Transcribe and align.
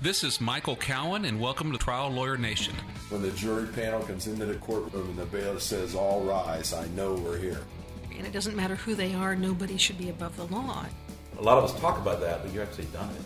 This 0.00 0.22
is 0.22 0.40
Michael 0.40 0.76
Cowen, 0.76 1.24
and 1.24 1.40
welcome 1.40 1.72
to 1.72 1.78
Trial 1.78 2.08
Lawyer 2.08 2.36
Nation. 2.36 2.72
When 3.08 3.20
the 3.20 3.32
jury 3.32 3.66
panel 3.66 4.00
comes 4.00 4.28
into 4.28 4.46
the 4.46 4.54
courtroom 4.54 5.08
and 5.08 5.18
the 5.18 5.26
bailiff 5.26 5.60
says, 5.60 5.96
All 5.96 6.22
rise, 6.22 6.72
I 6.72 6.86
know 6.90 7.14
we're 7.14 7.36
here. 7.36 7.58
And 8.16 8.24
it 8.24 8.32
doesn't 8.32 8.54
matter 8.54 8.76
who 8.76 8.94
they 8.94 9.12
are, 9.14 9.34
nobody 9.34 9.76
should 9.76 9.98
be 9.98 10.08
above 10.08 10.36
the 10.36 10.44
law. 10.44 10.86
A 11.36 11.42
lot 11.42 11.58
of 11.58 11.64
us 11.64 11.80
talk 11.80 11.98
about 11.98 12.20
that, 12.20 12.44
but 12.44 12.52
you've 12.52 12.62
actually 12.62 12.84
done 12.86 13.10
it. 13.10 13.22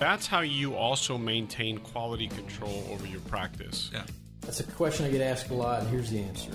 That's 0.00 0.26
how 0.26 0.40
you 0.40 0.74
also 0.74 1.16
maintain 1.16 1.78
quality 1.78 2.26
control 2.26 2.84
over 2.90 3.06
your 3.06 3.20
practice. 3.20 3.90
Yeah. 3.92 4.02
That's 4.40 4.58
a 4.58 4.64
question 4.64 5.06
I 5.06 5.10
get 5.10 5.20
asked 5.20 5.50
a 5.50 5.54
lot, 5.54 5.82
and 5.82 5.90
here's 5.90 6.10
the 6.10 6.18
answer. 6.18 6.50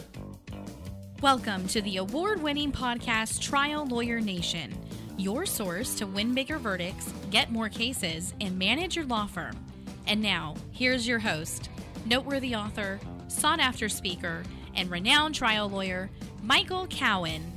Welcome 1.22 1.66
to 1.70 1.82
the 1.82 1.96
award 1.96 2.44
winning 2.44 2.74
podcast 2.74 3.40
Trial 3.40 3.86
Lawyer 3.86 4.20
Nation, 4.20 4.78
your 5.22 5.46
source 5.46 5.94
to 5.96 6.08
win 6.08 6.34
bigger 6.34 6.58
verdicts, 6.58 7.14
get 7.30 7.52
more 7.52 7.70
cases, 7.70 8.34
and 8.42 8.58
manage 8.58 8.96
your 8.96 9.06
law 9.06 9.28
firm. 9.28 9.56
And 10.08 10.22
now, 10.22 10.56
here's 10.72 11.08
your 11.08 11.20
host, 11.20 11.70
noteworthy 12.06 12.56
author, 12.56 13.00
sought 13.28 13.60
after 13.60 13.88
speaker, 13.88 14.44
and 14.76 14.90
renowned 14.90 15.36
trial 15.36 15.70
lawyer, 15.70 16.10
Michael 16.42 16.88
Cowen. 16.88 17.54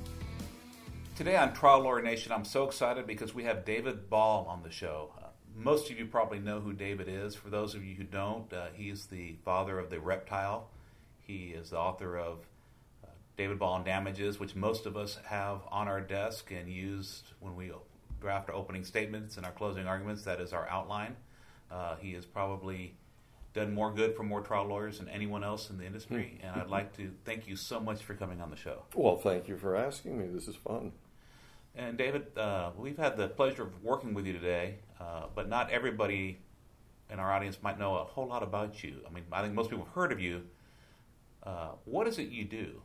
Today 1.17 1.37
on 1.37 1.55
Trial 1.55 1.81
Lawyer 1.81 2.03
Nation, 2.03 2.33
I'm 2.33 2.45
so 2.45 2.65
excited 2.65 3.07
because 3.07 3.35
we 3.35 3.45
have 3.45 3.65
David 3.65 4.11
Ball 4.11 4.47
on 4.49 4.63
the 4.63 4.71
show. 4.71 5.13
Uh, 5.17 5.29
most 5.57 5.91
of 5.91 5.99
you 5.99 6.07
probably 6.07 6.41
know 6.41 6.61
who 6.61 6.73
David 6.73 7.09
is. 7.09 7.35
For 7.35 7.49
those 7.49 7.75
of 7.75 7.85
you 7.85 7.95
who 7.95 8.05
don't, 8.05 8.53
uh, 8.53 8.67
he's 8.75 9.07
the 9.07 9.37
father 9.45 9.79
of 9.79 9.91
the 9.91 10.01
reptile. 10.01 10.69
He 11.21 11.55
is 11.57 11.71
the 11.71 11.79
author 11.79 12.19
of 12.19 12.41
David 13.37 13.59
Ball 13.59 13.75
on 13.75 13.85
Damages, 13.85 14.39
which 14.39 14.55
most 14.55 14.87
of 14.87 14.97
us 14.97 15.19
have 15.25 15.61
on 15.71 15.89
our 15.89 16.01
desk 16.01 16.51
and 16.51 16.69
used 16.71 17.33
when 17.41 17.57
we 17.57 17.73
draft 18.21 18.49
our 18.49 18.55
opening 18.55 18.85
statements 18.85 19.37
and 19.37 19.45
our 19.45 19.53
closing 19.53 19.87
arguments. 19.87 20.23
That 20.23 20.41
is 20.41 20.53
our 20.53 20.69
outline. 20.69 21.17
Uh, 21.71 21.97
he 21.97 22.13
has 22.13 22.25
probably 22.25 22.95
done 23.53 23.73
more 23.73 23.93
good 23.93 24.17
for 24.17 24.23
more 24.23 24.41
trial 24.41 24.67
lawyers 24.67 24.99
than 24.99 25.09
anyone 25.09 25.45
else 25.45 25.71
in 25.71 25.79
the 25.79 25.87
industry. 25.87 26.41
And 26.43 26.61
I'd 26.61 26.69
like 26.69 26.97
to 26.97 27.13
thank 27.25 27.47
you 27.49 27.57
so 27.57 27.81
much 27.81 28.03
for 28.03 28.15
coming 28.15 28.41
on 28.41 28.51
the 28.51 28.57
show. 28.57 28.83
Well, 28.95 29.17
thank 29.17 29.49
you 29.49 29.57
for 29.57 29.77
asking 29.77 30.19
me. 30.19 30.27
This 30.27 30.49
is 30.49 30.57
fun. 30.57 30.93
And 31.77 31.99
David, 31.99 32.37
uh, 32.37 32.71
we've 32.77 32.97
had 32.97 33.17
the 33.17 33.29
pleasure 33.29 33.63
of 33.63 33.83
working 33.83 34.15
with 34.15 34.27
you 34.27 34.33
today, 34.33 34.77
uh, 35.01 35.25
but 35.35 35.49
not 35.49 35.71
everybody 35.71 36.39
in 37.11 37.19
our 37.19 37.33
audience 37.33 37.59
might 37.63 37.79
know 37.79 37.97
a 37.97 38.05
whole 38.05 38.27
lot 38.27 38.43
about 38.43 38.83
you. 38.83 39.01
I 39.09 39.13
mean, 39.13 39.25
I 39.33 39.43
think 39.43 39.55
most 39.55 39.71
people 39.71 39.85
have 39.85 39.95
heard 39.95 40.13
of 40.13 40.21
you. 40.21 40.43
Uh, 41.43 41.71
what 41.85 42.07
is 42.07 42.19
it 42.19 42.29
you 42.29 42.45
do? 42.45 42.81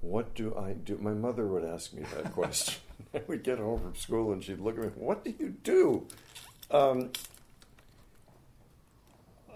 What 0.00 0.34
do 0.34 0.54
I 0.56 0.72
do? 0.72 0.98
My 1.00 1.14
mother 1.14 1.46
would 1.46 1.64
ask 1.64 1.92
me 1.92 2.04
that 2.14 2.32
question. 2.32 2.80
I 3.14 3.22
would 3.26 3.42
get 3.42 3.58
home 3.58 3.80
from 3.80 3.94
school 3.94 4.32
and 4.32 4.42
she'd 4.42 4.60
look 4.60 4.78
at 4.78 4.84
me, 4.84 4.90
What 4.94 5.24
do 5.24 5.34
you 5.38 5.50
do? 5.62 6.06
Um, 6.70 7.10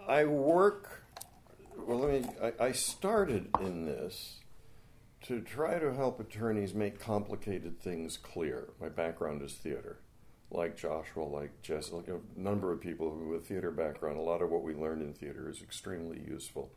I 0.08 0.24
work, 0.24 1.04
well, 1.76 1.98
let 1.98 2.22
me, 2.22 2.28
I, 2.42 2.66
I 2.66 2.72
started 2.72 3.48
in 3.60 3.86
this 3.86 4.38
to 5.22 5.40
try 5.40 5.78
to 5.78 5.94
help 5.94 6.20
attorneys 6.20 6.74
make 6.74 6.98
complicated 6.98 7.80
things 7.80 8.16
clear. 8.16 8.70
My 8.80 8.88
background 8.88 9.42
is 9.42 9.54
theater. 9.54 10.00
Like 10.50 10.76
Joshua, 10.76 11.22
like 11.22 11.62
Jess, 11.62 11.92
like 11.92 12.08
a 12.08 12.18
number 12.36 12.72
of 12.72 12.80
people 12.80 13.10
who 13.10 13.32
have 13.32 13.42
a 13.42 13.44
theater 13.44 13.70
background, 13.70 14.18
a 14.18 14.22
lot 14.22 14.42
of 14.42 14.50
what 14.50 14.64
we 14.64 14.74
learned 14.74 15.02
in 15.02 15.12
theater 15.12 15.48
is 15.48 15.62
extremely 15.62 16.20
useful. 16.26 16.72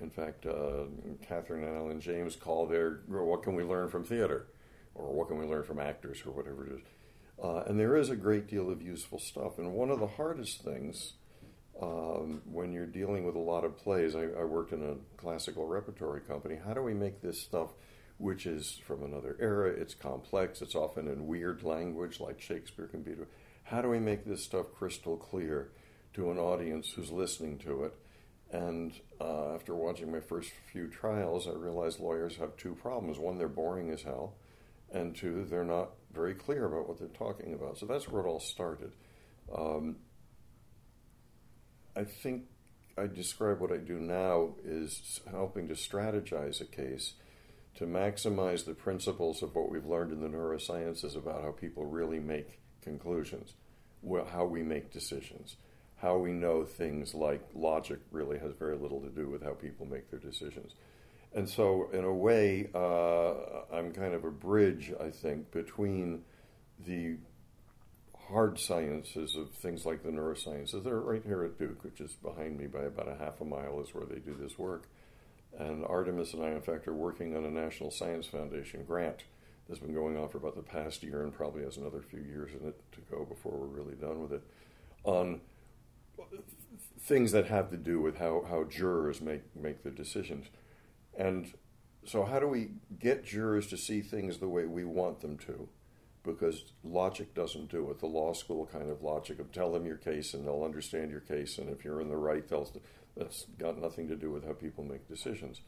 In 0.00 0.10
fact, 0.10 0.46
uh, 0.46 0.84
Catherine 1.26 1.64
and 1.64 1.76
Alan 1.76 2.00
James 2.00 2.36
call 2.36 2.66
their 2.66 3.00
"What 3.08 3.42
can 3.42 3.54
we 3.54 3.64
learn 3.64 3.88
from 3.88 4.04
theater?" 4.04 4.46
or 4.94 5.12
"What 5.12 5.28
can 5.28 5.38
we 5.38 5.46
learn 5.46 5.64
from 5.64 5.80
actors?" 5.80 6.22
or 6.24 6.30
whatever 6.30 6.66
it 6.66 6.72
is. 6.72 6.80
Uh, 7.42 7.62
and 7.66 7.80
there 7.80 7.96
is 7.96 8.10
a 8.10 8.16
great 8.16 8.46
deal 8.46 8.70
of 8.70 8.82
useful 8.82 9.18
stuff. 9.18 9.58
And 9.58 9.72
one 9.72 9.90
of 9.90 9.98
the 9.98 10.06
hardest 10.06 10.62
things 10.62 11.14
um, 11.80 12.42
when 12.44 12.72
you're 12.72 12.86
dealing 12.86 13.24
with 13.24 13.34
a 13.34 13.40
lot 13.40 13.64
of 13.64 13.76
plays, 13.78 14.14
I, 14.14 14.24
I, 14.24 14.44
worked 14.44 14.72
in 14.72 14.82
a 14.82 14.96
classical 15.16 15.66
repertory 15.66 16.20
company. 16.20 16.58
How 16.62 16.74
do 16.74 16.82
we 16.82 16.92
make 16.92 17.22
this 17.22 17.40
stuff, 17.40 17.70
which 18.18 18.44
is 18.44 18.78
from 18.86 19.02
another 19.02 19.36
era? 19.40 19.70
It's 19.70 19.94
complex. 19.94 20.60
It's 20.60 20.74
often 20.74 21.08
in 21.08 21.26
weird 21.26 21.62
language, 21.62 22.20
like 22.20 22.40
Shakespeare 22.40 22.86
can 22.86 23.02
be. 23.02 23.14
How 23.64 23.80
do 23.80 23.88
we 23.88 23.98
make 23.98 24.26
this 24.26 24.44
stuff 24.44 24.66
crystal 24.76 25.16
clear 25.16 25.70
to 26.14 26.30
an 26.30 26.38
audience 26.38 26.90
who's 26.90 27.10
listening 27.10 27.58
to 27.60 27.84
it? 27.84 27.94
And 28.52 28.92
uh, 29.20 29.54
after 29.54 29.74
watching 29.74 30.10
my 30.10 30.20
first 30.20 30.50
few 30.72 30.88
trials, 30.88 31.46
I 31.46 31.52
realized 31.52 32.00
lawyers 32.00 32.36
have 32.36 32.56
two 32.56 32.74
problems. 32.74 33.18
One, 33.18 33.38
they're 33.38 33.48
boring 33.48 33.90
as 33.90 34.02
hell, 34.02 34.34
and 34.92 35.14
two, 35.14 35.46
they're 35.48 35.64
not 35.64 35.90
very 36.12 36.34
clear 36.34 36.66
about 36.66 36.88
what 36.88 36.98
they're 36.98 37.08
talking 37.08 37.54
about. 37.54 37.78
So 37.78 37.86
that's 37.86 38.08
where 38.08 38.22
it 38.22 38.28
all 38.28 38.40
started. 38.40 38.92
Um, 39.56 39.96
I 41.96 42.04
think 42.04 42.44
I 42.98 43.06
describe 43.06 43.60
what 43.60 43.72
I 43.72 43.76
do 43.76 43.98
now 43.98 44.54
is 44.64 45.20
helping 45.30 45.68
to 45.68 45.74
strategize 45.74 46.60
a 46.60 46.64
case 46.64 47.14
to 47.76 47.86
maximize 47.86 48.64
the 48.64 48.74
principles 48.74 49.42
of 49.42 49.54
what 49.54 49.70
we've 49.70 49.86
learned 49.86 50.12
in 50.12 50.20
the 50.20 50.28
neurosciences 50.28 51.16
about 51.16 51.42
how 51.42 51.52
people 51.52 51.86
really 51.86 52.18
make 52.18 52.60
conclusions, 52.82 53.54
how 54.32 54.44
we 54.44 54.62
make 54.62 54.92
decisions, 54.92 55.56
how 56.00 56.16
we 56.16 56.32
know 56.32 56.64
things 56.64 57.14
like 57.14 57.42
logic 57.54 57.98
really 58.10 58.38
has 58.38 58.52
very 58.58 58.76
little 58.76 59.00
to 59.00 59.10
do 59.10 59.28
with 59.28 59.42
how 59.42 59.52
people 59.52 59.86
make 59.86 60.10
their 60.10 60.20
decisions. 60.20 60.72
And 61.34 61.48
so, 61.48 61.88
in 61.92 62.04
a 62.04 62.12
way, 62.12 62.70
uh, 62.74 63.74
I'm 63.74 63.92
kind 63.92 64.14
of 64.14 64.24
a 64.24 64.30
bridge, 64.30 64.92
I 65.00 65.10
think, 65.10 65.52
between 65.52 66.22
the 66.86 67.18
hard 68.28 68.58
sciences 68.58 69.36
of 69.36 69.50
things 69.52 69.84
like 69.84 70.02
the 70.02 70.10
neurosciences. 70.10 70.82
They're 70.82 71.00
right 71.00 71.22
here 71.24 71.44
at 71.44 71.58
Duke, 71.58 71.84
which 71.84 72.00
is 72.00 72.12
behind 72.12 72.58
me 72.58 72.66
by 72.66 72.82
about 72.82 73.08
a 73.08 73.16
half 73.16 73.40
a 73.40 73.44
mile, 73.44 73.80
is 73.80 73.94
where 73.94 74.06
they 74.06 74.18
do 74.18 74.34
this 74.34 74.58
work. 74.58 74.88
And 75.58 75.84
Artemis 75.84 76.32
and 76.32 76.42
I, 76.42 76.50
in 76.50 76.62
fact, 76.62 76.88
are 76.88 76.94
working 76.94 77.36
on 77.36 77.44
a 77.44 77.50
National 77.50 77.90
Science 77.90 78.26
Foundation 78.26 78.84
grant 78.84 79.24
that's 79.68 79.80
been 79.80 79.94
going 79.94 80.16
on 80.16 80.28
for 80.28 80.38
about 80.38 80.56
the 80.56 80.62
past 80.62 81.02
year 81.02 81.22
and 81.22 81.34
probably 81.34 81.62
has 81.62 81.76
another 81.76 82.00
few 82.00 82.20
years 82.20 82.50
in 82.60 82.66
it 82.66 82.80
to 82.92 83.00
go 83.10 83.24
before 83.24 83.52
we're 83.52 83.66
really 83.66 83.94
done 83.94 84.22
with 84.22 84.32
it, 84.32 84.42
on 85.04 85.40
things 87.00 87.32
that 87.32 87.46
have 87.46 87.70
to 87.70 87.76
do 87.76 88.00
with 88.00 88.18
how, 88.18 88.44
how 88.48 88.64
jurors 88.64 89.20
make, 89.20 89.42
make 89.56 89.82
their 89.82 89.92
decisions. 89.92 90.46
And 91.16 91.52
so, 92.04 92.24
how 92.24 92.38
do 92.38 92.46
we 92.46 92.70
get 92.98 93.24
jurors 93.24 93.66
to 93.68 93.76
see 93.76 94.00
things 94.00 94.38
the 94.38 94.48
way 94.48 94.66
we 94.66 94.84
want 94.84 95.20
them 95.20 95.36
to? 95.38 95.68
Because 96.22 96.72
logic 96.84 97.34
doesn't 97.34 97.70
do 97.70 97.90
it. 97.90 97.98
The 97.98 98.06
law 98.06 98.32
school 98.32 98.68
kind 98.70 98.90
of 98.90 99.02
logic 99.02 99.38
of 99.38 99.52
tell 99.52 99.72
them 99.72 99.86
your 99.86 99.96
case 99.96 100.34
and 100.34 100.46
they'll 100.46 100.64
understand 100.64 101.10
your 101.10 101.20
case, 101.20 101.58
and 101.58 101.68
if 101.68 101.84
you're 101.84 102.00
in 102.00 102.08
the 102.08 102.16
right, 102.16 102.46
they'll, 102.48 102.70
that's 103.16 103.46
got 103.58 103.78
nothing 103.78 104.08
to 104.08 104.16
do 104.16 104.30
with 104.30 104.46
how 104.46 104.52
people 104.52 104.84
make 104.84 105.08
decisions. 105.08 105.60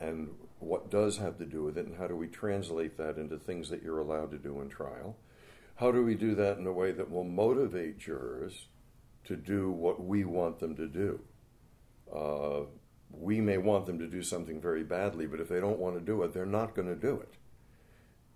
And 0.00 0.30
what 0.60 0.90
does 0.90 1.18
have 1.18 1.38
to 1.38 1.44
do 1.44 1.64
with 1.64 1.76
it, 1.76 1.86
and 1.86 1.96
how 1.96 2.06
do 2.06 2.14
we 2.14 2.28
translate 2.28 2.96
that 2.98 3.16
into 3.16 3.36
things 3.36 3.68
that 3.70 3.82
you're 3.82 3.98
allowed 3.98 4.30
to 4.30 4.38
do 4.38 4.60
in 4.60 4.68
trial? 4.68 5.16
How 5.76 5.90
do 5.90 6.04
we 6.04 6.14
do 6.14 6.34
that 6.36 6.58
in 6.58 6.66
a 6.66 6.72
way 6.72 6.92
that 6.92 7.10
will 7.10 7.24
motivate 7.24 7.98
jurors 7.98 8.66
to 9.28 9.36
do 9.36 9.70
what 9.70 10.04
we 10.04 10.24
want 10.24 10.58
them 10.58 10.74
to 10.76 10.88
do? 10.88 11.20
Uh, 12.14 12.60
we 13.10 13.40
may 13.40 13.58
want 13.58 13.86
them 13.86 13.98
to 13.98 14.06
do 14.06 14.22
something 14.22 14.60
very 14.60 14.82
badly, 14.82 15.26
but 15.26 15.40
if 15.40 15.48
they 15.48 15.60
don't 15.60 15.78
want 15.78 15.94
to 15.94 16.00
do 16.00 16.22
it, 16.22 16.32
they're 16.32 16.46
not 16.46 16.74
going 16.74 16.88
to 16.88 16.96
do 16.96 17.14
it. 17.20 17.34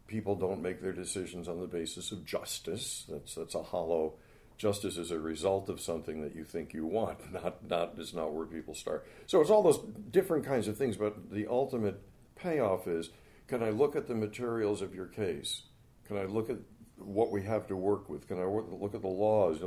People 0.07 0.37
don't 0.37 0.63
make 0.63 0.83
their 0.83 0.93
decisions 0.93 1.49
on 1.49 1.61
the 1.61 1.67
basis 1.67 2.13
of 2.13 2.25
justice. 2.25 3.05
That's 3.09 3.35
that's 3.35 3.55
a 3.55 3.63
hollow. 3.63 4.15
Justice 4.59 4.99
is 4.99 5.11
a 5.11 5.19
result 5.19 5.69
of 5.71 5.81
something 5.81 6.21
that 6.23 6.35
you 6.35 6.45
think 6.45 6.75
you 6.75 6.87
want, 6.87 7.33
not 7.33 7.69
not 7.69 7.95
is 7.99 8.13
not 8.13 8.33
where 8.33 8.47
people 8.47 8.75
start. 8.75 9.07
So 9.27 9.41
it's 9.41 9.51
all 9.51 9.63
those 9.63 9.81
different 10.11 10.45
kinds 10.45 10.69
of 10.69 10.77
things, 10.77 10.97
but 10.97 11.31
the 11.31 11.47
ultimate 11.47 12.03
payoff 12.37 12.87
is: 12.87 13.11
Can 13.49 13.63
I 13.63 13.71
look 13.71 13.97
at 13.97 14.07
the 14.07 14.15
materials 14.15 14.83
of 14.83 14.95
your 14.95 15.07
case? 15.07 15.63
Can 16.05 16.19
I 16.19 16.25
look 16.25 16.51
at 16.51 16.59
what 16.97 17.31
we 17.33 17.43
have 17.43 17.67
to 17.69 17.77
work 17.77 18.09
with? 18.09 18.29
Can 18.29 18.39
I 18.39 18.45
look 18.45 18.95
at 18.95 19.03
the 19.03 19.09
laws? 19.09 19.61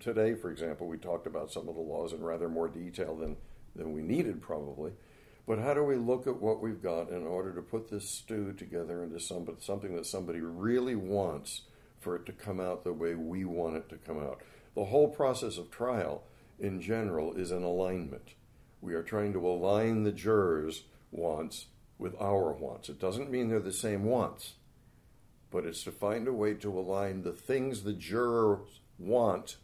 Today, 0.00 0.34
for 0.34 0.50
example, 0.50 0.86
we 0.86 0.98
talked 0.98 1.26
about 1.26 1.52
some 1.52 1.68
of 1.68 1.74
the 1.74 1.80
laws 1.80 2.12
in 2.12 2.22
rather 2.22 2.48
more 2.48 2.68
detail 2.68 3.16
than 3.16 3.36
than 3.78 3.92
we 3.92 4.02
needed 4.02 4.42
probably. 4.42 4.92
But 5.46 5.60
how 5.60 5.72
do 5.72 5.82
we 5.82 5.96
look 5.96 6.26
at 6.26 6.42
what 6.42 6.60
we've 6.60 6.82
got 6.82 7.08
in 7.08 7.26
order 7.26 7.54
to 7.54 7.62
put 7.62 7.88
this 7.88 8.10
stew 8.10 8.52
together 8.52 9.02
into 9.02 9.18
some, 9.18 9.48
something 9.60 9.96
that 9.96 10.04
somebody 10.04 10.40
really 10.40 10.94
wants 10.94 11.62
for 12.00 12.16
it 12.16 12.26
to 12.26 12.32
come 12.32 12.60
out 12.60 12.84
the 12.84 12.92
way 12.92 13.14
we 13.14 13.46
want 13.46 13.76
it 13.76 13.88
to 13.88 13.96
come 13.96 14.18
out? 14.18 14.42
The 14.74 14.84
whole 14.84 15.08
process 15.08 15.56
of 15.56 15.70
trial 15.70 16.24
in 16.58 16.82
general 16.82 17.32
is 17.32 17.50
an 17.50 17.62
alignment. 17.62 18.34
We 18.82 18.92
are 18.92 19.02
trying 19.02 19.32
to 19.32 19.48
align 19.48 20.02
the 20.02 20.12
jurors' 20.12 20.84
wants 21.10 21.66
with 21.98 22.14
our 22.20 22.52
wants. 22.52 22.90
It 22.90 23.00
doesn't 23.00 23.30
mean 23.30 23.48
they're 23.48 23.58
the 23.58 23.72
same 23.72 24.04
wants, 24.04 24.54
but 25.50 25.64
it's 25.64 25.84
to 25.84 25.92
find 25.92 26.28
a 26.28 26.32
way 26.32 26.54
to 26.54 26.78
align 26.78 27.22
the 27.22 27.32
things 27.32 27.82
the 27.82 27.92
jurors 27.92 28.80
want 28.98 29.56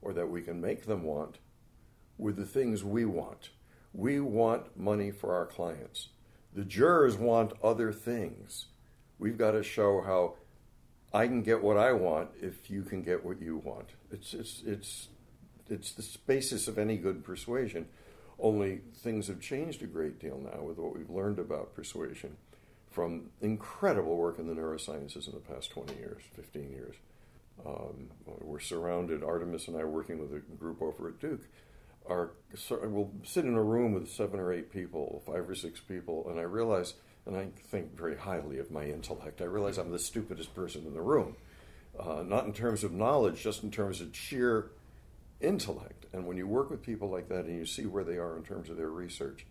or 0.00 0.12
that 0.12 0.28
we 0.28 0.42
can 0.42 0.60
make 0.60 0.86
them 0.86 1.04
want 1.04 1.38
with 2.18 2.36
the 2.36 2.44
things 2.44 2.84
we 2.84 3.04
want. 3.04 3.50
We 3.94 4.20
want 4.20 4.76
money 4.76 5.10
for 5.10 5.34
our 5.34 5.46
clients. 5.46 6.08
The 6.54 6.64
jurors 6.64 7.16
want 7.16 7.52
other 7.62 7.92
things. 7.92 8.66
We've 9.18 9.38
got 9.38 9.52
to 9.52 9.62
show 9.62 10.02
how 10.02 10.34
I 11.14 11.26
can 11.26 11.42
get 11.42 11.62
what 11.62 11.76
I 11.76 11.92
want 11.92 12.30
if 12.40 12.70
you 12.70 12.82
can 12.82 13.02
get 13.02 13.24
what 13.24 13.40
you 13.40 13.58
want. 13.58 13.90
It's 14.10 14.34
it's 14.34 14.62
it's 14.66 15.08
it's 15.68 15.92
the 15.92 16.18
basis 16.26 16.68
of 16.68 16.78
any 16.78 16.96
good 16.96 17.24
persuasion. 17.24 17.86
Only 18.38 18.80
things 18.96 19.28
have 19.28 19.40
changed 19.40 19.82
a 19.82 19.86
great 19.86 20.18
deal 20.18 20.38
now 20.38 20.62
with 20.62 20.78
what 20.78 20.96
we've 20.96 21.10
learned 21.10 21.38
about 21.38 21.74
persuasion 21.74 22.36
from 22.92 23.30
incredible 23.40 24.16
work 24.16 24.38
in 24.38 24.46
the 24.46 24.54
neurosciences 24.54 25.26
in 25.26 25.32
the 25.34 25.40
past 25.40 25.70
20 25.70 25.94
years, 25.94 26.22
15 26.36 26.70
years. 26.70 26.94
Um, 27.64 28.10
we're 28.26 28.60
surrounded, 28.60 29.22
Artemis 29.22 29.68
and 29.68 29.76
I 29.76 29.84
working 29.84 30.18
with 30.18 30.32
a 30.34 30.40
group 30.56 30.82
over 30.82 31.08
at 31.08 31.18
Duke. 31.18 31.42
Are, 32.08 32.32
we'll 32.70 33.12
sit 33.22 33.44
in 33.44 33.54
a 33.54 33.62
room 33.62 33.92
with 33.92 34.10
seven 34.10 34.40
or 34.40 34.52
eight 34.52 34.72
people, 34.72 35.22
five 35.24 35.48
or 35.48 35.54
six 35.54 35.80
people, 35.80 36.26
and 36.28 36.38
I 36.38 36.42
realize, 36.42 36.94
and 37.26 37.36
I 37.36 37.48
think 37.70 37.96
very 37.96 38.16
highly 38.16 38.58
of 38.58 38.70
my 38.70 38.84
intellect, 38.84 39.40
I 39.40 39.44
realize 39.44 39.78
I'm 39.78 39.92
the 39.92 39.98
stupidest 39.98 40.54
person 40.54 40.84
in 40.86 40.94
the 40.94 41.00
room. 41.00 41.36
Uh, 41.98 42.22
not 42.26 42.46
in 42.46 42.52
terms 42.52 42.84
of 42.84 42.92
knowledge, 42.92 43.42
just 43.42 43.62
in 43.62 43.70
terms 43.70 44.00
of 44.00 44.16
sheer 44.16 44.70
intellect. 45.40 46.06
And 46.12 46.26
when 46.26 46.36
you 46.36 46.46
work 46.46 46.70
with 46.70 46.82
people 46.82 47.10
like 47.10 47.28
that 47.28 47.44
and 47.44 47.56
you 47.56 47.66
see 47.66 47.86
where 47.86 48.04
they 48.04 48.16
are 48.16 48.36
in 48.36 48.42
terms 48.42 48.70
of 48.70 48.76
their 48.76 48.90
research, 48.90 49.46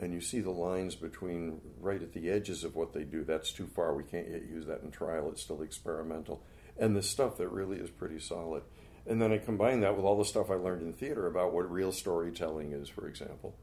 and 0.00 0.14
you 0.14 0.20
see 0.20 0.40
the 0.40 0.50
lines 0.50 0.94
between 0.94 1.60
right 1.78 2.02
at 2.02 2.14
the 2.14 2.30
edges 2.30 2.64
of 2.64 2.74
what 2.74 2.94
they 2.94 3.04
do, 3.04 3.22
that's 3.22 3.52
too 3.52 3.66
far. 3.66 3.94
We 3.94 4.02
can't 4.02 4.28
yet 4.28 4.48
use 4.48 4.66
that 4.66 4.82
in 4.82 4.90
trial. 4.90 5.28
It's 5.30 5.42
still 5.42 5.62
experimental. 5.62 6.42
And 6.78 6.96
the 6.96 7.02
stuff 7.02 7.36
that 7.36 7.48
really 7.48 7.76
is 7.76 7.90
pretty 7.90 8.18
solid. 8.18 8.62
And 9.06 9.20
then 9.20 9.32
I 9.32 9.38
combine 9.38 9.80
that 9.80 9.96
with 9.96 10.06
all 10.06 10.16
the 10.16 10.24
stuff 10.24 10.50
I 10.50 10.54
learned 10.54 10.82
in 10.82 10.94
theater 10.94 11.26
about 11.26 11.52
what 11.52 11.70
real 11.70 11.92
storytelling 11.92 12.72
is, 12.72 12.88
for 12.88 13.08
example, 13.08 13.56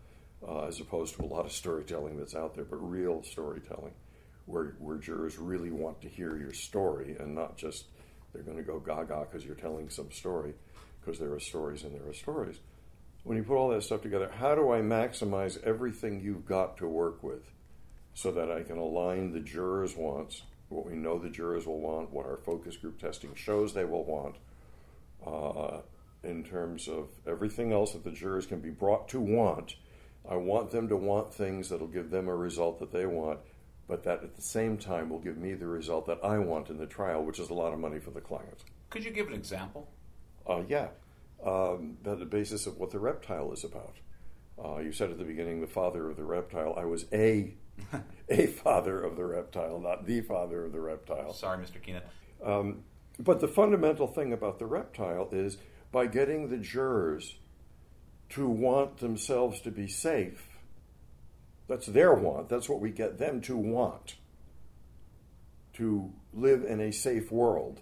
uh, 0.47 0.65
as 0.65 0.79
opposed 0.79 1.15
to 1.15 1.23
a 1.23 1.25
lot 1.25 1.45
of 1.45 1.51
storytelling 1.51 2.17
that's 2.17 2.35
out 2.35 2.53
there, 2.53 2.65
but 2.65 2.77
real 2.77 3.23
storytelling, 3.23 3.93
where, 4.45 4.75
where 4.79 4.97
jurors 4.97 5.39
really 5.39 5.71
want 5.71 6.01
to 6.01 6.07
hear 6.07 6.37
your 6.37 6.53
story 6.53 7.15
and 7.19 7.33
not 7.33 7.57
just 7.57 7.85
they're 8.33 8.43
going 8.43 8.57
to 8.57 8.63
go 8.63 8.79
gaga 8.79 9.25
because 9.29 9.43
you're 9.43 9.55
telling 9.55 9.89
some 9.89 10.11
story, 10.11 10.53
because 10.99 11.19
there 11.19 11.33
are 11.33 11.39
stories 11.39 11.83
and 11.83 11.95
there 11.95 12.07
are 12.07 12.13
stories 12.13 12.59
when 13.27 13.35
you 13.35 13.43
put 13.43 13.57
all 13.57 13.67
that 13.67 13.83
stuff 13.83 14.01
together, 14.01 14.31
how 14.39 14.55
do 14.55 14.71
I 14.71 14.79
maximize 14.79 15.61
everything 15.65 16.21
you've 16.21 16.45
got 16.45 16.77
to 16.77 16.87
work 16.87 17.21
with 17.23 17.43
so 18.13 18.31
that 18.31 18.49
I 18.49 18.63
can 18.63 18.77
align 18.77 19.33
the 19.33 19.41
jurors' 19.41 19.97
wants, 19.97 20.43
what 20.69 20.85
we 20.85 20.93
know 20.93 21.19
the 21.19 21.29
jurors 21.29 21.67
will 21.67 21.81
want, 21.81 22.09
what 22.13 22.25
our 22.25 22.37
focus 22.37 22.77
group 22.77 23.01
testing 23.01 23.35
shows 23.35 23.73
they 23.73 23.83
will 23.83 24.05
want, 24.05 24.37
uh, 25.25 25.81
in 26.23 26.45
terms 26.45 26.87
of 26.87 27.09
everything 27.27 27.73
else 27.73 27.91
that 27.91 28.05
the 28.05 28.11
jurors 28.11 28.45
can 28.45 28.61
be 28.61 28.69
brought 28.69 29.09
to 29.09 29.19
want. 29.19 29.75
I 30.29 30.37
want 30.37 30.71
them 30.71 30.87
to 30.87 30.95
want 30.95 31.33
things 31.33 31.67
that'll 31.67 31.87
give 31.87 32.09
them 32.09 32.29
a 32.29 32.35
result 32.35 32.79
that 32.79 32.93
they 32.93 33.05
want, 33.05 33.39
but 33.89 34.03
that 34.05 34.23
at 34.23 34.37
the 34.37 34.41
same 34.41 34.77
time 34.77 35.09
will 35.09 35.19
give 35.19 35.35
me 35.35 35.53
the 35.53 35.67
result 35.67 36.05
that 36.07 36.23
I 36.23 36.37
want 36.39 36.69
in 36.69 36.77
the 36.77 36.87
trial, 36.87 37.25
which 37.25 37.39
is 37.39 37.49
a 37.49 37.53
lot 37.53 37.73
of 37.73 37.79
money 37.79 37.99
for 37.99 38.11
the 38.11 38.21
client. 38.21 38.63
Could 38.89 39.03
you 39.03 39.11
give 39.11 39.27
an 39.27 39.33
example? 39.33 39.89
Uh, 40.49 40.61
yeah 40.69 40.87
um, 41.45 41.97
the 42.03 42.25
basis 42.25 42.67
of 42.67 42.77
what 42.77 42.91
the 42.91 42.99
reptile 42.99 43.51
is 43.51 43.63
about. 43.63 43.95
Uh, 44.63 44.79
you 44.79 44.91
said 44.91 45.11
at 45.11 45.17
the 45.17 45.23
beginning, 45.23 45.61
the 45.61 45.67
father 45.67 46.09
of 46.09 46.17
the 46.17 46.23
reptile. 46.23 46.73
I 46.77 46.85
was 46.85 47.05
a 47.13 47.53
a 48.29 48.47
father 48.47 48.99
of 48.99 49.15
the 49.15 49.25
reptile, 49.25 49.79
not 49.79 50.05
the 50.05 50.21
father 50.21 50.65
of 50.65 50.71
the 50.71 50.79
reptile. 50.79 51.33
Sorry, 51.33 51.57
Mr. 51.57 51.81
Keenan. 51.81 52.01
Um, 52.43 52.83
but 53.19 53.39
the 53.39 53.47
fundamental 53.47 54.07
thing 54.07 54.33
about 54.33 54.59
the 54.59 54.65
reptile 54.65 55.29
is 55.31 55.57
by 55.91 56.07
getting 56.07 56.49
the 56.49 56.57
jurors 56.57 57.35
to 58.29 58.47
want 58.47 58.97
themselves 58.97 59.61
to 59.61 59.71
be 59.71 59.87
safe. 59.87 60.47
That's 61.67 61.87
their 61.87 62.13
want. 62.13 62.49
That's 62.49 62.69
what 62.69 62.79
we 62.79 62.91
get 62.91 63.17
them 63.17 63.41
to 63.41 63.57
want. 63.57 64.15
To 65.73 66.11
live 66.33 66.63
in 66.63 66.81
a 66.81 66.91
safe 66.91 67.31
world 67.31 67.81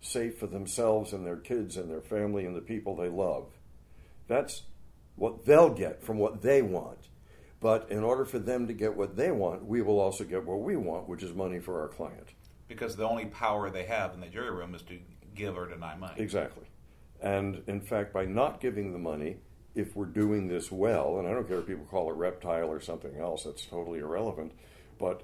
safe 0.00 0.38
for 0.38 0.46
themselves 0.46 1.12
and 1.12 1.26
their 1.26 1.36
kids 1.36 1.76
and 1.76 1.90
their 1.90 2.00
family 2.00 2.44
and 2.46 2.54
the 2.54 2.60
people 2.60 2.96
they 2.96 3.08
love. 3.08 3.46
That's 4.26 4.62
what 5.16 5.44
they'll 5.44 5.70
get 5.70 6.02
from 6.02 6.18
what 6.18 6.42
they 6.42 6.62
want. 6.62 7.08
But 7.60 7.90
in 7.90 8.04
order 8.04 8.24
for 8.24 8.38
them 8.38 8.68
to 8.68 8.72
get 8.72 8.96
what 8.96 9.16
they 9.16 9.32
want, 9.32 9.64
we 9.64 9.82
will 9.82 9.98
also 9.98 10.24
get 10.24 10.44
what 10.44 10.60
we 10.60 10.76
want, 10.76 11.08
which 11.08 11.22
is 11.22 11.34
money 11.34 11.58
for 11.58 11.80
our 11.80 11.88
client. 11.88 12.28
Because 12.68 12.94
the 12.94 13.08
only 13.08 13.26
power 13.26 13.70
they 13.70 13.84
have 13.84 14.14
in 14.14 14.20
the 14.20 14.28
jury 14.28 14.50
room 14.50 14.74
is 14.74 14.82
to 14.82 14.98
give 15.34 15.56
or 15.56 15.66
deny 15.66 15.96
money. 15.96 16.14
Exactly. 16.18 16.64
And 17.20 17.62
in 17.66 17.80
fact, 17.80 18.12
by 18.12 18.26
not 18.26 18.60
giving 18.60 18.92
the 18.92 18.98
money, 18.98 19.38
if 19.74 19.96
we're 19.96 20.06
doing 20.06 20.46
this 20.46 20.70
well, 20.70 21.18
and 21.18 21.26
I 21.26 21.32
don't 21.32 21.48
care 21.48 21.58
if 21.58 21.66
people 21.66 21.86
call 21.86 22.10
it 22.10 22.14
reptile 22.14 22.68
or 22.68 22.80
something 22.80 23.16
else, 23.18 23.44
that's 23.44 23.64
totally 23.64 24.00
irrelevant, 24.00 24.52
but 24.98 25.22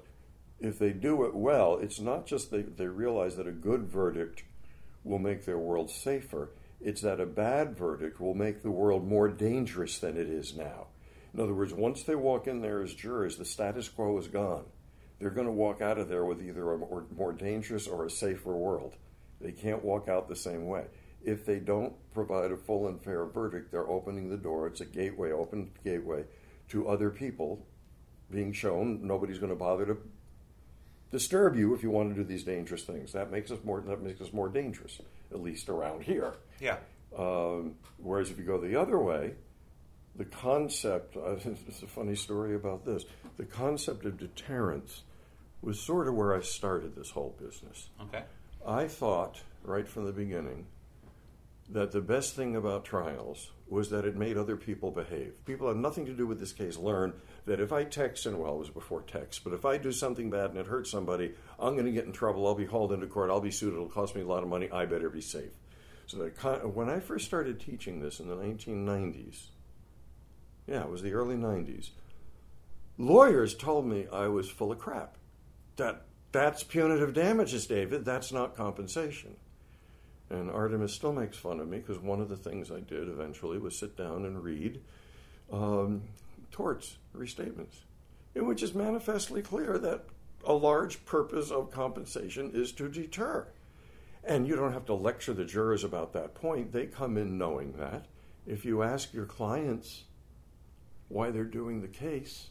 if 0.59 0.79
they 0.79 0.91
do 0.91 1.25
it 1.25 1.35
well, 1.35 1.77
it's 1.77 1.99
not 1.99 2.25
just 2.25 2.51
they, 2.51 2.61
they 2.61 2.87
realize 2.87 3.35
that 3.35 3.47
a 3.47 3.51
good 3.51 3.87
verdict 3.87 4.43
will 5.05 5.19
make 5.19 5.45
their 5.45 5.57
world 5.57 5.89
safer. 5.89 6.49
It's 6.81 7.01
that 7.01 7.21
a 7.21 7.25
bad 7.25 7.77
verdict 7.77 8.19
will 8.19 8.33
make 8.33 8.61
the 8.61 8.71
world 8.71 9.07
more 9.07 9.29
dangerous 9.29 9.99
than 9.99 10.17
it 10.17 10.27
is 10.27 10.55
now. 10.57 10.87
In 11.33 11.39
other 11.39 11.53
words, 11.53 11.73
once 11.73 12.03
they 12.03 12.15
walk 12.15 12.47
in 12.47 12.61
there 12.61 12.81
as 12.81 12.93
jurors, 12.93 13.37
the 13.37 13.45
status 13.45 13.87
quo 13.87 14.17
is 14.17 14.27
gone. 14.27 14.65
They're 15.19 15.29
going 15.29 15.47
to 15.47 15.53
walk 15.53 15.81
out 15.81 15.97
of 15.97 16.09
there 16.09 16.25
with 16.25 16.41
either 16.41 16.73
a 16.73 16.77
more, 16.77 17.05
more 17.15 17.33
dangerous 17.33 17.87
or 17.87 18.05
a 18.05 18.09
safer 18.09 18.55
world. 18.55 18.95
They 19.39 19.51
can't 19.51 19.83
walk 19.83 20.09
out 20.09 20.27
the 20.27 20.35
same 20.35 20.67
way. 20.67 20.85
If 21.23 21.45
they 21.45 21.59
don't 21.59 21.93
provide 22.13 22.51
a 22.51 22.57
full 22.57 22.87
and 22.87 23.01
fair 23.01 23.25
verdict, 23.25 23.71
they're 23.71 23.89
opening 23.89 24.29
the 24.29 24.37
door. 24.37 24.67
It's 24.67 24.81
a 24.81 24.85
gateway, 24.85 25.31
open 25.31 25.71
gateway 25.83 26.25
to 26.69 26.87
other 26.87 27.09
people 27.09 27.65
being 28.29 28.53
shown. 28.53 28.99
Nobody's 29.05 29.39
going 29.39 29.51
to 29.51 29.55
bother 29.55 29.85
to 29.85 29.97
disturb 31.15 31.55
you 31.55 31.73
if 31.73 31.81
you 31.81 31.89
want 31.89 32.09
to 32.09 32.15
do 32.15 32.25
these 32.25 32.43
dangerous 32.43 32.83
things. 32.83 33.13
That 33.13 33.31
makes 33.31 33.49
us 33.49 33.59
more 33.63 33.79
that 33.79 34.01
makes 34.01 34.19
us 34.19 34.33
more 34.33 34.49
dangerous, 34.49 34.99
at 35.31 35.41
least 35.41 35.69
around 35.69 36.03
here. 36.03 36.33
Yeah. 36.59 36.77
Um, 37.17 37.75
whereas 37.97 38.29
if 38.31 38.37
you 38.37 38.43
go 38.43 38.59
the 38.59 38.75
other 38.75 38.99
way, 38.99 39.35
the 40.17 40.25
concept 40.25 41.15
uh, 41.15 41.35
it's 41.69 41.81
a 41.81 41.87
funny 41.87 42.15
story 42.15 42.53
about 42.53 42.83
this. 42.83 43.05
The 43.37 43.45
concept 43.45 44.05
of 44.05 44.17
deterrence 44.17 45.03
was 45.61 45.79
sort 45.79 46.09
of 46.09 46.15
where 46.15 46.35
I 46.35 46.41
started 46.41 46.95
this 46.95 47.11
whole 47.11 47.33
business. 47.39 47.89
Okay. 48.01 48.23
I 48.67 48.89
thought 48.89 49.41
right 49.63 49.87
from 49.87 50.05
the 50.05 50.11
beginning 50.11 50.65
that 51.69 51.91
the 51.91 52.01
best 52.01 52.35
thing 52.35 52.57
about 52.57 52.83
trials 52.83 53.51
was 53.67 53.89
that 53.89 54.03
it 54.03 54.17
made 54.17 54.37
other 54.37 54.57
people 54.57 54.91
behave. 54.91 55.33
People 55.45 55.69
have 55.69 55.77
nothing 55.77 56.05
to 56.07 56.13
do 56.13 56.27
with 56.27 56.39
this 56.41 56.51
case 56.51 56.77
learn 56.77 57.13
that 57.45 57.59
if 57.59 57.71
I 57.71 57.83
text, 57.83 58.25
and 58.25 58.39
well, 58.39 58.55
it 58.55 58.59
was 58.59 58.69
before 58.69 59.01
text, 59.01 59.43
but 59.43 59.53
if 59.53 59.65
I 59.65 59.77
do 59.77 59.91
something 59.91 60.29
bad 60.29 60.49
and 60.49 60.57
it 60.57 60.67
hurts 60.67 60.89
somebody, 60.89 61.33
I'm 61.59 61.73
going 61.73 61.85
to 61.85 61.91
get 61.91 62.05
in 62.05 62.11
trouble. 62.11 62.47
I'll 62.47 62.55
be 62.55 62.65
hauled 62.65 62.91
into 62.91 63.07
court. 63.07 63.29
I'll 63.29 63.41
be 63.41 63.51
sued. 63.51 63.73
It'll 63.73 63.87
cost 63.87 64.15
me 64.15 64.21
a 64.21 64.25
lot 64.25 64.43
of 64.43 64.49
money. 64.49 64.69
I 64.71 64.85
better 64.85 65.09
be 65.09 65.21
safe. 65.21 65.51
So 66.07 66.17
that 66.17 66.75
when 66.75 66.89
I 66.89 66.99
first 66.99 67.25
started 67.25 67.59
teaching 67.59 67.99
this 67.99 68.19
in 68.19 68.27
the 68.27 68.35
1990s, 68.35 69.47
yeah, 70.67 70.81
it 70.81 70.89
was 70.89 71.01
the 71.01 71.13
early 71.13 71.35
90s, 71.35 71.91
lawyers 72.97 73.55
told 73.55 73.85
me 73.85 74.07
I 74.11 74.27
was 74.27 74.49
full 74.49 74.71
of 74.71 74.79
crap. 74.79 75.15
That 75.77 76.03
that's 76.31 76.63
punitive 76.63 77.13
damages, 77.13 77.65
David. 77.65 78.05
That's 78.05 78.31
not 78.31 78.57
compensation. 78.57 79.35
And 80.29 80.49
Artemis 80.49 80.93
still 80.93 81.13
makes 81.13 81.37
fun 81.37 81.59
of 81.59 81.67
me 81.67 81.77
because 81.77 81.99
one 81.99 82.19
of 82.19 82.29
the 82.29 82.35
things 82.35 82.71
I 82.71 82.79
did 82.79 83.07
eventually 83.07 83.59
was 83.59 83.77
sit 83.77 83.95
down 83.95 84.25
and 84.25 84.43
read 84.43 84.81
um, 85.51 86.01
torts 86.55 86.97
restatements, 87.13 87.83
in 88.33 88.47
which 88.47 88.63
is 88.63 88.73
manifestly 88.73 89.41
clear 89.41 89.77
that 89.77 90.05
a 90.45 90.53
large 90.53 91.03
purpose 91.05 91.51
of 91.51 91.69
compensation 91.69 92.51
is 92.53 92.71
to 92.71 92.87
deter. 92.87 93.45
And 94.23 94.47
you 94.47 94.55
don't 94.55 94.71
have 94.71 94.85
to 94.85 94.93
lecture 94.93 95.33
the 95.33 95.43
jurors 95.43 95.83
about 95.83 96.13
that 96.13 96.33
point. 96.33 96.71
They 96.71 96.85
come 96.85 97.17
in 97.17 97.37
knowing 97.37 97.73
that. 97.73 98.05
If 98.47 98.63
you 98.63 98.83
ask 98.83 99.13
your 99.13 99.25
clients 99.25 100.03
why 101.09 101.29
they're 101.29 101.43
doing 101.43 101.81
the 101.81 101.89
case, 101.89 102.47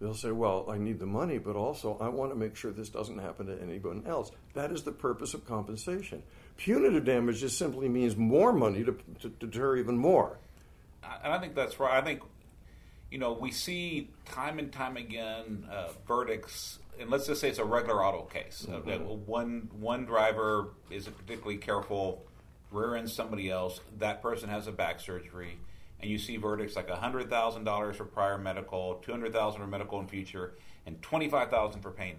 they'll 0.00 0.12
say, 0.14 0.32
Well, 0.32 0.66
I 0.68 0.78
need 0.78 0.98
the 0.98 1.06
money, 1.06 1.38
but 1.38 1.54
also 1.54 1.96
I 2.00 2.08
want 2.08 2.32
to 2.32 2.36
make 2.36 2.56
sure 2.56 2.72
this 2.72 2.88
doesn't 2.88 3.18
happen 3.18 3.46
to 3.46 3.62
anyone 3.62 4.02
else. 4.04 4.32
That 4.54 4.72
is 4.72 4.82
the 4.82 4.90
purpose 4.90 5.32
of 5.32 5.46
compensation. 5.46 6.24
Punitive 6.56 7.04
damages 7.04 7.56
simply 7.56 7.88
means 7.88 8.16
more 8.16 8.52
money 8.52 8.82
to, 8.82 8.98
to, 9.20 9.28
to 9.28 9.46
deter 9.46 9.76
even 9.76 9.96
more. 9.96 10.38
And 11.22 11.32
I 11.32 11.38
think 11.38 11.54
that's 11.54 11.78
right. 11.78 12.02
I 12.02 12.04
think 12.04 12.22
you 13.10 13.18
know, 13.18 13.32
we 13.32 13.50
see 13.50 14.10
time 14.26 14.58
and 14.58 14.72
time 14.72 14.96
again 14.96 15.66
uh, 15.70 15.88
verdicts, 16.06 16.78
and 17.00 17.10
let's 17.10 17.26
just 17.26 17.40
say 17.40 17.48
it's 17.48 17.58
a 17.58 17.64
regular 17.64 18.04
auto 18.04 18.22
case. 18.22 18.66
Uh, 18.68 18.76
mm-hmm. 18.76 18.90
Uh, 18.90 19.14
one 19.14 19.70
one 19.78 20.04
driver 20.04 20.70
isn't 20.90 21.16
particularly 21.16 21.56
careful, 21.56 22.26
rear 22.70 22.96
ends 22.96 23.12
somebody 23.12 23.50
else. 23.50 23.80
That 23.98 24.22
person 24.22 24.48
has 24.50 24.66
a 24.66 24.72
back 24.72 25.00
surgery, 25.00 25.58
and 26.00 26.10
you 26.10 26.18
see 26.18 26.36
verdicts 26.36 26.76
like 26.76 26.90
hundred 26.90 27.30
thousand 27.30 27.64
dollars 27.64 27.96
for 27.96 28.04
prior 28.04 28.36
medical, 28.36 28.96
two 28.96 29.12
hundred 29.12 29.32
thousand 29.32 29.60
for 29.60 29.66
medical 29.66 30.00
in 30.00 30.06
future, 30.06 30.54
and 30.84 31.00
twenty 31.00 31.28
five 31.28 31.50
thousand 31.50 31.80
for 31.80 31.90
pain. 31.90 32.16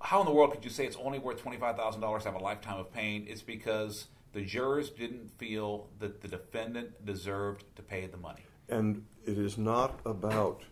How 0.00 0.20
in 0.20 0.26
the 0.26 0.32
world 0.32 0.52
could 0.52 0.64
you 0.64 0.70
say 0.70 0.86
it's 0.86 0.96
only 1.02 1.18
worth 1.18 1.42
twenty 1.42 1.58
five 1.58 1.76
thousand 1.76 2.00
dollars 2.00 2.22
to 2.22 2.30
have 2.30 2.40
a 2.40 2.42
lifetime 2.44 2.78
of 2.78 2.90
pain? 2.90 3.26
It's 3.28 3.42
because 3.42 4.06
the 4.32 4.40
jurors 4.40 4.88
didn't 4.88 5.30
feel 5.36 5.88
that 5.98 6.22
the 6.22 6.28
defendant 6.28 7.04
deserved 7.04 7.64
to 7.76 7.82
pay 7.82 8.06
the 8.06 8.16
money. 8.16 8.44
And 8.68 9.04
it 9.24 9.38
is 9.38 9.56
not 9.58 10.00
about 10.04 10.62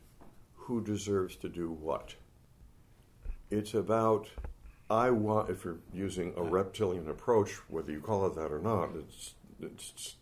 who 0.54 0.82
deserves 0.82 1.36
to 1.36 1.48
do 1.48 1.70
what. 1.70 2.14
It's 3.50 3.74
about 3.74 4.28
I 4.88 5.10
want, 5.10 5.50
if 5.50 5.64
you're 5.64 5.78
using 5.92 6.32
a 6.36 6.42
reptilian 6.42 7.08
approach, 7.08 7.52
whether 7.68 7.90
you 7.90 8.00
call 8.00 8.26
it 8.26 8.34
that 8.36 8.52
or 8.52 8.60
not, 8.60 8.90
it's, 8.94 9.34
it's 9.60 10.16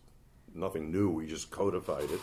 nothing 0.55 0.91
new. 0.91 1.09
We 1.09 1.27
just 1.27 1.51
codified 1.51 2.09
it. 2.09 2.19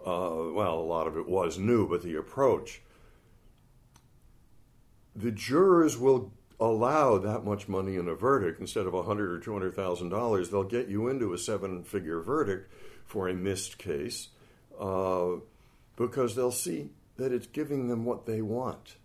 Uh, 0.00 0.52
well, 0.54 0.78
a 0.78 0.80
lot 0.80 1.06
of 1.06 1.16
it 1.16 1.28
was 1.28 1.58
new, 1.58 1.86
but 1.86 2.02
the 2.02 2.16
approach. 2.16 2.80
The 5.14 5.32
jurors 5.32 5.98
will 5.98 6.32
allow 6.58 7.18
that 7.18 7.44
much 7.44 7.68
money 7.68 7.96
in 7.96 8.08
a 8.08 8.14
verdict 8.14 8.60
instead 8.60 8.86
of 8.86 8.94
a 8.94 9.02
hundred 9.02 9.30
or 9.30 9.38
two 9.38 9.52
hundred 9.52 9.74
thousand 9.74 10.08
dollars. 10.08 10.48
They'll 10.48 10.64
get 10.64 10.88
you 10.88 11.08
into 11.08 11.34
a 11.34 11.38
seven-figure 11.38 12.20
verdict 12.20 12.72
for 13.04 13.28
a 13.28 13.34
MIST 13.34 13.76
case 13.76 14.28
uh, 14.80 15.40
because 15.96 16.34
they'll 16.34 16.50
see 16.50 16.90
that 17.16 17.32
it's 17.32 17.46
giving 17.46 17.88
them 17.88 18.04
what 18.04 18.26
they 18.26 18.42
want. 18.42 18.96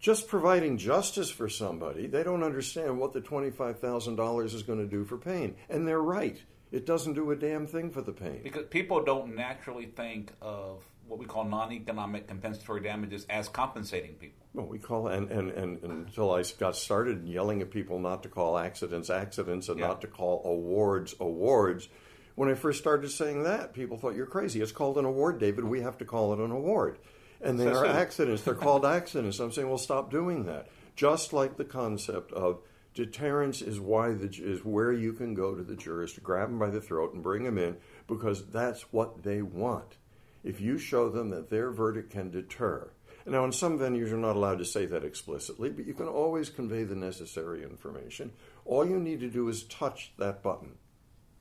Just 0.00 0.28
providing 0.28 0.78
justice 0.78 1.28
for 1.30 1.48
somebody, 1.48 2.06
they 2.06 2.22
don't 2.22 2.44
understand 2.44 3.00
what 3.00 3.12
the 3.12 3.20
$25,000 3.20 4.44
is 4.44 4.62
going 4.62 4.78
to 4.78 4.86
do 4.86 5.04
for 5.04 5.18
pain. 5.18 5.56
And 5.68 5.88
they're 5.88 6.00
right. 6.00 6.40
It 6.70 6.86
doesn't 6.86 7.14
do 7.14 7.30
a 7.32 7.36
damn 7.36 7.66
thing 7.66 7.90
for 7.90 8.02
the 8.02 8.12
pain. 8.12 8.40
Because 8.44 8.66
people 8.66 9.02
don't 9.02 9.34
naturally 9.34 9.86
think 9.86 10.32
of 10.40 10.84
what 11.08 11.18
we 11.18 11.24
call 11.26 11.44
non-economic 11.44 12.28
compensatory 12.28 12.82
damages 12.82 13.26
as 13.30 13.48
compensating 13.48 14.12
people. 14.14 14.46
Well, 14.54 14.66
we 14.66 14.78
call 14.78 15.08
and, 15.08 15.30
and, 15.30 15.50
and, 15.52 15.82
until 15.82 16.32
I 16.34 16.44
got 16.58 16.76
started 16.76 17.26
yelling 17.26 17.62
at 17.62 17.70
people 17.70 17.98
not 17.98 18.22
to 18.24 18.28
call 18.28 18.58
accidents 18.58 19.08
accidents 19.10 19.68
and 19.68 19.78
Yeah. 19.78 19.88
not 19.88 20.00
to 20.02 20.06
call 20.06 20.42
awards 20.44 21.14
awards. 21.20 21.88
When 22.38 22.48
I 22.48 22.54
first 22.54 22.78
started 22.78 23.10
saying 23.10 23.42
that, 23.42 23.74
people 23.74 23.98
thought 23.98 24.14
you're 24.14 24.24
crazy. 24.24 24.60
It's 24.60 24.70
called 24.70 24.96
an 24.96 25.04
award, 25.04 25.40
David. 25.40 25.64
We 25.64 25.80
have 25.80 25.98
to 25.98 26.04
call 26.04 26.32
it 26.32 26.38
an 26.38 26.52
award. 26.52 27.00
And 27.40 27.58
they 27.58 27.64
So 27.64 27.70
are 27.70 27.84
soon. 27.84 27.96
accidents. 27.96 28.42
They're 28.44 28.54
called 28.54 28.84
accidents. 28.98 29.40
I'm 29.40 29.50
saying, 29.50 29.68
well, 29.68 29.76
stop 29.76 30.08
doing 30.08 30.44
that. 30.44 30.68
Just 30.94 31.32
like 31.32 31.56
the 31.56 31.64
concept 31.64 32.30
of 32.30 32.60
deterrence 32.94 33.60
is 33.60 33.80
why 33.80 34.12
the 34.12 34.28
is 34.28 34.64
where 34.64 34.92
you 34.92 35.14
can 35.14 35.34
go 35.34 35.56
to 35.56 35.64
the 35.64 35.74
jurors 35.74 36.12
to 36.12 36.20
grab 36.20 36.48
them 36.48 36.60
by 36.60 36.70
the 36.70 36.80
throat 36.80 37.12
and 37.12 37.24
bring 37.24 37.42
them 37.42 37.58
in 37.58 37.76
because 38.06 38.46
that's 38.46 38.82
what 38.92 39.24
they 39.24 39.42
want. 39.42 39.96
If 40.44 40.60
you 40.60 40.78
show 40.78 41.08
them 41.08 41.30
that 41.30 41.50
their 41.50 41.72
verdict 41.72 42.10
can 42.12 42.30
deter. 42.30 42.92
Now, 43.26 43.44
in 43.46 43.50
some 43.50 43.80
venues, 43.80 44.10
you're 44.10 44.16
not 44.16 44.36
allowed 44.36 44.58
to 44.58 44.64
say 44.64 44.86
that 44.86 45.02
explicitly, 45.04 45.70
but 45.70 45.86
you 45.86 45.92
can 45.92 46.06
always 46.06 46.50
convey 46.50 46.84
the 46.84 46.94
necessary 46.94 47.64
information. 47.64 48.30
All 48.64 48.86
you 48.88 49.00
need 49.00 49.18
to 49.20 49.28
do 49.28 49.48
is 49.48 49.64
touch 49.64 50.12
that 50.18 50.40
button. 50.44 50.76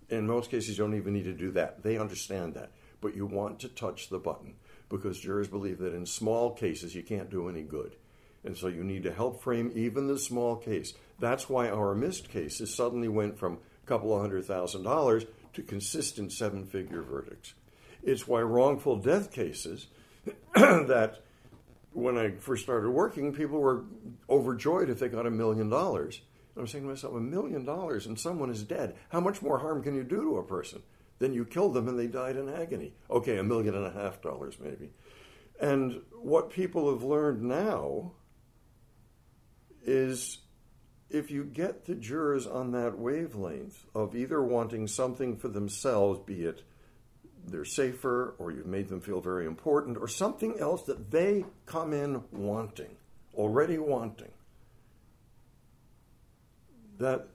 In 0.09 0.27
most 0.27 0.49
cases, 0.49 0.77
you 0.77 0.83
don't 0.83 0.95
even 0.95 1.13
need 1.13 1.25
to 1.25 1.33
do 1.33 1.51
that. 1.51 1.83
They 1.83 1.97
understand 1.97 2.53
that. 2.53 2.71
But 3.01 3.15
you 3.15 3.25
want 3.25 3.59
to 3.59 3.69
touch 3.69 4.09
the 4.09 4.19
button 4.19 4.55
because 4.89 5.19
jurors 5.19 5.47
believe 5.47 5.79
that 5.79 5.93
in 5.93 6.05
small 6.05 6.51
cases, 6.51 6.95
you 6.95 7.03
can't 7.03 7.29
do 7.29 7.49
any 7.49 7.63
good. 7.63 7.95
And 8.43 8.57
so 8.57 8.67
you 8.67 8.83
need 8.83 9.03
to 9.03 9.13
help 9.13 9.41
frame 9.41 9.71
even 9.75 10.07
the 10.07 10.17
small 10.17 10.55
case. 10.55 10.93
That's 11.19 11.49
why 11.49 11.69
our 11.69 11.93
MIST 11.93 12.29
cases 12.29 12.73
suddenly 12.73 13.07
went 13.07 13.37
from 13.37 13.53
a 13.83 13.87
couple 13.87 14.15
of 14.15 14.21
hundred 14.21 14.45
thousand 14.45 14.83
dollars 14.83 15.25
to 15.53 15.61
consistent 15.63 16.31
seven 16.31 16.65
figure 16.65 17.01
verdicts. 17.01 17.53
It's 18.03 18.27
why 18.27 18.41
wrongful 18.41 18.97
death 18.97 19.31
cases 19.31 19.87
that 20.55 21.19
when 21.91 22.17
I 22.17 22.31
first 22.31 22.63
started 22.63 22.89
working, 22.91 23.33
people 23.33 23.59
were 23.59 23.83
overjoyed 24.29 24.89
if 24.89 24.99
they 24.99 25.09
got 25.09 25.25
a 25.25 25.31
million 25.31 25.69
dollars. 25.69 26.21
I'm 26.59 26.67
saying 26.67 26.83
to 26.83 26.89
myself, 26.89 27.15
a 27.15 27.19
million 27.19 27.65
dollars 27.65 28.05
and 28.05 28.19
someone 28.19 28.49
is 28.49 28.63
dead. 28.63 28.95
How 29.09 29.19
much 29.19 29.41
more 29.41 29.59
harm 29.59 29.83
can 29.83 29.95
you 29.95 30.03
do 30.03 30.21
to 30.21 30.37
a 30.37 30.43
person? 30.43 30.81
Then 31.19 31.33
you 31.33 31.45
killed 31.45 31.73
them 31.73 31.87
and 31.87 31.97
they 31.97 32.07
died 32.07 32.35
in 32.35 32.49
agony. 32.49 32.93
Okay, 33.09 33.37
a 33.37 33.43
million 33.43 33.75
and 33.75 33.85
a 33.85 33.91
half 33.91 34.21
dollars 34.21 34.57
maybe. 34.59 34.91
And 35.59 36.01
what 36.21 36.49
people 36.49 36.91
have 36.91 37.03
learned 37.03 37.41
now 37.41 38.11
is 39.83 40.39
if 41.09 41.31
you 41.31 41.43
get 41.43 41.85
the 41.85 41.95
jurors 41.95 42.45
on 42.45 42.71
that 42.73 42.97
wavelength 42.97 43.85
of 43.95 44.15
either 44.15 44.41
wanting 44.43 44.87
something 44.87 45.37
for 45.37 45.47
themselves, 45.47 46.19
be 46.25 46.43
it 46.43 46.63
they're 47.47 47.65
safer 47.65 48.35
or 48.37 48.51
you've 48.51 48.67
made 48.67 48.89
them 48.89 49.01
feel 49.01 49.21
very 49.21 49.45
important 49.45 49.97
or 49.97 50.07
something 50.07 50.59
else 50.59 50.83
that 50.83 51.11
they 51.11 51.45
come 51.65 51.93
in 51.93 52.21
wanting, 52.31 52.95
already 53.33 53.77
wanting, 53.77 54.31
that 56.99 57.27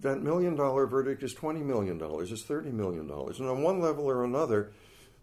that 0.00 0.22
million 0.22 0.54
dollar 0.54 0.86
verdict 0.86 1.22
is 1.22 1.34
$20 1.34 1.62
million, 1.62 1.96
is 1.96 2.44
$30 2.44 2.72
million. 2.72 3.10
And 3.10 3.48
on 3.48 3.62
one 3.62 3.80
level 3.80 4.08
or 4.08 4.24
another, 4.24 4.72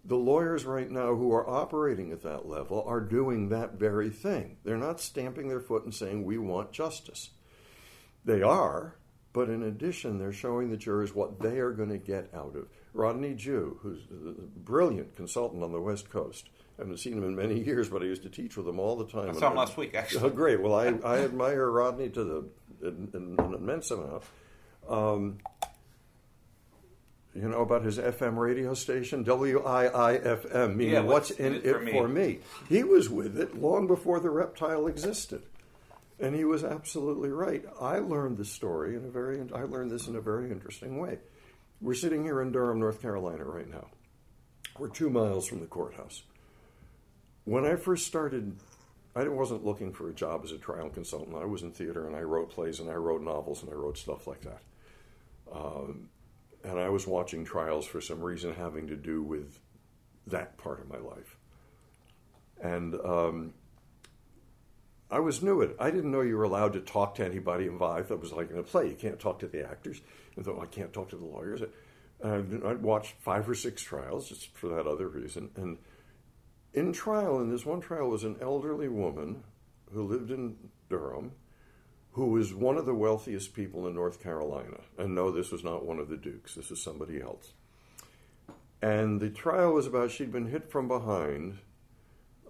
the 0.04 0.16
lawyers 0.16 0.64
right 0.64 0.90
now 0.90 1.14
who 1.14 1.32
are 1.32 1.48
operating 1.48 2.12
at 2.12 2.22
that 2.22 2.46
level 2.48 2.84
are 2.86 3.00
doing 3.00 3.48
that 3.48 3.74
very 3.74 4.10
thing. 4.10 4.56
They're 4.64 4.76
not 4.76 5.00
stamping 5.00 5.48
their 5.48 5.60
foot 5.60 5.84
and 5.84 5.94
saying, 5.94 6.24
we 6.24 6.38
want 6.38 6.72
justice. 6.72 7.30
They 8.24 8.42
are, 8.42 8.96
but 9.32 9.48
in 9.48 9.62
addition, 9.62 10.18
they're 10.18 10.32
showing 10.32 10.70
the 10.70 10.76
jurors 10.76 11.14
what 11.14 11.40
they 11.40 11.58
are 11.58 11.72
going 11.72 11.90
to 11.90 11.98
get 11.98 12.30
out 12.34 12.56
of. 12.56 12.68
Rodney 12.92 13.34
Jew, 13.34 13.78
who's 13.82 14.02
a 14.10 14.42
brilliant 14.60 15.16
consultant 15.16 15.62
on 15.62 15.72
the 15.72 15.80
West 15.80 16.10
Coast, 16.10 16.50
I 16.78 16.82
haven't 16.82 16.98
seen 16.98 17.14
him 17.14 17.24
in 17.24 17.36
many 17.36 17.60
years, 17.64 17.88
but 17.88 18.02
I 18.02 18.06
used 18.06 18.22
to 18.22 18.30
teach 18.30 18.56
with 18.56 18.66
him 18.66 18.78
all 18.78 18.96
the 18.96 19.06
time. 19.06 19.30
I 19.30 19.32
saw 19.38 19.50
him 19.50 19.56
last 19.56 19.76
week, 19.76 19.94
actually. 19.94 20.24
Oh, 20.24 20.30
great. 20.30 20.60
Well, 20.60 20.74
I, 20.74 20.86
I 21.04 21.18
admire 21.20 21.70
Rodney 21.70 22.08
to 22.10 22.24
the 22.24 22.48
in, 22.82 23.10
in, 23.14 23.36
an 23.38 23.54
immense 23.54 23.90
amount. 23.90 24.22
Um, 24.88 25.38
you 27.34 27.48
know 27.48 27.62
about 27.62 27.82
his 27.82 27.98
FM 27.98 28.36
radio 28.36 28.74
station, 28.74 29.24
WIIFM, 29.24 30.76
meaning 30.76 30.94
Yeah, 30.94 31.00
what's, 31.00 31.30
what's 31.30 31.40
in 31.40 31.54
it, 31.54 31.92
for, 31.92 32.06
me? 32.06 32.40
He 32.68 32.84
was 32.84 33.08
with 33.08 33.38
it 33.40 33.58
long 33.58 33.86
before 33.86 34.20
the 34.20 34.28
reptile 34.28 34.86
existed. 34.86 35.42
And 36.20 36.36
he 36.36 36.44
was 36.44 36.62
absolutely 36.62 37.30
right. 37.30 37.64
I 37.80 37.98
learned 37.98 38.36
the 38.36 38.44
story 38.44 38.96
in 38.96 39.04
a 39.04 39.08
very 39.08 39.40
I 39.54 39.62
learned 39.62 39.90
this 39.90 40.06
in 40.06 40.14
a 40.14 40.20
very 40.20 40.50
interesting 40.50 40.98
way. 40.98 41.18
We're 41.80 41.94
sitting 41.94 42.22
here 42.22 42.42
in 42.42 42.52
Durham, 42.52 42.78
North 42.78 43.00
Carolina 43.00 43.44
right 43.44 43.68
now. 43.68 43.86
We're 44.78 44.88
2 44.88 45.10
miles 45.10 45.48
from 45.48 45.60
the 45.60 45.66
courthouse. 45.66 46.22
When 47.44 47.64
I 47.64 47.76
first 47.76 48.06
started 48.06 48.56
I 49.14 49.28
wasn't 49.28 49.64
looking 49.64 49.92
for 49.92 50.08
a 50.08 50.14
job 50.14 50.42
as 50.44 50.52
a 50.52 50.58
trial 50.58 50.88
consultant. 50.88 51.36
I 51.36 51.44
was 51.44 51.62
in 51.62 51.72
theater 51.72 52.06
and 52.06 52.16
I 52.16 52.22
wrote 52.22 52.50
plays 52.50 52.80
and 52.80 52.88
I 52.88 52.94
wrote 52.94 53.22
novels 53.22 53.62
and 53.62 53.70
I 53.70 53.74
wrote 53.74 53.98
stuff 53.98 54.26
like 54.26 54.42
that. 54.42 54.62
Um, 55.52 56.08
and 56.64 56.78
I 56.78 56.88
was 56.88 57.06
watching 57.06 57.44
trials 57.44 57.84
for 57.84 58.00
some 58.00 58.20
reason 58.22 58.54
having 58.54 58.86
to 58.88 58.96
do 58.96 59.22
with 59.22 59.58
that 60.28 60.56
part 60.56 60.80
of 60.80 60.88
my 60.88 60.98
life. 60.98 61.36
And 62.62 62.94
um, 63.04 63.54
I 65.10 65.18
was 65.18 65.42
new 65.42 65.60
at 65.62 65.70
it. 65.70 65.76
I 65.78 65.90
didn't 65.90 66.10
know 66.10 66.22
you 66.22 66.36
were 66.36 66.44
allowed 66.44 66.72
to 66.72 66.80
talk 66.80 67.16
to 67.16 67.24
anybody 67.24 67.66
involved. 67.66 68.08
That 68.08 68.20
was 68.20 68.32
like 68.32 68.50
in 68.50 68.58
a 68.58 68.62
play. 68.62 68.88
You 68.88 68.94
can't 68.94 69.20
talk 69.20 69.40
to 69.40 69.46
the 69.46 69.68
actors. 69.68 70.00
And 70.36 70.44
thought, 70.44 70.62
I 70.62 70.66
can't 70.66 70.92
talk 70.92 71.10
to 71.10 71.16
the 71.16 71.26
lawyers. 71.26 71.60
And 72.22 72.64
I'd 72.64 72.82
watched 72.82 73.16
five 73.20 73.46
or 73.46 73.54
six 73.54 73.82
trials 73.82 74.28
just 74.28 74.56
for 74.56 74.68
that 74.68 74.86
other 74.86 75.08
reason. 75.08 75.50
And 75.56 75.76
in 76.74 76.92
trial, 76.92 77.40
in 77.40 77.50
this 77.50 77.66
one 77.66 77.80
trial, 77.80 78.08
was 78.08 78.24
an 78.24 78.36
elderly 78.40 78.88
woman 78.88 79.44
who 79.92 80.02
lived 80.02 80.30
in 80.30 80.56
Durham, 80.88 81.32
who 82.12 82.26
was 82.26 82.54
one 82.54 82.76
of 82.76 82.86
the 82.86 82.94
wealthiest 82.94 83.54
people 83.54 83.86
in 83.86 83.94
North 83.94 84.22
Carolina. 84.22 84.80
And 84.98 85.14
no, 85.14 85.30
this 85.30 85.50
was 85.50 85.64
not 85.64 85.84
one 85.84 85.98
of 85.98 86.08
the 86.08 86.16
dukes, 86.16 86.54
this 86.54 86.70
was 86.70 86.82
somebody 86.82 87.20
else. 87.20 87.52
And 88.80 89.20
the 89.20 89.30
trial 89.30 89.72
was 89.72 89.86
about 89.86 90.10
she'd 90.10 90.32
been 90.32 90.48
hit 90.48 90.70
from 90.70 90.88
behind 90.88 91.58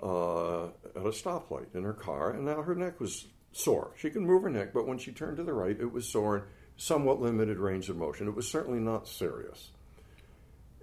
uh, 0.02 0.64
at 0.66 0.96
a 0.96 1.12
stoplight 1.12 1.74
in 1.74 1.84
her 1.84 1.92
car, 1.92 2.30
and 2.30 2.44
now 2.44 2.62
her 2.62 2.74
neck 2.74 3.00
was 3.00 3.26
sore. 3.52 3.92
She 3.96 4.10
could 4.10 4.22
move 4.22 4.42
her 4.42 4.50
neck, 4.50 4.72
but 4.72 4.86
when 4.86 4.98
she 4.98 5.12
turned 5.12 5.36
to 5.36 5.44
the 5.44 5.52
right, 5.52 5.78
it 5.78 5.92
was 5.92 6.08
sore 6.08 6.36
and 6.36 6.46
somewhat 6.76 7.20
limited 7.20 7.58
range 7.58 7.88
of 7.88 7.96
motion. 7.96 8.28
It 8.28 8.34
was 8.34 8.48
certainly 8.48 8.80
not 8.80 9.06
serious. 9.06 9.70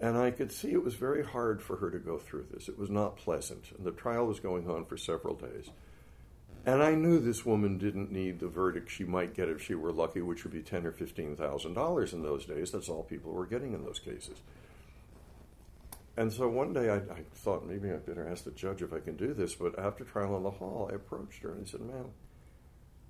And 0.02 0.18
I 0.18 0.32
could 0.32 0.52
see 0.52 0.72
it 0.72 0.84
was 0.84 0.96
very 0.96 1.24
hard 1.24 1.62
for 1.62 1.76
her 1.78 1.92
to 1.92 2.00
go 2.00 2.18
through 2.18 2.48
this. 2.52 2.70
It 2.70 2.78
was 2.78 2.90
not 2.90 3.18
pleasant. 3.18 3.66
And 3.78 3.86
the 3.86 3.92
trial 3.92 4.26
was 4.26 4.40
going 4.40 4.70
on 4.70 4.86
for 4.86 4.96
several 4.96 5.36
days. 5.36 5.70
And 6.66 6.84
I 6.84 6.94
knew 6.94 7.20
this 7.20 7.46
woman 7.46 7.78
didn't 7.78 8.12
need 8.12 8.40
the 8.40 8.48
verdict 8.48 8.90
she 8.90 9.04
might 9.04 9.34
get 9.34 9.50
if 9.50 9.62
she 9.62 9.76
were 9.76 9.92
lucky, 9.92 10.22
which 10.22 10.44
would 10.44 10.54
be 10.54 10.62
ten 10.62 10.86
or 10.86 10.92
fifteen 10.92 11.36
thousand 11.36 11.74
dollars 11.74 12.14
in 12.14 12.22
those 12.22 12.46
days. 12.46 12.72
That's 12.72 12.90
all 12.90 13.04
people 13.04 13.32
were 13.32 13.46
getting 13.46 13.74
in 13.74 13.84
those 13.84 14.00
cases. 14.00 14.38
And 16.18 16.32
so 16.32 16.50
one 16.50 16.74
day 16.74 16.90
I, 16.90 16.98
I 16.98 17.24
thought 17.34 17.66
maybe 17.66 17.90
I 17.92 17.96
better 17.96 18.28
ask 18.28 18.44
the 18.44 18.52
judge 18.52 18.82
if 18.82 18.92
I 18.94 19.00
can 19.00 19.16
do 19.16 19.34
this. 19.34 19.56
But 19.56 19.80
after 19.80 20.04
trial 20.04 20.36
in 20.36 20.44
the 20.44 20.52
hall, 20.52 20.90
I 20.92 20.96
approached 20.96 21.44
her 21.44 21.52
and 21.52 21.66
I 21.66 21.70
said, 21.70 21.82
"Ma'am, 21.82 22.12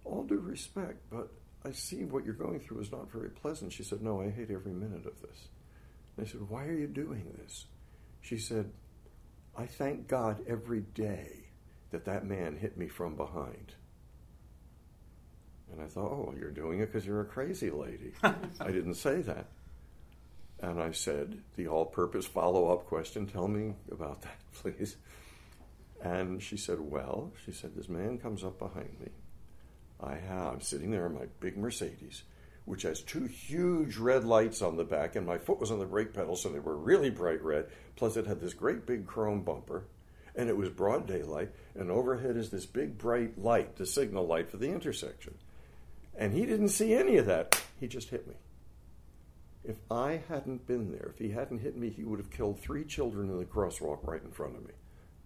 all 0.06 0.24
due 0.24 0.40
respect, 0.40 1.00
but 1.10 1.30
I 1.66 1.72
see 1.72 2.04
what 2.04 2.26
you're 2.26 2.36
going 2.36 2.60
through 2.60 2.82
is 2.82 2.92
not 2.92 3.12
very 3.12 3.30
pleasant." 3.30 3.74
She 3.74 3.84
said, 3.84 4.02
"No, 4.02 4.22
I 4.22 4.30
hate 4.30 4.52
every 4.52 4.74
minute 4.74 5.06
of 5.06 5.20
this." 5.22 5.48
I 6.22 6.26
said, 6.26 6.50
Why 6.50 6.66
are 6.66 6.74
you 6.74 6.88
doing 6.88 7.36
this? 7.38 7.66
She 8.22 8.38
said, 8.38 8.72
I 9.58 9.66
thank 9.66 10.08
God 10.08 10.44
every 10.48 10.82
day 10.82 11.46
that 11.92 12.06
that 12.06 12.26
man 12.26 12.58
hit 12.58 12.78
me 12.78 12.88
from 12.88 13.16
behind. 13.16 13.74
And 15.72 15.82
I 15.82 15.86
thought, 15.86 16.12
Oh, 16.12 16.34
you're 16.38 16.52
doing 16.52 16.80
it 16.80 16.88
because 16.88 17.06
you're 17.06 17.22
a 17.22 17.26
crazy 17.26 17.70
lady. 17.70 18.14
I 18.24 18.72
didn't 18.72 18.96
say 18.96 19.22
that. 19.22 19.48
And 20.62 20.82
I 20.82 20.92
said, 20.92 21.42
The 21.56 21.68
all 21.68 21.86
purpose 21.86 22.26
follow 22.26 22.72
up 22.72 22.86
question, 22.88 23.28
tell 23.28 23.48
me 23.48 23.76
about 23.92 24.22
that, 24.24 24.40
please. 24.54 24.98
And 26.02 26.42
she 26.42 26.58
said, 26.58 26.80
Well, 26.80 27.32
she 27.46 27.52
said, 27.52 27.76
This 27.76 27.90
man 27.90 28.18
comes 28.18 28.44
up 28.44 28.60
behind 28.60 29.00
me 29.00 29.10
I 30.02 30.16
have, 30.16 30.54
I'm 30.54 30.62
sitting 30.62 30.92
there 30.92 31.06
in 31.06 31.14
my 31.14 31.26
big 31.40 31.58
Mercedes, 31.58 32.24
which 32.70 32.84
has 32.84 33.02
two 33.02 33.26
huge 33.26 33.98
red 33.98 34.24
lights 34.24 34.62
on 34.62 34.78
the 34.78 34.84
back, 34.84 35.16
and 35.16 35.26
my 35.26 35.40
foot 35.40 35.60
was 35.60 35.72
on 35.72 35.80
the 35.80 35.86
brake 35.86 36.14
pedal, 36.14 36.36
so 36.36 36.50
they 36.50 36.60
were 36.60 36.78
really 36.78 37.10
bright 37.10 37.42
red. 37.42 37.66
Plus, 37.96 38.16
it 38.16 38.28
had 38.28 38.40
this 38.40 38.54
great 38.54 38.86
big 38.86 39.08
chrome 39.08 39.42
bumper, 39.42 39.86
and 40.36 40.50
it 40.50 40.56
was 40.56 40.70
broad 40.70 41.08
daylight, 41.08 41.50
and 41.74 41.90
overhead 41.90 42.38
is 42.38 42.52
this 42.52 42.68
big 42.68 42.96
bright 42.96 43.40
light, 43.40 43.76
the 43.78 43.88
signal 43.88 44.28
light 44.28 44.52
for 44.52 44.58
the 44.58 44.70
intersection. 44.70 45.34
And 46.16 46.32
he 46.32 46.46
didn't 46.46 46.70
see 46.70 46.94
any 46.94 47.18
of 47.18 47.26
that. 47.26 47.60
He 47.80 47.88
just 47.88 48.10
hit 48.10 48.28
me. 48.28 48.36
If 49.64 49.78
I 49.90 50.22
hadn't 50.30 50.68
been 50.68 50.92
there, 50.92 51.12
if 51.12 51.18
he 51.18 51.32
hadn't 51.32 51.62
hit 51.62 51.76
me, 51.76 51.90
he 51.90 52.04
would 52.04 52.20
have 52.20 52.30
killed 52.30 52.60
three 52.60 52.86
children 52.86 53.32
in 53.32 53.40
the 53.40 53.46
crosswalk 53.46 54.06
right 54.06 54.24
in 54.24 54.30
front 54.30 54.56
of 54.56 54.64
me. 54.64 54.74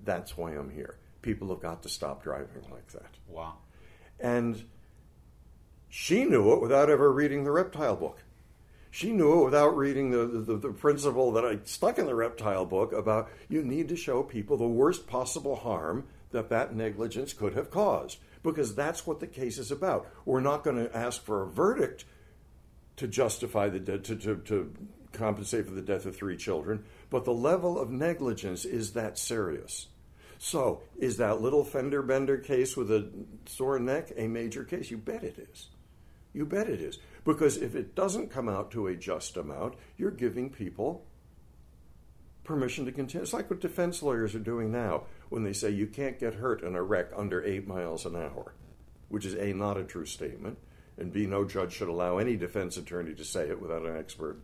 That's 0.02 0.38
why 0.38 0.52
I'm 0.52 0.70
here. 0.70 0.96
People 1.22 1.50
have 1.50 1.60
got 1.60 1.84
to 1.84 1.90
stop 1.90 2.24
driving 2.24 2.64
like 2.72 2.88
that. 2.94 3.18
Wow. 3.28 3.56
And 4.18 4.64
she 5.96 6.26
knew 6.26 6.54
it 6.54 6.60
without 6.60 6.90
ever 6.90 7.12
reading 7.12 7.44
the 7.44 7.52
reptile 7.52 7.96
book. 7.96 8.24
She 8.90 9.12
knew 9.12 9.42
it 9.42 9.46
without 9.46 9.78
reading 9.78 10.10
the, 10.10 10.26
the, 10.26 10.58
the, 10.58 10.74
principle 10.74 11.32
that 11.34 11.46
I 11.46 11.60
stuck 11.66 12.00
in 12.00 12.08
the 12.08 12.16
reptile 12.16 12.66
book 12.66 12.94
about 12.94 13.30
you 13.48 13.62
need 13.62 13.90
to 13.90 13.96
show 13.96 14.24
people 14.24 14.58
the 14.58 14.66
worst 14.66 15.06
possible 15.06 15.56
harm 15.56 16.06
that 16.32 16.50
that 16.50 16.74
negligence 16.76 17.32
could 17.32 17.54
have 17.54 17.70
caused. 17.70 18.18
Because 18.42 18.74
that's 18.74 19.06
what 19.06 19.20
the 19.20 19.28
case 19.28 19.60
is 19.60 19.70
about. 19.70 20.08
We're 20.26 20.40
not 20.40 20.64
going 20.64 20.78
to 20.78 20.98
ask 20.98 21.24
for 21.24 21.44
a 21.44 21.48
verdict 21.48 22.06
to 22.96 23.08
justify 23.08 23.70
the 23.70 23.80
de- 23.80 24.00
to, 24.00 24.16
to, 24.16 24.36
to 24.38 24.74
compensate 25.12 25.68
for 25.68 25.76
the 25.76 25.82
death 25.84 26.08
of 26.08 26.16
three 26.16 26.38
children, 26.38 26.86
but 27.12 27.24
the 27.24 27.34
level 27.34 27.78
of 27.78 27.92
negligence 27.92 28.66
is 28.66 28.94
that 28.94 29.20
serious. 29.20 29.90
So, 30.40 30.82
is 30.98 31.18
that 31.18 31.40
little 31.40 31.64
fender 31.64 32.02
bender 32.02 32.40
case 32.40 32.76
with 32.76 32.90
a 32.90 33.12
sore 33.46 33.78
neck 33.78 34.12
a 34.18 34.28
major 34.28 34.64
case? 34.64 34.90
You 34.90 34.98
bet 34.98 35.24
it 35.24 35.38
is. 35.38 35.68
You 36.34 36.46
bet 36.46 36.70
it 36.70 36.82
is. 36.82 36.98
Because 37.24 37.58
if 37.58 37.76
it 37.76 37.96
doesn't 37.96 38.32
come 38.32 38.50
out 38.50 38.72
to 38.72 38.88
a 38.88 38.96
just 38.96 39.38
amount, 39.38 39.76
you're 39.98 40.12
giving 40.12 40.50
people 40.50 41.06
permission 42.44 42.86
to 42.86 42.92
continue. 42.92 43.24
It's 43.24 43.34
like 43.34 43.50
what 43.50 43.62
defense 43.62 44.04
lawyers 44.04 44.36
are 44.36 44.40
doing 44.40 44.72
now 44.72 45.04
when 45.30 45.44
they 45.44 45.54
say 45.54 45.70
you 45.70 45.88
can't 45.88 46.20
get 46.20 46.36
hurt 46.36 46.64
in 46.64 46.76
a 46.76 46.84
wreck 46.84 47.08
under 47.16 47.44
eight 47.44 47.68
miles 47.68 48.06
an 48.06 48.16
hour, 48.16 48.54
which 49.10 49.26
is 49.26 49.36
A, 49.36 49.54
not 49.54 49.78
a 49.78 49.84
true 49.84 50.06
statement, 50.06 50.58
and 50.98 51.14
B, 51.14 51.26
no 51.26 51.46
judge 51.46 51.74
should 51.74 51.88
allow 51.88 52.18
any 52.18 52.36
defense 52.36 52.76
attorney 52.76 53.14
to 53.14 53.24
say 53.24 53.48
it 53.48 53.62
without 53.62 53.86
an 53.86 53.96
expert 53.96 54.42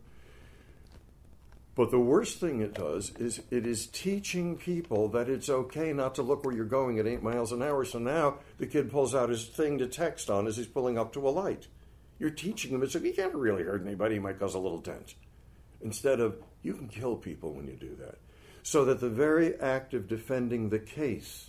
but 1.80 1.90
the 1.90 1.98
worst 1.98 2.40
thing 2.40 2.60
it 2.60 2.74
does 2.74 3.10
is 3.16 3.40
it 3.50 3.66
is 3.66 3.86
teaching 3.86 4.58
people 4.58 5.08
that 5.08 5.30
it's 5.30 5.48
okay 5.48 5.94
not 5.94 6.14
to 6.16 6.22
look 6.22 6.44
where 6.44 6.54
you're 6.54 6.66
going 6.66 6.98
at 6.98 7.06
eight 7.06 7.22
miles 7.22 7.52
an 7.52 7.62
hour. 7.62 7.86
So 7.86 7.98
now 7.98 8.38
the 8.58 8.66
kid 8.66 8.90
pulls 8.90 9.14
out 9.14 9.30
his 9.30 9.46
thing 9.46 9.78
to 9.78 9.86
text 9.86 10.28
on 10.28 10.46
as 10.46 10.58
he's 10.58 10.66
pulling 10.66 10.98
up 10.98 11.12
to 11.14 11.26
a 11.26 11.30
light. 11.30 11.68
You're 12.20 12.30
teaching 12.30 12.72
them. 12.72 12.82
it's 12.82 12.94
like 12.94 13.02
you 13.02 13.14
can't 13.14 13.34
really 13.34 13.64
hurt 13.64 13.84
anybody, 13.84 14.16
he 14.16 14.20
might 14.20 14.38
cause 14.38 14.54
a 14.54 14.58
little 14.58 14.78
dent. 14.78 15.14
Instead 15.80 16.20
of 16.20 16.36
you 16.62 16.74
can 16.74 16.86
kill 16.86 17.16
people 17.16 17.54
when 17.54 17.66
you 17.66 17.76
do 17.76 17.96
that. 17.98 18.18
So 18.62 18.84
that 18.84 19.00
the 19.00 19.08
very 19.08 19.58
act 19.58 19.94
of 19.94 20.06
defending 20.06 20.68
the 20.68 20.78
case, 20.78 21.48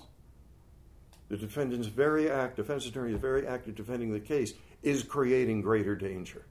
the 1.28 1.36
defendant's 1.36 1.88
very 1.88 2.32
act, 2.32 2.56
defense 2.56 2.86
attorney's 2.86 3.20
very 3.20 3.46
act 3.46 3.68
of 3.68 3.75
defending 3.75 4.13
the 4.13 4.20
case 4.22 4.54
is 4.82 5.04
creating 5.04 5.62
greater 5.62 5.94
danger. 5.94 6.46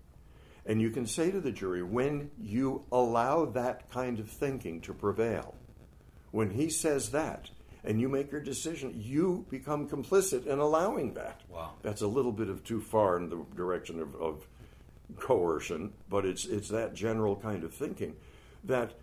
And 0.66 0.82
you 0.82 0.90
can 0.90 1.06
say 1.06 1.30
to 1.30 1.40
the 1.40 1.50
jury, 1.50 1.82
when 1.82 2.30
you 2.38 2.84
allow 2.92 3.46
that 3.46 3.90
kind 3.90 4.20
of 4.20 4.28
thinking 4.28 4.82
to 4.82 4.92
prevail, 4.92 5.54
when 6.30 6.50
he 6.50 6.68
says 6.68 7.10
that, 7.10 7.50
and 7.84 8.00
you 8.00 8.08
make 8.08 8.30
your 8.30 8.40
decision, 8.40 8.94
you 8.96 9.46
become 9.50 9.88
complicit 9.88 10.46
in 10.46 10.58
allowing 10.58 11.14
that. 11.14 11.40
Wow. 11.48 11.72
That's 11.82 12.02
a 12.02 12.06
little 12.06 12.32
bit 12.32 12.48
of 12.48 12.62
too 12.64 12.80
far 12.80 13.16
in 13.16 13.30
the 13.30 13.44
direction 13.56 14.00
of, 14.00 14.14
of 14.16 14.46
coercion, 15.18 15.92
but 16.08 16.24
it's 16.24 16.44
it's 16.44 16.68
that 16.68 16.94
general 16.94 17.36
kind 17.36 17.64
of 17.64 17.74
thinking 17.74 18.16
that 18.64 18.94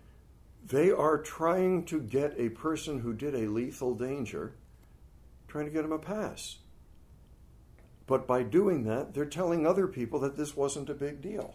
they 0.66 0.90
are 0.90 1.18
trying 1.18 1.84
to 1.86 2.00
get 2.00 2.34
a 2.38 2.48
person 2.50 3.00
who 3.00 3.12
did 3.12 3.34
a 3.34 3.50
lethal 3.50 3.94
danger, 3.94 4.54
trying 5.46 5.64
to 5.66 5.70
get 5.70 5.84
him 5.84 5.92
a 5.92 5.98
pass. 5.98 6.58
But 8.06 8.26
by 8.26 8.42
doing 8.42 8.84
that, 8.84 9.14
they're 9.14 9.26
telling 9.26 9.66
other 9.66 9.86
people 9.86 10.20
that 10.20 10.36
this 10.36 10.56
wasn't 10.56 10.90
a 10.90 10.94
big 10.94 11.20
deal. 11.20 11.54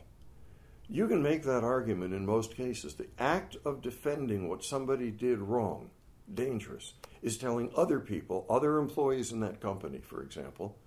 You 0.87 1.07
can 1.07 1.23
make 1.23 1.43
that 1.43 1.63
argument 1.63 2.13
in 2.13 2.25
most 2.25 2.55
cases. 2.55 2.93
The 2.93 3.07
act 3.17 3.57
of 3.65 3.81
defending 3.81 4.49
what 4.49 4.63
somebody 4.63 5.09
did 5.09 5.39
wrong, 5.39 5.89
dangerous, 6.31 6.93
is 7.21 7.37
telling 7.37 7.71
other 7.75 7.99
people, 7.99 8.45
other 8.49 8.77
employees 8.77 9.31
in 9.31 9.39
that 9.41 9.61
company, 9.61 9.99
for 9.99 10.21
example, 10.21 10.77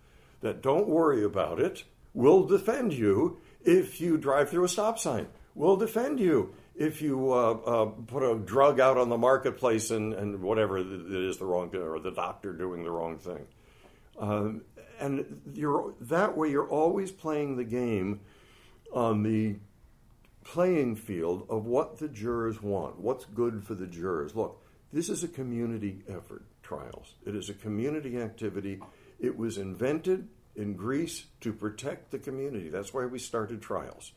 that 0.41 0.63
don't 0.63 0.89
worry 0.89 1.25
about 1.25 1.61
it. 1.61 1.85
We'll 2.15 2.45
defend 2.45 2.93
you 2.93 3.39
if 3.65 4.01
you 4.01 4.17
drive 4.17 4.51
through 4.51 4.65
a 4.65 4.69
stop 4.69 4.99
sign. 4.99 5.27
We'll 5.55 5.77
defend 5.77 6.21
you 6.21 6.55
if 6.75 7.01
you 7.01 7.33
uh, 7.33 7.53
uh, 7.53 7.87
put 7.87 8.23
a 8.23 8.39
drug 8.39 8.79
out 8.81 8.99
on 8.99 9.09
the 9.09 9.17
marketplace 9.17 9.91
and, 9.91 10.13
and 10.13 10.43
whatever 10.43 10.79
it 10.79 10.87
is 10.87 11.39
the 11.39 11.47
wrong 11.47 11.75
or 11.75 11.99
the 11.99 12.11
doctor 12.11 12.53
doing 12.53 12.85
the 12.85 12.91
wrong 12.91 13.19
thing. 13.19 13.47
Um, 14.19 14.63
and 15.01 15.43
you're 15.53 15.95
that 16.03 16.37
way 16.37 16.51
you're 16.51 16.69
always 16.69 17.11
playing 17.11 17.57
the 17.57 17.65
game 17.65 18.21
on 18.93 19.23
the 19.23 19.57
playing 20.45 20.97
field 20.97 21.47
of 21.51 21.67
what 21.67 21.99
the 21.99 22.09
jurors 22.09 22.63
want, 22.63 22.99
what's 22.99 23.25
good 23.25 23.65
for 23.65 23.75
the 23.75 23.87
jurors. 23.87 24.35
Look, 24.35 24.63
this 24.93 25.09
is 25.09 25.25
a 25.25 25.29
community 25.29 26.03
effort, 26.09 26.43
trials. 26.63 27.15
It 27.25 27.35
is 27.35 27.51
a 27.51 27.55
community 27.55 28.19
activity. 28.19 28.81
It 29.19 29.37
was 29.37 29.59
invented 29.59 30.29
in 30.55 30.75
Greece 30.75 31.27
to 31.41 31.53
protect 31.53 32.11
the 32.11 32.19
community. 32.19 32.69
That's 32.69 32.95
why 32.95 33.07
we 33.07 33.19
started 33.19 33.61
trials. 33.61 34.13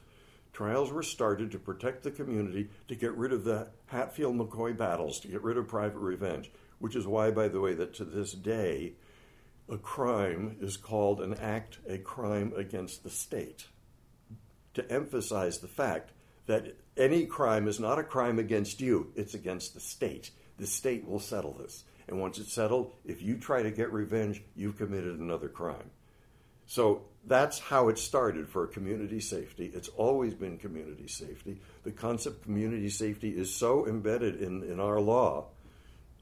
Trials 0.53 0.91
were 0.91 1.03
started 1.03 1.51
to 1.51 1.59
protect 1.59 2.03
the 2.03 2.11
community, 2.11 2.69
to 2.87 2.95
get 2.95 3.15
rid 3.15 3.33
of 3.33 3.43
the 3.43 3.67
Hatfield 3.87 4.35
McCoy 4.37 4.75
battles, 4.75 5.19
to 5.21 5.27
get 5.27 5.43
rid 5.43 5.57
of 5.57 5.67
private 5.67 5.99
revenge, 5.99 6.51
which 6.79 6.95
is 6.95 7.05
why, 7.05 7.31
by 7.31 7.47
the 7.47 7.61
way, 7.61 7.73
that 7.73 7.93
to 7.95 8.05
this 8.05 8.33
day, 8.33 8.93
a 9.69 9.77
crime 9.77 10.57
is 10.59 10.77
called 10.77 11.21
an 11.21 11.35
act, 11.35 11.77
a 11.87 11.97
crime 11.97 12.53
against 12.55 13.03
the 13.03 13.09
state, 13.09 13.67
to 14.73 14.91
emphasize 14.91 15.59
the 15.59 15.67
fact 15.67 16.11
that 16.47 16.75
any 16.97 17.25
crime 17.25 17.67
is 17.67 17.79
not 17.79 17.99
a 17.99 18.03
crime 18.03 18.39
against 18.39 18.81
you, 18.81 19.11
it's 19.15 19.35
against 19.35 19.75
the 19.75 19.79
state. 19.79 20.31
The 20.59 20.67
state 20.67 21.07
will 21.07 21.19
settle 21.19 21.53
this. 21.53 21.83
And 22.07 22.19
once 22.19 22.37
it's 22.37 22.53
settled, 22.53 22.91
if 23.05 23.21
you 23.21 23.37
try 23.37 23.63
to 23.63 23.71
get 23.71 23.93
revenge, 23.93 24.41
you've 24.55 24.77
committed 24.77 25.19
another 25.19 25.47
crime. 25.47 25.91
So 26.65 27.05
that's 27.25 27.59
how 27.59 27.89
it 27.89 27.97
started 27.97 28.47
for 28.47 28.67
community 28.67 29.19
safety. 29.19 29.71
It's 29.73 29.89
always 29.89 30.33
been 30.33 30.57
community 30.57 31.07
safety. 31.07 31.59
The 31.83 31.91
concept 31.91 32.37
of 32.37 32.43
community 32.43 32.89
safety 32.89 33.29
is 33.29 33.53
so 33.53 33.87
embedded 33.87 34.41
in, 34.41 34.63
in 34.63 34.79
our 34.79 34.99
law 34.99 35.47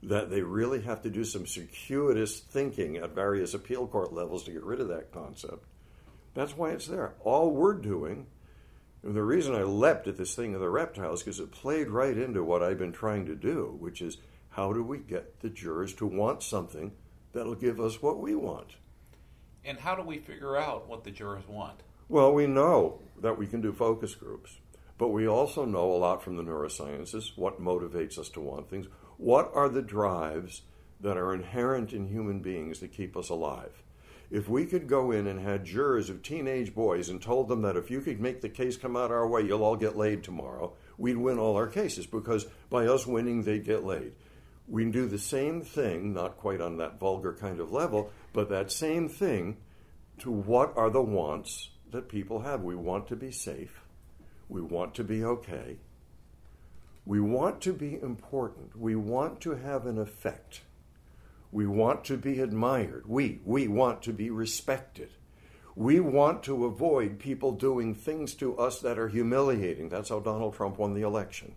that 0.04 0.30
they 0.30 0.42
really 0.42 0.82
have 0.82 1.02
to 1.02 1.10
do 1.10 1.24
some 1.24 1.46
circuitous 1.48 2.40
thinking 2.40 2.98
at 2.98 3.16
various 3.16 3.54
appeal 3.54 3.88
court 3.88 4.14
levels 4.14 4.44
to 4.44 4.52
get 4.52 4.64
rid 4.64 4.80
of 4.80 4.90
that 4.90 5.12
concept. 5.12 5.66
That's 6.34 6.56
why 6.56 6.70
it's 6.72 6.88
there. 6.88 7.16
All 7.24 7.52
we're 7.52 7.74
doing, 7.74 8.28
the 9.16 9.24
reason 9.24 9.56
I 9.56 9.64
leapt 9.64 10.08
at 10.08 10.18
this 10.18 10.36
thing 10.36 10.54
of 10.54 10.62
the 10.62 10.70
reptiles, 10.70 11.24
because 11.24 11.40
it 11.40 11.52
played 11.52 11.90
right 11.90 12.18
into 12.18 12.44
what 12.44 12.64
I've 12.64 12.80
been 12.80 12.92
trying 12.92 13.26
to 13.28 13.36
do, 13.36 13.76
which 13.80 14.02
is 14.02 14.18
how 14.50 14.74
do 14.74 14.84
we 14.84 14.98
get 14.98 15.40
the 15.40 15.50
jurors 15.50 15.94
to 15.96 16.06
want 16.06 16.44
something 16.44 16.92
that'll 17.34 17.56
give 17.56 17.80
us 17.80 18.02
what 18.02 18.20
we 18.20 18.36
want? 18.36 18.76
And 19.64 19.80
how 19.80 19.96
do 19.96 20.02
we 20.02 20.18
figure 20.18 20.58
out 20.58 20.88
what 20.88 21.04
the 21.04 21.12
jurors 21.12 21.48
want? 21.48 21.82
Well, 22.10 22.34
we 22.34 22.48
know 22.48 23.02
that 23.22 23.38
we 23.38 23.48
can 23.48 23.62
do 23.62 23.74
focus 23.74 24.16
groups, 24.16 24.58
but 24.98 25.10
we 25.10 25.28
also 25.28 25.66
know 25.66 25.92
a 25.92 25.98
lot 25.98 26.24
from 26.24 26.38
the 26.38 26.44
neurosciences 26.44 27.38
what 27.38 27.62
motivates 27.62 28.18
us 28.18 28.30
to 28.30 28.42
want 28.42 28.70
things 28.70 28.88
what 29.18 29.52
are 29.56 29.68
the 29.68 29.82
drives 29.82 30.62
that 31.02 31.18
are 31.18 31.34
inherent 31.34 31.92
in 31.92 32.08
human 32.08 32.40
beings 32.40 32.80
that 32.80 32.92
keep 32.92 33.18
us 33.18 33.30
alive? 33.30 33.84
If 34.30 34.50
we 34.50 34.66
could 34.66 34.88
go 34.88 35.12
in 35.12 35.26
and 35.26 35.40
had 35.40 35.64
jurors 35.64 36.10
of 36.10 36.22
teenage 36.22 36.76
boys 36.76 37.08
and 37.08 37.22
told 37.22 37.48
them 37.48 37.62
that 37.62 37.78
if 37.78 37.90
you 37.90 38.02
could 38.02 38.20
make 38.20 38.42
the 38.42 38.50
case 38.50 38.76
come 38.76 38.98
out 38.98 39.10
our 39.10 39.28
way, 39.28 39.42
you'll 39.42 39.64
all 39.64 39.78
get 39.78 39.96
laid 39.96 40.24
tomorrow, 40.24 40.74
we'd 40.98 41.18
win 41.18 41.40
all 41.40 41.56
our 41.56 41.68
cases 41.68 42.06
because 42.06 42.46
by 42.70 42.88
us 42.88 43.08
winning, 43.08 43.44
they'd 43.44 43.64
get 43.64 43.86
laid. 43.86 44.12
We 44.68 44.84
do 44.92 45.08
the 45.08 45.18
same 45.18 45.62
thing, 45.62 46.14
not 46.14 46.38
quite 46.38 46.60
on 46.60 46.78
that 46.78 47.00
vulgar 47.00 47.34
kind 47.34 47.62
of 47.62 47.72
level, 47.72 48.12
but 48.34 48.50
that 48.50 48.70
same 48.70 49.08
thing 49.08 49.58
to 50.20 50.30
what 50.30 50.76
are 50.76 50.90
the 50.90 51.02
wants 51.02 51.70
that 51.92 52.10
people 52.10 52.42
have. 52.42 52.64
We 52.64 52.76
want 52.76 53.08
to 53.08 53.16
be 53.16 53.32
safe. 53.32 53.82
We 54.50 54.62
want 54.62 54.94
to 54.96 55.06
be 55.06 55.24
okay. 55.24 55.78
We 57.06 57.22
want 57.22 57.62
to 57.62 57.72
be 57.72 57.98
important. 58.02 58.76
We 58.76 58.96
want 58.96 59.40
to 59.42 59.52
have 59.52 59.86
an 59.86 59.98
effect. 59.98 60.62
We 61.52 61.68
want 61.68 62.06
to 62.06 62.18
be 62.18 62.40
admired. 62.40 63.06
We, 63.08 63.42
we 63.46 63.68
want 63.68 64.04
to 64.04 64.14
be 64.14 64.30
respected. 64.30 65.10
We 65.76 66.00
want 66.00 66.44
to 66.44 66.66
avoid 66.66 67.20
people 67.20 67.52
doing 67.54 67.96
things 67.96 68.34
to 68.36 68.58
us 68.58 68.82
that 68.82 69.00
are 69.00 69.10
humiliating. 69.10 69.90
That's 69.90 70.10
how 70.10 70.20
Donald 70.20 70.56
Trump 70.56 70.78
won 70.80 70.94
the 70.94 71.04
election. 71.04 71.56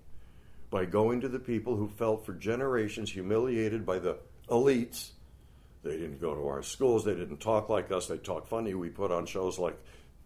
By 0.70 0.84
going 0.84 1.22
to 1.22 1.28
the 1.28 1.38
people 1.40 1.76
who 1.76 1.88
felt 1.88 2.26
for 2.26 2.34
generations 2.34 3.12
humiliated 3.12 3.86
by 3.86 3.98
the 3.98 4.18
elites 4.48 5.10
They 5.82 5.96
didn't 5.96 6.20
go 6.20 6.34
to 6.34 6.48
our 6.48 6.62
schools. 6.62 7.04
They 7.04 7.14
didn't 7.14 7.38
talk 7.40 7.68
like 7.68 7.90
us. 7.90 8.06
They 8.08 8.18
talk 8.18 8.46
funny. 8.48 8.74
We 8.74 8.90
put 8.90 9.10
on 9.10 9.26
shows 9.26 9.58
like 9.58 9.78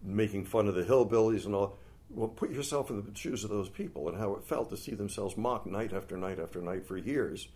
making 0.03 0.45
fun 0.45 0.67
of 0.67 0.75
the 0.75 0.83
hillbillies 0.83 1.45
and 1.45 1.55
all. 1.55 1.77
Well, 2.09 2.27
put 2.27 2.51
yourself 2.51 2.89
in 2.89 3.03
the 3.03 3.17
shoes 3.17 3.43
of 3.43 3.49
those 3.49 3.69
people 3.69 4.09
and 4.09 4.17
how 4.17 4.35
it 4.35 4.43
felt 4.43 4.69
to 4.69 4.77
see 4.77 4.93
themselves 4.95 5.37
mocked 5.37 5.67
night 5.67 5.93
after 5.93 6.17
night 6.17 6.39
after 6.39 6.61
night 6.61 6.85
for 6.85 6.97
years. 6.97 7.47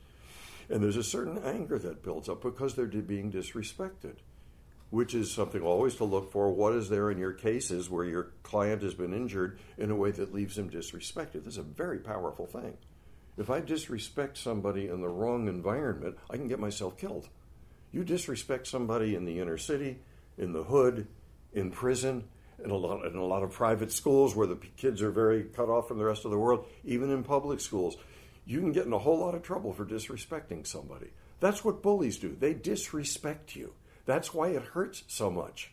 And 0.69 0.83
there's 0.83 0.97
a 0.97 1.03
certain 1.03 1.39
anger 1.39 1.79
that 1.79 2.03
builds 2.03 2.29
up 2.29 2.41
because 2.43 2.75
they're 2.75 2.85
being 2.85 3.31
disrespected, 3.31 4.17
which 4.91 5.15
is 5.15 5.31
something 5.31 5.61
always 5.61 5.95
to 5.95 6.03
look 6.03 6.31
for. 6.31 6.51
What 6.51 6.73
is 6.73 6.89
there 6.89 7.09
in 7.09 7.17
your 7.17 7.33
cases 7.33 7.89
where 7.89 8.05
your 8.05 8.31
client 8.43 8.83
has 8.83 8.93
been 8.93 9.13
injured 9.13 9.59
in 9.77 9.89
a 9.89 9.95
way 9.95 10.11
that 10.11 10.33
leaves 10.33 10.57
him 10.57 10.69
disrespected? 10.69 11.43
This 11.43 11.53
is 11.53 11.57
a 11.57 11.63
very 11.63 11.99
powerful 11.99 12.45
thing. 12.45 12.77
If 13.37 13.49
I 13.49 13.61
disrespect 13.61 14.37
somebody 14.37 14.87
in 14.87 15.01
the 15.01 15.07
wrong 15.07 15.47
environment, 15.47 16.17
I 16.29 16.35
can 16.35 16.47
get 16.47 16.59
myself 16.59 16.97
killed. 16.97 17.29
You 17.91 18.03
disrespect 18.03 18.67
somebody 18.67 19.15
in 19.15 19.25
the 19.25 19.39
inner 19.39 19.57
city, 19.57 19.99
in 20.37 20.51
the 20.51 20.63
hood, 20.63 21.07
in 21.53 21.71
prison, 21.71 22.25
in 22.63 22.69
a 22.69 22.75
lot 22.75 23.05
in 23.05 23.15
a 23.15 23.25
lot 23.25 23.43
of 23.43 23.51
private 23.51 23.91
schools 23.91 24.35
where 24.35 24.45
the 24.45 24.57
kids 24.77 25.01
are 25.01 25.11
very 25.11 25.43
cut 25.43 25.69
off 25.69 25.87
from 25.87 25.97
the 25.97 26.05
rest 26.05 26.25
of 26.25 26.31
the 26.31 26.37
world, 26.37 26.65
even 26.83 27.09
in 27.09 27.23
public 27.23 27.59
schools, 27.59 27.97
you 28.49 28.59
can 28.61 28.71
get 28.71 28.87
in 28.87 28.93
a 28.93 28.97
whole 28.97 29.19
lot 29.19 29.35
of 29.35 29.43
trouble 29.43 29.73
for 29.73 29.85
disrespecting 29.85 30.65
somebody. 30.65 31.11
That's 31.39 31.63
what 31.63 31.83
bullies 31.83 32.17
do. 32.17 32.35
They 32.37 32.55
disrespect 32.55 33.55
you. 33.55 33.73
That's 34.07 34.33
why 34.33 34.47
it 34.49 34.63
hurts 34.63 35.03
so 35.07 35.29
much. 35.29 35.71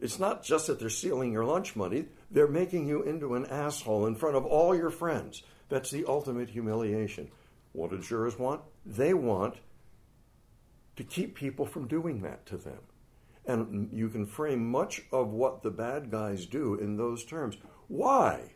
It's 0.00 0.18
not 0.18 0.42
just 0.42 0.68
that 0.68 0.80
they're 0.80 0.88
stealing 0.88 1.30
your 1.30 1.44
lunch 1.44 1.76
money, 1.76 2.06
they're 2.30 2.48
making 2.48 2.88
you 2.88 3.02
into 3.02 3.34
an 3.34 3.44
asshole 3.44 4.06
in 4.06 4.14
front 4.14 4.36
of 4.36 4.46
all 4.46 4.74
your 4.74 4.88
friends. 4.88 5.42
That's 5.68 5.90
the 5.90 6.06
ultimate 6.06 6.48
humiliation. 6.48 7.30
What 7.72 7.90
do 7.90 7.98
jurors 7.98 8.38
want? 8.38 8.62
They 8.86 9.12
want 9.12 9.56
to 10.96 11.04
keep 11.04 11.34
people 11.34 11.66
from 11.66 11.88
doing 11.88 12.22
that 12.22 12.46
to 12.46 12.56
them. 12.56 12.80
And 13.44 13.90
you 13.92 14.08
can 14.08 14.24
frame 14.24 14.64
much 14.66 15.02
of 15.12 15.28
what 15.28 15.62
the 15.62 15.70
bad 15.70 16.10
guys 16.10 16.46
do 16.46 16.74
in 16.74 16.96
those 16.96 17.22
terms. 17.22 17.58
Why? 17.88 18.54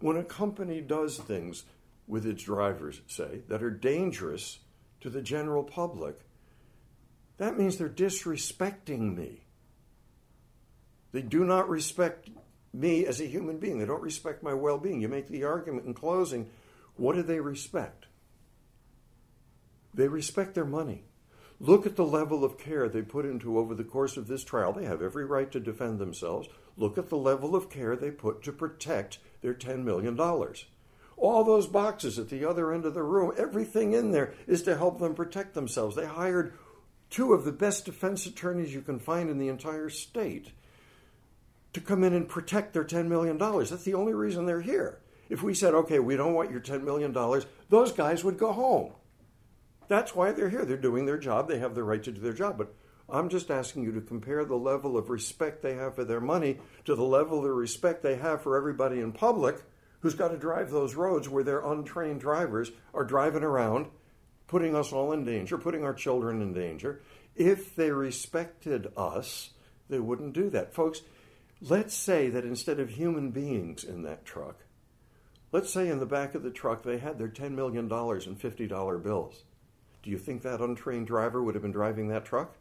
When 0.00 0.16
a 0.16 0.24
company 0.24 0.80
does 0.80 1.18
things 1.18 1.62
with 2.06 2.26
its 2.26 2.42
drivers, 2.42 3.00
say, 3.06 3.40
that 3.48 3.62
are 3.62 3.70
dangerous 3.70 4.58
to 5.00 5.10
the 5.10 5.22
general 5.22 5.62
public, 5.62 6.20
that 7.38 7.58
means 7.58 7.76
they're 7.76 7.88
disrespecting 7.88 9.16
me. 9.16 9.44
They 11.12 11.22
do 11.22 11.44
not 11.44 11.68
respect 11.68 12.28
me 12.72 13.06
as 13.06 13.20
a 13.20 13.26
human 13.26 13.58
being. 13.58 13.78
They 13.78 13.86
don't 13.86 14.02
respect 14.02 14.42
my 14.42 14.54
well 14.54 14.78
being. 14.78 15.00
You 15.00 15.08
make 15.08 15.28
the 15.28 15.44
argument 15.44 15.86
in 15.86 15.94
closing 15.94 16.50
what 16.96 17.16
do 17.16 17.22
they 17.22 17.40
respect? 17.40 18.06
They 19.92 20.08
respect 20.08 20.54
their 20.54 20.64
money. 20.64 21.04
Look 21.60 21.86
at 21.86 21.96
the 21.96 22.04
level 22.04 22.44
of 22.44 22.58
care 22.58 22.88
they 22.88 23.02
put 23.02 23.24
into 23.24 23.58
over 23.58 23.74
the 23.74 23.84
course 23.84 24.16
of 24.16 24.26
this 24.26 24.44
trial. 24.44 24.72
They 24.72 24.84
have 24.84 25.02
every 25.02 25.24
right 25.24 25.50
to 25.52 25.60
defend 25.60 25.98
themselves. 25.98 26.48
Look 26.76 26.98
at 26.98 27.08
the 27.08 27.16
level 27.16 27.54
of 27.54 27.70
care 27.70 27.94
they 27.94 28.10
put 28.10 28.42
to 28.42 28.52
protect 28.52 29.18
their 29.40 29.54
$10 29.54 29.84
million. 29.84 30.16
All 31.16 31.44
those 31.44 31.66
boxes 31.66 32.18
at 32.18 32.28
the 32.28 32.44
other 32.44 32.72
end 32.72 32.84
of 32.84 32.94
the 32.94 33.02
room, 33.02 33.32
everything 33.36 33.92
in 33.92 34.10
there 34.10 34.34
is 34.46 34.62
to 34.62 34.76
help 34.76 34.98
them 34.98 35.14
protect 35.14 35.54
themselves. 35.54 35.96
They 35.96 36.06
hired 36.06 36.54
two 37.10 37.32
of 37.32 37.44
the 37.44 37.52
best 37.52 37.84
defense 37.84 38.26
attorneys 38.26 38.74
you 38.74 38.82
can 38.82 38.98
find 38.98 39.30
in 39.30 39.38
the 39.38 39.48
entire 39.48 39.88
state 39.88 40.50
to 41.72 41.80
come 41.80 42.04
in 42.04 42.14
and 42.14 42.28
protect 42.28 42.72
their 42.72 42.84
$10 42.84 43.06
million. 43.06 43.38
That's 43.38 43.84
the 43.84 43.94
only 43.94 44.14
reason 44.14 44.46
they're 44.46 44.60
here. 44.60 45.00
If 45.28 45.42
we 45.42 45.54
said, 45.54 45.74
okay, 45.74 45.98
we 45.98 46.16
don't 46.16 46.34
want 46.34 46.50
your 46.50 46.60
$10 46.60 46.82
million, 46.82 47.12
those 47.68 47.92
guys 47.92 48.24
would 48.24 48.38
go 48.38 48.52
home. 48.52 48.92
That's 49.88 50.14
why 50.14 50.32
they're 50.32 50.48
here. 50.48 50.64
They're 50.64 50.76
doing 50.76 51.06
their 51.06 51.18
job. 51.18 51.48
They 51.48 51.58
have 51.58 51.74
the 51.74 51.82
right 51.82 52.02
to 52.02 52.12
do 52.12 52.20
their 52.20 52.32
job. 52.32 52.58
But 52.58 52.74
I'm 53.08 53.28
just 53.28 53.50
asking 53.50 53.84
you 53.84 53.92
to 53.92 54.00
compare 54.00 54.44
the 54.44 54.56
level 54.56 54.96
of 54.96 55.10
respect 55.10 55.62
they 55.62 55.74
have 55.74 55.94
for 55.94 56.04
their 56.04 56.20
money 56.20 56.58
to 56.84 56.94
the 56.94 57.04
level 57.04 57.44
of 57.44 57.50
respect 57.50 58.02
they 58.02 58.16
have 58.16 58.42
for 58.42 58.56
everybody 58.56 59.00
in 59.00 59.12
public 59.12 59.62
who's 60.04 60.14
got 60.14 60.28
to 60.28 60.36
drive 60.36 60.70
those 60.70 60.94
roads 60.94 61.30
where 61.30 61.42
their 61.42 61.64
untrained 61.64 62.20
drivers 62.20 62.70
are 62.92 63.04
driving 63.04 63.42
around, 63.42 63.86
putting 64.46 64.76
us 64.76 64.92
all 64.92 65.12
in 65.12 65.24
danger, 65.24 65.56
putting 65.56 65.82
our 65.82 65.94
children 65.94 66.42
in 66.42 66.52
danger. 66.52 67.00
If 67.34 67.74
they 67.74 67.90
respected 67.90 68.92
us, 68.98 69.48
they 69.88 69.98
wouldn't 69.98 70.34
do 70.34 70.50
that. 70.50 70.74
Folks, 70.74 71.00
let's 71.62 71.94
say 71.94 72.28
that 72.28 72.44
instead 72.44 72.80
of 72.80 72.90
human 72.90 73.30
beings 73.30 73.82
in 73.82 74.02
that 74.02 74.26
truck, 74.26 74.66
let's 75.52 75.72
say 75.72 75.88
in 75.88 76.00
the 76.00 76.06
back 76.06 76.34
of 76.34 76.42
the 76.42 76.50
truck 76.50 76.82
they 76.82 76.98
had 76.98 77.18
their 77.18 77.28
$10 77.28 77.52
million 77.52 77.84
in 77.86 77.88
$50 77.88 79.02
bills. 79.02 79.42
Do 80.02 80.10
you 80.10 80.18
think 80.18 80.42
that 80.42 80.60
untrained 80.60 81.06
driver 81.06 81.42
would 81.42 81.54
have 81.54 81.62
been 81.62 81.72
driving 81.72 82.08
that 82.08 82.26
truck? 82.26 82.54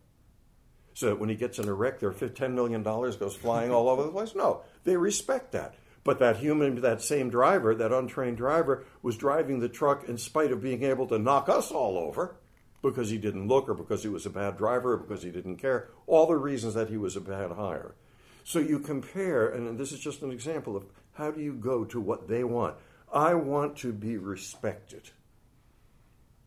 So 0.93 1.07
that 1.07 1.19
when 1.19 1.27
he 1.27 1.35
gets 1.35 1.59
in 1.59 1.67
a 1.67 1.73
wreck, 1.73 1.99
their 1.99 2.13
$10 2.13 2.53
million 2.53 2.83
goes 2.83 3.35
flying 3.35 3.71
all 3.71 3.89
over 3.89 4.03
the 4.03 4.11
place? 4.11 4.33
No, 4.33 4.61
they 4.85 4.95
respect 4.95 5.51
that. 5.51 5.75
But 6.03 6.19
that 6.19 6.37
human, 6.37 6.81
that 6.81 7.01
same 7.01 7.29
driver, 7.29 7.73
that 7.75 7.93
untrained 7.93 8.37
driver, 8.37 8.85
was 9.01 9.15
driving 9.15 9.59
the 9.59 9.69
truck 9.69 10.07
in 10.07 10.17
spite 10.17 10.51
of 10.51 10.61
being 10.61 10.83
able 10.83 11.07
to 11.07 11.19
knock 11.19 11.47
us 11.47 11.71
all 11.71 11.97
over 11.97 12.35
because 12.81 13.09
he 13.09 13.17
didn't 13.17 13.47
look 13.47 13.69
or 13.69 13.73
because 13.73 14.03
he 14.03 14.09
was 14.09 14.25
a 14.25 14.29
bad 14.29 14.57
driver 14.57 14.93
or 14.93 14.97
because 14.97 15.23
he 15.23 15.31
didn't 15.31 15.57
care. 15.57 15.89
All 16.05 16.27
the 16.27 16.35
reasons 16.35 16.73
that 16.73 16.89
he 16.89 16.97
was 16.97 17.15
a 17.15 17.21
bad 17.21 17.51
hire. 17.51 17.95
So 18.43 18.59
you 18.59 18.79
compare, 18.79 19.47
and 19.47 19.79
this 19.79 19.93
is 19.93 19.99
just 19.99 20.21
an 20.21 20.31
example 20.31 20.75
of 20.75 20.85
how 21.13 21.31
do 21.31 21.41
you 21.41 21.53
go 21.53 21.85
to 21.85 22.01
what 22.01 22.27
they 22.27 22.43
want. 22.43 22.75
I 23.11 23.35
want 23.35 23.77
to 23.77 23.93
be 23.93 24.17
respected. 24.17 25.11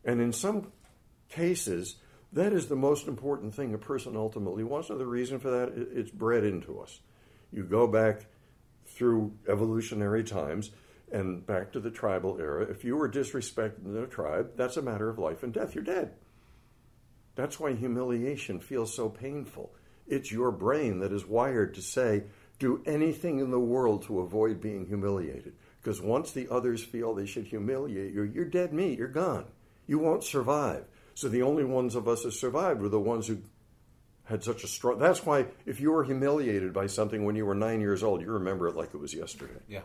And 0.04 0.20
in 0.20 0.32
some 0.32 0.72
cases, 1.30 1.96
that 2.32 2.52
is 2.52 2.66
the 2.66 2.76
most 2.76 3.08
important 3.08 3.54
thing 3.54 3.72
a 3.72 3.78
person 3.78 4.16
ultimately 4.16 4.64
wants. 4.64 4.90
And 4.90 5.00
the 5.00 5.06
reason 5.06 5.38
for 5.38 5.50
that, 5.50 5.72
it's 5.74 6.10
bred 6.10 6.44
into 6.44 6.80
us. 6.80 7.00
You 7.50 7.62
go 7.62 7.86
back 7.86 8.26
through 8.96 9.32
evolutionary 9.46 10.24
times 10.24 10.70
and 11.12 11.46
back 11.46 11.70
to 11.72 11.80
the 11.80 11.90
tribal 11.90 12.38
era. 12.40 12.64
If 12.64 12.82
you 12.82 12.96
were 12.96 13.08
disrespected 13.08 13.84
in 13.84 13.96
a 13.96 14.06
tribe, 14.06 14.52
that's 14.56 14.78
a 14.78 14.82
matter 14.82 15.08
of 15.08 15.18
life 15.18 15.42
and 15.42 15.52
death. 15.52 15.74
You're 15.74 15.84
dead. 15.84 16.14
That's 17.34 17.60
why 17.60 17.74
humiliation 17.74 18.58
feels 18.58 18.94
so 18.94 19.10
painful. 19.10 19.74
It's 20.08 20.32
your 20.32 20.50
brain 20.50 21.00
that 21.00 21.12
is 21.12 21.26
wired 21.26 21.74
to 21.74 21.82
say, 21.82 22.24
do 22.58 22.82
anything 22.86 23.38
in 23.38 23.50
the 23.50 23.60
world 23.60 24.04
to 24.04 24.20
avoid 24.20 24.62
being 24.62 24.86
humiliated. 24.86 25.52
Because 25.82 26.00
once 26.00 26.32
the 26.32 26.48
others 26.50 26.82
feel 26.82 27.14
they 27.14 27.26
should 27.26 27.46
humiliate 27.46 28.14
you, 28.14 28.22
you're 28.22 28.46
dead 28.46 28.72
meat, 28.72 28.98
you're 28.98 29.08
gone. 29.08 29.44
You 29.86 29.98
won't 29.98 30.24
survive. 30.24 30.84
So 31.14 31.28
the 31.28 31.42
only 31.42 31.64
ones 31.64 31.94
of 31.94 32.08
us 32.08 32.22
who 32.22 32.30
survived 32.30 32.80
were 32.80 32.88
the 32.88 32.98
ones 32.98 33.26
who 33.26 33.42
had 34.26 34.42
such 34.42 34.64
a 34.64 34.68
strong. 34.68 34.98
That's 34.98 35.24
why 35.24 35.46
if 35.64 35.80
you 35.80 35.92
were 35.92 36.04
humiliated 36.04 36.72
by 36.72 36.86
something 36.86 37.24
when 37.24 37.36
you 37.36 37.46
were 37.46 37.54
nine 37.54 37.80
years 37.80 38.02
old, 38.02 38.20
you 38.20 38.30
remember 38.30 38.68
it 38.68 38.76
like 38.76 38.92
it 38.92 38.98
was 38.98 39.14
yesterday. 39.14 39.60
Yeah. 39.68 39.80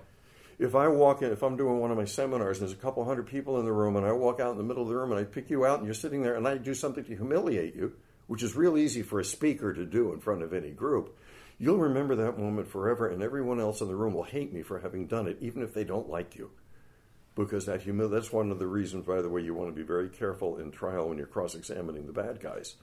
If 0.59 0.75
I 0.75 0.87
walk 0.87 1.21
in, 1.21 1.31
if 1.31 1.41
I'm 1.41 1.57
doing 1.57 1.79
one 1.79 1.89
of 1.89 1.97
my 1.97 2.05
seminars 2.05 2.59
and 2.59 2.67
there's 2.67 2.77
a 2.77 2.81
couple 2.81 3.03
hundred 3.05 3.27
people 3.27 3.59
in 3.59 3.65
the 3.65 3.71
room, 3.71 3.95
and 3.95 4.05
I 4.05 4.11
walk 4.11 4.39
out 4.39 4.51
in 4.51 4.57
the 4.57 4.63
middle 4.63 4.83
of 4.83 4.89
the 4.89 4.95
room 4.95 5.11
and 5.11 5.19
I 5.19 5.23
pick 5.23 5.49
you 5.49 5.65
out 5.65 5.77
and 5.77 5.85
you're 5.85 5.93
sitting 5.93 6.21
there 6.21 6.35
and 6.35 6.47
I 6.47 6.57
do 6.57 6.73
something 6.73 7.03
to 7.03 7.15
humiliate 7.15 7.75
you, 7.75 7.93
which 8.27 8.43
is 8.43 8.55
real 8.55 8.77
easy 8.77 9.01
for 9.01 9.19
a 9.19 9.25
speaker 9.25 9.73
to 9.73 9.85
do 9.85 10.13
in 10.13 10.19
front 10.19 10.43
of 10.43 10.53
any 10.53 10.71
group, 10.71 11.17
you'll 11.57 11.77
remember 11.77 12.15
that 12.15 12.37
moment 12.37 12.67
forever, 12.67 13.07
and 13.07 13.23
everyone 13.23 13.59
else 13.59 13.81
in 13.81 13.87
the 13.87 13.95
room 13.95 14.13
will 14.13 14.23
hate 14.23 14.53
me 14.53 14.61
for 14.61 14.79
having 14.79 15.07
done 15.07 15.27
it, 15.27 15.37
even 15.41 15.63
if 15.63 15.73
they 15.73 15.83
don't 15.83 16.09
like 16.09 16.35
you 16.35 16.51
because 17.35 17.65
that 17.65 17.85
humil- 17.85 18.11
that's 18.11 18.31
one 18.31 18.51
of 18.51 18.59
the 18.59 18.67
reasons, 18.67 19.05
by 19.05 19.21
the 19.21 19.29
way, 19.29 19.41
you 19.41 19.53
want 19.53 19.69
to 19.69 19.75
be 19.75 19.85
very 19.85 20.09
careful 20.09 20.57
in 20.57 20.71
trial 20.71 21.07
when 21.07 21.17
you're 21.17 21.27
cross 21.27 21.55
examining 21.55 22.05
the 22.05 22.13
bad 22.13 22.39
guys. 22.39 22.75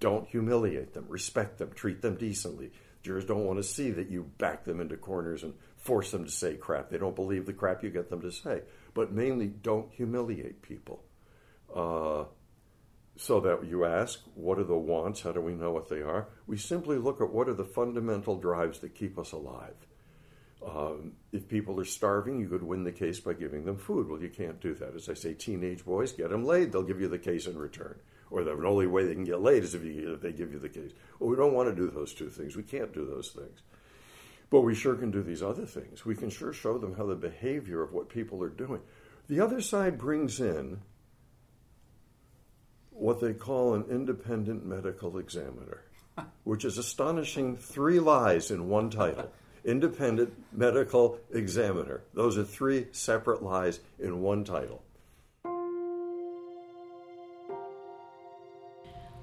Don't 0.00 0.28
humiliate 0.28 0.94
them, 0.94 1.06
respect 1.08 1.58
them, 1.58 1.70
treat 1.74 2.02
them 2.02 2.16
decently. 2.16 2.72
Jurors 3.02 3.24
don't 3.24 3.44
want 3.44 3.58
to 3.58 3.62
see 3.62 3.90
that 3.90 4.10
you 4.10 4.30
back 4.38 4.64
them 4.64 4.80
into 4.80 4.96
corners 4.96 5.42
and 5.42 5.54
force 5.76 6.10
them 6.10 6.24
to 6.24 6.30
say 6.30 6.56
crap. 6.56 6.90
They 6.90 6.98
don't 6.98 7.14
believe 7.14 7.44
the 7.44 7.52
crap 7.52 7.82
you 7.82 7.90
get 7.90 8.08
them 8.08 8.22
to 8.22 8.32
say. 8.32 8.62
But 8.94 9.12
mainly, 9.12 9.48
don't 9.48 9.92
humiliate 9.92 10.62
people. 10.62 11.04
Uh, 11.74 12.24
so 13.16 13.40
that 13.40 13.64
you 13.66 13.84
ask, 13.84 14.20
what 14.34 14.58
are 14.58 14.64
the 14.64 14.76
wants? 14.76 15.20
How 15.20 15.32
do 15.32 15.40
we 15.40 15.52
know 15.54 15.70
what 15.70 15.88
they 15.88 16.00
are? 16.00 16.28
We 16.46 16.56
simply 16.56 16.96
look 16.96 17.20
at 17.20 17.30
what 17.30 17.48
are 17.48 17.54
the 17.54 17.64
fundamental 17.64 18.36
drives 18.36 18.80
that 18.80 18.94
keep 18.94 19.18
us 19.18 19.32
alive. 19.32 19.76
Um, 20.66 21.12
if 21.30 21.46
people 21.46 21.78
are 21.78 21.84
starving, 21.84 22.40
you 22.40 22.48
could 22.48 22.62
win 22.62 22.84
the 22.84 22.92
case 22.92 23.20
by 23.20 23.34
giving 23.34 23.64
them 23.64 23.76
food. 23.76 24.08
Well, 24.08 24.20
you 24.20 24.30
can't 24.30 24.60
do 24.60 24.74
that. 24.74 24.94
As 24.94 25.08
I 25.08 25.14
say, 25.14 25.34
teenage 25.34 25.84
boys, 25.84 26.12
get 26.12 26.30
them 26.30 26.44
laid. 26.44 26.72
They'll 26.72 26.82
give 26.82 27.00
you 27.00 27.08
the 27.08 27.18
case 27.18 27.46
in 27.46 27.58
return. 27.58 28.00
Or 28.34 28.42
the 28.42 28.50
only 28.66 28.88
way 28.88 29.06
they 29.06 29.14
can 29.14 29.22
get 29.22 29.40
laid 29.40 29.62
is 29.62 29.76
if, 29.76 29.84
you, 29.84 30.12
if 30.14 30.20
they 30.20 30.32
give 30.32 30.52
you 30.52 30.58
the 30.58 30.68
case. 30.68 30.90
Well, 31.20 31.30
we 31.30 31.36
don't 31.36 31.54
want 31.54 31.68
to 31.68 31.74
do 31.74 31.88
those 31.88 32.12
two 32.12 32.28
things. 32.28 32.56
We 32.56 32.64
can't 32.64 32.92
do 32.92 33.06
those 33.06 33.30
things. 33.30 33.60
But 34.50 34.62
we 34.62 34.74
sure 34.74 34.96
can 34.96 35.12
do 35.12 35.22
these 35.22 35.40
other 35.40 35.64
things. 35.66 36.04
We 36.04 36.16
can 36.16 36.30
sure 36.30 36.52
show 36.52 36.76
them 36.76 36.96
how 36.96 37.06
the 37.06 37.14
behavior 37.14 37.80
of 37.80 37.92
what 37.92 38.08
people 38.08 38.42
are 38.42 38.48
doing. 38.48 38.80
The 39.28 39.38
other 39.38 39.60
side 39.60 39.98
brings 39.98 40.40
in 40.40 40.80
what 42.90 43.20
they 43.20 43.34
call 43.34 43.74
an 43.74 43.84
independent 43.88 44.66
medical 44.66 45.16
examiner, 45.18 45.82
which 46.42 46.64
is 46.64 46.76
astonishing 46.76 47.56
three 47.56 48.00
lies 48.00 48.50
in 48.50 48.68
one 48.68 48.90
title 48.90 49.30
independent 49.64 50.34
medical 50.52 51.18
examiner. 51.32 52.02
Those 52.12 52.36
are 52.36 52.44
three 52.44 52.88
separate 52.92 53.42
lies 53.42 53.80
in 53.98 54.20
one 54.20 54.44
title. 54.44 54.82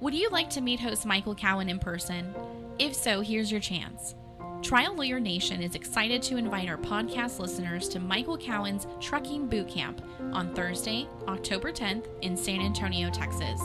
Would 0.02 0.16
you 0.16 0.30
like 0.30 0.50
to 0.52 0.62
meet 0.62 0.80
host 0.80 1.06
Michael 1.06 1.36
Cowen 1.36 1.70
in 1.70 1.78
person? 1.78 2.34
If 2.80 2.96
so, 2.96 3.22
here's 3.22 3.52
your 3.52 3.62
chance. 3.62 4.16
Trial 4.64 4.96
Lawyer 4.96 5.20
Nation 5.20 5.62
is 5.62 5.76
excited 5.76 6.24
to 6.24 6.38
invite 6.38 6.68
our 6.68 6.78
podcast 6.78 7.38
listeners 7.38 7.88
to 7.90 8.00
Michael 8.00 8.36
Cowen's 8.36 8.88
Trucking 9.00 9.46
Boot 9.46 9.68
Camp 9.68 10.02
on 10.34 10.56
Thursday, 10.56 11.08
October 11.28 11.72
10th 11.72 12.08
in 12.24 12.36
San 12.36 12.62
Antonio, 12.62 13.12
Texas. 13.12 13.62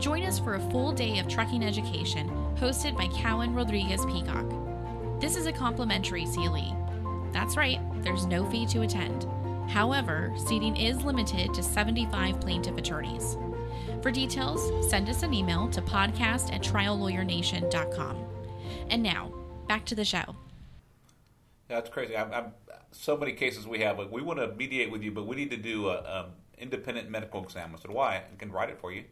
Join 0.00 0.24
us 0.24 0.40
for 0.40 0.56
a 0.56 0.70
full 0.72 0.90
day 0.90 1.20
of 1.20 1.28
trucking 1.28 1.62
education 1.62 2.28
hosted 2.56 2.96
by 2.96 3.06
Cowen 3.16 3.54
Rodriguez 3.54 4.04
Peacock. 4.06 4.50
This 5.20 5.36
is 5.36 5.46
a 5.46 5.52
complimentary 5.52 6.24
CLE. 6.24 6.76
That's 7.32 7.56
right, 7.56 7.78
there's 8.02 8.26
no 8.26 8.44
fee 8.50 8.66
to 8.66 8.82
attend. 8.82 9.28
However, 9.70 10.34
seating 10.36 10.76
is 10.76 11.04
limited 11.04 11.54
to 11.54 11.62
75 11.62 12.40
plaintiff 12.40 12.76
attorneys. 12.76 13.36
For 14.02 14.10
details, 14.10 14.90
send 14.90 15.08
us 15.08 15.22
an 15.22 15.32
email 15.32 15.68
to 15.68 15.80
podcast 15.80 16.52
at 16.52 16.60
triallawyernation.com. 16.60 18.16
And 18.90 19.00
now, 19.00 19.32
back 19.68 19.84
to 19.86 19.94
the 19.94 20.04
show. 20.04 20.24
Yeah, 21.70 21.76
that's 21.76 21.88
crazy. 21.88 22.16
I'm, 22.16 22.32
I'm, 22.32 22.52
so 22.90 23.16
many 23.16 23.32
cases 23.32 23.64
we 23.66 23.78
have. 23.78 23.98
Like, 24.00 24.10
we 24.10 24.20
want 24.20 24.40
to 24.40 24.48
mediate 24.56 24.90
with 24.90 25.02
you, 25.02 25.12
but 25.12 25.28
we 25.28 25.36
need 25.36 25.50
to 25.52 25.56
do 25.56 25.88
an 25.90 26.04
um, 26.04 26.26
independent 26.58 27.10
medical 27.10 27.44
exam. 27.44 27.72
I 27.76 27.80
said, 27.80 27.92
why? 27.92 28.16
I 28.16 28.36
can 28.38 28.50
write 28.50 28.70
it 28.70 28.80
for 28.80 28.90
you. 28.92 29.04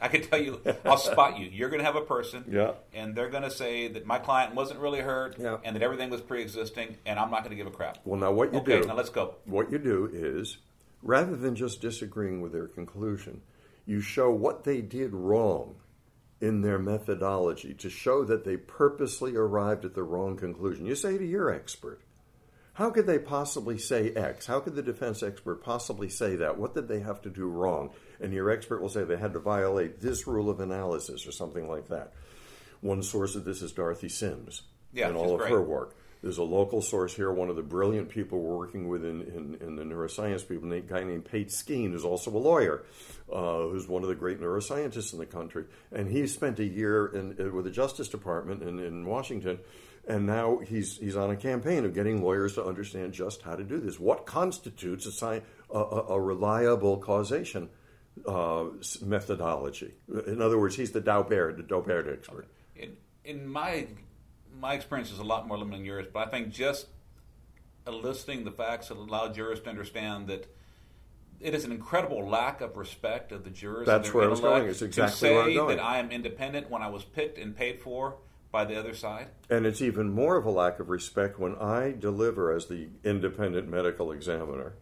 I 0.00 0.06
can 0.08 0.22
tell 0.22 0.40
you, 0.40 0.60
I'll 0.84 0.98
spot 0.98 1.38
you. 1.38 1.48
You're 1.48 1.68
going 1.68 1.80
to 1.80 1.84
have 1.84 1.96
a 1.96 2.02
person, 2.02 2.44
Yeah. 2.48 2.72
and 2.94 3.14
they're 3.16 3.30
going 3.30 3.42
to 3.42 3.50
say 3.50 3.88
that 3.88 4.06
my 4.06 4.18
client 4.18 4.54
wasn't 4.54 4.78
really 4.78 5.00
hurt, 5.00 5.36
Yeah. 5.38 5.56
and 5.64 5.74
that 5.74 5.82
everything 5.82 6.10
was 6.10 6.20
pre-existing, 6.20 6.96
and 7.06 7.18
I'm 7.18 7.30
not 7.30 7.40
going 7.40 7.50
to 7.50 7.56
give 7.56 7.66
a 7.66 7.74
crap. 7.74 7.98
Well, 8.04 8.20
now 8.20 8.30
what 8.30 8.52
you 8.52 8.60
okay, 8.60 8.82
do? 8.82 8.86
now 8.86 8.94
let's 8.94 9.10
go. 9.10 9.34
What 9.46 9.72
you 9.72 9.78
do 9.78 10.08
is, 10.12 10.58
rather 11.02 11.34
than 11.34 11.56
just 11.56 11.80
disagreeing 11.80 12.40
with 12.40 12.52
their 12.52 12.68
conclusion, 12.68 13.40
you 13.86 14.00
show 14.00 14.30
what 14.30 14.64
they 14.64 14.80
did 14.82 15.14
wrong 15.14 15.76
in 16.40 16.60
their 16.60 16.78
methodology 16.78 17.72
to 17.74 17.88
show 17.88 18.24
that 18.24 18.44
they 18.44 18.56
purposely 18.56 19.34
arrived 19.36 19.84
at 19.84 19.94
the 19.94 20.02
wrong 20.02 20.36
conclusion. 20.36 20.84
You 20.84 20.94
say 20.94 21.16
to 21.16 21.24
your 21.24 21.50
expert, 21.50 22.00
how 22.74 22.90
could 22.90 23.06
they 23.06 23.18
possibly 23.18 23.78
say 23.78 24.10
X? 24.12 24.44
How 24.44 24.60
could 24.60 24.74
the 24.74 24.82
defense 24.82 25.22
expert 25.22 25.62
possibly 25.62 26.10
say 26.10 26.36
that? 26.36 26.58
What 26.58 26.74
did 26.74 26.88
they 26.88 27.00
have 27.00 27.22
to 27.22 27.30
do 27.30 27.46
wrong? 27.46 27.90
And 28.20 28.34
your 28.34 28.50
expert 28.50 28.82
will 28.82 28.90
say 28.90 29.04
they 29.04 29.16
had 29.16 29.32
to 29.32 29.38
violate 29.38 30.00
this 30.02 30.26
rule 30.26 30.50
of 30.50 30.60
analysis 30.60 31.26
or 31.26 31.32
something 31.32 31.68
like 31.70 31.88
that. 31.88 32.12
One 32.82 33.02
source 33.02 33.34
of 33.34 33.46
this 33.46 33.62
is 33.62 33.72
Dorothy 33.72 34.10
Sims 34.10 34.60
Yeah, 34.92 35.08
and 35.08 35.16
all 35.16 35.32
of 35.32 35.40
great. 35.40 35.52
her 35.52 35.62
work. 35.62 35.96
There's 36.26 36.38
a 36.38 36.42
local 36.42 36.82
source 36.82 37.14
here, 37.14 37.30
one 37.30 37.50
of 37.50 37.54
the 37.54 37.62
brilliant 37.62 38.08
people 38.08 38.40
we're 38.40 38.56
working 38.56 38.88
with 38.88 39.04
in, 39.04 39.22
in, 39.22 39.56
in 39.60 39.76
the 39.76 39.84
neuroscience 39.84 40.46
people, 40.46 40.72
a 40.72 40.80
guy 40.80 41.04
named 41.04 41.24
Pate 41.24 41.52
Skene, 41.52 41.92
who's 41.92 42.04
also 42.04 42.32
a 42.32 42.36
lawyer, 42.36 42.82
uh, 43.32 43.60
who's 43.68 43.86
one 43.86 44.02
of 44.02 44.08
the 44.08 44.16
great 44.16 44.40
neuroscientists 44.40 45.12
in 45.12 45.20
the 45.20 45.26
country. 45.26 45.66
And 45.92 46.10
he 46.10 46.26
spent 46.26 46.58
a 46.58 46.64
year 46.64 47.06
in, 47.06 47.36
uh, 47.38 47.54
with 47.54 47.64
the 47.64 47.70
Justice 47.70 48.08
Department 48.08 48.64
in, 48.64 48.80
in 48.80 49.06
Washington, 49.06 49.60
and 50.08 50.26
now 50.26 50.58
he's, 50.58 50.98
he's 50.98 51.14
on 51.14 51.30
a 51.30 51.36
campaign 51.36 51.84
of 51.84 51.94
getting 51.94 52.20
lawyers 52.20 52.54
to 52.54 52.64
understand 52.64 53.12
just 53.12 53.42
how 53.42 53.54
to 53.54 53.62
do 53.62 53.78
this. 53.78 54.00
What 54.00 54.26
constitutes 54.26 55.06
a, 55.06 55.12
sci- 55.12 55.42
a, 55.70 55.78
a, 55.78 56.20
reliable 56.20 56.96
causation 56.96 57.68
uh, 58.26 58.64
methodology? 59.00 59.94
In 60.26 60.42
other 60.42 60.58
words, 60.58 60.74
he's 60.74 60.90
the 60.90 61.00
Daubert, 61.00 61.56
the 61.56 61.62
Daubert 61.62 62.12
expert. 62.12 62.48
In, 62.74 62.96
in 63.24 63.46
my 63.46 63.86
my 64.60 64.74
experience 64.74 65.10
is 65.10 65.18
a 65.18 65.24
lot 65.24 65.46
more 65.46 65.58
limited 65.58 65.80
than 65.80 65.86
yours, 65.86 66.06
but 66.12 66.26
I 66.26 66.30
think 66.30 66.50
just 66.50 66.86
eliciting 67.86 68.44
the 68.44 68.50
facts 68.50 68.88
that 68.88 68.96
allow 68.96 69.28
jurors 69.28 69.60
to 69.60 69.70
understand 69.70 70.28
that 70.28 70.52
it 71.40 71.54
is 71.54 71.64
an 71.64 71.72
incredible 71.72 72.26
lack 72.28 72.60
of 72.60 72.76
respect 72.76 73.30
of 73.32 73.44
the 73.44 73.50
jurors. 73.50 73.86
and 73.88 74.02
That's 74.02 74.12
where 74.12 74.24
I 74.24 74.28
was 74.28 74.40
going. 74.40 74.66
It's 74.66 74.82
exactly 74.82 75.12
to 75.12 75.18
say 75.18 75.34
where 75.34 75.44
I'm 75.44 75.54
going. 75.54 75.76
that 75.76 75.84
I 75.84 75.98
am 75.98 76.10
independent 76.10 76.70
when 76.70 76.82
I 76.82 76.88
was 76.88 77.04
picked 77.04 77.38
and 77.38 77.54
paid 77.54 77.80
for 77.80 78.16
by 78.50 78.64
the 78.64 78.78
other 78.78 78.94
side. 78.94 79.28
And 79.50 79.66
it's 79.66 79.82
even 79.82 80.10
more 80.10 80.36
of 80.36 80.46
a 80.46 80.50
lack 80.50 80.80
of 80.80 80.88
respect 80.88 81.38
when 81.38 81.54
I 81.56 81.92
deliver 81.92 82.52
as 82.52 82.66
the 82.66 82.88
independent 83.04 83.68
medical 83.68 84.12
examiner. 84.12 84.74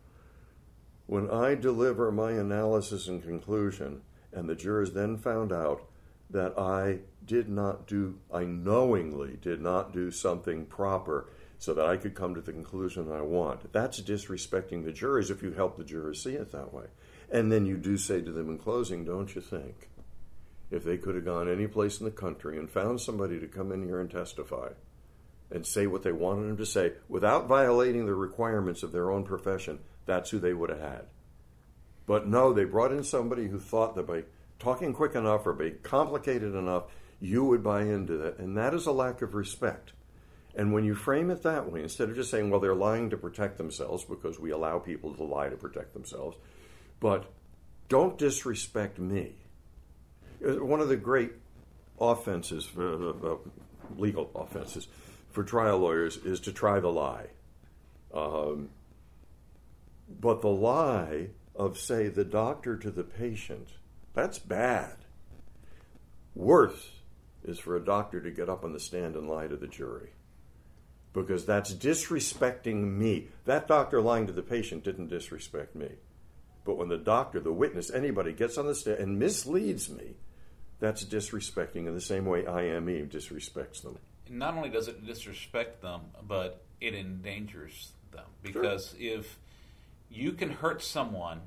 When 1.07 1.29
I 1.31 1.55
deliver 1.55 2.11
my 2.13 2.33
analysis 2.33 3.09
and 3.09 3.23
conclusion, 3.23 4.03
and 4.33 4.49
the 4.49 4.55
jurors 4.55 4.93
then 4.93 5.19
found 5.19 5.53
out 5.53 5.83
that 6.31 6.59
I 6.59 7.01
did 7.25 7.49
not 7.49 7.87
do, 7.87 8.19
I 8.33 8.45
knowingly 8.45 9.39
did 9.41 9.61
not 9.61 9.93
do 9.93 10.11
something 10.11 10.67
proper 10.67 11.31
so 11.59 11.75
that 11.75 11.87
I 11.87 11.97
could 11.97 12.15
come 12.15 12.35
to 12.35 12.41
the 12.41 12.53
conclusion 12.53 13.07
that 13.09 13.15
I 13.15 13.23
want. 13.23 13.73
That's 13.73 14.01
disrespecting 14.01 14.85
the 14.85 14.93
jurors 14.93 15.31
if 15.31 15.43
you 15.43 15.53
help 15.53 15.77
the 15.77 15.85
jurors 15.85 16.23
see 16.23 16.35
it 16.35 16.53
that 16.53 16.75
way. 16.75 16.87
And 17.31 17.51
then 17.51 17.67
you 17.67 17.77
do 17.77 17.97
say 17.97 18.21
to 18.21 18.33
them 18.33 18.51
in 18.51 18.59
closing, 18.59 19.05
don't 19.05 19.35
you 19.35 19.41
think? 19.41 19.89
if 20.75 20.85
they 20.85 20.97
could 20.97 21.15
have 21.15 21.25
gone 21.25 21.49
any 21.49 21.67
place 21.67 22.01
in 22.01 22.05
the 22.05 22.11
country 22.11 22.59
and 22.59 22.71
found 22.71 23.01
somebody 23.01 23.39
to 23.39 23.47
come 23.47 23.73
in 23.73 23.85
here 23.85 24.01
and 24.01 24.11
testify 24.11 24.69
and 25.51 25.67
say 25.67 25.87
what 25.87 26.03
they 26.03 26.13
wanted 26.13 26.49
them 26.49 26.57
to 26.57 26.67
say 26.67 26.93
without 27.09 27.47
violating 27.47 28.07
the 28.07 28.15
requirements 28.15 28.83
of 28.83 28.93
their 28.93 29.11
own 29.11 29.25
profession, 29.25 29.79
that's 30.07 30.31
who 30.31 30.39
they 30.39 30.53
would 30.53 30.71
have 30.71 30.81
had. 30.81 31.05
But 32.07 32.27
no, 32.27 32.53
they 32.53 32.65
brought 32.65 32.93
in 32.93 33.05
somebody 33.05 33.47
who 33.47 33.59
thought 33.59 33.95
that 33.95 34.07
by 34.07 34.25
talking 34.65 34.93
quick 34.93 35.15
enough 35.15 35.47
or 35.47 35.53
by 35.53 35.71
complicated 35.83 36.55
enough, 36.55 36.85
you 37.21 37.45
would 37.45 37.63
buy 37.63 37.83
into 37.83 38.17
that. 38.17 38.39
And 38.39 38.57
that 38.57 38.75
is 38.75 38.87
a 38.87 38.93
lack 38.93 39.23
of 39.23 39.35
respect. 39.35 39.93
And 40.57 40.73
when 40.73 40.85
you 40.85 40.95
frame 40.95 41.31
it 41.31 41.43
that 41.43 41.71
way, 41.71 41.83
instead 41.83 42.09
of 42.09 42.15
just 42.15 42.31
saying, 42.31 42.49
well, 42.49 42.61
they're 42.61 42.75
lying 42.75 43.11
to 43.11 43.17
protect 43.17 43.59
themselves 43.59 44.05
because 44.05 44.39
we 44.39 44.51
allow 44.51 44.79
people 44.79 45.15
to 45.15 45.25
lie 45.25 45.49
to 45.49 45.57
protect 45.57 45.93
themselves, 45.95 46.37
but 47.01 47.33
don't 47.89 48.17
disrespect 48.17 48.99
me. 48.99 49.35
Uh, 50.47 50.65
One 50.65 50.81
of 50.81 50.89
the 50.89 50.97
great 50.97 51.33
offenses, 52.01 52.69
uh, 52.79 53.11
uh, 53.11 53.37
legal 53.97 54.31
offenses, 54.35 54.89
for 55.31 55.43
trial 55.43 55.79
lawyers 55.79 56.17
is 56.19 56.41
to 56.41 56.53
try 56.53 56.79
the 56.81 56.93
lie. 56.93 57.27
Um, 58.13 58.71
but 60.09 60.41
the 60.41 60.49
lie 60.49 61.31
of, 61.57 61.79
say, 61.79 62.09
the 62.09 62.25
doctor 62.25 62.77
to 62.77 62.91
the 62.91 63.03
patient, 63.03 63.69
that's 64.15 64.39
bad. 64.39 64.97
Worse 66.35 66.91
is 67.45 67.59
for 67.59 67.77
a 67.77 67.85
doctor 67.85 68.21
to 68.21 68.31
get 68.31 68.49
up 68.49 68.65
on 68.65 68.73
the 68.73 68.81
stand 68.81 69.17
and 69.17 69.29
lie 69.29 69.47
to 69.47 69.57
the 69.57 69.67
jury. 69.67 70.11
Because 71.13 71.45
that's 71.45 71.73
disrespecting 71.73 72.97
me. 72.97 73.29
That 73.45 73.69
doctor 73.69 74.01
lying 74.01 74.27
to 74.27 74.33
the 74.33 74.43
patient 74.43 74.83
didn't 74.83 75.09
disrespect 75.09 75.77
me. 75.77 75.91
But 76.65 76.79
when 76.79 76.89
the 76.89 76.97
doctor, 76.97 77.41
the 77.41 77.53
witness, 77.53 77.91
anybody 77.91 78.33
gets 78.33 78.57
on 78.57 78.67
the 78.67 78.75
stand 78.75 78.99
and 78.99 79.19
misleads 79.19 79.91
me, 79.91 80.17
that's 80.81 81.05
disrespecting 81.05 81.87
in 81.87 81.95
the 81.95 82.01
same 82.01 82.25
way 82.25 82.47
IME 82.47 83.09
disrespects 83.09 83.83
them. 83.83 83.99
Not 84.29 84.55
only 84.55 84.71
does 84.71 84.89
it 84.89 85.07
disrespect 85.07 85.83
them, 85.83 86.01
but 86.27 86.65
it 86.81 86.95
endangers 86.95 87.93
them 88.11 88.25
because 88.43 88.95
if 88.99 89.39
you 90.11 90.33
can 90.33 90.51
hurt 90.51 90.83
someone 90.83 91.43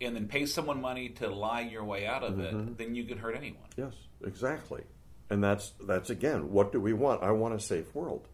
and 0.00 0.14
then 0.14 0.28
pay 0.28 0.46
someone 0.46 0.80
money 0.80 1.08
to 1.08 1.28
lie 1.28 1.62
your 1.62 1.84
way 1.84 2.06
out 2.06 2.22
of 2.22 2.38
it, 2.40 2.78
then 2.78 2.94
you 2.94 3.04
can 3.04 3.18
hurt 3.18 3.36
anyone. 3.36 3.68
Yes, 3.76 3.94
exactly. 4.24 4.82
And 5.30 5.42
that's 5.42 5.72
that's 5.86 6.10
again, 6.10 6.52
what 6.52 6.72
do 6.72 6.80
we 6.80 6.92
want? 6.92 7.22
I 7.22 7.32
want 7.32 7.54
a 7.54 7.60
safe 7.60 7.94
world. 7.94 8.28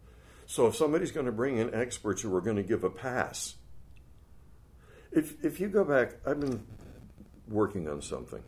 So 0.45 0.67
if 0.67 0.75
somebody's 0.75 1.11
going 1.11 1.25
to 1.25 1.31
bring 1.31 1.57
in 1.57 1.73
experts 1.73 2.21
who 2.21 2.35
are 2.35 2.41
going 2.41 2.57
to 2.57 2.63
give 2.63 2.83
a 2.83 2.89
pass, 2.89 3.55
if 5.11 5.43
if 5.43 5.59
you 5.59 5.69
go 5.69 5.83
back, 5.83 6.15
I've 6.25 6.39
been 6.39 6.63
working 7.47 7.87
on 7.87 8.01
something 8.01 8.43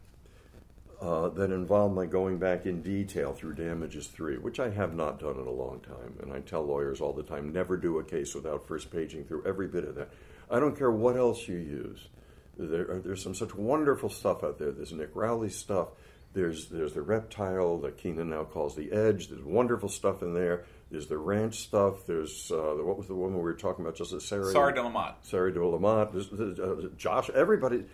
uh, 1.01 1.29
that 1.29 1.51
involved 1.51 1.95
my 1.95 2.05
going 2.05 2.37
back 2.37 2.65
in 2.65 2.81
detail 2.81 3.33
through 3.33 3.53
damages 3.55 4.07
three, 4.07 4.37
which 4.37 4.59
I 4.59 4.69
have 4.69 4.95
not 4.95 5.19
done 5.19 5.39
in 5.39 5.47
a 5.47 5.51
long 5.51 5.79
time. 5.81 6.17
And 6.21 6.31
I 6.31 6.39
tell 6.39 6.63
lawyers 6.63 7.01
all 7.01 7.13
the 7.13 7.23
time, 7.23 7.51
never 7.51 7.77
do 7.77 7.99
a 7.99 8.03
case 8.03 8.33
without 8.35 8.67
first 8.67 8.91
paging 8.91 9.25
through 9.25 9.45
every 9.45 9.67
bit 9.67 9.85
of 9.85 9.95
that. 9.95 10.09
I 10.49 10.59
don't 10.59 10.77
care 10.77 10.91
what 10.91 11.17
else 11.17 11.47
you 11.47 11.57
use. 11.57 12.07
There, 12.57 12.89
are- 12.91 12.99
there's 12.99 13.21
some 13.23 13.35
such 13.35 13.53
wonderful 13.55 14.09
stuff 14.09 14.43
out 14.43 14.57
there. 14.59 14.71
There's 14.71 14.93
Nick 14.93 15.11
Rowley 15.13 15.49
stuff. 15.49 15.89
There's 16.33 16.67
there's 16.69 16.93
the 16.93 17.01
reptile 17.01 17.77
that 17.79 17.97
Keenan 17.97 18.29
now 18.29 18.43
calls 18.43 18.75
the 18.75 18.91
edge. 18.91 19.29
There's 19.29 19.43
wonderful 19.43 19.87
stuff 19.89 20.21
in 20.21 20.33
there. 20.33 20.65
There's 20.91 21.07
the 21.07 21.17
ranch 21.17 21.59
stuff. 21.61 22.05
There's 22.05 22.51
uh, 22.51 22.75
what 22.79 22.97
was 22.97 23.07
the 23.07 23.15
woman 23.15 23.37
we 23.37 23.43
were 23.43 23.53
talking 23.53 23.85
about 23.85 23.95
just 23.95 24.11
a 24.13 24.19
Sarah 24.19 24.51
Sorry, 24.51 24.73
Delamotte. 24.73 25.15
Sarah 25.21 25.53
de 25.53 25.65
Lamont, 25.65 26.11
there's- 26.11 26.27
there's, 26.31 26.59
uh, 26.59 26.89
Josh, 26.97 27.29
everybody. 27.29 27.85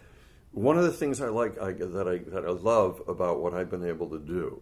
One 0.54 0.78
of 0.78 0.84
the 0.84 0.92
things 0.92 1.22
I 1.22 1.30
like 1.30 1.60
I, 1.62 1.72
that 1.74 2.08
I 2.08 2.18
that 2.32 2.44
I 2.46 2.50
love 2.50 3.02
about 3.08 3.42
what 3.42 3.54
I've 3.54 3.70
been 3.70 3.86
able 3.86 4.10
to 4.10 4.20
do. 4.20 4.62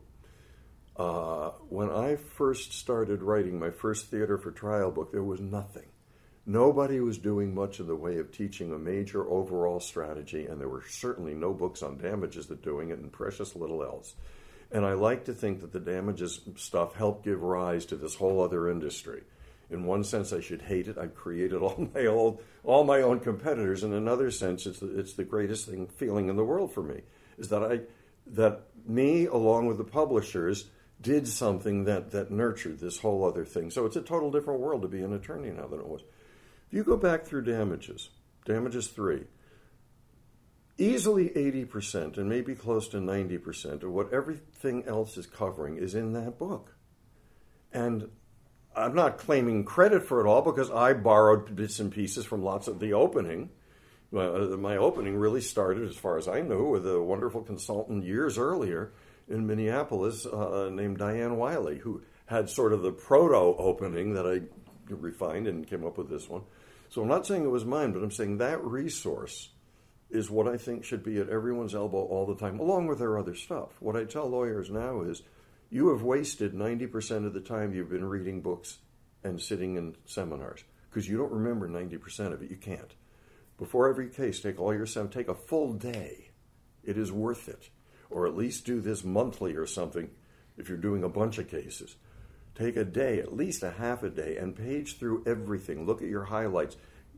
Uh, 0.95 1.51
when 1.69 1.89
I 1.89 2.17
first 2.17 2.73
started 2.73 3.23
writing 3.23 3.57
my 3.57 3.69
first 3.71 4.07
theater 4.11 4.37
for 4.37 4.51
trial 4.51 4.91
book, 4.91 5.11
there 5.13 5.23
was 5.23 5.39
nothing. 5.39 5.85
Nobody 6.49 6.99
was 6.99 7.19
doing 7.19 7.53
much 7.53 7.79
in 7.79 7.85
the 7.85 7.95
way 7.95 8.17
of 8.17 8.31
teaching 8.31 8.73
a 8.73 8.79
major 8.79 9.23
overall 9.29 9.79
strategy, 9.79 10.47
and 10.47 10.59
there 10.59 10.67
were 10.67 10.83
certainly 10.89 11.35
no 11.35 11.53
books 11.53 11.83
on 11.83 11.99
damages 11.99 12.47
that 12.47 12.63
doing 12.63 12.89
it, 12.89 12.97
and 12.97 13.11
precious 13.11 13.55
little 13.55 13.83
else. 13.83 14.15
And 14.71 14.83
I 14.83 14.93
like 14.93 15.25
to 15.25 15.33
think 15.33 15.61
that 15.61 15.73
the 15.73 15.79
damages 15.79 16.41
stuff 16.55 16.95
helped 16.95 17.23
give 17.23 17.43
rise 17.43 17.85
to 17.85 17.95
this 17.95 18.15
whole 18.15 18.41
other 18.41 18.67
industry. 18.67 19.21
In 19.69 19.83
one 19.83 20.03
sense, 20.03 20.33
I 20.33 20.39
should 20.39 20.63
hate 20.63 20.87
it. 20.87 20.97
I've 20.97 21.13
created 21.13 21.61
all 21.61 21.87
my 21.93 22.07
old, 22.07 22.41
all 22.63 22.83
my 22.83 23.03
own 23.03 23.19
competitors. 23.19 23.83
In 23.83 23.93
another 23.93 24.31
sense, 24.31 24.65
it's 24.65 24.79
the, 24.79 24.97
it's 24.97 25.13
the 25.13 25.25
greatest 25.25 25.67
thing 25.67 25.85
feeling 25.85 26.29
in 26.29 26.35
the 26.35 26.43
world 26.43 26.73
for 26.73 26.81
me 26.81 27.01
is 27.37 27.49
that 27.49 27.61
I 27.61 27.81
that 28.25 28.63
me, 28.87 29.27
along 29.27 29.67
with 29.67 29.77
the 29.77 29.83
publishers, 29.83 30.65
did 30.99 31.27
something 31.27 31.83
that, 31.83 32.09
that 32.09 32.31
nurtured 32.31 32.79
this 32.79 32.97
whole 32.97 33.23
other 33.23 33.45
thing. 33.45 33.69
So 33.69 33.85
it's 33.85 33.95
a 33.95 34.01
total 34.01 34.31
different 34.31 34.61
world 34.61 34.81
to 34.81 34.87
be 34.87 35.01
an 35.03 35.13
attorney 35.13 35.51
now 35.51 35.67
than 35.67 35.79
it 35.79 35.87
was. 35.87 36.01
If 36.69 36.75
you 36.75 36.83
go 36.83 36.97
back 36.97 37.25
through 37.25 37.45
damages, 37.45 38.09
damages 38.45 38.89
three, 38.89 39.23
easily 40.77 41.29
80% 41.29 42.17
and 42.17 42.29
maybe 42.29 42.53
close 42.53 42.87
to 42.89 42.97
90% 42.97 43.81
of 43.81 43.91
what 43.91 44.13
everything 44.13 44.83
else 44.85 45.17
is 45.17 45.25
covering 45.25 45.77
is 45.77 45.95
in 45.95 46.13
that 46.13 46.37
book. 46.37 46.75
And 47.73 48.09
I'm 48.75 48.93
not 48.93 49.17
claiming 49.17 49.65
credit 49.65 50.03
for 50.03 50.23
it 50.23 50.29
all 50.29 50.43
because 50.43 50.69
I 50.69 50.93
borrowed 50.93 51.55
bits 51.55 51.79
and 51.79 51.91
pieces 51.91 52.25
from 52.25 52.43
lots 52.43 52.67
of 52.67 52.79
the 52.79 52.93
opening. 52.93 53.49
Uh, 54.15 54.55
my 54.57 54.77
opening 54.77 55.17
really 55.17 55.41
started, 55.41 55.89
as 55.89 55.95
far 55.95 56.19
as 56.19 56.27
I 56.27 56.41
know, 56.41 56.65
with 56.65 56.87
a 56.87 57.01
wonderful 57.01 57.41
consultant 57.41 58.05
years 58.05 58.37
earlier 58.37 58.93
in 59.27 59.47
Minneapolis 59.47 60.27
uh, 60.27 60.69
named 60.71 60.99
Diane 60.99 61.37
Wiley, 61.37 61.79
who 61.79 62.03
had 62.27 62.47
sort 62.47 62.73
of 62.73 62.83
the 62.83 62.91
proto 62.91 63.59
opening 63.59 64.13
that 64.13 64.27
I 64.27 64.41
refined 64.87 65.47
and 65.47 65.67
came 65.67 65.85
up 65.85 65.97
with 65.97 66.09
this 66.09 66.29
one. 66.29 66.43
So 66.89 67.01
I'm 67.01 67.07
not 67.07 67.25
saying 67.25 67.43
it 67.43 67.51
was 67.51 67.65
mine, 67.65 67.91
but 67.91 68.03
I'm 68.03 68.11
saying 68.11 68.37
that 68.37 68.63
resource 68.63 69.49
is 70.09 70.31
what 70.31 70.47
I 70.47 70.57
think 70.57 70.83
should 70.83 71.03
be 71.03 71.19
at 71.19 71.29
everyone's 71.29 71.75
elbow 71.75 72.03
all 72.03 72.25
the 72.25 72.35
time, 72.35 72.59
along 72.59 72.87
with 72.87 72.97
their 72.97 73.17
other 73.17 73.35
stuff. 73.35 73.79
What 73.79 73.95
I 73.95 74.05
tell 74.05 74.27
lawyers 74.27 74.71
now 74.71 75.01
is 75.01 75.21
you 75.69 75.89
have 75.89 76.01
wasted 76.01 76.53
90% 76.53 77.27
of 77.27 77.33
the 77.33 77.41
time 77.41 77.73
you've 77.73 77.91
been 77.91 78.05
reading 78.05 78.41
books 78.41 78.79
and 79.23 79.39
sitting 79.39 79.75
in 79.75 79.95
seminars 80.05 80.63
because 80.89 81.07
you 81.07 81.17
don't 81.17 81.31
remember 81.31 81.69
90% 81.69 82.33
of 82.33 82.41
it. 82.41 82.49
You 82.49 82.57
can't. 82.57 82.95
Before 83.59 83.87
every 83.87 84.09
case, 84.09 84.39
take 84.39 84.59
all 84.59 84.73
your 84.73 84.87
time, 84.87 85.09
take 85.09 85.27
a 85.27 85.35
full 85.35 85.73
day. 85.73 86.31
It 86.83 86.97
is 86.97 87.11
worth 87.11 87.47
it. 87.47 87.69
Or 88.09 88.25
at 88.25 88.35
least 88.35 88.65
do 88.65 88.81
this 88.81 89.03
monthly 89.03 89.53
or 89.53 89.67
something 89.67 90.09
if 90.57 90.69
you're 90.69 90.77
doing 90.77 91.03
a 91.03 91.09
bunch 91.09 91.37
of 91.37 91.49
cases. 91.49 91.95
Take 92.59 92.75
a 92.75 92.83
day, 92.83 93.19
at 93.19 93.33
least 93.33 93.63
a 93.63 93.71
half 93.71 94.03
a 94.03 94.09
day, 94.09 94.35
and 94.35 94.53
page 94.53 94.97
through 94.97 95.23
everything. 95.25 95.85
Look 95.85 96.01
at 96.01 96.09
your 96.09 96.25
highlights. 96.25 96.75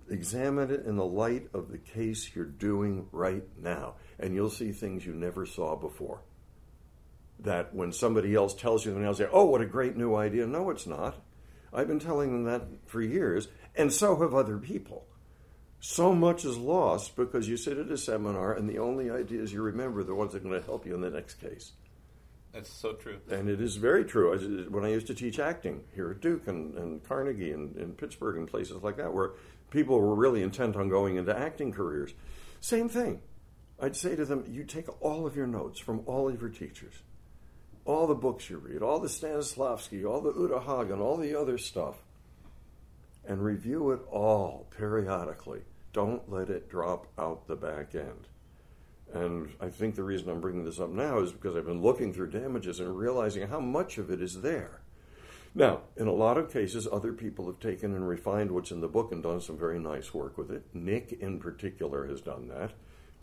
Examine 0.08 0.69
it 0.69 0.86
in 0.86 0.97
the 0.97 1.06
light 1.06 1.47
of 1.51 1.71
the 1.71 1.80
case 1.80 2.36
you're 2.36 2.45
doing 2.45 3.08
right 3.12 3.43
now, 3.58 3.95
and 4.19 4.36
you'll 4.36 4.51
see 4.51 4.71
things 4.71 5.04
you 5.04 5.13
never 5.13 5.47
saw 5.47 5.75
before. 5.75 6.21
That 7.39 7.73
when 7.73 7.91
somebody 7.91 8.36
else 8.36 8.54
tells 8.54 8.86
you, 8.86 8.93
they'll 8.93 9.15
say, 9.15 9.30
Oh, 9.32 9.45
what 9.45 9.62
a 9.62 9.65
great 9.65 9.97
new 9.97 10.13
idea. 10.13 10.45
No, 10.45 10.69
it's 10.69 10.86
not. 10.86 11.15
I've 11.73 11.88
been 11.88 11.99
telling 11.99 12.32
them 12.32 12.43
that 12.43 12.67
for 12.86 13.01
years, 13.01 13.47
and 13.75 13.91
so 13.91 14.15
have 14.19 14.36
other 14.36 14.60
people. 14.60 15.08
So 15.80 16.13
much 16.13 16.45
is 16.45 16.58
lost 16.58 17.15
because 17.15 17.49
you 17.49 17.58
sit 17.58 17.80
at 17.80 17.89
a 17.89 17.97
seminar 17.97 18.54
and 18.54 18.69
the 18.69 18.77
only 18.77 19.10
ideas 19.10 19.51
you 19.51 19.63
remember 19.63 20.01
are 20.01 20.04
the 20.04 20.13
ones 20.13 20.34
that 20.34 20.45
are 20.45 20.47
going 20.47 20.60
to 20.60 20.65
help 20.65 20.86
you 20.86 20.93
in 20.93 21.01
the 21.01 21.10
next 21.10 21.36
case. 21.41 21.71
That's 22.53 22.71
so 22.71 22.93
true. 22.93 23.19
And 23.29 23.49
it 23.49 23.61
is 23.61 23.77
very 23.77 24.03
true. 24.03 24.67
When 24.69 24.83
I 24.83 24.89
used 24.89 25.07
to 25.07 25.13
teach 25.13 25.39
acting 25.39 25.83
here 25.95 26.11
at 26.11 26.21
Duke 26.21 26.47
and, 26.47 26.77
and 26.77 27.03
Carnegie 27.03 27.51
and, 27.51 27.75
and 27.77 27.97
Pittsburgh 27.97 28.37
and 28.37 28.47
places 28.47 28.83
like 28.83 28.97
that, 28.97 29.13
where 29.13 29.31
people 29.69 29.99
were 29.99 30.15
really 30.15 30.43
intent 30.43 30.75
on 30.75 30.89
going 30.89 31.15
into 31.15 31.37
acting 31.37 31.71
careers, 31.71 32.13
same 32.59 32.89
thing. 32.89 33.21
I'd 33.79 33.95
say 33.95 34.15
to 34.15 34.25
them, 34.25 34.45
you 34.47 34.63
take 34.63 34.87
all 35.01 35.25
of 35.25 35.35
your 35.35 35.47
notes 35.47 35.79
from 35.79 36.03
all 36.05 36.29
of 36.29 36.39
your 36.39 36.49
teachers, 36.49 36.93
all 37.85 38.05
the 38.05 38.13
books 38.13 38.49
you 38.49 38.57
read, 38.57 38.83
all 38.83 38.99
the 38.99 39.07
Stanislavski, 39.07 40.05
all 40.05 40.21
the 40.21 40.33
Uta 40.33 40.59
Hagen, 40.59 40.99
all 40.99 41.17
the 41.17 41.35
other 41.35 41.57
stuff, 41.57 41.95
and 43.25 43.43
review 43.43 43.91
it 43.91 44.01
all 44.11 44.67
periodically. 44.77 45.61
Don't 45.93 46.29
let 46.31 46.49
it 46.49 46.69
drop 46.69 47.07
out 47.17 47.47
the 47.47 47.55
back 47.55 47.95
end. 47.95 48.27
And 49.13 49.54
I 49.60 49.69
think 49.69 49.95
the 49.95 50.04
reason 50.04 50.30
I'm 50.30 50.41
bringing 50.41 50.63
this 50.63 50.80
up 50.80 50.89
now 50.89 51.19
is 51.19 51.32
because 51.32 51.56
I've 51.56 51.65
been 51.65 51.82
looking 51.82 52.13
through 52.13 52.32
damages 52.32 52.80
and 52.80 52.97
realizing 52.97 53.47
how 53.47 53.60
much 53.60 53.97
of 53.97 54.10
it 54.10 54.21
is 54.21 54.41
there. 54.41 54.82
Now, 55.54 55.82
in 55.97 56.08
a 56.08 56.13
lot 56.13 56.38
of 56.38 56.52
cases, 56.52 56.88
other 56.89 57.12
people 57.12 57.45
have 57.47 57.60
taken 57.60 57.93
and 57.93 58.08
refined 58.08 58.52
what's 58.52 58.71
in 58.71 58.80
the 58.80 58.88
book 58.88 59.12
and 59.12 59.21
done 59.21 59.41
some 59.41 59.58
very 59.58 59.80
nice 59.80 60.13
work 60.13 60.38
with 60.38 60.50
it. 60.50 60.63
Nick, 60.74 61.12
in 61.19 61.39
particular, 61.39 62.08
has 62.08 62.21
done 62.21 62.47
that. 62.47 62.71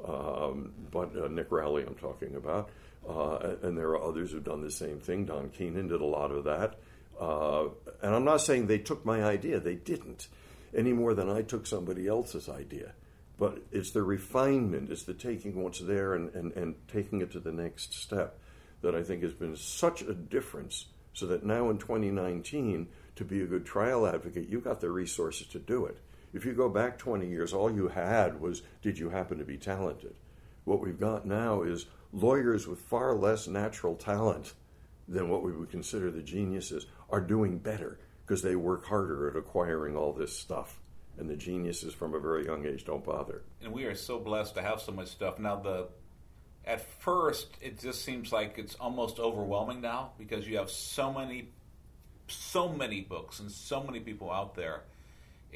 Um, 0.06 0.72
but 0.90 1.16
uh, 1.16 1.28
Nick 1.28 1.50
Rowley, 1.50 1.84
I'm 1.86 1.94
talking 1.94 2.34
about. 2.34 2.68
Uh, 3.08 3.54
and 3.62 3.78
there 3.78 3.88
are 3.88 4.02
others 4.02 4.32
who've 4.32 4.44
done 4.44 4.60
the 4.60 4.70
same 4.70 5.00
thing. 5.00 5.24
Don 5.24 5.48
Keenan 5.48 5.88
did 5.88 6.02
a 6.02 6.06
lot 6.06 6.30
of 6.30 6.44
that. 6.44 6.78
Uh, 7.18 7.68
and 8.02 8.14
I'm 8.14 8.24
not 8.24 8.42
saying 8.42 8.66
they 8.66 8.78
took 8.78 9.04
my 9.04 9.24
idea, 9.24 9.58
they 9.58 9.74
didn't, 9.74 10.28
any 10.74 10.92
more 10.92 11.14
than 11.14 11.28
I 11.28 11.42
took 11.42 11.66
somebody 11.66 12.06
else's 12.06 12.48
idea. 12.48 12.92
But 13.38 13.62
it's 13.70 13.92
the 13.92 14.02
refinement, 14.02 14.90
it's 14.90 15.04
the 15.04 15.14
taking 15.14 15.62
what's 15.62 15.80
there 15.80 16.14
and, 16.14 16.34
and, 16.34 16.52
and 16.52 16.74
taking 16.88 17.20
it 17.20 17.30
to 17.32 17.40
the 17.40 17.52
next 17.52 17.94
step 17.94 18.38
that 18.82 18.94
I 18.94 19.02
think 19.02 19.22
has 19.22 19.34
been 19.34 19.56
such 19.56 20.02
a 20.02 20.14
difference. 20.14 20.86
So 21.12 21.26
that 21.26 21.44
now 21.44 21.70
in 21.70 21.78
2019, 21.78 22.88
to 23.16 23.24
be 23.24 23.42
a 23.42 23.46
good 23.46 23.66
trial 23.66 24.06
advocate, 24.06 24.48
you've 24.48 24.64
got 24.64 24.80
the 24.80 24.90
resources 24.90 25.46
to 25.48 25.58
do 25.58 25.86
it. 25.86 25.98
If 26.32 26.44
you 26.44 26.52
go 26.52 26.68
back 26.68 26.98
20 26.98 27.26
years, 27.26 27.52
all 27.52 27.72
you 27.72 27.88
had 27.88 28.40
was 28.40 28.62
did 28.82 28.98
you 28.98 29.10
happen 29.10 29.38
to 29.38 29.44
be 29.44 29.56
talented? 29.56 30.14
What 30.64 30.80
we've 30.80 31.00
got 31.00 31.26
now 31.26 31.62
is 31.62 31.86
lawyers 32.12 32.66
with 32.66 32.80
far 32.80 33.14
less 33.14 33.48
natural 33.48 33.96
talent 33.96 34.52
than 35.08 35.28
what 35.28 35.42
we 35.42 35.52
would 35.52 35.70
consider 35.70 36.10
the 36.10 36.22
geniuses 36.22 36.86
are 37.10 37.20
doing 37.20 37.58
better 37.58 37.98
because 38.26 38.42
they 38.42 38.56
work 38.56 38.84
harder 38.84 39.30
at 39.30 39.36
acquiring 39.36 39.96
all 39.96 40.12
this 40.12 40.36
stuff. 40.36 40.78
And 41.18 41.28
the 41.28 41.36
geniuses 41.36 41.94
from 41.94 42.14
a 42.14 42.20
very 42.20 42.44
young 42.44 42.64
age 42.64 42.84
don't 42.84 43.04
bother. 43.04 43.42
And 43.62 43.72
we 43.72 43.84
are 43.84 43.94
so 43.94 44.18
blessed 44.18 44.54
to 44.54 44.62
have 44.62 44.80
so 44.80 44.92
much 44.92 45.08
stuff. 45.08 45.38
Now, 45.38 45.56
the 45.56 45.88
at 46.64 46.82
first, 47.00 47.48
it 47.60 47.80
just 47.80 48.04
seems 48.04 48.30
like 48.30 48.58
it's 48.58 48.74
almost 48.74 49.18
overwhelming 49.18 49.80
now 49.80 50.12
because 50.18 50.46
you 50.46 50.58
have 50.58 50.70
so 50.70 51.12
many, 51.12 51.48
so 52.28 52.68
many 52.68 53.00
books 53.00 53.40
and 53.40 53.50
so 53.50 53.82
many 53.82 54.00
people 54.00 54.30
out 54.30 54.54
there. 54.54 54.82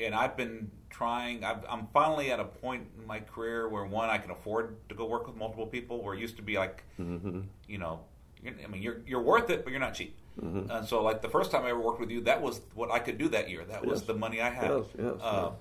And 0.01 0.15
I've 0.15 0.39
been 0.39 0.71
trying. 0.89 1.45
i 1.45 1.55
am 1.69 1.87
finally 1.93 2.33
at 2.33 2.41
a 2.41 2.45
point 2.45 2.89
in 2.99 3.07
my 3.07 3.21
career 3.21 3.69
where 3.69 3.85
one, 3.85 4.09
I 4.09 4.17
can 4.17 4.31
afford 4.31 4.77
to 4.89 4.95
go 4.95 5.05
work 5.05 5.27
with 5.27 5.37
multiple 5.37 5.67
people. 5.67 6.03
Where 6.03 6.15
it 6.15 6.21
used 6.21 6.37
to 6.37 6.43
be 6.43 6.57
like, 6.57 6.83
mm-hmm. 6.99 7.43
you 7.69 7.77
know, 7.77 8.01
I 8.45 8.67
mean, 8.69 8.81
you're 8.81 9.03
you're 9.07 9.21
worth 9.21 9.51
it, 9.51 9.65
but 9.65 9.71
you're 9.71 9.81
not 9.81 9.95
cheap. 9.95 10.17
Mm-hmm. 10.41 10.71
And 10.71 10.87
so, 10.87 11.03
like 11.03 11.21
the 11.21 11.29
first 11.29 11.51
time 11.51 11.65
I 11.65 11.71
ever 11.71 11.81
worked 11.81 12.01
with 12.01 12.11
you, 12.11 12.23
that 12.23 12.41
was 12.41 12.61
what 12.75 12.91
I 12.91 12.99
could 12.99 13.19
do 13.19 13.29
that 13.29 13.51
year. 13.51 13.65
That 13.65 13.85
was 13.85 14.03
the 14.03 14.15
money 14.15 14.41
I 14.41 14.51
had. 14.51 14.71
Yes, 14.71 14.85
yes, 14.99 15.15
uh, 15.21 15.51
yes. 15.51 15.53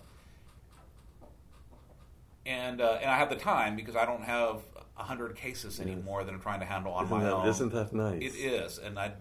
And 2.46 2.82
uh, 2.82 3.00
and 3.02 3.12
I 3.12 3.18
have 3.18 3.30
the 3.30 3.36
time 3.36 3.76
because 3.76 3.96
I 3.96 4.06
don't 4.06 4.24
have 4.24 4.62
hundred 5.02 5.36
cases 5.36 5.80
anymore 5.80 6.24
that 6.24 6.34
I'm 6.34 6.40
trying 6.40 6.60
to 6.60 6.66
handle 6.66 6.94
on 6.94 7.06
isn't 7.06 7.18
my 7.18 7.24
that, 7.24 7.34
own. 7.34 7.48
Isn't 7.48 7.74
that 7.74 7.94
nice? 7.94 8.22
It 8.22 8.36
is, 8.38 8.78
and 8.78 8.98
I. 8.98 9.14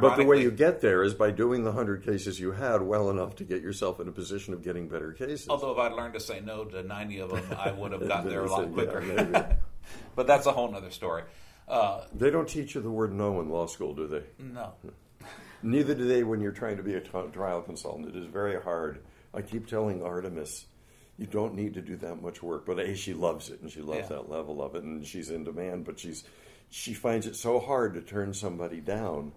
But 0.00 0.14
the 0.14 0.24
way 0.24 0.40
you 0.40 0.52
get 0.52 0.80
there 0.80 1.02
is 1.02 1.14
by 1.14 1.32
doing 1.32 1.64
the 1.64 1.72
hundred 1.72 2.04
cases 2.04 2.38
you 2.38 2.52
had 2.52 2.80
well 2.80 3.10
enough 3.10 3.34
to 3.36 3.44
get 3.44 3.60
yourself 3.60 3.98
in 3.98 4.06
a 4.06 4.12
position 4.12 4.54
of 4.54 4.62
getting 4.62 4.88
better 4.88 5.12
cases. 5.12 5.48
Although 5.48 5.72
if 5.72 5.78
I'd 5.78 5.92
learned 5.94 6.14
to 6.14 6.20
say 6.20 6.40
no 6.40 6.64
to 6.64 6.84
ninety 6.84 7.18
of 7.18 7.30
them, 7.30 7.42
I 7.58 7.72
would 7.72 7.90
have 7.90 8.06
gotten 8.08 8.30
there 8.30 8.44
a 8.44 8.50
lot 8.50 8.72
quicker. 8.72 9.04
Yeah, 9.04 9.54
but 10.14 10.28
that's 10.28 10.46
a 10.46 10.52
whole 10.52 10.72
other 10.72 10.90
story. 10.90 11.24
Uh, 11.70 12.04
they 12.12 12.30
don't 12.30 12.48
teach 12.48 12.74
you 12.74 12.80
the 12.80 12.90
word 12.90 13.12
no 13.12 13.40
in 13.40 13.48
law 13.48 13.66
school, 13.66 13.94
do 13.94 14.06
they? 14.06 14.22
No. 14.38 14.72
Neither 15.62 15.94
do 15.94 16.06
they 16.06 16.24
when 16.24 16.40
you're 16.40 16.52
trying 16.52 16.76
to 16.78 16.82
be 16.82 16.94
a 16.94 17.00
trial 17.00 17.62
consultant. 17.62 18.08
It 18.08 18.16
is 18.16 18.26
very 18.26 18.60
hard. 18.60 19.00
I 19.32 19.42
keep 19.42 19.66
telling 19.66 20.02
Artemis, 20.02 20.66
you 21.16 21.26
don't 21.26 21.54
need 21.54 21.74
to 21.74 21.82
do 21.82 21.96
that 21.96 22.22
much 22.22 22.42
work. 22.42 22.66
But 22.66 22.80
A, 22.80 22.96
she 22.96 23.12
loves 23.12 23.50
it 23.50 23.60
and 23.60 23.70
she 23.70 23.82
loves 23.82 24.08
yeah. 24.10 24.16
that 24.16 24.30
level 24.30 24.62
of 24.62 24.74
it 24.74 24.82
and 24.82 25.06
she's 25.06 25.30
in 25.30 25.44
demand, 25.44 25.84
but 25.84 25.98
she's 25.98 26.24
she 26.70 26.94
finds 26.94 27.26
it 27.26 27.36
so 27.36 27.58
hard 27.58 27.94
to 27.94 28.00
turn 28.00 28.32
somebody 28.32 28.80
down. 28.80 29.32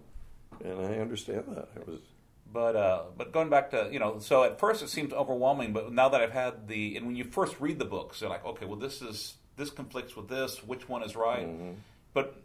And 0.64 0.80
I 0.80 1.00
understand 1.00 1.46
that. 1.50 1.70
It 1.76 1.88
was 1.88 2.00
but 2.54 2.76
uh, 2.76 3.04
but 3.18 3.32
going 3.32 3.50
back 3.50 3.72
to 3.72 3.90
you 3.92 4.00
know, 4.00 4.20
so 4.20 4.44
at 4.44 4.60
first 4.60 4.84
it 4.84 4.90
seemed 4.90 5.12
overwhelming, 5.12 5.74
but 5.74 5.92
now 5.92 6.10
that 6.10 6.22
I've 6.22 6.32
had 6.32 6.68
the 6.68 6.96
and 6.96 7.08
when 7.08 7.16
you 7.16 7.24
first 7.26 7.60
read 7.60 7.80
the 7.80 7.86
books, 7.86 8.22
you're 8.22 8.30
like, 8.30 8.46
okay, 8.46 8.66
well 8.66 8.78
this 8.78 9.02
is 9.02 9.36
this 9.58 9.72
conflicts 9.72 10.16
with 10.16 10.30
this. 10.30 10.64
Which 10.64 10.88
one 10.88 11.04
is 11.04 11.16
right? 11.16 11.48
Mm-hmm. 11.48 11.72
But 12.14 12.44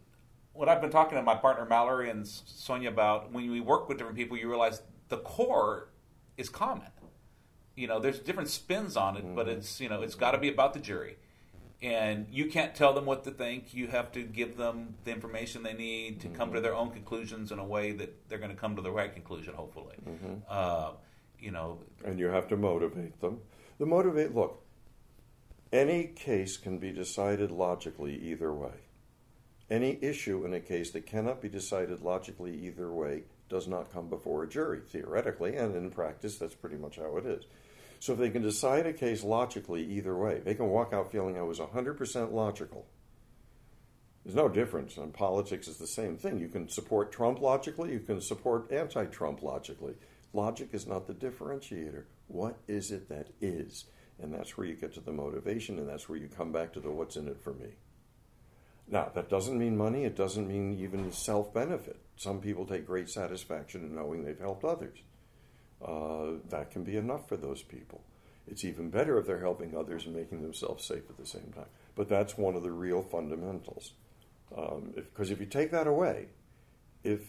what 0.52 0.68
I've 0.68 0.80
been 0.80 0.90
talking 0.90 1.16
to 1.16 1.22
my 1.22 1.36
partner 1.36 1.64
Mallory 1.64 2.10
and 2.10 2.26
Sonia 2.26 2.88
about, 2.88 3.32
when 3.32 3.50
we 3.50 3.60
work 3.60 3.88
with 3.88 3.98
different 3.98 4.16
people, 4.16 4.36
you 4.36 4.48
realize 4.48 4.82
the 5.08 5.18
core 5.18 5.90
is 6.36 6.48
common. 6.48 6.88
You 7.76 7.86
know, 7.86 8.00
there's 8.00 8.18
different 8.18 8.48
spins 8.48 8.96
on 8.96 9.16
it, 9.16 9.24
mm-hmm. 9.24 9.36
but 9.36 9.48
it's 9.48 9.80
you 9.80 9.88
know, 9.88 10.02
it's 10.02 10.16
got 10.16 10.32
to 10.32 10.38
be 10.38 10.48
about 10.48 10.74
the 10.74 10.80
jury, 10.80 11.16
and 11.80 12.26
you 12.28 12.46
can't 12.46 12.74
tell 12.74 12.92
them 12.92 13.06
what 13.06 13.22
to 13.22 13.30
think. 13.30 13.72
You 13.72 13.86
have 13.86 14.10
to 14.12 14.22
give 14.22 14.56
them 14.56 14.94
the 15.04 15.12
information 15.12 15.62
they 15.62 15.74
need 15.74 16.20
to 16.22 16.26
mm-hmm. 16.26 16.36
come 16.36 16.48
to 16.48 16.56
mm-hmm. 16.56 16.64
their 16.64 16.74
own 16.74 16.90
conclusions 16.90 17.52
in 17.52 17.60
a 17.60 17.64
way 17.64 17.92
that 17.92 18.28
they're 18.28 18.38
going 18.38 18.50
to 18.50 18.56
come 18.56 18.74
to 18.74 18.82
the 18.82 18.90
right 18.90 19.12
conclusion. 19.12 19.54
Hopefully, 19.54 19.94
mm-hmm. 20.04 20.34
uh, 20.48 20.90
you 21.38 21.52
know, 21.52 21.78
and 22.04 22.18
you 22.18 22.26
have 22.26 22.48
to 22.48 22.56
motivate 22.56 23.20
them. 23.20 23.38
The 23.78 23.86
motivate. 23.86 24.34
Look, 24.34 24.60
any 25.72 26.08
case 26.08 26.56
can 26.56 26.78
be 26.78 26.90
decided 26.90 27.52
logically 27.52 28.16
either 28.16 28.52
way. 28.52 28.87
Any 29.70 29.98
issue 30.00 30.44
in 30.46 30.54
a 30.54 30.60
case 30.60 30.90
that 30.92 31.06
cannot 31.06 31.42
be 31.42 31.48
decided 31.48 32.00
logically 32.00 32.56
either 32.66 32.90
way 32.90 33.24
does 33.48 33.68
not 33.68 33.92
come 33.92 34.08
before 34.08 34.42
a 34.42 34.48
jury, 34.48 34.80
theoretically, 34.86 35.56
and 35.56 35.74
in 35.76 35.90
practice, 35.90 36.38
that's 36.38 36.54
pretty 36.54 36.76
much 36.76 36.96
how 36.96 37.16
it 37.16 37.26
is. 37.26 37.44
So 38.00 38.12
if 38.12 38.18
they 38.18 38.30
can 38.30 38.42
decide 38.42 38.86
a 38.86 38.92
case 38.92 39.24
logically 39.24 39.84
either 39.84 40.16
way, 40.16 40.40
they 40.40 40.54
can 40.54 40.68
walk 40.68 40.92
out 40.92 41.10
feeling 41.10 41.36
I 41.36 41.42
was 41.42 41.58
100% 41.58 42.32
logical. 42.32 42.86
There's 44.24 44.36
no 44.36 44.48
difference. 44.48 44.96
And 44.96 45.12
politics 45.12 45.68
is 45.68 45.78
the 45.78 45.86
same 45.86 46.16
thing. 46.16 46.38
You 46.38 46.48
can 46.48 46.68
support 46.68 47.12
Trump 47.12 47.40
logically, 47.40 47.92
you 47.92 48.00
can 48.00 48.20
support 48.20 48.70
anti 48.70 49.06
Trump 49.06 49.42
logically. 49.42 49.94
Logic 50.32 50.68
is 50.72 50.86
not 50.86 51.06
the 51.06 51.14
differentiator. 51.14 52.04
What 52.26 52.58
is 52.68 52.90
it 52.90 53.08
that 53.08 53.28
is? 53.40 53.86
And 54.20 54.32
that's 54.32 54.56
where 54.56 54.66
you 54.66 54.74
get 54.74 54.94
to 54.94 55.00
the 55.00 55.12
motivation, 55.12 55.78
and 55.78 55.88
that's 55.88 56.08
where 56.08 56.18
you 56.18 56.28
come 56.28 56.52
back 56.52 56.72
to 56.74 56.80
the 56.80 56.90
what's 56.90 57.16
in 57.16 57.28
it 57.28 57.40
for 57.40 57.54
me. 57.54 57.68
Now, 58.90 59.10
that 59.14 59.28
doesn't 59.28 59.58
mean 59.58 59.76
money, 59.76 60.04
it 60.04 60.16
doesn't 60.16 60.48
mean 60.48 60.78
even 60.80 61.12
self 61.12 61.52
benefit. 61.52 61.98
Some 62.16 62.40
people 62.40 62.66
take 62.66 62.86
great 62.86 63.10
satisfaction 63.10 63.82
in 63.82 63.94
knowing 63.94 64.24
they've 64.24 64.38
helped 64.38 64.64
others. 64.64 64.98
Uh, 65.84 66.38
that 66.48 66.70
can 66.70 66.82
be 66.82 66.96
enough 66.96 67.28
for 67.28 67.36
those 67.36 67.62
people. 67.62 68.02
It's 68.48 68.64
even 68.64 68.90
better 68.90 69.18
if 69.18 69.26
they're 69.26 69.40
helping 69.40 69.76
others 69.76 70.06
and 70.06 70.16
making 70.16 70.42
themselves 70.42 70.86
safe 70.86 71.02
at 71.08 71.18
the 71.18 71.26
same 71.26 71.52
time. 71.54 71.68
But 71.94 72.08
that's 72.08 72.38
one 72.38 72.56
of 72.56 72.62
the 72.62 72.72
real 72.72 73.02
fundamentals. 73.02 73.92
Because 74.48 74.72
um, 74.72 74.94
if, 74.96 75.30
if 75.30 75.40
you 75.40 75.46
take 75.46 75.70
that 75.72 75.86
away, 75.86 76.28
if 77.04 77.20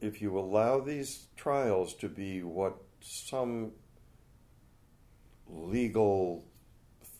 if 0.00 0.20
you 0.20 0.38
allow 0.38 0.80
these 0.80 1.28
trials 1.36 1.94
to 1.94 2.08
be 2.08 2.42
what 2.42 2.76
some 3.00 3.72
legal 5.48 6.44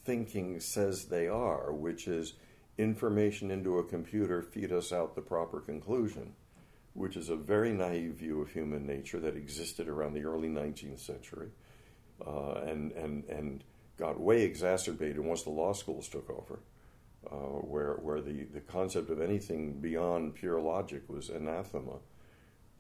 thinking 0.04 0.60
says 0.60 1.06
they 1.06 1.28
are, 1.28 1.72
which 1.72 2.08
is 2.08 2.34
information 2.78 3.50
into 3.50 3.78
a 3.78 3.84
computer 3.84 4.42
feed 4.42 4.72
us 4.72 4.92
out 4.92 5.14
the 5.14 5.20
proper 5.20 5.60
conclusion, 5.60 6.34
which 6.92 7.16
is 7.16 7.28
a 7.28 7.36
very 7.36 7.72
naive 7.72 8.14
view 8.14 8.40
of 8.40 8.50
human 8.50 8.86
nature 8.86 9.20
that 9.20 9.36
existed 9.36 9.88
around 9.88 10.14
the 10.14 10.24
early 10.24 10.48
19th 10.48 11.00
century 11.00 11.50
uh, 12.26 12.54
and, 12.66 12.92
and, 12.92 13.24
and 13.24 13.64
got 13.96 14.20
way 14.20 14.42
exacerbated 14.42 15.18
once 15.18 15.42
the 15.42 15.50
law 15.50 15.72
schools 15.72 16.08
took 16.08 16.28
over, 16.30 16.60
uh, 17.30 17.60
where, 17.60 17.94
where 17.94 18.20
the, 18.20 18.44
the 18.44 18.60
concept 18.60 19.10
of 19.10 19.20
anything 19.20 19.80
beyond 19.80 20.34
pure 20.34 20.60
logic 20.60 21.02
was 21.08 21.28
anathema. 21.28 21.98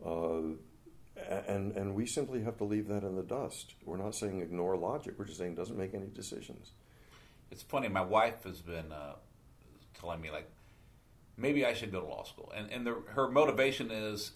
Uh, 0.04 0.54
and, 1.46 1.72
and 1.72 1.94
we 1.94 2.06
simply 2.06 2.42
have 2.42 2.56
to 2.58 2.64
leave 2.64 2.88
that 2.88 3.04
in 3.04 3.14
the 3.14 3.22
dust. 3.22 3.74
We're 3.84 3.96
not 3.96 4.14
saying 4.14 4.40
ignore 4.40 4.76
logic, 4.76 5.14
we're 5.16 5.26
just 5.26 5.38
saying 5.38 5.54
doesn't 5.54 5.78
make 5.78 5.94
any 5.94 6.08
decisions. 6.12 6.72
It's 7.50 7.62
funny, 7.62 7.88
my 7.88 8.02
wife 8.02 8.42
has 8.44 8.60
been 8.60 8.90
uh, 8.90 9.14
telling 10.00 10.20
me, 10.20 10.30
like, 10.30 10.48
maybe 11.36 11.64
I 11.64 11.74
should 11.74 11.92
go 11.92 12.00
to 12.00 12.06
law 12.06 12.24
school. 12.24 12.52
And, 12.54 12.70
and 12.70 12.86
the, 12.86 12.96
her 13.14 13.28
motivation 13.28 13.90
is 13.90 14.32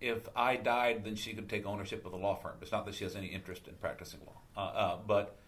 if 0.00 0.28
I 0.34 0.56
died, 0.56 1.04
then 1.04 1.14
she 1.14 1.32
could 1.32 1.48
take 1.48 1.64
ownership 1.64 2.04
of 2.04 2.10
the 2.10 2.18
law 2.18 2.34
firm. 2.34 2.54
It's 2.60 2.72
not 2.72 2.84
that 2.86 2.94
she 2.94 3.04
has 3.04 3.14
any 3.14 3.28
interest 3.28 3.68
in 3.68 3.74
practicing 3.74 4.20
law. 4.26 4.40
Uh, 4.56 4.76
uh, 4.76 4.98
but, 5.06 5.38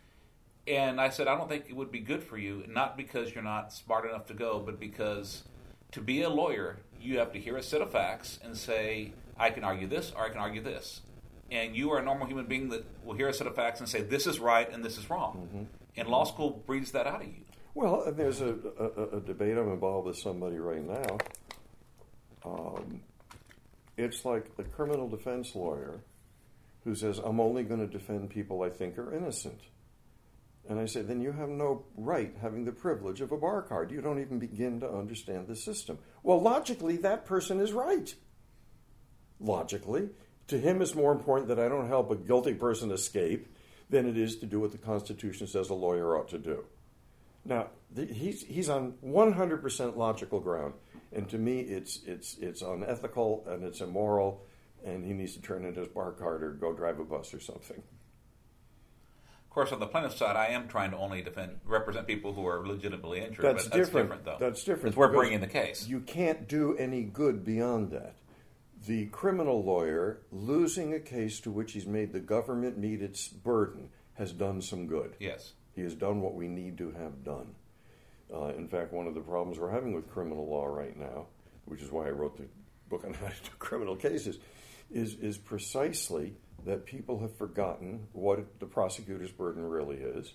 and 0.67 1.01
I 1.01 1.09
said, 1.09 1.27
I 1.27 1.37
don't 1.37 1.49
think 1.49 1.65
it 1.69 1.75
would 1.75 1.91
be 1.91 1.99
good 1.99 2.23
for 2.23 2.39
you, 2.39 2.65
not 2.69 2.97
because 2.97 3.35
you're 3.35 3.45
not 3.45 3.73
smart 3.73 4.09
enough 4.09 4.27
to 4.27 4.35
go, 4.35 4.61
but 4.61 4.79
because 4.79 5.43
to 5.91 6.01
be 6.01 6.23
a 6.23 6.29
lawyer, 6.29 6.79
you 7.01 7.19
have 7.19 7.33
to 7.33 7.41
hear 7.41 7.57
a 7.57 7.63
set 7.63 7.83
of 7.83 7.91
facts 7.91 8.39
and 8.45 8.57
say, 8.57 9.13
I 9.37 9.51
can 9.51 9.65
argue 9.65 9.89
this 9.89 10.13
or 10.17 10.25
I 10.25 10.29
can 10.29 10.39
argue 10.39 10.63
this. 10.63 11.01
And 11.51 11.77
you 11.77 11.91
are 11.93 11.99
a 11.99 12.03
normal 12.05 12.27
human 12.27 12.47
being 12.47 12.69
that 12.71 12.85
will 13.05 13.15
hear 13.15 13.29
a 13.29 13.35
set 13.35 13.47
of 13.47 13.55
facts 13.55 13.81
and 13.81 13.89
say, 13.89 14.03
this 14.03 14.27
is 14.27 14.39
right 14.39 14.73
and 14.73 14.85
this 14.85 14.99
is 14.99 15.11
wrong. 15.11 15.49
Mm-hmm. 15.49 15.65
And 15.97 16.09
law 16.09 16.25
school 16.25 16.63
breeds 16.67 16.93
that 16.93 17.07
out 17.07 17.23
of 17.23 17.27
you. 17.27 17.44
Well, 17.75 18.13
there's 18.17 18.41
a, 18.41 18.55
a, 18.79 19.17
a, 19.17 19.21
debate 19.21 19.59
I'm 19.59 19.73
involved 19.73 20.07
with 20.07 20.17
somebody 20.17 20.59
right 20.59 20.87
now. 20.87 21.19
Um, 22.45 23.01
it's 23.97 24.25
like 24.25 24.57
the 24.57 24.63
criminal 24.63 25.09
defense 25.09 25.57
lawyer 25.57 26.01
who 26.85 26.95
says, 26.95 27.19
I'm 27.19 27.41
only 27.41 27.65
going 27.65 27.81
to 27.81 27.87
defend 27.87 28.31
people 28.31 28.63
I 28.63 28.71
think 28.71 28.97
are 28.97 29.13
innocent. 29.13 29.61
And 30.69 30.79
I 30.79 30.87
say, 30.87 31.03
then 31.03 31.21
you 31.21 31.33
have 31.33 31.49
no 31.49 31.85
right 31.97 32.35
having 32.41 32.65
the 32.65 32.73
privilege 32.73 33.21
of 33.21 33.33
a 33.33 33.37
bar 33.37 33.63
card. 33.63 33.91
You 33.91 34.01
don't 34.01 34.21
even 34.21 34.39
begin 34.39 34.81
to 34.81 34.91
understand 34.91 35.49
the 35.49 35.57
system. 35.57 35.99
Well, 36.23 36.41
logically, 36.41 36.97
that 36.99 37.27
person 37.27 37.61
is 37.61 37.73
right. 37.73 38.15
Logically. 39.41 40.11
To 40.49 40.59
him, 40.59 40.81
it's 40.81 40.95
more 40.95 41.13
important 41.13 41.49
that 41.49 41.59
I 41.59 41.69
don't 41.69 41.89
help 41.89 42.11
a 42.11 42.17
guilty 42.17 42.55
person 42.55 42.93
escape 42.93 43.49
than 43.91 44.09
it 44.09 44.17
is 44.17 44.37
to 44.37 44.47
do 44.47 44.61
what 44.61 44.73
the 44.73 44.79
Constitution 44.79 45.47
says 45.47 45.71
a 45.71 45.75
lawyer 45.75 46.17
ought 46.17 46.29
to 46.29 46.39
do. 46.39 46.65
Now, 47.45 47.69
the, 47.91 48.07
he's, 48.07 48.43
he's 48.43 48.69
on 48.69 48.95
100% 49.05 49.97
logical 49.97 50.41
ground. 50.41 50.75
And 51.13 51.29
to 51.29 51.39
me, 51.39 51.61
it's, 51.61 52.01
it's, 52.07 52.37
it's 52.39 52.63
unethical 52.63 53.45
and 53.47 53.63
it's 53.63 53.81
immoral, 53.81 54.45
and 54.85 55.05
he 55.05 55.13
needs 55.13 55.35
to 55.35 55.43
turn 55.43 55.65
in 55.65 55.75
his 55.75 55.87
bar 55.89 56.13
card 56.13 56.43
or 56.43 56.51
go 56.51 56.73
drive 56.73 56.99
a 56.99 57.05
bus 57.05 57.33
or 57.33 57.41
something. 57.41 57.83
Of 59.45 59.51
course, 59.51 59.71
on 59.71 59.79
the 59.79 59.87
plaintiff 59.87 60.17
side, 60.17 60.35
I 60.35 60.49
am 60.49 60.67
trying 60.67 60.91
to 60.91 60.97
only 60.97 61.23
defend, 61.23 61.61
represent 61.65 62.09
people 62.09 62.33
who 62.33 62.45
are 62.45 62.67
legitimately 62.67 63.21
injured. 63.21 63.45
That's, 63.45 63.65
that's 63.65 63.77
different. 63.77 64.09
different. 64.09 64.25
though. 64.25 64.37
That's 64.41 64.65
different. 64.65 64.97
We're 64.97 65.13
bringing 65.13 65.41
the 65.41 65.47
case. 65.47 65.87
You 65.87 66.01
can't 66.01 66.49
do 66.49 66.77
any 66.77 67.05
good 67.05 67.45
beyond 67.45 67.93
that. 67.93 68.17
The 68.87 69.07
criminal 69.07 69.65
lawyer 69.65 70.23
losing 70.33 70.93
a 70.93 70.99
case 70.99 71.39
to 71.41 71.53
which 71.53 71.73
he's 71.73 71.87
made 71.87 72.13
the 72.13 72.21
government 72.21 72.77
meet 72.77 73.01
its 73.01 73.29
burden 73.29 73.91
has 74.15 74.33
done 74.33 74.61
some 74.61 74.89
good. 74.89 75.15
Yes. 75.21 75.53
He 75.75 75.83
has 75.83 75.95
done 75.95 76.21
what 76.21 76.35
we 76.35 76.49
need 76.49 76.79
to 76.79 76.91
have 76.93 77.25
done. 77.25 77.55
Uh, 78.33 78.47
in 78.57 78.69
fact, 78.69 78.93
one 78.93 79.07
of 79.07 79.15
the 79.15 79.21
problems 79.21 79.59
we're 79.59 79.71
having 79.71 79.93
with 79.93 80.11
criminal 80.11 80.49
law 80.49 80.67
right 80.67 80.97
now, 80.97 81.27
which 81.67 81.83
is 81.83 81.91
why 81.91 82.07
I 82.07 82.11
wrote 82.11 82.37
the 82.37 82.47
book 82.89 83.05
on 83.05 83.15
how 83.15 83.27
to 83.27 83.43
do 83.43 83.51
criminal 83.59 83.97
cases, 83.97 84.39
is, 84.91 85.15
is 85.15 85.39
precisely 85.39 86.35
that 86.65 86.87
people 86.87 87.19
have 87.21 87.37
forgotten 87.37 88.07
what 88.13 88.59
the 88.61 88.67
prosecutor's 88.67 89.33
burden 89.33 89.65
really 89.65 89.97
is. 89.97 90.33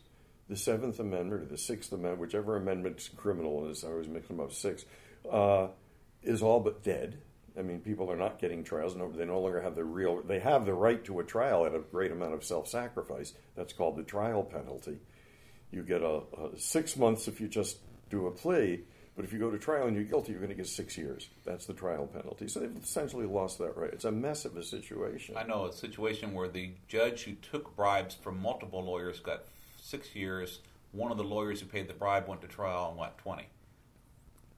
The 0.48 0.58
Seventh 0.58 1.00
Amendment 1.00 1.44
or 1.44 1.46
the 1.46 1.58
Sixth 1.58 1.92
Amendment, 1.92 2.22
whichever 2.22 2.56
amendment 2.56 3.10
criminal 3.16 3.68
is, 3.70 3.84
I 3.84 3.90
always 3.90 4.08
mix 4.08 4.28
them 4.28 4.40
up, 4.40 4.52
six, 4.52 4.86
uh, 5.32 5.68
is 6.24 6.42
all 6.42 6.60
but 6.60 6.84
dead. 6.84 7.20
I 7.58 7.62
mean, 7.62 7.80
people 7.80 8.12
are 8.12 8.18
not 8.18 8.40
getting 8.40 8.64
trials. 8.64 8.96
No, 8.96 9.12
they 9.12 9.26
no 9.26 9.40
longer 9.40 9.62
have 9.62 9.76
the 9.76 9.84
real. 9.84 10.22
They 10.22 10.40
have 10.40 10.66
the 10.66 10.74
right 10.74 11.04
to 11.06 11.20
a 11.20 11.24
trial 11.24 11.66
at 11.66 11.76
a 11.76 11.80
great 11.80 12.12
amount 12.12 12.34
of 12.34 12.44
self-sacrifice. 12.44 13.34
That's 13.56 13.74
called 13.74 13.98
the 13.98 14.04
trial 14.04 14.44
penalty. 14.44 15.00
You 15.72 15.84
get 15.84 16.02
a, 16.02 16.22
a 16.38 16.58
six 16.58 16.98
months 16.98 17.28
if 17.28 17.40
you 17.40 17.48
just 17.48 17.78
do 18.10 18.28
a 18.28 18.32
plea, 18.32 18.82
but 19.16 19.26
if 19.26 19.34
you 19.34 19.40
go 19.40 19.52
to 19.52 19.60
trial 19.60 19.88
and 19.88 19.96
you're 19.96 20.06
guilty, 20.06 20.32
you're 20.32 20.42
going 20.42 20.50
to 20.50 20.56
get 20.56 20.68
six 20.68 20.98
years. 20.98 21.30
That's 21.46 21.66
the 21.66 21.74
trial 21.74 22.08
penalty. 22.08 22.48
So 22.48 22.62
they've 22.62 22.76
essentially 22.82 23.26
lost 23.26 23.58
that 23.60 23.78
right. 23.78 23.92
It's 23.92 24.06
a 24.06 24.12
mess 24.12 24.46
of 24.46 24.58
a 24.58 24.64
situation. 24.64 25.36
I 25.38 25.44
know 25.44 25.66
a 25.66 25.74
situation 25.74 26.34
where 26.34 26.48
the 26.48 26.72
judge 26.88 27.24
who 27.24 27.34
took 27.34 27.76
bribes 27.76 28.16
from 28.16 28.42
multiple 28.42 28.84
lawyers 28.84 29.20
got 29.20 29.44
six 29.82 30.16
years. 30.16 30.60
One 30.92 31.12
of 31.12 31.18
the 31.18 31.24
lawyers 31.24 31.60
who 31.60 31.68
paid 31.68 31.88
the 31.88 31.94
bribe 31.94 32.28
went 32.28 32.42
to 32.42 32.48
trial 32.48 32.88
and 32.90 32.98
what 32.98 33.18
twenty. 33.18 33.48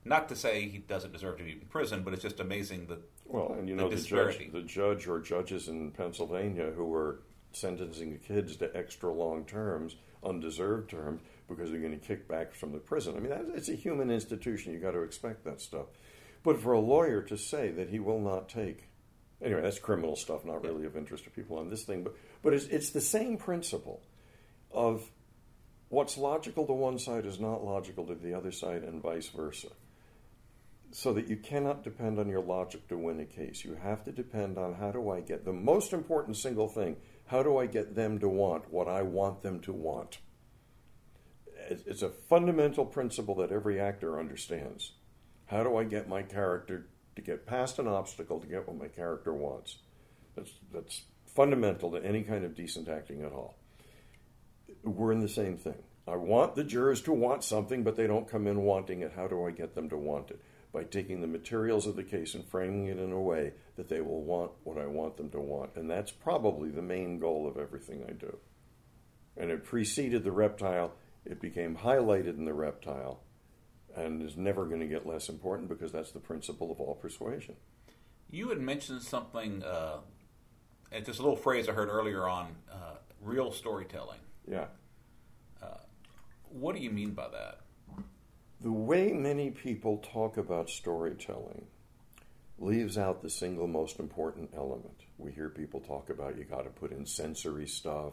Not 0.04 0.28
to 0.30 0.36
say 0.36 0.68
he 0.68 0.78
doesn't 0.78 1.12
deserve 1.12 1.38
to 1.38 1.44
be 1.44 1.52
in 1.52 1.60
prison, 1.60 2.02
but 2.02 2.12
it's 2.12 2.22
just 2.22 2.40
amazing 2.40 2.86
that 2.86 3.00
well, 3.26 3.54
and 3.58 3.68
you 3.68 3.76
know 3.76 3.88
the, 3.88 3.96
the 3.96 4.02
judge, 4.02 4.52
the 4.52 4.62
judge 4.62 5.06
or 5.06 5.20
judges 5.20 5.68
in 5.68 5.90
Pennsylvania 5.92 6.70
who 6.74 6.84
were 6.84 7.20
sentencing 7.56 8.18
kids 8.26 8.56
to 8.56 8.76
extra 8.76 9.12
long 9.12 9.44
terms, 9.44 9.96
undeserved 10.24 10.90
terms, 10.90 11.20
because 11.48 11.70
they're 11.70 11.80
going 11.80 11.98
to 11.98 12.06
kick 12.06 12.28
back 12.28 12.54
from 12.54 12.72
the 12.72 12.78
prison. 12.78 13.16
I 13.16 13.20
mean, 13.20 13.32
it's 13.54 13.68
a 13.68 13.74
human 13.74 14.10
institution. 14.10 14.72
You've 14.72 14.82
got 14.82 14.92
to 14.92 15.02
expect 15.02 15.44
that 15.44 15.60
stuff. 15.60 15.86
But 16.42 16.60
for 16.60 16.72
a 16.72 16.80
lawyer 16.80 17.22
to 17.22 17.36
say 17.36 17.70
that 17.70 17.88
he 17.88 17.98
will 17.98 18.20
not 18.20 18.48
take, 18.48 18.88
anyway, 19.40 19.62
that's 19.62 19.78
criminal 19.78 20.16
stuff, 20.16 20.44
not 20.44 20.64
really 20.64 20.86
of 20.86 20.96
interest 20.96 21.24
to 21.24 21.30
people 21.30 21.58
on 21.58 21.70
this 21.70 21.84
thing. 21.84 22.02
But 22.02 22.14
but 22.42 22.54
it's, 22.54 22.66
it's 22.66 22.90
the 22.90 23.00
same 23.00 23.36
principle 23.36 24.02
of 24.72 25.08
what's 25.88 26.18
logical 26.18 26.66
to 26.66 26.72
one 26.72 26.98
side 26.98 27.26
is 27.26 27.38
not 27.38 27.64
logical 27.64 28.06
to 28.06 28.14
the 28.14 28.34
other 28.34 28.50
side, 28.50 28.82
and 28.82 29.00
vice 29.00 29.28
versa. 29.28 29.68
So 30.90 31.14
that 31.14 31.28
you 31.28 31.36
cannot 31.36 31.84
depend 31.84 32.18
on 32.18 32.28
your 32.28 32.42
logic 32.42 32.88
to 32.88 32.98
win 32.98 33.20
a 33.20 33.24
case. 33.24 33.64
You 33.64 33.78
have 33.82 34.04
to 34.04 34.12
depend 34.12 34.58
on 34.58 34.74
how 34.74 34.90
do 34.90 35.10
I 35.10 35.20
get 35.20 35.44
the 35.44 35.52
most 35.52 35.92
important 35.92 36.36
single 36.36 36.68
thing 36.68 36.96
how 37.26 37.42
do 37.42 37.56
I 37.56 37.66
get 37.66 37.94
them 37.94 38.18
to 38.18 38.28
want 38.28 38.72
what 38.72 38.88
I 38.88 39.02
want 39.02 39.42
them 39.42 39.60
to 39.60 39.72
want? 39.72 40.18
It's 41.68 42.02
a 42.02 42.08
fundamental 42.08 42.84
principle 42.84 43.36
that 43.36 43.52
every 43.52 43.80
actor 43.80 44.18
understands. 44.18 44.92
How 45.46 45.62
do 45.62 45.76
I 45.76 45.84
get 45.84 46.08
my 46.08 46.22
character 46.22 46.86
to 47.16 47.22
get 47.22 47.46
past 47.46 47.78
an 47.78 47.86
obstacle 47.86 48.40
to 48.40 48.46
get 48.46 48.66
what 48.66 48.78
my 48.78 48.88
character 48.88 49.32
wants? 49.32 49.78
That's, 50.34 50.50
that's 50.72 51.02
fundamental 51.26 51.90
to 51.92 52.04
any 52.04 52.22
kind 52.22 52.44
of 52.44 52.54
decent 52.54 52.88
acting 52.88 53.22
at 53.22 53.32
all. 53.32 53.56
We're 54.82 55.12
in 55.12 55.20
the 55.20 55.28
same 55.28 55.56
thing. 55.56 55.82
I 56.06 56.16
want 56.16 56.56
the 56.56 56.64
jurors 56.64 57.00
to 57.02 57.12
want 57.12 57.44
something, 57.44 57.84
but 57.84 57.96
they 57.96 58.06
don't 58.06 58.28
come 58.28 58.46
in 58.46 58.62
wanting 58.62 59.00
it. 59.00 59.12
How 59.14 59.28
do 59.28 59.46
I 59.46 59.52
get 59.52 59.74
them 59.74 59.88
to 59.90 59.96
want 59.96 60.30
it? 60.30 60.40
By 60.72 60.84
taking 60.84 61.20
the 61.20 61.26
materials 61.26 61.86
of 61.86 61.96
the 61.96 62.02
case 62.02 62.34
and 62.34 62.46
framing 62.46 62.86
it 62.86 62.98
in 62.98 63.12
a 63.12 63.20
way 63.20 63.52
that 63.76 63.88
they 63.88 64.00
will 64.00 64.22
want 64.22 64.50
what 64.64 64.78
I 64.78 64.86
want 64.86 65.16
them 65.16 65.30
to 65.30 65.40
want. 65.40 65.76
And 65.76 65.90
that's 65.90 66.10
probably 66.10 66.70
the 66.70 66.82
main 66.82 67.18
goal 67.18 67.46
of 67.46 67.58
everything 67.58 68.04
I 68.08 68.12
do. 68.12 68.38
And 69.36 69.50
it 69.50 69.64
preceded 69.64 70.24
the 70.24 70.32
reptile, 70.32 70.92
it 71.24 71.40
became 71.40 71.76
highlighted 71.76 72.38
in 72.38 72.46
the 72.46 72.54
reptile, 72.54 73.20
and 73.94 74.22
is 74.22 74.36
never 74.36 74.64
going 74.64 74.80
to 74.80 74.86
get 74.86 75.06
less 75.06 75.28
important 75.28 75.68
because 75.68 75.92
that's 75.92 76.12
the 76.12 76.20
principle 76.20 76.70
of 76.70 76.80
all 76.80 76.94
persuasion. 76.94 77.56
You 78.30 78.48
had 78.48 78.60
mentioned 78.60 79.02
something, 79.02 79.62
uh, 79.62 79.98
it's 80.90 81.06
just 81.06 81.18
a 81.18 81.22
little 81.22 81.36
phrase 81.36 81.68
I 81.68 81.72
heard 81.72 81.88
earlier 81.88 82.26
on 82.26 82.56
uh, 82.70 82.96
real 83.20 83.52
storytelling. 83.52 84.20
Yeah. 84.50 84.66
Uh, 85.62 85.76
what 86.48 86.74
do 86.74 86.80
you 86.80 86.90
mean 86.90 87.10
by 87.10 87.28
that? 87.28 87.60
The 88.62 88.70
way 88.70 89.12
many 89.12 89.50
people 89.50 89.96
talk 89.96 90.36
about 90.36 90.70
storytelling 90.70 91.66
leaves 92.60 92.96
out 92.96 93.20
the 93.20 93.28
single 93.28 93.66
most 93.66 93.98
important 93.98 94.50
element. 94.56 95.00
We 95.18 95.32
hear 95.32 95.48
people 95.48 95.80
talk 95.80 96.10
about 96.10 96.38
you 96.38 96.44
got 96.44 96.62
to 96.62 96.70
put 96.70 96.92
in 96.92 97.04
sensory 97.04 97.66
stuff 97.66 98.12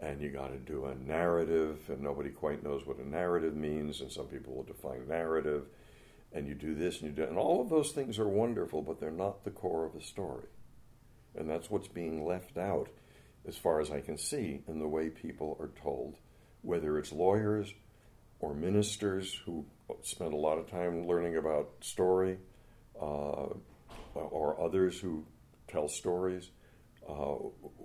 and 0.00 0.20
you 0.20 0.30
got 0.30 0.48
to 0.48 0.58
do 0.58 0.86
a 0.86 0.96
narrative, 0.96 1.78
and 1.88 2.00
nobody 2.00 2.30
quite 2.30 2.64
knows 2.64 2.86
what 2.86 2.98
a 2.98 3.08
narrative 3.08 3.54
means, 3.54 4.00
and 4.00 4.10
some 4.10 4.26
people 4.26 4.54
will 4.54 4.64
define 4.64 5.06
narrative, 5.06 5.66
and 6.32 6.48
you 6.48 6.54
do 6.54 6.74
this 6.74 7.00
and 7.00 7.10
you 7.10 7.14
do 7.14 7.28
and 7.28 7.38
all 7.38 7.60
of 7.60 7.68
those 7.68 7.92
things 7.92 8.18
are 8.18 8.28
wonderful, 8.28 8.82
but 8.82 8.98
they're 8.98 9.12
not 9.12 9.44
the 9.44 9.50
core 9.52 9.86
of 9.86 9.94
a 9.94 10.02
story. 10.02 10.48
And 11.36 11.48
that's 11.48 11.70
what's 11.70 11.88
being 11.88 12.26
left 12.26 12.58
out, 12.58 12.88
as 13.46 13.56
far 13.56 13.80
as 13.80 13.92
I 13.92 14.00
can 14.00 14.18
see, 14.18 14.60
in 14.66 14.80
the 14.80 14.88
way 14.88 15.08
people 15.08 15.56
are 15.60 15.70
told, 15.80 16.16
whether 16.62 16.98
it's 16.98 17.12
lawyers 17.12 17.72
or 18.40 18.54
ministers 18.54 19.34
who 19.44 19.64
spend 20.02 20.32
a 20.32 20.36
lot 20.36 20.58
of 20.58 20.70
time 20.70 21.06
learning 21.06 21.36
about 21.36 21.70
story, 21.80 22.38
uh, 23.00 23.46
or 24.14 24.60
others 24.60 24.98
who 25.00 25.24
tell 25.68 25.88
stories. 25.88 26.50
Uh, 27.08 27.36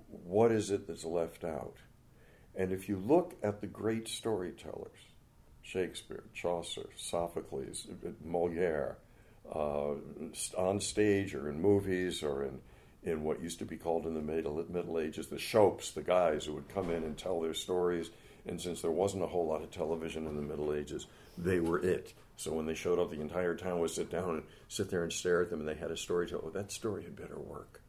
what 0.08 0.52
is 0.52 0.72
it 0.72 0.88
that's 0.88 1.06
left 1.06 1.44
out? 1.44 1.78
And 2.56 2.72
if 2.72 2.88
you 2.88 2.98
look 2.98 3.36
at 3.42 3.62
the 3.62 3.68
great 3.68 4.08
storytellers, 4.08 5.00
Shakespeare, 5.62 6.24
Chaucer, 6.34 6.90
Sophocles, 6.96 7.88
Moliere, 8.24 8.98
uh, 9.54 9.94
on 10.58 10.80
stage 10.80 11.34
or 11.34 11.50
in 11.50 11.62
movies 11.62 12.24
or 12.24 12.44
in, 12.44 12.60
in 13.04 13.24
what 13.24 13.42
used 13.42 13.60
to 13.60 13.66
be 13.66 13.78
called 13.78 14.06
in 14.06 14.14
the 14.14 14.22
Middle, 14.22 14.64
Middle 14.70 15.00
Ages 15.00 15.28
the 15.28 15.40
shopes, 15.40 15.92
the 15.92 16.02
guys 16.02 16.46
who 16.46 16.54
would 16.54 16.70
come 16.70 16.90
in 16.90 17.04
and 17.04 17.18
tell 17.18 17.42
their 17.42 17.54
stories. 17.54 18.12
And 18.46 18.60
since 18.60 18.82
there 18.82 18.92
wasn't 18.92 19.24
a 19.24 19.28
whole 19.28 19.48
lot 19.48 19.64
of 19.64 19.72
television 19.72 20.28
in 20.28 20.36
the 20.36 20.42
Middle 20.42 20.74
Ages, 20.74 21.08
they 21.38 21.60
were 21.60 21.80
it. 21.80 22.14
So 22.36 22.52
when 22.52 22.66
they 22.66 22.76
showed 22.76 23.00
up, 23.00 23.12
the 23.12 23.22
entire 23.22 23.56
town 23.56 23.80
would 23.80 23.92
sit 23.92 24.10
down 24.10 24.36
and 24.36 24.44
sit 24.68 24.90
there 24.90 25.04
and 25.04 25.14
stare 25.14 25.42
at 25.42 25.50
them, 25.50 25.60
and 25.60 25.70
they 25.70 25.76
had 25.76 25.92
a 25.92 25.98
story 25.98 26.28
to 26.28 26.34
tell. 26.34 26.44
Oh, 26.46 26.50
that 26.50 26.72
story 26.72 27.04
had 27.04 27.16
better 27.16 27.40
work. 27.40 27.82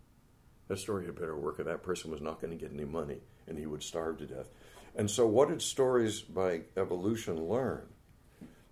That 0.68 0.78
story 0.78 1.06
had 1.06 1.16
better 1.16 1.36
work, 1.36 1.58
or 1.58 1.64
that 1.64 1.82
person 1.82 2.10
was 2.10 2.20
not 2.20 2.40
going 2.40 2.56
to 2.56 2.62
get 2.62 2.72
any 2.72 2.84
money, 2.84 3.20
and 3.46 3.58
he 3.58 3.66
would 3.66 3.82
starve 3.82 4.18
to 4.18 4.26
death. 4.26 4.48
And 4.94 5.10
so, 5.10 5.26
what 5.26 5.48
did 5.48 5.60
stories 5.60 6.20
by 6.20 6.62
evolution 6.76 7.48
learn? 7.48 7.88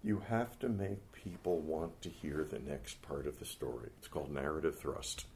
You 0.05 0.23
have 0.29 0.59
to 0.61 0.69
make 0.69 1.13
people 1.13 1.59
want 1.59 2.01
to 2.03 2.09
hear 2.09 2.45
the 2.45 2.59
next 2.59 3.03
part 3.03 3.27
of 3.27 3.39
the 3.39 3.45
story. 3.45 3.91
It's 3.99 4.09
called 4.09 4.33
narrative 4.33 4.79
thrust. 4.79 5.27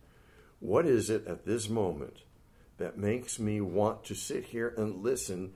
What 0.60 0.86
is 0.86 1.10
it 1.10 1.26
at 1.26 1.44
this 1.44 1.68
moment 1.68 2.22
that 2.78 2.98
makes 2.98 3.38
me 3.38 3.60
want 3.60 4.04
to 4.04 4.14
sit 4.14 4.46
here 4.46 4.72
and 4.76 5.02
listen 5.02 5.52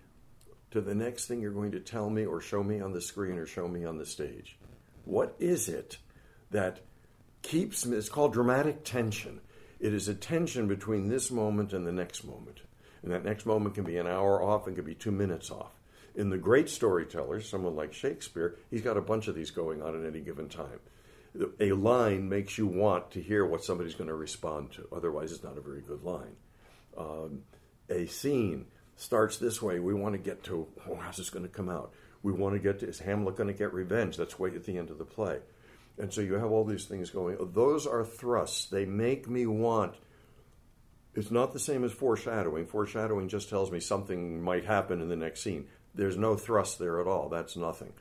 to 0.71 0.81
the 0.81 0.95
next 0.95 1.27
thing 1.27 1.41
you're 1.41 1.53
going 1.53 1.73
to 1.73 1.81
tell 1.81 2.09
me 2.11 2.25
or 2.25 2.41
show 2.41 2.63
me 2.63 2.81
on 2.81 2.93
the 2.93 3.01
screen 3.01 3.39
or 3.39 3.47
show 3.47 3.69
me 3.69 3.85
on 3.85 3.99
the 3.99 4.07
stage? 4.07 4.59
What 5.05 5.35
is 5.39 5.69
it 5.69 5.99
that 6.51 6.81
keeps 7.43 7.85
me? 7.87 7.97
It's 7.97 8.09
called 8.09 8.33
dramatic 8.33 8.85
tension. 8.85 9.41
It 9.81 9.95
is 9.95 10.09
a 10.09 10.15
tension 10.15 10.69
between 10.69 11.09
this 11.09 11.31
moment 11.31 11.73
and 11.73 11.87
the 11.87 11.93
next 11.93 12.25
moment. 12.25 12.61
And 13.03 13.13
that 13.13 13.25
next 13.25 13.47
moment 13.47 13.75
can 13.75 13.85
be 13.85 13.97
an 13.97 14.07
hour 14.07 14.43
off 14.43 14.67
and 14.67 14.77
can 14.77 14.85
be 14.85 14.95
two 14.95 15.11
minutes 15.11 15.51
off. 15.51 15.73
In 16.15 16.29
the 16.29 16.39
great 16.39 16.69
storytellers, 16.69 17.49
someone 17.49 17.77
like 17.77 17.93
Shakespeare, 17.93 18.57
he's 18.71 18.83
got 18.83 18.97
a 18.97 19.03
bunch 19.03 19.29
of 19.29 19.35
these 19.35 19.51
going 19.51 19.81
on 19.81 19.99
at 19.99 20.07
any 20.07 20.21
given 20.21 20.49
time. 20.49 20.81
A 21.61 21.73
line 21.73 22.29
makes 22.29 22.59
you 22.59 22.67
want 22.67 23.13
to 23.13 23.23
hear 23.23 23.47
what 23.47 23.65
somebody's 23.65 23.95
going 23.95 24.09
to 24.09 24.15
respond 24.15 24.73
to. 24.73 24.89
Otherwise, 24.93 25.33
it's 25.33 25.45
not 25.45 25.57
a 25.57 25.61
very 25.61 25.81
good 25.81 26.03
line. 26.03 26.37
Um, 26.99 27.43
a 27.89 28.07
scene 28.07 28.67
starts 29.01 29.39
this 29.39 29.61
way. 29.63 29.79
We 29.79 29.95
want 29.95 30.15
to 30.15 30.19
get 30.19 30.45
to 30.45 30.67
oh, 30.89 30.97
how's 30.97 31.17
this 31.17 31.31
going 31.31 31.45
to 31.45 31.49
come 31.49 31.69
out? 31.69 31.93
We 32.23 32.33
want 32.33 32.55
to 32.55 32.61
get 32.61 32.81
to 32.81 32.89
is 32.89 33.01
Hamlet 33.01 33.37
going 33.37 33.49
to 33.49 33.55
get 33.55 33.73
revenge? 33.73 34.17
That's 34.17 34.39
way 34.39 34.51
at 34.51 34.65
the 34.65 34.79
end 34.79 34.91
of 34.91 34.99
the 34.99 35.05
play. 35.05 35.39
And 35.99 36.13
so 36.13 36.21
you 36.21 36.35
have 36.35 36.51
all 36.51 36.65
these 36.65 36.87
things 36.87 37.11
going. 37.11 37.37
Oh, 37.39 37.45
those 37.45 37.87
are 37.87 38.05
thrusts. 38.05 38.67
They 38.67 38.87
make 38.87 39.29
me 39.29 39.47
want 39.47 39.97
it's 41.15 41.31
not 41.31 41.53
the 41.53 41.59
same 41.59 41.85
as 41.85 41.93
foreshadowing. 41.93 42.67
Foreshadowing 42.67 43.29
just 43.29 43.49
tells 43.49 43.71
me 43.71 43.81
something 43.81 44.41
might 44.43 44.65
happen 44.65 45.01
in 45.01 45.09
the 45.09 45.17
next 45.17 45.43
scene. 45.43 45.67
There's 45.95 46.17
no 46.17 46.37
thrust 46.37 46.79
there 46.79 47.01
at 47.01 47.09
all. 47.09 47.29
That's 47.29 47.57
nothing. 47.57 47.93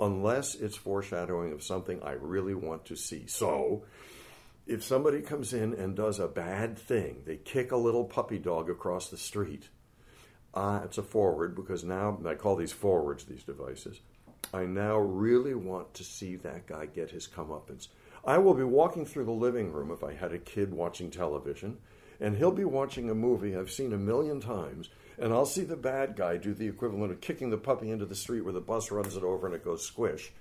Unless 0.00 0.56
it's 0.56 0.76
foreshadowing 0.76 1.52
of 1.52 1.62
something 1.62 2.02
I 2.02 2.12
really 2.12 2.54
want 2.54 2.86
to 2.86 2.96
see. 2.96 3.26
So, 3.28 3.84
if 4.66 4.82
somebody 4.82 5.22
comes 5.22 5.54
in 5.54 5.74
and 5.74 5.94
does 5.94 6.18
a 6.18 6.26
bad 6.26 6.76
thing, 6.76 7.22
they 7.24 7.36
kick 7.36 7.70
a 7.70 7.76
little 7.76 8.04
puppy 8.04 8.38
dog 8.38 8.68
across 8.68 9.08
the 9.08 9.16
street, 9.16 9.68
uh, 10.56 10.80
it's 10.84 10.98
a 10.98 11.02
forward 11.02 11.54
because 11.54 11.84
now 11.84 12.18
I 12.26 12.34
call 12.34 12.56
these 12.56 12.72
forwards, 12.72 13.24
these 13.24 13.44
devices. 13.44 14.00
I 14.52 14.64
now 14.64 14.98
really 14.98 15.54
want 15.54 15.94
to 15.94 16.04
see 16.04 16.36
that 16.36 16.66
guy 16.66 16.86
get 16.86 17.10
his 17.10 17.28
comeuppance. 17.28 17.88
I 18.24 18.38
will 18.38 18.54
be 18.54 18.64
walking 18.64 19.06
through 19.06 19.26
the 19.26 19.30
living 19.30 19.72
room 19.72 19.92
if 19.92 20.02
I 20.02 20.14
had 20.14 20.32
a 20.32 20.38
kid 20.38 20.72
watching 20.72 21.10
television 21.10 21.78
and 22.20 22.36
he'll 22.36 22.52
be 22.52 22.64
watching 22.64 23.10
a 23.10 23.14
movie 23.14 23.56
I've 23.56 23.70
seen 23.70 23.92
a 23.92 23.98
million 23.98 24.40
times, 24.40 24.88
and 25.18 25.32
I'll 25.32 25.46
see 25.46 25.64
the 25.64 25.76
bad 25.76 26.16
guy 26.16 26.36
do 26.36 26.54
the 26.54 26.68
equivalent 26.68 27.12
of 27.12 27.20
kicking 27.20 27.50
the 27.50 27.56
puppy 27.56 27.90
into 27.90 28.06
the 28.06 28.14
street 28.14 28.42
where 28.42 28.52
the 28.52 28.60
bus 28.60 28.90
runs 28.90 29.16
it 29.16 29.22
over 29.22 29.46
and 29.46 29.54
it 29.54 29.64
goes 29.64 29.84
squish. 29.84 30.32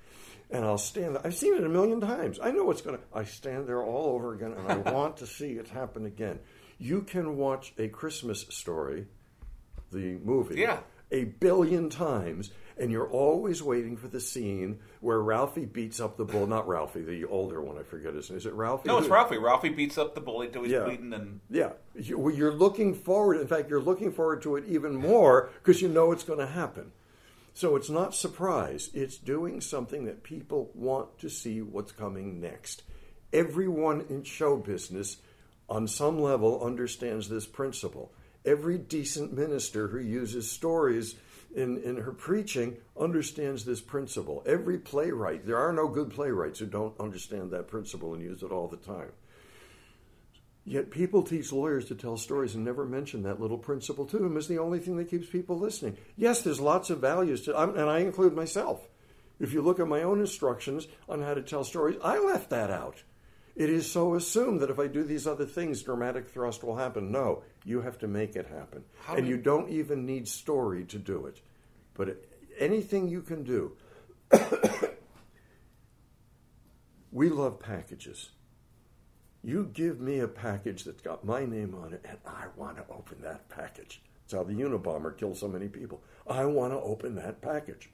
And 0.51 0.63
I'll 0.63 0.78
stand 0.78 1.16
there. 1.16 1.26
I've 1.26 1.36
seen 1.36 1.55
it 1.55 1.63
a 1.63 1.70
million 1.70 1.99
times. 1.99 2.39
I 2.41 2.51
know 2.51 2.66
what's 2.66 2.82
going 2.82 2.97
to. 2.97 3.03
I 3.13 3.24
stand 3.24 3.68
there 3.68 3.84
all 3.84 4.13
over 4.13 4.34
again, 4.34 4.53
and 4.53 4.72
I 4.72 4.78
want 4.91 5.18
to 5.18 5.28
see 5.28 5.53
it 5.53 5.68
happen 5.70 6.05
again. 6.05 6.39
You 6.78 7.01
can 7.01 7.38
watch 7.38 7.74
a 7.78 7.88
Christmas 7.88 8.45
story, 8.49 9.07
the 9.91 10.17
movie, 10.23 10.59
yeah. 10.59 10.79
a 11.11 11.23
billion 11.25 11.89
times, 11.89 12.51
and 12.77 12.91
you're 12.91 13.09
always 13.09 13.63
waiting 13.63 13.95
for 13.97 14.07
the 14.07 14.19
scene 14.19 14.79
where 14.99 15.21
Ralphie 15.21 15.65
beats 15.65 15.99
up 15.99 16.17
the 16.17 16.25
bull. 16.25 16.45
Not 16.47 16.67
Ralphie, 16.67 17.03
the 17.03 17.25
older 17.25 17.61
one. 17.61 17.77
I 17.77 17.83
forget 17.83 18.13
his 18.13 18.29
name. 18.29 18.38
Is 18.38 18.45
it 18.45 18.53
Ralphie? 18.53 18.88
No, 18.89 18.97
it's 18.97 19.07
Ralphie. 19.07 19.38
Ralphie 19.38 19.69
beats 19.69 19.97
up 19.97 20.15
the 20.15 20.21
bully 20.21 20.47
until 20.47 20.63
he's 20.63 20.71
Yeah. 20.73 20.83
bleeding, 20.86 21.13
and 21.13 21.39
Yeah, 21.49 21.73
You- 21.93 22.29
you're 22.31 22.53
looking 22.53 22.93
forward. 22.93 23.39
In 23.39 23.47
fact, 23.47 23.69
you're 23.69 23.79
looking 23.81 24.11
forward 24.11 24.41
to 24.43 24.55
it 24.57 24.65
even 24.67 24.95
more 24.95 25.49
because 25.63 25.81
you 25.81 25.88
know 25.88 26.11
it's 26.11 26.23
going 26.23 26.39
to 26.39 26.47
happen. 26.47 26.91
So 27.53 27.77
it's 27.77 27.89
not 27.89 28.13
surprise. 28.13 28.89
It's 28.93 29.17
doing 29.17 29.61
something 29.61 30.03
that 30.05 30.23
people 30.23 30.71
want 30.73 31.17
to 31.19 31.29
see 31.29 31.61
what's 31.61 31.93
coming 31.93 32.41
next. 32.41 32.83
Everyone 33.31 34.01
in 34.09 34.23
show 34.23 34.57
business, 34.57 35.17
on 35.69 35.88
some 35.88 36.19
level, 36.19 36.61
understands 36.63 37.29
this 37.29 37.45
principle. 37.45 38.11
Every 38.45 38.77
decent 38.77 39.33
minister 39.33 39.87
who 39.87 39.99
uses 39.99 40.49
stories 40.49 41.15
in, 41.55 41.77
in 41.83 41.97
her 41.97 42.11
preaching 42.11 42.77
understands 42.99 43.65
this 43.65 43.81
principle. 43.81 44.43
Every 44.45 44.77
playwright, 44.77 45.45
there 45.45 45.57
are 45.57 45.73
no 45.73 45.87
good 45.87 46.11
playwrights 46.11 46.59
who 46.59 46.65
don't 46.65 46.99
understand 46.99 47.51
that 47.51 47.67
principle 47.67 48.13
and 48.13 48.21
use 48.21 48.43
it 48.43 48.51
all 48.51 48.67
the 48.67 48.77
time. 48.77 49.11
Yet 50.67 50.89
people 50.89 51.21
teach 51.21 51.51
lawyers 51.51 51.85
to 51.85 51.95
tell 51.95 52.17
stories 52.17 52.55
and 52.55 52.65
never 52.65 52.85
mention 52.85 53.23
that 53.23 53.39
little 53.39 53.57
principle 53.57 54.05
to 54.07 54.17
them 54.17 54.35
is 54.35 54.47
the 54.47 54.57
only 54.57 54.79
thing 54.79 54.97
that 54.97 55.09
keeps 55.09 55.27
people 55.27 55.59
listening. 55.59 55.95
Yes, 56.17 56.41
there's 56.41 56.59
lots 56.59 56.89
of 56.89 56.99
values 56.99 57.43
to, 57.43 57.57
and 57.57 57.89
I 57.89 57.99
include 57.99 58.35
myself. 58.35 58.87
If 59.39 59.53
you 59.53 59.61
look 59.61 59.79
at 59.79 59.87
my 59.87 60.01
own 60.01 60.19
instructions 60.19 60.87
on 61.07 61.21
how 61.21 61.35
to 61.35 61.41
tell 61.41 61.63
stories, 61.63 61.97
I 62.03 62.17
left 62.17 62.49
that 62.49 62.71
out. 62.71 63.03
It 63.56 63.70
is 63.70 63.89
so 63.89 64.16
assumed 64.16 64.60
that 64.62 64.70
if 64.70 64.80
I 64.80 64.88
do 64.88 65.03
these 65.03 65.26
other 65.26 65.45
things, 65.45 65.82
dramatic 65.82 66.28
thrust 66.28 66.64
will 66.64 66.76
happen. 66.76 67.12
No, 67.12 67.43
you 67.64 67.82
have 67.82 67.97
to 67.99 68.08
make 68.08 68.36
it 68.36 68.47
happen. 68.47 68.84
How 68.99 69.16
and 69.16 69.24
do 69.26 69.30
you 69.30 69.38
you- 69.38 69.41
don't 69.41 69.70
even 69.70 70.06
need 70.06 70.28
story 70.28 70.84
to 70.86 70.99
do 70.99 71.26
it. 71.26 71.41
But 71.93 72.26
anything 72.60 73.08
you 73.08 73.22
can 73.22 73.43
do. 73.43 73.78
we 77.12 77.30
love 77.30 77.60
packages. 77.60 78.30
You 79.41 79.70
give 79.72 79.99
me 80.01 80.20
a 80.20 80.28
package 80.28 80.84
that's 80.84 81.01
got 81.01 81.24
my 81.24 81.45
name 81.45 81.76
on 81.76 81.93
it, 81.93 82.03
and 82.03 82.18
I 82.26 82.45
want 82.58 82.78
to 82.78 82.84
open 82.93 83.22
that 83.22 83.47
package. 83.47 84.01
That's 84.24 84.34
how 84.34 84.43
the 84.43 84.53
Unabomber 84.53 85.16
killed 85.16 85.38
so 85.38 85.47
many 85.47 85.68
people. 85.68 86.01
I 86.28 86.45
want 86.45 86.74
to 86.74 86.80
open 86.80 87.16
that 87.16 87.41
package. 87.41 87.89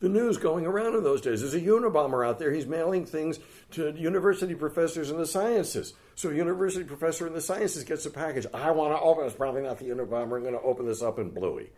The 0.00 0.08
news 0.08 0.36
going 0.36 0.64
around 0.64 0.94
in 0.94 1.02
those 1.02 1.20
days. 1.20 1.40
There's 1.40 1.54
a 1.54 1.60
Unabomber 1.60 2.26
out 2.26 2.38
there. 2.38 2.52
He's 2.52 2.66
mailing 2.66 3.04
things 3.04 3.40
to 3.72 3.92
university 3.96 4.54
professors 4.54 5.10
in 5.10 5.16
the 5.16 5.26
sciences. 5.26 5.92
So, 6.14 6.30
a 6.30 6.34
university 6.34 6.84
professor 6.84 7.26
in 7.26 7.32
the 7.32 7.40
sciences 7.40 7.82
gets 7.82 8.06
a 8.06 8.10
package. 8.10 8.46
I 8.54 8.70
want 8.70 8.92
to 8.92 9.00
open 9.00 9.24
it. 9.24 9.28
It's 9.28 9.36
probably 9.36 9.62
not 9.62 9.78
the 9.78 9.86
Unabomber. 9.86 10.36
I'm 10.36 10.42
going 10.42 10.52
to 10.52 10.60
open 10.60 10.86
this 10.86 11.02
up 11.02 11.18
in 11.18 11.30
Bluey. 11.30 11.70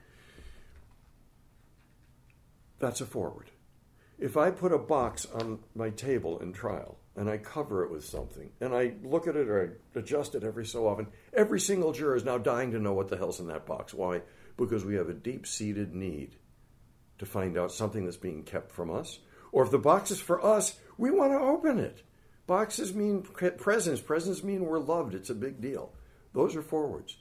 That's 2.79 3.01
a 3.01 3.07
forward. 3.07 3.51
If 4.19 4.37
I 4.37 4.51
put 4.51 4.73
a 4.73 4.79
box 4.79 5.27
on 5.27 5.61
my 5.75 5.89
table 5.89 6.41
in 6.41 6.53
trial 6.53 6.99
and 7.17 7.29
I 7.29 7.39
cover 7.39 7.85
it 7.85 7.91
with 7.91 8.05
something 8.05 8.51
and 8.61 8.75
I 8.75 8.95
look 9.03 9.27
at 9.27 9.37
it 9.37 9.49
or 9.49 9.79
I 9.95 9.99
adjust 9.99 10.35
it 10.35 10.45
every 10.45 10.67
so 10.67 10.87
often, 10.87 11.07
every 11.33 11.59
single 11.59 11.93
juror 11.93 12.17
is 12.17 12.25
now 12.25 12.37
dying 12.37 12.73
to 12.73 12.79
know 12.79 12.93
what 12.93 13.09
the 13.09 13.17
hell's 13.17 13.41
in 13.41 13.47
that 13.47 13.65
box. 13.65 13.95
Why? 13.95 14.21
Because 14.59 14.85
we 14.85 14.97
have 14.97 15.09
a 15.09 15.15
deep 15.15 15.47
seated 15.47 15.95
need 15.95 16.37
to 17.21 17.27
find 17.27 17.57
out 17.59 17.71
something 17.71 18.07
that's 18.07 18.17
being 18.17 18.43
kept 18.43 18.73
from 18.73 18.91
us. 18.91 19.19
Or 19.53 19.63
if 19.63 19.71
the 19.71 19.79
box 19.79 20.11
is 20.11 20.21
for 20.21 20.45
us, 20.45 20.79
we 20.97 21.11
want 21.11 21.33
to 21.33 21.39
open 21.39 21.79
it. 21.79 22.03
Boxes 22.47 22.95
mean 22.95 23.23
presents. 23.23 24.01
Presents 24.01 24.43
mean 24.43 24.65
we're 24.65 24.79
loved. 24.79 25.15
It's 25.15 25.31
a 25.31 25.35
big 25.35 25.61
deal. 25.61 25.93
Those 26.33 26.57
are 26.57 26.63
forwards. 26.63 27.19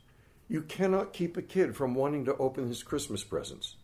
You 0.48 0.62
cannot 0.62 1.12
keep 1.12 1.36
a 1.36 1.42
kid 1.42 1.76
from 1.76 1.96
wanting 1.96 2.26
to 2.26 2.38
open 2.38 2.68
his 2.68 2.82
Christmas 2.82 3.26
presents. 3.26 3.76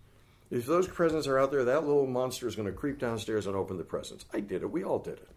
If 0.50 0.66
those 0.66 0.88
presents 0.88 1.28
are 1.28 1.38
out 1.38 1.52
there, 1.52 1.66
that 1.66 1.86
little 1.86 2.08
monster 2.08 2.48
is 2.48 2.56
going 2.56 2.68
to 2.68 2.72
creep 2.72 2.98
downstairs 2.98 3.46
and 3.46 3.56
open 3.56 3.78
the 3.78 3.84
presents. 3.84 4.26
I 4.34 4.40
did 4.40 4.62
it. 4.62 4.72
We 4.72 4.86
all 4.86 5.00
did 5.00 5.18
it. 5.18 5.30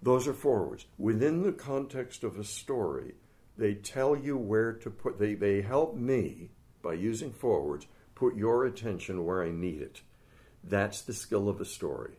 Those 0.00 0.26
are 0.26 0.32
forwards. 0.32 0.86
Within 0.96 1.42
the 1.42 1.52
context 1.52 2.24
of 2.24 2.38
a 2.38 2.44
story, 2.44 3.14
they 3.58 3.74
tell 3.74 4.16
you 4.16 4.38
where 4.38 4.72
to 4.72 4.90
put, 4.90 5.18
they, 5.18 5.34
they 5.34 5.60
help 5.60 5.96
me 5.96 6.50
by 6.82 6.94
using 6.94 7.32
forwards 7.32 7.86
put 8.16 8.34
your 8.34 8.64
attention 8.64 9.24
where 9.24 9.44
I 9.44 9.52
need 9.52 9.80
it. 9.80 10.00
That's 10.64 11.02
the 11.02 11.14
skill 11.14 11.48
of 11.48 11.60
a 11.60 11.64
story. 11.64 12.16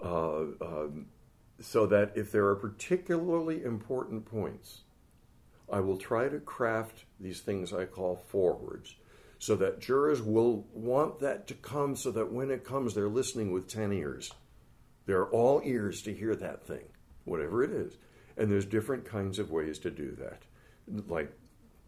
Uh, 0.00 0.44
um, 0.60 1.06
so 1.60 1.86
that 1.86 2.12
if 2.14 2.30
there 2.30 2.46
are 2.46 2.54
particularly 2.54 3.64
important 3.64 4.26
points, 4.26 4.82
I 5.72 5.80
will 5.80 5.96
try 5.96 6.28
to 6.28 6.38
craft 6.38 7.04
these 7.18 7.40
things 7.40 7.72
I 7.72 7.86
call 7.86 8.16
forwards 8.28 8.94
so 9.38 9.56
that 9.56 9.80
jurors 9.80 10.22
will 10.22 10.66
want 10.72 11.20
that 11.20 11.46
to 11.48 11.54
come 11.54 11.96
so 11.96 12.10
that 12.12 12.32
when 12.32 12.50
it 12.50 12.64
comes, 12.64 12.94
they're 12.94 13.08
listening 13.08 13.52
with 13.52 13.68
10 13.68 13.92
ears. 13.92 14.32
They're 15.06 15.26
all 15.26 15.60
ears 15.64 16.02
to 16.02 16.14
hear 16.14 16.34
that 16.36 16.66
thing, 16.66 16.84
whatever 17.24 17.62
it 17.62 17.70
is. 17.70 17.96
And 18.36 18.50
there's 18.50 18.66
different 18.66 19.06
kinds 19.06 19.38
of 19.38 19.50
ways 19.50 19.78
to 19.80 19.90
do 19.90 20.16
that. 20.20 20.42
Like, 21.08 21.32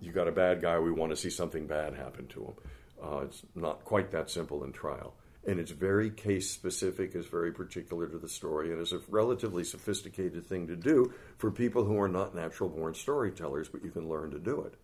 you 0.00 0.12
got 0.12 0.28
a 0.28 0.32
bad 0.32 0.62
guy, 0.62 0.78
we 0.78 0.92
want 0.92 1.10
to 1.10 1.16
see 1.16 1.30
something 1.30 1.66
bad 1.66 1.94
happen 1.94 2.26
to 2.28 2.44
him. 2.44 2.54
Uh, 3.02 3.18
it's 3.24 3.42
not 3.54 3.84
quite 3.84 4.10
that 4.10 4.30
simple 4.30 4.64
in 4.64 4.72
trial. 4.72 5.14
And 5.46 5.58
it's 5.58 5.70
very 5.70 6.10
case 6.10 6.50
specific, 6.50 7.14
is 7.14 7.26
very 7.26 7.52
particular 7.52 8.06
to 8.08 8.18
the 8.18 8.28
story, 8.28 8.72
and 8.72 8.82
is 8.82 8.92
a 8.92 9.00
relatively 9.08 9.64
sophisticated 9.64 10.46
thing 10.46 10.66
to 10.66 10.76
do 10.76 11.12
for 11.38 11.50
people 11.50 11.84
who 11.84 11.98
are 12.00 12.08
not 12.08 12.34
natural 12.34 12.68
born 12.68 12.94
storytellers, 12.94 13.68
but 13.68 13.84
you 13.84 13.90
can 13.90 14.08
learn 14.08 14.30
to 14.32 14.38
do 14.38 14.62
it. 14.62 14.74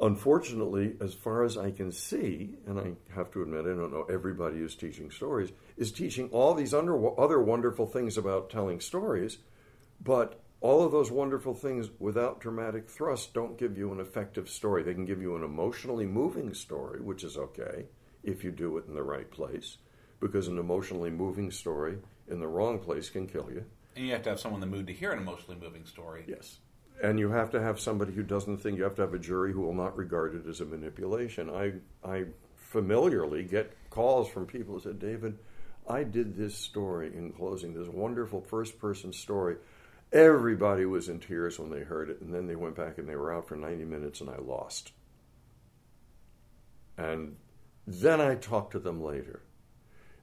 Unfortunately, 0.00 0.94
as 1.00 1.14
far 1.14 1.44
as 1.44 1.56
I 1.56 1.70
can 1.70 1.90
see, 1.90 2.56
and 2.66 2.78
I 2.78 2.92
have 3.14 3.30
to 3.32 3.42
admit, 3.42 3.62
I 3.62 3.68
don't 3.68 3.92
know 3.92 4.06
everybody 4.10 4.58
who's 4.58 4.74
teaching 4.74 5.10
stories, 5.10 5.52
is 5.76 5.90
teaching 5.90 6.28
all 6.32 6.54
these 6.54 6.74
under, 6.74 7.18
other 7.18 7.40
wonderful 7.40 7.86
things 7.86 8.18
about 8.18 8.50
telling 8.50 8.80
stories, 8.80 9.38
but 10.02 10.42
all 10.60 10.82
of 10.82 10.92
those 10.92 11.10
wonderful 11.10 11.54
things 11.54 11.88
without 11.98 12.40
dramatic 12.40 12.88
thrust 12.88 13.34
don't 13.34 13.58
give 13.58 13.76
you 13.76 13.92
an 13.92 14.00
effective 14.00 14.48
story. 14.48 14.82
They 14.82 14.94
can 14.94 15.04
give 15.04 15.20
you 15.20 15.36
an 15.36 15.44
emotionally 15.44 16.06
moving 16.06 16.54
story, 16.54 17.00
which 17.00 17.24
is 17.24 17.36
okay 17.36 17.86
if 18.22 18.42
you 18.42 18.50
do 18.50 18.76
it 18.78 18.86
in 18.88 18.94
the 18.94 19.02
right 19.02 19.30
place, 19.30 19.78
because 20.20 20.48
an 20.48 20.58
emotionally 20.58 21.10
moving 21.10 21.50
story 21.50 21.98
in 22.28 22.40
the 22.40 22.48
wrong 22.48 22.78
place 22.78 23.10
can 23.10 23.26
kill 23.26 23.50
you. 23.50 23.64
And 23.94 24.06
you 24.06 24.12
have 24.12 24.22
to 24.22 24.30
have 24.30 24.40
someone 24.40 24.62
in 24.62 24.68
the 24.68 24.76
mood 24.76 24.86
to 24.88 24.92
hear 24.92 25.12
an 25.12 25.18
emotionally 25.18 25.60
moving 25.60 25.84
story. 25.84 26.24
Yes 26.26 26.58
and 27.02 27.18
you 27.18 27.30
have 27.30 27.50
to 27.50 27.62
have 27.62 27.78
somebody 27.78 28.12
who 28.12 28.22
doesn't 28.22 28.58
think 28.58 28.78
you 28.78 28.84
have 28.84 28.94
to 28.94 29.02
have 29.02 29.14
a 29.14 29.18
jury 29.18 29.52
who 29.52 29.60
will 29.60 29.74
not 29.74 29.96
regard 29.96 30.34
it 30.34 30.48
as 30.48 30.60
a 30.60 30.64
manipulation. 30.64 31.50
I 31.50 31.72
I 32.02 32.24
familiarly 32.54 33.44
get 33.44 33.72
calls 33.90 34.28
from 34.28 34.46
people 34.46 34.74
who 34.74 34.80
said, 34.80 34.98
David, 34.98 35.38
I 35.88 36.02
did 36.02 36.36
this 36.36 36.56
story 36.56 37.12
in 37.16 37.32
closing, 37.32 37.74
this 37.74 37.88
wonderful 37.88 38.40
first 38.40 38.78
person 38.78 39.12
story. 39.12 39.56
Everybody 40.12 40.84
was 40.84 41.08
in 41.08 41.18
tears 41.18 41.58
when 41.58 41.70
they 41.70 41.80
heard 41.80 42.10
it, 42.10 42.20
and 42.20 42.32
then 42.32 42.46
they 42.46 42.56
went 42.56 42.76
back 42.76 42.98
and 42.98 43.08
they 43.08 43.16
were 43.16 43.34
out 43.34 43.48
for 43.48 43.56
90 43.56 43.84
minutes, 43.84 44.20
and 44.20 44.30
I 44.30 44.36
lost. 44.38 44.92
And 46.96 47.36
then 47.86 48.20
I 48.20 48.36
talked 48.36 48.72
to 48.72 48.78
them 48.78 49.02
later. 49.02 49.42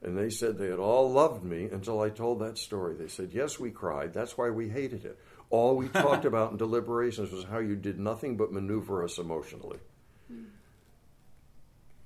And 0.02 0.18
they 0.18 0.30
said 0.30 0.58
they 0.58 0.70
had 0.70 0.80
all 0.80 1.12
loved 1.12 1.44
me 1.44 1.70
until 1.72 2.02
I 2.02 2.10
told 2.10 2.40
that 2.40 2.58
story. 2.58 2.96
They 2.96 3.08
said, 3.08 3.30
Yes, 3.32 3.58
we 3.58 3.72
cried. 3.72 4.14
That's 4.14 4.38
why 4.38 4.50
we 4.50 4.68
hated 4.68 5.06
it. 5.06 5.18
All 5.50 5.78
we 5.78 5.88
talked 5.88 6.26
about 6.34 6.52
in 6.52 6.58
deliberations 6.58 7.32
was 7.32 7.46
how 7.46 7.60
you 7.60 7.76
did 7.78 8.00
nothing 8.00 8.36
but 8.36 8.52
maneuver 8.52 9.04
us 9.04 9.18
emotionally. 9.18 9.80
Hmm. 10.28 10.44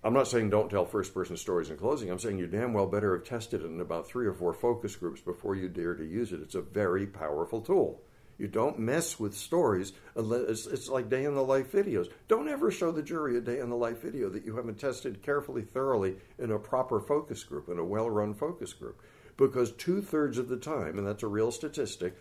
I'm 0.03 0.13
not 0.13 0.27
saying 0.27 0.49
don't 0.49 0.69
tell 0.69 0.85
first 0.85 1.13
person 1.13 1.37
stories 1.37 1.69
in 1.69 1.77
closing. 1.77 2.09
I'm 2.09 2.19
saying 2.19 2.37
you 2.37 2.47
damn 2.47 2.73
well 2.73 2.87
better 2.87 3.15
have 3.15 3.25
tested 3.25 3.61
it 3.61 3.65
in 3.65 3.81
about 3.81 4.07
three 4.07 4.27
or 4.27 4.33
four 4.33 4.53
focus 4.53 4.95
groups 4.95 5.21
before 5.21 5.55
you 5.55 5.67
dare 5.67 5.95
to 5.95 6.05
use 6.05 6.31
it. 6.31 6.41
It's 6.41 6.55
a 6.55 6.61
very 6.61 7.07
powerful 7.07 7.61
tool. 7.61 8.01
You 8.37 8.47
don't 8.47 8.77
mess 8.77 9.19
with 9.19 9.35
stories 9.35 9.93
unless 10.15 10.67
it's, 10.67 10.89
like 10.89 11.09
day 11.09 11.25
in 11.25 11.33
the 11.33 11.43
life 11.43 11.71
videos. 11.71 12.11
Don't 12.27 12.47
ever 12.47 12.69
show 12.69 12.91
the 12.91 13.01
jury 13.01 13.35
a 13.37 13.41
day 13.41 13.59
in 13.59 13.69
the 13.69 13.75
life 13.75 14.03
video 14.03 14.29
that 14.29 14.45
you 14.45 14.55
haven't 14.55 14.79
tested 14.79 15.23
carefully, 15.23 15.63
thoroughly 15.63 16.17
in 16.37 16.51
a 16.51 16.59
proper 16.59 16.99
focus 16.99 17.43
group, 17.43 17.67
in 17.67 17.79
a 17.79 17.83
well 17.83 18.09
run 18.09 18.35
focus 18.35 18.73
group. 18.73 19.01
Because 19.37 19.71
two 19.71 20.01
thirds 20.01 20.37
of 20.37 20.49
the 20.49 20.57
time, 20.57 20.97
and 20.99 21.07
that's 21.07 21.23
a 21.23 21.27
real 21.27 21.51
statistic, 21.51 22.15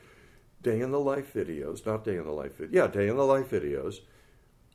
day 0.63 0.81
in 0.81 0.91
the 0.91 1.01
life 1.01 1.35
videos, 1.35 1.85
not 1.85 2.05
day 2.05 2.17
in 2.17 2.25
the 2.25 2.33
life, 2.33 2.59
videos, 2.59 2.73
yeah, 2.73 2.87
day 2.87 3.09
in 3.09 3.17
the 3.17 3.25
life 3.25 3.51
videos, 3.51 3.97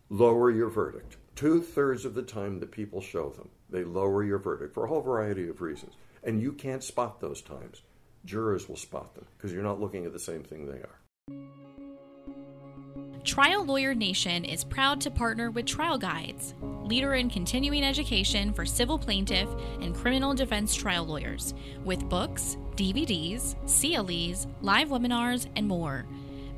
lower 0.09 0.51
your 0.51 0.69
verdict. 0.69 1.17
Two 1.36 1.61
thirds 1.61 2.05
of 2.05 2.13
the 2.13 2.21
time 2.21 2.59
that 2.59 2.71
people 2.71 3.01
show 3.01 3.29
them, 3.29 3.49
they 3.69 3.84
lower 3.84 4.23
your 4.23 4.38
verdict 4.38 4.73
for 4.73 4.86
a 4.86 4.88
whole 4.88 5.01
variety 5.01 5.47
of 5.47 5.61
reasons. 5.61 5.93
And 6.23 6.41
you 6.41 6.51
can't 6.51 6.84
spot 6.84 7.19
those 7.19 7.41
times. 7.41 7.82
Jurors 8.25 8.69
will 8.69 8.75
spot 8.75 9.15
them 9.15 9.25
because 9.38 9.51
you're 9.51 9.63
not 9.63 9.79
looking 9.79 10.05
at 10.05 10.13
the 10.13 10.19
same 10.19 10.43
thing 10.43 10.65
they 10.65 10.73
are. 10.73 10.99
Trial 13.23 13.63
Lawyer 13.63 13.93
Nation 13.93 14.43
is 14.43 14.63
proud 14.63 14.99
to 15.01 15.11
partner 15.11 15.51
with 15.51 15.67
Trial 15.67 15.97
Guides, 15.97 16.55
leader 16.84 17.13
in 17.13 17.29
continuing 17.29 17.84
education 17.84 18.51
for 18.51 18.65
civil 18.65 18.97
plaintiff 18.97 19.47
and 19.79 19.95
criminal 19.95 20.34
defense 20.34 20.73
trial 20.73 21.05
lawyers, 21.05 21.53
with 21.86 22.09
books, 22.09 22.57
DVDs, 22.75 23.55
CLEs, 23.67 24.47
live 24.61 24.89
webinars, 24.89 25.47
and 25.55 25.67
more. 25.67 26.07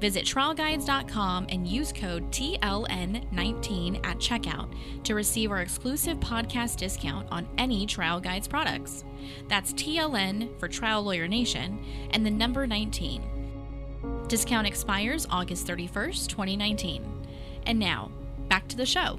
Visit 0.03 0.25
trialguides.com 0.25 1.45
and 1.47 1.65
use 1.65 1.93
code 1.93 2.29
TLN19 2.29 4.05
at 4.05 4.17
checkout 4.17 4.75
to 5.05 5.15
receive 5.15 5.49
our 5.49 5.61
exclusive 5.61 6.19
podcast 6.19 6.75
discount 6.75 7.25
on 7.31 7.47
any 7.57 7.85
Trial 7.85 8.19
Guides 8.19 8.45
products. 8.45 9.05
That's 9.47 9.71
TLN 9.71 10.59
for 10.59 10.67
Trial 10.67 11.03
Lawyer 11.03 11.25
Nation 11.29 11.81
and 12.11 12.25
the 12.25 12.29
number 12.29 12.67
19. 12.67 14.25
Discount 14.27 14.67
expires 14.67 15.25
August 15.29 15.65
31st, 15.67 16.27
2019. 16.27 17.25
And 17.65 17.79
now, 17.79 18.11
back 18.49 18.67
to 18.67 18.75
the 18.75 18.85
show. 18.85 19.17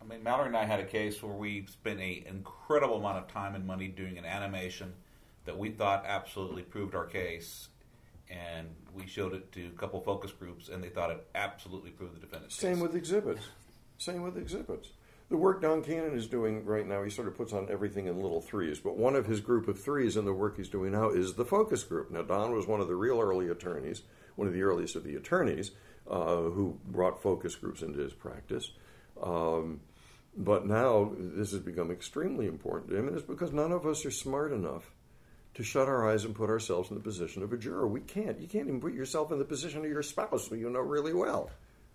I 0.00 0.04
mean, 0.04 0.22
Mallory 0.22 0.46
and 0.46 0.56
I 0.56 0.66
had 0.66 0.78
a 0.78 0.86
case 0.86 1.20
where 1.20 1.34
we 1.34 1.66
spent 1.66 1.98
an 1.98 2.22
incredible 2.28 2.98
amount 2.98 3.18
of 3.18 3.26
time 3.26 3.56
and 3.56 3.66
money 3.66 3.88
doing 3.88 4.18
an 4.18 4.24
animation 4.24 4.92
that 5.46 5.58
we 5.58 5.70
thought 5.70 6.04
absolutely 6.06 6.62
proved 6.62 6.94
our 6.94 7.06
case. 7.06 7.70
And 8.30 8.68
we 8.98 9.06
showed 9.06 9.34
it 9.34 9.52
to 9.52 9.66
a 9.66 9.78
couple 9.78 10.00
focus 10.00 10.32
groups, 10.32 10.68
and 10.68 10.82
they 10.82 10.88
thought 10.88 11.10
it 11.10 11.26
absolutely 11.34 11.90
proved 11.90 12.16
the 12.16 12.20
defendant's 12.20 12.56
Same 12.56 12.74
case. 12.74 12.82
with 12.82 12.96
exhibits. 12.96 13.46
Same 13.98 14.22
with 14.22 14.36
exhibits. 14.36 14.88
The 15.30 15.36
work 15.36 15.60
Don 15.60 15.82
Keenan 15.82 16.14
is 16.16 16.26
doing 16.26 16.64
right 16.64 16.86
now, 16.86 17.02
he 17.02 17.10
sort 17.10 17.28
of 17.28 17.36
puts 17.36 17.52
on 17.52 17.68
everything 17.70 18.06
in 18.06 18.22
little 18.22 18.40
threes, 18.40 18.78
but 18.78 18.96
one 18.96 19.14
of 19.14 19.26
his 19.26 19.40
group 19.40 19.68
of 19.68 19.78
threes 19.78 20.16
in 20.16 20.24
the 20.24 20.32
work 20.32 20.56
he's 20.56 20.70
doing 20.70 20.92
now 20.92 21.10
is 21.10 21.34
the 21.34 21.44
focus 21.44 21.84
group. 21.84 22.10
Now, 22.10 22.22
Don 22.22 22.52
was 22.52 22.66
one 22.66 22.80
of 22.80 22.88
the 22.88 22.94
real 22.94 23.20
early 23.20 23.48
attorneys, 23.48 24.02
one 24.36 24.48
of 24.48 24.54
the 24.54 24.62
earliest 24.62 24.96
of 24.96 25.04
the 25.04 25.16
attorneys 25.16 25.72
uh, 26.10 26.36
who 26.36 26.78
brought 26.86 27.22
focus 27.22 27.54
groups 27.56 27.82
into 27.82 27.98
his 27.98 28.14
practice. 28.14 28.70
Um, 29.22 29.80
but 30.34 30.66
now 30.66 31.12
this 31.18 31.50
has 31.50 31.60
become 31.60 31.90
extremely 31.90 32.46
important 32.46 32.90
to 32.90 32.96
him, 32.96 33.08
and 33.08 33.16
it's 33.16 33.26
because 33.26 33.52
none 33.52 33.72
of 33.72 33.86
us 33.86 34.06
are 34.06 34.10
smart 34.10 34.52
enough 34.52 34.92
to 35.58 35.64
shut 35.64 35.88
our 35.88 36.08
eyes 36.08 36.24
and 36.24 36.36
put 36.36 36.48
ourselves 36.48 36.88
in 36.88 36.94
the 36.94 37.02
position 37.02 37.42
of 37.42 37.52
a 37.52 37.56
juror. 37.56 37.88
We 37.88 38.00
can't. 38.00 38.40
You 38.40 38.46
can't 38.46 38.68
even 38.68 38.80
put 38.80 38.94
yourself 38.94 39.32
in 39.32 39.40
the 39.40 39.44
position 39.44 39.80
of 39.80 39.90
your 39.90 40.04
spouse, 40.04 40.46
who 40.46 40.54
you 40.54 40.70
know 40.70 40.78
really 40.78 41.12
well. 41.12 41.50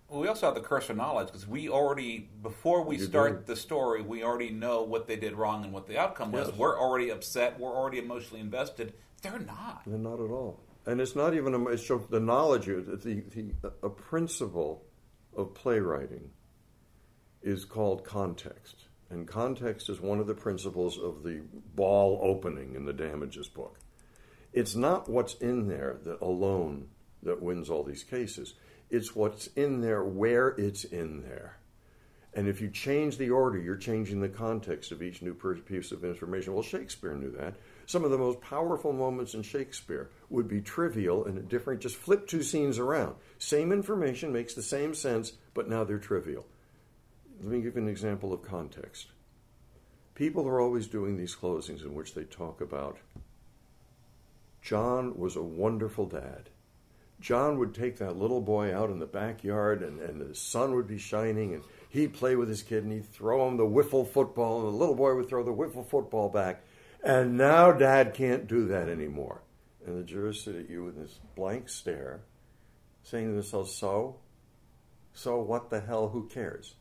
Well, 0.06 0.20
we 0.20 0.28
also 0.28 0.44
have 0.44 0.54
the 0.54 0.60
curse 0.60 0.90
of 0.90 0.98
knowledge 0.98 1.28
because 1.28 1.48
we 1.48 1.70
already, 1.70 2.28
before 2.42 2.82
we 2.82 2.98
You 2.98 3.06
start 3.06 3.46
the 3.46 3.56
story, 3.56 4.02
we 4.02 4.22
already 4.22 4.50
know 4.50 4.82
what 4.82 5.06
they 5.06 5.16
did 5.16 5.32
wrong 5.32 5.64
and 5.64 5.72
what 5.72 5.86
the 5.86 5.96
outcome 5.96 6.30
was. 6.30 6.48
Yes. 6.48 6.58
We're 6.58 6.78
already 6.78 7.08
upset. 7.08 7.58
We're 7.58 7.74
already 7.74 8.00
emotionally 8.00 8.42
invested. 8.42 8.92
They're 9.22 9.38
not. 9.38 9.86
No, 9.86 9.96
not 9.96 10.22
at 10.22 10.30
all. 10.30 10.60
And 10.84 11.00
it's 11.00 11.16
not 11.16 11.32
even 11.32 11.54
a, 11.54 11.68
it's 11.68 11.84
just 11.84 12.10
the 12.10 12.20
knowledge. 12.20 12.66
The, 12.66 12.82
the, 12.82 13.72
a 13.82 13.88
principle 13.88 14.84
of 15.34 15.54
playwriting 15.54 16.28
is 17.40 17.64
called 17.64 18.04
context. 18.04 18.83
And 19.14 19.28
context 19.28 19.88
is 19.88 20.00
one 20.00 20.18
of 20.18 20.26
the 20.26 20.34
principles 20.34 20.98
of 20.98 21.22
the 21.22 21.40
ball 21.76 22.18
opening 22.20 22.74
in 22.74 22.84
the 22.84 22.92
damages 22.92 23.46
book. 23.46 23.78
It's 24.52 24.74
not 24.74 25.08
what's 25.08 25.34
in 25.34 25.68
there 25.68 25.98
that 26.02 26.20
alone 26.20 26.88
that 27.22 27.40
wins 27.40 27.70
all 27.70 27.84
these 27.84 28.02
cases. 28.02 28.54
It's 28.90 29.14
what's 29.14 29.46
in 29.54 29.80
there 29.82 30.02
where 30.02 30.48
it's 30.48 30.82
in 30.82 31.22
there. 31.22 31.58
And 32.34 32.48
if 32.48 32.60
you 32.60 32.68
change 32.68 33.16
the 33.16 33.30
order, 33.30 33.56
you're 33.56 33.76
changing 33.76 34.20
the 34.20 34.28
context 34.28 34.90
of 34.90 35.00
each 35.00 35.22
new 35.22 35.34
piece 35.34 35.92
of 35.92 36.04
information. 36.04 36.52
Well, 36.52 36.64
Shakespeare 36.64 37.14
knew 37.14 37.30
that. 37.38 37.54
Some 37.86 38.04
of 38.04 38.10
the 38.10 38.18
most 38.18 38.40
powerful 38.40 38.92
moments 38.92 39.34
in 39.34 39.42
Shakespeare 39.42 40.10
would 40.28 40.48
be 40.48 40.60
trivial 40.60 41.24
and 41.24 41.48
different, 41.48 41.80
just 41.80 41.94
flip 41.94 42.26
two 42.26 42.42
scenes 42.42 42.80
around. 42.80 43.14
Same 43.38 43.70
information 43.70 44.32
makes 44.32 44.54
the 44.54 44.62
same 44.62 44.92
sense, 44.92 45.34
but 45.54 45.68
now 45.68 45.84
they're 45.84 45.98
trivial. 45.98 46.46
Let 47.40 47.52
me 47.52 47.60
give 47.60 47.76
you 47.76 47.82
an 47.82 47.88
example 47.88 48.32
of 48.32 48.42
context. 48.42 49.08
People 50.14 50.46
are 50.46 50.60
always 50.60 50.86
doing 50.86 51.16
these 51.16 51.34
closings 51.34 51.82
in 51.82 51.94
which 51.94 52.14
they 52.14 52.24
talk 52.24 52.60
about 52.60 52.98
John 54.64 55.18
was 55.18 55.36
a 55.36 55.42
wonderful 55.42 56.06
dad. 56.06 56.48
John 57.20 57.58
would 57.58 57.74
take 57.74 57.98
that 57.98 58.16
little 58.16 58.40
boy 58.40 58.74
out 58.74 58.88
in 58.88 58.98
the 58.98 59.06
backyard 59.06 59.82
and, 59.82 60.00
and 60.00 60.20
the 60.20 60.34
sun 60.34 60.74
would 60.74 60.86
be 60.86 60.98
shining 60.98 61.52
and 61.52 61.62
he'd 61.90 62.14
play 62.14 62.34
with 62.34 62.48
his 62.48 62.62
kid 62.62 62.82
and 62.82 62.92
he'd 62.92 63.12
throw 63.12 63.46
him 63.46 63.58
the 63.58 63.64
wiffle 63.64 64.08
football, 64.08 64.60
and 64.60 64.68
the 64.68 64.76
little 64.76 64.94
boy 64.94 65.14
would 65.14 65.28
throw 65.28 65.44
the 65.44 65.52
wiffle 65.52 65.86
football 65.86 66.30
back. 66.30 66.64
And 67.02 67.36
now 67.36 67.72
dad 67.72 68.14
can't 68.14 68.46
do 68.46 68.66
that 68.68 68.88
anymore. 68.88 69.42
And 69.86 69.98
the 69.98 70.02
jurors 70.02 70.42
sit 70.42 70.56
at 70.56 70.70
you 70.70 70.84
with 70.84 70.96
this 70.96 71.20
blank 71.36 71.68
stare, 71.68 72.20
saying 73.02 73.28
to 73.28 73.32
themselves, 73.34 73.74
So? 73.74 74.16
So 75.12 75.40
what 75.42 75.68
the 75.68 75.80
hell? 75.80 76.08
Who 76.08 76.26
cares? 76.26 76.74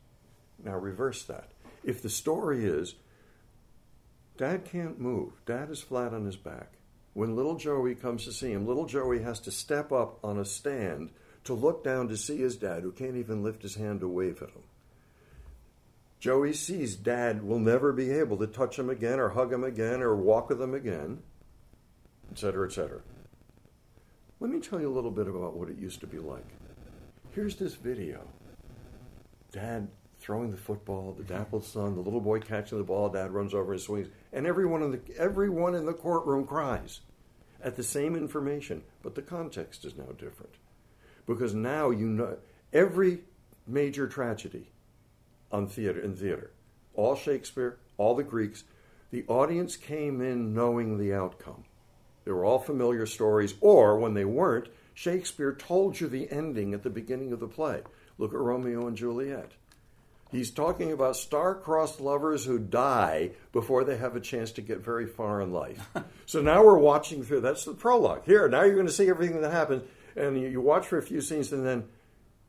Now 0.61 0.77
reverse 0.77 1.23
that. 1.23 1.51
If 1.83 2.01
the 2.01 2.09
story 2.09 2.65
is, 2.65 2.95
Dad 4.37 4.65
can't 4.65 4.99
move, 4.99 5.33
Dad 5.45 5.69
is 5.69 5.81
flat 5.81 6.13
on 6.13 6.25
his 6.25 6.37
back. 6.37 6.73
When 7.13 7.35
little 7.35 7.55
Joey 7.55 7.93
comes 7.93 8.25
to 8.25 8.31
see 8.31 8.51
him, 8.51 8.65
little 8.65 8.85
Joey 8.85 9.21
has 9.21 9.39
to 9.41 9.51
step 9.51 9.91
up 9.91 10.17
on 10.23 10.39
a 10.39 10.45
stand 10.45 11.11
to 11.43 11.53
look 11.53 11.83
down 11.83 12.07
to 12.07 12.17
see 12.17 12.37
his 12.37 12.55
dad, 12.55 12.83
who 12.83 12.91
can't 12.91 13.17
even 13.17 13.43
lift 13.43 13.61
his 13.61 13.75
hand 13.75 13.99
to 13.99 14.07
wave 14.07 14.41
at 14.41 14.49
him. 14.49 14.63
Joey 16.19 16.53
sees 16.53 16.95
dad 16.95 17.43
will 17.43 17.59
never 17.59 17.91
be 17.91 18.09
able 18.11 18.37
to 18.37 18.47
touch 18.47 18.79
him 18.79 18.89
again 18.89 19.19
or 19.19 19.29
hug 19.29 19.51
him 19.51 19.63
again 19.63 20.01
or 20.01 20.15
walk 20.15 20.49
with 20.49 20.61
him 20.61 20.73
again, 20.73 21.21
etc., 22.31 22.65
etc. 22.67 23.01
Let 24.39 24.49
me 24.49 24.59
tell 24.59 24.79
you 24.79 24.91
a 24.91 24.95
little 24.95 25.11
bit 25.11 25.27
about 25.27 25.55
what 25.55 25.69
it 25.69 25.77
used 25.77 25.99
to 25.99 26.07
be 26.07 26.19
like. 26.19 26.45
Here's 27.35 27.57
this 27.57 27.75
video. 27.75 28.25
Dad 29.51 29.89
throwing 30.23 30.51
the 30.51 30.57
football, 30.57 31.13
the 31.17 31.23
dappled 31.23 31.65
son, 31.65 31.95
the 31.95 32.01
little 32.01 32.21
boy 32.21 32.39
catching 32.39 32.77
the 32.77 32.83
ball, 32.83 33.09
dad 33.09 33.31
runs 33.31 33.53
over 33.53 33.73
and 33.73 33.81
swings, 33.81 34.07
and 34.31 34.47
everyone 34.47 34.81
in 34.81 34.91
the 34.91 35.01
everyone 35.17 35.75
in 35.75 35.85
the 35.85 35.93
courtroom 35.93 36.47
cries 36.47 37.01
at 37.61 37.75
the 37.75 37.83
same 37.83 38.15
information, 38.15 38.83
but 39.01 39.15
the 39.15 39.21
context 39.21 39.83
is 39.83 39.97
now 39.97 40.07
different. 40.17 40.53
Because 41.27 41.53
now 41.53 41.89
you 41.89 42.07
know 42.07 42.37
every 42.71 43.19
major 43.67 44.07
tragedy 44.07 44.71
on 45.51 45.67
theater 45.67 45.99
in 45.99 46.15
theater, 46.15 46.51
all 46.93 47.17
Shakespeare, 47.17 47.77
all 47.97 48.15
the 48.15 48.23
Greeks, 48.23 48.63
the 49.11 49.25
audience 49.27 49.75
came 49.75 50.21
in 50.21 50.53
knowing 50.53 50.97
the 50.97 51.13
outcome. 51.13 51.65
They 52.23 52.31
were 52.31 52.45
all 52.45 52.59
familiar 52.59 53.05
stories, 53.05 53.55
or 53.59 53.99
when 53.99 54.13
they 54.13 54.25
weren't, 54.25 54.69
Shakespeare 54.93 55.53
told 55.53 55.99
you 55.99 56.07
the 56.07 56.31
ending 56.31 56.73
at 56.73 56.83
the 56.83 56.89
beginning 56.89 57.33
of 57.33 57.41
the 57.41 57.47
play. 57.47 57.81
Look 58.17 58.33
at 58.33 58.39
Romeo 58.39 58.87
and 58.87 58.95
Juliet. 58.95 59.51
He's 60.33 60.49
talking 60.49 60.91
about 60.91 61.15
star-crossed 61.15 62.01
lovers 62.01 62.43
who 62.43 62.57
die 62.57 63.31
before 63.51 63.83
they 63.83 63.97
have 63.97 64.15
a 64.15 64.19
chance 64.19 64.51
to 64.53 64.61
get 64.61 64.79
very 64.79 65.05
far 65.05 65.39
in 65.41 65.53
life. 65.53 65.87
so 66.25 66.41
now 66.41 66.65
we're 66.65 66.79
watching 66.79 67.23
through. 67.23 67.41
That's 67.41 67.65
the 67.65 67.73
prologue. 67.73 68.25
Here, 68.25 68.49
now 68.49 68.63
you're 68.63 68.73
going 68.73 68.87
to 68.87 68.91
see 68.91 69.09
everything 69.09 69.41
that 69.41 69.51
happens, 69.51 69.83
and 70.15 70.41
you, 70.41 70.47
you 70.47 70.59
watch 70.59 70.87
for 70.87 70.97
a 70.97 71.03
few 71.03 71.21
scenes, 71.21 71.53
and 71.53 71.63
then, 71.63 71.83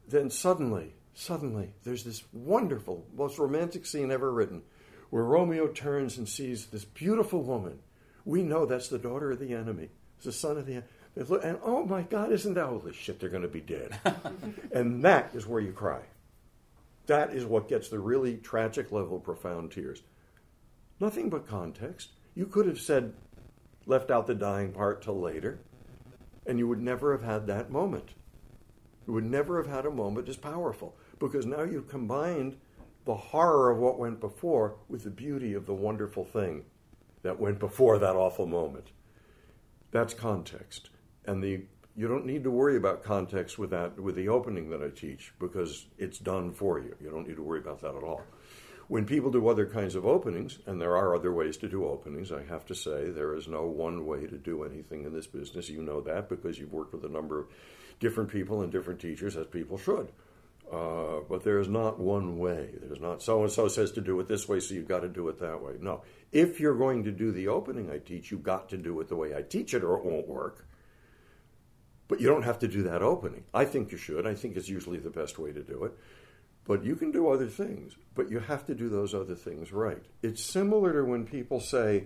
then 0.08 0.30
suddenly, 0.30 0.94
suddenly, 1.12 1.74
there's 1.84 2.04
this 2.04 2.24
wonderful, 2.32 3.04
most 3.14 3.38
romantic 3.38 3.84
scene 3.84 4.10
ever 4.10 4.32
written, 4.32 4.62
where 5.10 5.22
Romeo 5.22 5.68
turns 5.68 6.16
and 6.16 6.26
sees 6.26 6.66
this 6.66 6.86
beautiful 6.86 7.42
woman. 7.42 7.80
We 8.24 8.42
know 8.42 8.64
that's 8.64 8.88
the 8.88 8.98
daughter 8.98 9.32
of 9.32 9.40
the 9.40 9.52
enemy. 9.52 9.90
It's 10.16 10.24
the 10.24 10.32
son 10.32 10.56
of 10.56 10.64
the 10.64 10.72
enemy. 10.72 10.88
And 11.44 11.58
oh 11.62 11.84
my 11.84 12.00
God, 12.00 12.32
isn't 12.32 12.54
that 12.54 12.66
holy 12.66 12.94
shit? 12.94 13.20
They're 13.20 13.28
going 13.28 13.42
to 13.42 13.48
be 13.48 13.60
dead. 13.60 13.98
and 14.72 15.04
that 15.04 15.30
is 15.34 15.46
where 15.46 15.60
you 15.60 15.72
cry. 15.72 16.00
That 17.06 17.34
is 17.34 17.44
what 17.44 17.68
gets 17.68 17.88
the 17.88 17.98
really 17.98 18.36
tragic 18.36 18.90
level 18.90 19.16
of 19.16 19.24
profound 19.24 19.72
tears. 19.72 20.02
Nothing 21.00 21.28
but 21.28 21.46
context. 21.46 22.10
You 22.34 22.46
could 22.46 22.66
have 22.66 22.80
said, 22.80 23.14
left 23.86 24.10
out 24.10 24.26
the 24.26 24.34
dying 24.34 24.72
part 24.72 25.02
till 25.02 25.20
later, 25.20 25.60
and 26.46 26.58
you 26.58 26.66
would 26.68 26.80
never 26.80 27.12
have 27.12 27.22
had 27.22 27.46
that 27.46 27.70
moment. 27.70 28.10
You 29.06 29.12
would 29.12 29.24
never 29.24 29.62
have 29.62 29.70
had 29.70 29.84
a 29.84 29.90
moment 29.90 30.28
as 30.28 30.36
powerful 30.36 30.96
because 31.18 31.44
now 31.44 31.62
you've 31.62 31.88
combined 31.88 32.56
the 33.04 33.14
horror 33.14 33.70
of 33.70 33.78
what 33.78 33.98
went 33.98 34.20
before 34.20 34.76
with 34.88 35.04
the 35.04 35.10
beauty 35.10 35.52
of 35.52 35.66
the 35.66 35.74
wonderful 35.74 36.24
thing 36.24 36.64
that 37.22 37.38
went 37.38 37.58
before 37.58 37.98
that 37.98 38.16
awful 38.16 38.46
moment. 38.46 38.92
That's 39.90 40.14
context. 40.14 40.90
And 41.26 41.42
the 41.42 41.64
you 41.96 42.08
don't 42.08 42.26
need 42.26 42.44
to 42.44 42.50
worry 42.50 42.76
about 42.76 43.04
context 43.04 43.58
with 43.58 43.70
that 43.70 43.98
with 43.98 44.16
the 44.16 44.28
opening 44.28 44.70
that 44.70 44.82
I 44.82 44.88
teach 44.88 45.32
because 45.38 45.86
it's 45.98 46.18
done 46.18 46.52
for 46.52 46.80
you. 46.80 46.94
You 47.00 47.10
don't 47.10 47.26
need 47.26 47.36
to 47.36 47.42
worry 47.42 47.60
about 47.60 47.80
that 47.82 47.94
at 47.94 48.02
all. 48.02 48.22
When 48.88 49.06
people 49.06 49.30
do 49.30 49.48
other 49.48 49.64
kinds 49.64 49.94
of 49.94 50.04
openings, 50.04 50.58
and 50.66 50.80
there 50.80 50.96
are 50.96 51.14
other 51.14 51.32
ways 51.32 51.56
to 51.58 51.68
do 51.68 51.86
openings, 51.86 52.30
I 52.30 52.42
have 52.42 52.66
to 52.66 52.74
say 52.74 53.08
there 53.08 53.34
is 53.34 53.48
no 53.48 53.64
one 53.64 54.04
way 54.04 54.26
to 54.26 54.36
do 54.36 54.62
anything 54.64 55.04
in 55.04 55.14
this 55.14 55.26
business. 55.26 55.70
You 55.70 55.82
know 55.82 56.02
that 56.02 56.28
because 56.28 56.58
you've 56.58 56.72
worked 56.72 56.92
with 56.92 57.04
a 57.04 57.08
number 57.08 57.38
of 57.38 57.46
different 57.98 58.30
people 58.30 58.60
and 58.60 58.70
different 58.70 59.00
teachers, 59.00 59.36
as 59.36 59.46
people 59.46 59.78
should. 59.78 60.08
Uh, 60.70 61.20
but 61.28 61.44
there 61.44 61.60
is 61.60 61.68
not 61.68 61.98
one 61.98 62.38
way. 62.38 62.70
There's 62.82 63.00
not 63.00 63.22
so 63.22 63.42
and 63.42 63.52
so 63.52 63.68
says 63.68 63.92
to 63.92 64.00
do 64.00 64.18
it 64.20 64.28
this 64.28 64.48
way, 64.48 64.60
so 64.60 64.74
you've 64.74 64.88
got 64.88 65.00
to 65.00 65.08
do 65.08 65.28
it 65.28 65.38
that 65.38 65.62
way. 65.62 65.74
No. 65.80 66.02
If 66.32 66.60
you're 66.60 66.76
going 66.76 67.04
to 67.04 67.12
do 67.12 67.32
the 67.32 67.48
opening 67.48 67.90
I 67.90 67.98
teach, 67.98 68.30
you've 68.30 68.42
got 68.42 68.68
to 68.70 68.76
do 68.76 69.00
it 69.00 69.08
the 69.08 69.16
way 69.16 69.34
I 69.34 69.42
teach 69.42 69.72
it, 69.72 69.84
or 69.84 69.96
it 69.98 70.04
won't 70.04 70.28
work. 70.28 70.66
But 72.06 72.20
you 72.20 72.26
don't 72.26 72.42
have 72.42 72.58
to 72.60 72.68
do 72.68 72.82
that 72.84 73.02
opening. 73.02 73.44
I 73.54 73.64
think 73.64 73.90
you 73.90 73.98
should. 73.98 74.26
I 74.26 74.34
think 74.34 74.56
it's 74.56 74.68
usually 74.68 74.98
the 74.98 75.10
best 75.10 75.38
way 75.38 75.52
to 75.52 75.62
do 75.62 75.84
it. 75.84 75.92
But 76.66 76.84
you 76.84 76.96
can 76.96 77.10
do 77.10 77.28
other 77.28 77.48
things, 77.48 77.94
but 78.14 78.30
you 78.30 78.38
have 78.38 78.66
to 78.66 78.74
do 78.74 78.88
those 78.88 79.14
other 79.14 79.34
things 79.34 79.72
right. 79.72 80.02
It's 80.22 80.42
similar 80.42 80.92
to 80.94 81.04
when 81.04 81.26
people 81.26 81.60
say, 81.60 82.04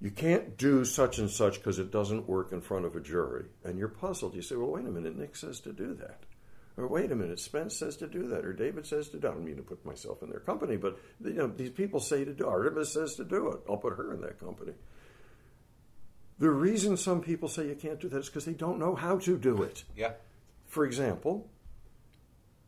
you 0.00 0.10
can't 0.10 0.56
do 0.56 0.84
such 0.84 1.18
and 1.18 1.30
such 1.30 1.56
because 1.56 1.78
it 1.78 1.90
doesn't 1.90 2.28
work 2.28 2.52
in 2.52 2.60
front 2.60 2.86
of 2.86 2.96
a 2.96 3.00
jury. 3.00 3.46
And 3.64 3.78
you're 3.78 3.88
puzzled. 3.88 4.34
You 4.34 4.42
say, 4.42 4.56
well, 4.56 4.70
wait 4.70 4.86
a 4.86 4.90
minute, 4.90 5.16
Nick 5.16 5.36
says 5.36 5.60
to 5.60 5.72
do 5.72 5.94
that. 5.94 6.20
Or 6.76 6.86
wait 6.86 7.12
a 7.12 7.16
minute, 7.16 7.38
Spence 7.38 7.76
says 7.76 7.96
to 7.98 8.06
do 8.06 8.28
that. 8.28 8.44
Or 8.44 8.52
David 8.52 8.86
says 8.86 9.08
to 9.10 9.18
do 9.18 9.28
I 9.28 9.32
don't 9.32 9.44
mean 9.44 9.56
to 9.56 9.62
put 9.62 9.84
myself 9.84 10.22
in 10.22 10.30
their 10.30 10.40
company, 10.40 10.76
but 10.76 10.98
you 11.22 11.34
know, 11.34 11.48
these 11.48 11.70
people 11.70 12.00
say 12.00 12.24
to 12.24 12.32
do 12.32 12.46
Artemis 12.46 12.92
says 12.92 13.16
to 13.16 13.24
do 13.24 13.50
it. 13.50 13.60
I'll 13.68 13.76
put 13.76 13.96
her 13.96 14.14
in 14.14 14.22
that 14.22 14.40
company. 14.40 14.72
The 16.40 16.50
reason 16.50 16.96
some 16.96 17.20
people 17.20 17.48
say 17.48 17.68
you 17.68 17.74
can't 17.74 18.00
do 18.00 18.08
that 18.08 18.18
is 18.18 18.26
because 18.26 18.46
they 18.46 18.54
don't 18.54 18.78
know 18.78 18.94
how 18.94 19.18
to 19.18 19.38
do 19.38 19.62
it. 19.62 19.84
Yeah. 19.94 20.12
For 20.66 20.86
example, 20.86 21.48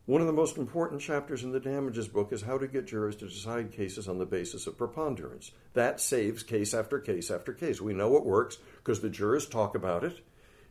one 0.04 0.20
of 0.20 0.26
the 0.26 0.32
most 0.32 0.58
important 0.58 1.00
chapters 1.00 1.42
in 1.42 1.52
the 1.52 1.60
damages 1.60 2.06
book 2.06 2.32
is 2.32 2.42
how 2.42 2.58
to 2.58 2.68
get 2.68 2.86
jurors 2.86 3.16
to 3.16 3.28
decide 3.28 3.72
cases 3.72 4.08
on 4.08 4.18
the 4.18 4.26
basis 4.26 4.66
of 4.66 4.76
preponderance. 4.76 5.52
That 5.72 6.00
saves 6.00 6.42
case 6.42 6.74
after 6.74 6.98
case 6.98 7.30
after 7.30 7.54
case. 7.54 7.80
We 7.80 7.94
know 7.94 8.16
it 8.16 8.26
works 8.26 8.58
because 8.76 9.00
the 9.00 9.08
jurors 9.08 9.48
talk 9.48 9.74
about 9.74 10.04
it, 10.04 10.20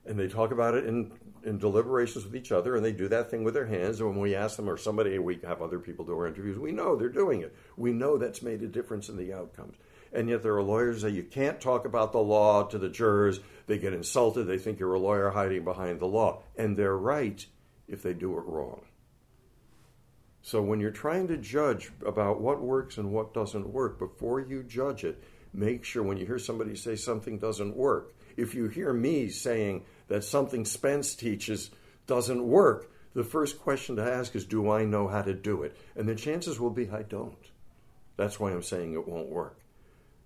and 0.06 0.20
they 0.20 0.28
talk 0.28 0.52
about 0.52 0.76
it 0.76 0.86
in, 0.86 1.12
in 1.44 1.58
deliberations 1.58 2.26
with 2.26 2.36
each 2.36 2.52
other, 2.52 2.76
and 2.76 2.86
they 2.86 2.92
do 2.92 3.08
that 3.08 3.32
thing 3.32 3.44
with 3.44 3.56
their 3.56 3.66
hands. 3.66 4.00
And 4.00 4.10
when 4.10 4.20
we 4.20 4.36
ask 4.36 4.58
them, 4.58 4.70
or 4.70 4.78
somebody, 4.78 5.18
we 5.18 5.40
have 5.44 5.62
other 5.62 5.80
people 5.80 6.06
do 6.06 6.14
our 6.14 6.28
interviews, 6.28 6.60
we 6.60 6.72
know 6.72 6.96
they're 6.96 7.10
doing 7.10 7.42
it. 7.42 7.56
We 7.78 7.94
know 7.94 8.18
that's 8.18 8.44
made 8.44 8.62
a 8.62 8.68
difference 8.68 9.10
in 9.10 9.18
the 9.18 9.34
outcomes. 9.34 9.76
And 10.14 10.30
yet 10.30 10.44
there 10.44 10.56
are 10.56 10.64
lawyers 10.64 11.02
that 11.04 11.12
you 11.12 11.24
can't 11.24 11.62
talk 11.62 11.86
about 11.86 12.12
the 12.12 12.20
law 12.20 12.64
to 12.64 12.78
the 12.78 12.90
jurors. 12.90 13.40
They 13.68 13.78
get 13.78 13.94
insulted. 13.94 14.44
They 14.44 14.58
think 14.58 14.80
you're 14.80 14.94
a 14.94 15.00
lawyer 15.00 15.30
hiding 15.30 15.64
behind 15.64 16.00
the 16.00 16.08
law. 16.08 16.44
And 16.58 16.76
they're 16.76 16.98
right 16.98 17.46
if 17.88 18.04
they 18.04 18.14
do 18.14 18.38
it 18.38 18.46
wrong. 18.46 18.82
So 20.42 20.62
when 20.62 20.80
you're 20.80 20.92
trying 20.92 21.28
to 21.28 21.38
judge 21.38 21.92
about 22.06 22.42
what 22.42 22.62
works 22.62 22.98
and 22.98 23.12
what 23.12 23.34
doesn't 23.34 23.72
work, 23.72 24.00
before 24.00 24.40
you 24.40 24.64
judge 24.64 25.04
it, 25.04 25.24
make 25.54 25.84
sure 25.84 26.04
when 26.04 26.18
you 26.18 26.26
hear 26.26 26.40
somebody 26.40 26.76
say 26.76 26.96
something 26.96 27.38
doesn't 27.38 27.76
work, 27.76 28.14
if 28.38 28.56
you 28.56 28.68
hear 28.68 28.92
me 28.92 29.30
saying 29.30 29.86
that 30.08 30.24
something 30.24 30.66
Spence 30.66 31.16
teaches 31.16 31.70
doesn't 32.08 32.46
work, 32.46 32.92
the 33.14 33.24
first 33.24 33.60
question 33.60 33.98
to 33.98 34.04
ask 34.04 34.36
is, 34.36 34.46
Do 34.46 34.72
I 34.72 34.84
know 34.84 35.08
how 35.08 35.22
to 35.22 35.34
do 35.34 35.64
it? 35.64 35.78
And 35.96 36.08
the 36.08 36.16
chances 36.16 36.60
will 36.60 36.70
be 36.70 36.90
I 36.90 37.04
don't. 37.04 37.38
That's 38.18 38.40
why 38.40 38.52
I'm 38.52 38.64
saying 38.64 38.94
it 38.94 39.08
won't 39.08 39.30
work. 39.30 39.61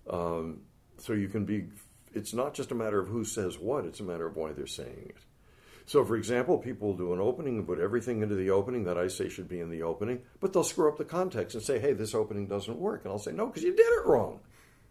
Um, 0.08 0.62
so 0.98 1.12
you 1.12 1.28
can 1.28 1.44
be, 1.44 1.66
it's 2.14 2.32
not 2.32 2.54
just 2.54 2.70
a 2.70 2.74
matter 2.74 3.00
of 3.00 3.08
who 3.08 3.24
says 3.24 3.58
what, 3.58 3.84
it's 3.84 4.00
a 4.00 4.04
matter 4.04 4.26
of 4.26 4.36
why 4.36 4.52
they're 4.52 4.66
saying 4.66 5.06
it. 5.10 5.16
So, 5.88 6.04
for 6.04 6.16
example, 6.16 6.58
people 6.58 6.96
do 6.96 7.12
an 7.12 7.20
opening 7.20 7.58
and 7.58 7.66
put 7.66 7.78
everything 7.78 8.20
into 8.20 8.34
the 8.34 8.50
opening 8.50 8.84
that 8.84 8.98
I 8.98 9.06
say 9.06 9.28
should 9.28 9.48
be 9.48 9.60
in 9.60 9.70
the 9.70 9.82
opening, 9.82 10.20
but 10.40 10.52
they'll 10.52 10.64
screw 10.64 10.88
up 10.88 10.98
the 10.98 11.04
context 11.04 11.54
and 11.54 11.62
say, 11.62 11.78
hey, 11.78 11.92
this 11.92 12.12
opening 12.14 12.48
doesn't 12.48 12.78
work. 12.78 13.04
And 13.04 13.12
I'll 13.12 13.20
say, 13.20 13.30
no, 13.30 13.46
because 13.46 13.62
you 13.62 13.74
did 13.74 13.86
it 13.86 14.04
wrong. 14.04 14.40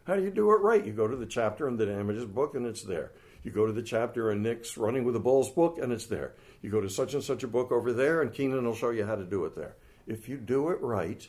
How 0.05 0.16
do 0.16 0.24
you 0.24 0.32
do 0.32 0.51
it 0.51 0.61
right? 0.61 0.86
You 0.86 0.93
go 0.93 1.07
to 1.07 1.18
the 1.18 1.26
chapter 1.26 1.68
in 1.68 1.76
the 1.76 1.86
damages 1.86 2.26
book 2.26 2.55
and 2.55 2.66
it's 2.66 2.84
there. 2.84 3.11
You 3.43 3.51
go 3.51 3.66
to 3.66 3.74
the 3.74 3.84
chapter 3.84 4.32
in 4.32 4.41
Nick's 4.41 4.78
Running 4.78 5.03
with 5.03 5.16
the 5.16 5.20
Bulls 5.20 5.49
book 5.49 5.80
and 5.82 5.91
it's 5.91 6.05
there. 6.05 6.36
You 6.61 6.70
go 6.70 6.80
to 6.80 6.89
such 6.89 7.13
and 7.13 7.24
such 7.24 7.43
a 7.43 7.47
book 7.47 7.72
over 7.72 7.91
there 7.91 8.22
and 8.22 8.32
Keenan 8.32 8.66
will 8.66 8.76
show 8.76 8.91
you 8.91 9.05
how 9.05 9.16
to 9.16 9.26
do 9.26 9.43
it 9.45 9.55
there. 9.55 9.76
If 10.07 10.30
you 10.30 10.38
do 10.38 10.70
it 10.70 10.80
right 10.82 11.28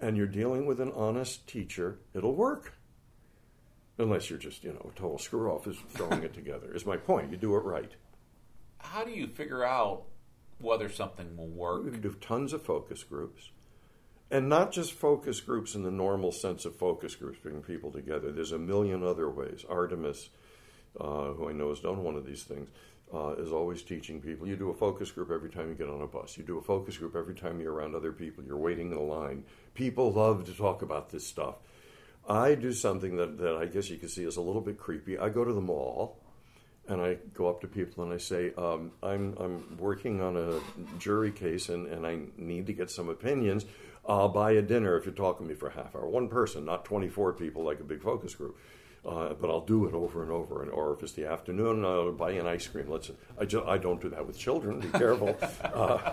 and 0.00 0.16
you're 0.16 0.26
dealing 0.26 0.66
with 0.66 0.80
an 0.80 0.92
honest 0.94 1.48
teacher, 1.48 1.98
it'll 2.14 2.34
work. 2.36 2.74
Unless 4.00 4.30
you're 4.30 4.38
just, 4.38 4.64
you 4.64 4.72
know, 4.72 4.90
a 4.90 4.98
total 4.98 5.18
screw 5.18 5.50
off 5.50 5.66
is 5.66 5.76
throwing 5.90 6.22
it 6.22 6.32
together, 6.32 6.74
is 6.74 6.86
my 6.86 6.96
point. 6.96 7.30
You 7.30 7.36
do 7.36 7.54
it 7.56 7.64
right. 7.64 7.92
How 8.78 9.04
do 9.04 9.10
you 9.10 9.26
figure 9.26 9.62
out 9.62 10.04
whether 10.58 10.88
something 10.88 11.36
will 11.36 11.48
work? 11.48 11.84
We 11.84 11.98
do 11.98 12.16
tons 12.18 12.54
of 12.54 12.62
focus 12.62 13.02
groups. 13.02 13.50
And 14.30 14.48
not 14.48 14.72
just 14.72 14.94
focus 14.94 15.40
groups 15.40 15.74
in 15.74 15.82
the 15.82 15.90
normal 15.90 16.32
sense 16.32 16.64
of 16.64 16.76
focus 16.76 17.14
groups, 17.14 17.38
bringing 17.42 17.62
people 17.62 17.90
together. 17.90 18.32
There's 18.32 18.52
a 18.52 18.58
million 18.58 19.02
other 19.02 19.28
ways. 19.28 19.66
Artemis, 19.68 20.30
uh, 20.98 21.32
who 21.32 21.50
I 21.50 21.52
know 21.52 21.68
has 21.68 21.80
done 21.80 22.02
one 22.02 22.14
of 22.14 22.24
these 22.24 22.44
things, 22.44 22.70
uh, 23.12 23.34
is 23.36 23.52
always 23.52 23.82
teaching 23.82 24.22
people. 24.22 24.46
You 24.46 24.56
do 24.56 24.70
a 24.70 24.74
focus 24.74 25.10
group 25.10 25.30
every 25.30 25.50
time 25.50 25.68
you 25.68 25.74
get 25.74 25.90
on 25.90 26.00
a 26.00 26.06
bus. 26.06 26.38
You 26.38 26.44
do 26.44 26.56
a 26.56 26.62
focus 26.62 26.96
group 26.96 27.16
every 27.16 27.34
time 27.34 27.60
you're 27.60 27.74
around 27.74 27.94
other 27.94 28.12
people. 28.12 28.44
You're 28.44 28.56
waiting 28.56 28.92
in 28.92 29.08
line. 29.08 29.44
People 29.74 30.10
love 30.10 30.46
to 30.46 30.54
talk 30.54 30.80
about 30.80 31.10
this 31.10 31.26
stuff. 31.26 31.56
I 32.28 32.54
do 32.54 32.72
something 32.72 33.16
that, 33.16 33.38
that 33.38 33.56
I 33.56 33.66
guess 33.66 33.90
you 33.90 33.96
could 33.96 34.10
see 34.10 34.24
is 34.24 34.36
a 34.36 34.40
little 34.40 34.60
bit 34.60 34.78
creepy. 34.78 35.18
I 35.18 35.28
go 35.28 35.44
to 35.44 35.52
the 35.52 35.60
mall 35.60 36.18
and 36.88 37.00
I 37.00 37.18
go 37.34 37.48
up 37.48 37.60
to 37.62 37.66
people 37.66 38.04
and 38.04 38.12
I 38.12 38.18
say, 38.18 38.52
um, 38.56 38.92
I'm, 39.02 39.36
I'm 39.38 39.76
working 39.78 40.20
on 40.20 40.36
a 40.36 40.60
jury 40.98 41.32
case 41.32 41.68
and, 41.68 41.86
and 41.86 42.06
I 42.06 42.20
need 42.36 42.66
to 42.66 42.72
get 42.72 42.90
some 42.90 43.08
opinions. 43.08 43.64
I'll 44.06 44.28
buy 44.28 44.52
a 44.52 44.62
dinner 44.62 44.96
if 44.96 45.04
you're 45.04 45.14
talking 45.14 45.46
to 45.46 45.52
me 45.52 45.58
for 45.58 45.68
a 45.68 45.72
half 45.72 45.94
hour. 45.94 46.06
One 46.06 46.28
person, 46.28 46.64
not 46.64 46.84
24 46.84 47.34
people 47.34 47.62
like 47.62 47.80
a 47.80 47.84
big 47.84 48.02
focus 48.02 48.34
group. 48.34 48.58
Uh, 49.02 49.32
but 49.32 49.48
I'll 49.48 49.64
do 49.64 49.86
it 49.86 49.94
over 49.94 50.22
and 50.22 50.30
over. 50.30 50.62
And 50.62 50.70
or 50.70 50.92
if 50.92 51.02
it's 51.02 51.12
the 51.12 51.24
afternoon, 51.24 51.86
I'll 51.86 52.12
buy 52.12 52.32
an 52.32 52.46
ice 52.46 52.66
cream. 52.66 52.90
Let's. 52.90 53.10
I, 53.38 53.46
ju- 53.46 53.64
I 53.66 53.78
don't 53.78 54.00
do 54.00 54.10
that 54.10 54.26
with 54.26 54.38
children. 54.38 54.80
Be 54.80 54.88
careful. 54.88 55.34
uh, 55.64 56.12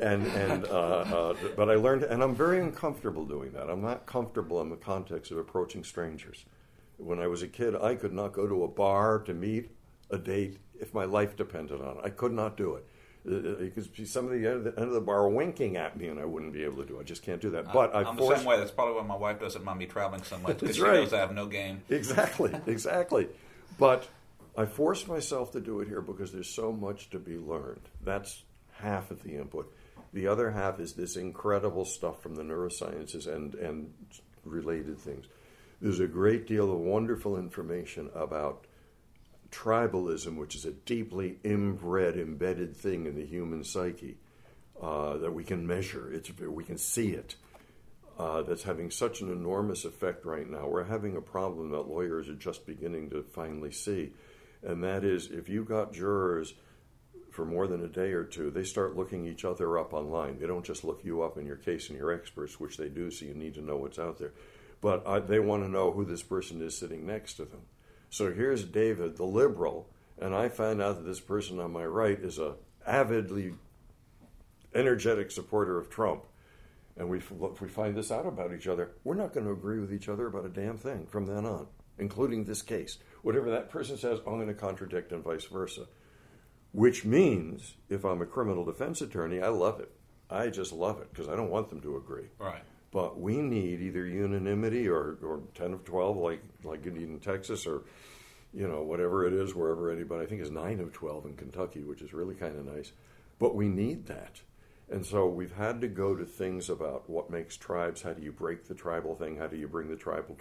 and 0.00 0.26
and 0.28 0.64
uh, 0.64 0.68
uh, 0.70 1.34
but 1.54 1.68
I 1.68 1.74
learned, 1.74 2.04
and 2.04 2.22
I'm 2.22 2.34
very 2.34 2.60
uncomfortable 2.60 3.26
doing 3.26 3.52
that. 3.52 3.68
I'm 3.68 3.82
not 3.82 4.06
comfortable 4.06 4.62
in 4.62 4.70
the 4.70 4.76
context 4.76 5.32
of 5.32 5.36
approaching 5.36 5.84
strangers. 5.84 6.46
When 6.96 7.18
I 7.18 7.26
was 7.26 7.42
a 7.42 7.48
kid, 7.48 7.74
I 7.76 7.94
could 7.94 8.14
not 8.14 8.32
go 8.32 8.46
to 8.46 8.64
a 8.64 8.68
bar 8.68 9.18
to 9.26 9.34
meet 9.34 9.70
a 10.10 10.16
date 10.16 10.58
if 10.80 10.94
my 10.94 11.04
life 11.04 11.36
depended 11.36 11.82
on 11.82 11.98
it. 11.98 12.02
I 12.04 12.08
could 12.10 12.32
not 12.32 12.56
do 12.56 12.74
it. 12.76 12.86
Uh, 13.26 13.34
uh, 13.34 13.82
see 13.96 14.04
somebody 14.04 14.44
at 14.46 14.64
the 14.64 14.74
end 14.78 14.88
of 14.88 14.92
the 14.92 15.00
bar 15.00 15.28
winking 15.28 15.76
at 15.76 15.96
me, 15.96 16.08
and 16.08 16.20
I 16.20 16.26
wouldn't 16.26 16.52
be 16.52 16.62
able 16.62 16.82
to 16.82 16.84
do 16.84 16.98
it. 16.98 17.00
I 17.00 17.04
just 17.04 17.22
can't 17.22 17.40
do 17.40 17.50
that. 17.50 17.72
But 17.72 17.94
I 17.94 18.02
I'm 18.02 18.16
forced- 18.16 18.30
the 18.30 18.36
same 18.36 18.46
way. 18.46 18.58
That's 18.58 18.70
probably 18.70 19.00
why 19.00 19.06
my 19.06 19.16
wife 19.16 19.40
doesn't 19.40 19.64
mind 19.64 19.78
me 19.78 19.86
traveling 19.86 20.22
so 20.24 20.38
much 20.38 20.58
because 20.60 20.76
she 20.76 20.82
right. 20.82 20.94
knows 20.94 21.12
I 21.12 21.20
have 21.20 21.32
no 21.32 21.46
game. 21.46 21.82
Exactly, 21.88 22.52
exactly. 22.66 23.28
But 23.78 24.06
I 24.56 24.66
forced 24.66 25.08
myself 25.08 25.52
to 25.52 25.60
do 25.60 25.80
it 25.80 25.88
here 25.88 26.02
because 26.02 26.32
there's 26.32 26.50
so 26.50 26.70
much 26.70 27.10
to 27.10 27.18
be 27.18 27.38
learned. 27.38 27.88
That's 28.02 28.42
half 28.72 29.10
of 29.10 29.22
the 29.22 29.36
input. 29.36 29.72
The 30.12 30.28
other 30.28 30.50
half 30.50 30.78
is 30.78 30.92
this 30.92 31.16
incredible 31.16 31.84
stuff 31.84 32.22
from 32.22 32.36
the 32.36 32.42
neurosciences 32.42 33.26
and, 33.26 33.54
and 33.54 33.92
related 34.44 34.98
things. 34.98 35.26
There's 35.80 36.00
a 36.00 36.06
great 36.06 36.46
deal 36.46 36.70
of 36.72 36.78
wonderful 36.78 37.36
information 37.36 38.10
about 38.14 38.66
tribalism, 39.54 40.36
which 40.36 40.54
is 40.54 40.64
a 40.64 40.72
deeply 40.72 41.38
inbred, 41.44 42.16
embedded 42.16 42.76
thing 42.76 43.06
in 43.06 43.14
the 43.14 43.24
human 43.24 43.62
psyche 43.62 44.16
uh, 44.82 45.16
that 45.18 45.32
we 45.32 45.44
can 45.44 45.66
measure. 45.66 46.12
It's, 46.12 46.30
we 46.38 46.64
can 46.64 46.78
see 46.78 47.10
it 47.10 47.36
uh, 48.18 48.42
that's 48.42 48.64
having 48.64 48.90
such 48.90 49.20
an 49.20 49.30
enormous 49.30 49.84
effect 49.84 50.24
right 50.24 50.48
now. 50.48 50.66
We're 50.66 50.84
having 50.84 51.16
a 51.16 51.20
problem 51.20 51.70
that 51.70 51.88
lawyers 51.88 52.28
are 52.28 52.34
just 52.34 52.66
beginning 52.66 53.10
to 53.10 53.22
finally 53.22 53.70
see, 53.70 54.12
and 54.62 54.82
that 54.82 55.04
is 55.04 55.30
if 55.30 55.48
you 55.48 55.64
got 55.64 55.92
jurors 55.92 56.54
for 57.30 57.44
more 57.44 57.66
than 57.66 57.84
a 57.84 57.88
day 57.88 58.12
or 58.12 58.24
two, 58.24 58.50
they 58.50 58.64
start 58.64 58.96
looking 58.96 59.26
each 59.26 59.44
other 59.44 59.78
up 59.78 59.92
online. 59.92 60.38
They 60.38 60.46
don't 60.46 60.64
just 60.64 60.84
look 60.84 61.04
you 61.04 61.22
up 61.22 61.36
in 61.36 61.46
your 61.46 61.56
case 61.56 61.88
and 61.88 61.98
your 61.98 62.12
experts, 62.12 62.60
which 62.60 62.76
they 62.76 62.88
do, 62.88 63.10
so 63.10 63.24
you 63.24 63.34
need 63.34 63.54
to 63.54 63.62
know 63.62 63.76
what's 63.76 63.98
out 63.98 64.18
there. 64.18 64.32
But 64.80 65.04
uh, 65.06 65.20
they 65.20 65.40
want 65.40 65.64
to 65.64 65.68
know 65.68 65.90
who 65.90 66.04
this 66.04 66.22
person 66.22 66.62
is 66.62 66.76
sitting 66.76 67.06
next 67.06 67.34
to 67.34 67.44
them. 67.44 67.62
So 68.14 68.32
here's 68.32 68.62
David, 68.62 69.16
the 69.16 69.24
liberal, 69.24 69.88
and 70.20 70.36
I 70.36 70.48
find 70.48 70.80
out 70.80 70.98
that 70.98 71.04
this 71.04 71.18
person 71.18 71.58
on 71.58 71.72
my 71.72 71.84
right 71.84 72.16
is 72.16 72.38
a 72.38 72.54
avidly 72.86 73.54
energetic 74.72 75.32
supporter 75.32 75.80
of 75.80 75.90
Trump 75.90 76.22
and 76.96 77.08
we, 77.08 77.18
if 77.18 77.60
we 77.60 77.66
find 77.66 77.96
this 77.96 78.12
out 78.12 78.24
about 78.24 78.54
each 78.54 78.68
other, 78.68 78.92
we're 79.02 79.16
not 79.16 79.32
going 79.32 79.46
to 79.46 79.52
agree 79.52 79.80
with 79.80 79.92
each 79.92 80.08
other 80.08 80.28
about 80.28 80.46
a 80.46 80.48
damn 80.48 80.78
thing 80.78 81.06
from 81.06 81.26
then 81.26 81.44
on, 81.44 81.66
including 81.98 82.44
this 82.44 82.62
case. 82.62 82.98
Whatever 83.22 83.50
that 83.50 83.68
person 83.68 83.96
says, 83.96 84.20
I'm 84.24 84.36
going 84.36 84.46
to 84.46 84.54
contradict 84.54 85.10
and 85.10 85.24
vice 85.24 85.46
versa. 85.46 85.88
Which 86.70 87.04
means, 87.04 87.74
if 87.88 88.04
I'm 88.04 88.22
a 88.22 88.26
criminal 88.26 88.64
defense 88.64 89.00
attorney, 89.00 89.42
I 89.42 89.48
love 89.48 89.80
it. 89.80 89.90
I 90.30 90.50
just 90.50 90.72
love 90.72 91.00
it 91.00 91.10
because 91.10 91.28
I 91.28 91.34
don't 91.34 91.50
want 91.50 91.68
them 91.68 91.80
to 91.80 91.96
agree. 91.96 92.28
Right. 92.38 92.62
But 92.94 93.18
we 93.18 93.38
need 93.38 93.80
either 93.80 94.06
unanimity 94.06 94.88
or, 94.88 95.18
or 95.20 95.40
10 95.56 95.72
of 95.72 95.84
12, 95.84 96.16
like, 96.16 96.42
like 96.62 96.84
you 96.84 96.92
need 96.92 97.08
in 97.08 97.18
Texas, 97.18 97.66
or 97.66 97.82
you 98.54 98.68
know, 98.68 98.82
whatever 98.82 99.26
it 99.26 99.32
is, 99.32 99.52
wherever 99.52 99.90
anybody, 99.90 100.22
I 100.22 100.26
think 100.28 100.40
is 100.40 100.52
9 100.52 100.78
of 100.78 100.92
12 100.92 101.26
in 101.26 101.34
Kentucky, 101.34 101.82
which 101.82 102.02
is 102.02 102.14
really 102.14 102.36
kind 102.36 102.56
of 102.56 102.64
nice. 102.64 102.92
But 103.40 103.56
we 103.56 103.68
need 103.68 104.06
that. 104.06 104.40
And 104.88 105.04
so 105.04 105.26
we've 105.26 105.56
had 105.56 105.80
to 105.80 105.88
go 105.88 106.14
to 106.14 106.24
things 106.24 106.70
about 106.70 107.10
what 107.10 107.30
makes 107.30 107.56
tribes. 107.56 108.00
How 108.00 108.12
do 108.12 108.22
you 108.22 108.30
break 108.30 108.68
the 108.68 108.74
tribal 108.74 109.16
thing? 109.16 109.38
How 109.38 109.48
do 109.48 109.56
you 109.56 109.66
bring 109.66 109.88
the 109.88 109.96
tribal 109.96 110.36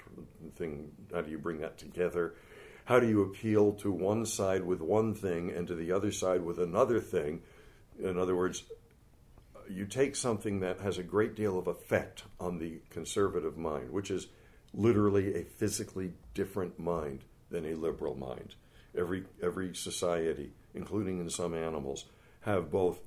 thing? 0.56 0.91
How 1.12 1.22
do 1.22 1.32
you 1.32 1.39
bring 1.39 1.60
that 1.62 1.80
together? 1.80 2.36
How 2.86 2.99
do 2.99 3.08
you 3.08 3.24
appeal 3.24 3.72
to 3.74 3.91
one 3.91 4.28
side 4.28 4.64
with 4.64 4.80
one 4.80 5.16
thing 5.16 5.49
and 5.49 5.68
to 5.70 5.76
the 5.76 5.91
other 5.91 6.12
side 6.12 6.43
with 6.43 6.60
another 6.60 6.99
thing? 6.99 7.41
In 7.97 8.20
other 8.20 8.36
words, 8.36 8.64
you 9.70 9.86
take 9.86 10.16
something 10.16 10.59
that 10.59 10.80
has 10.80 10.97
a 10.97 11.03
great 11.03 11.36
deal 11.36 11.57
of 11.57 11.68
effect 11.68 12.24
on 12.39 12.59
the 12.59 12.82
conservative 12.89 13.57
mind, 13.57 13.91
which 13.91 14.11
is 14.11 14.28
literally 14.74 15.36
a 15.36 15.43
physically 15.43 16.14
different 16.34 16.80
mind 16.80 17.24
than 17.49 17.66
a 17.66 17.76
liberal 17.76 18.16
mind. 18.16 18.55
Every 18.97 19.24
every 19.41 19.76
society, 19.76 20.51
including 20.74 21.20
in 21.20 21.30
some 21.30 21.53
animals, 21.53 22.05
have 22.41 22.72
both 22.72 22.99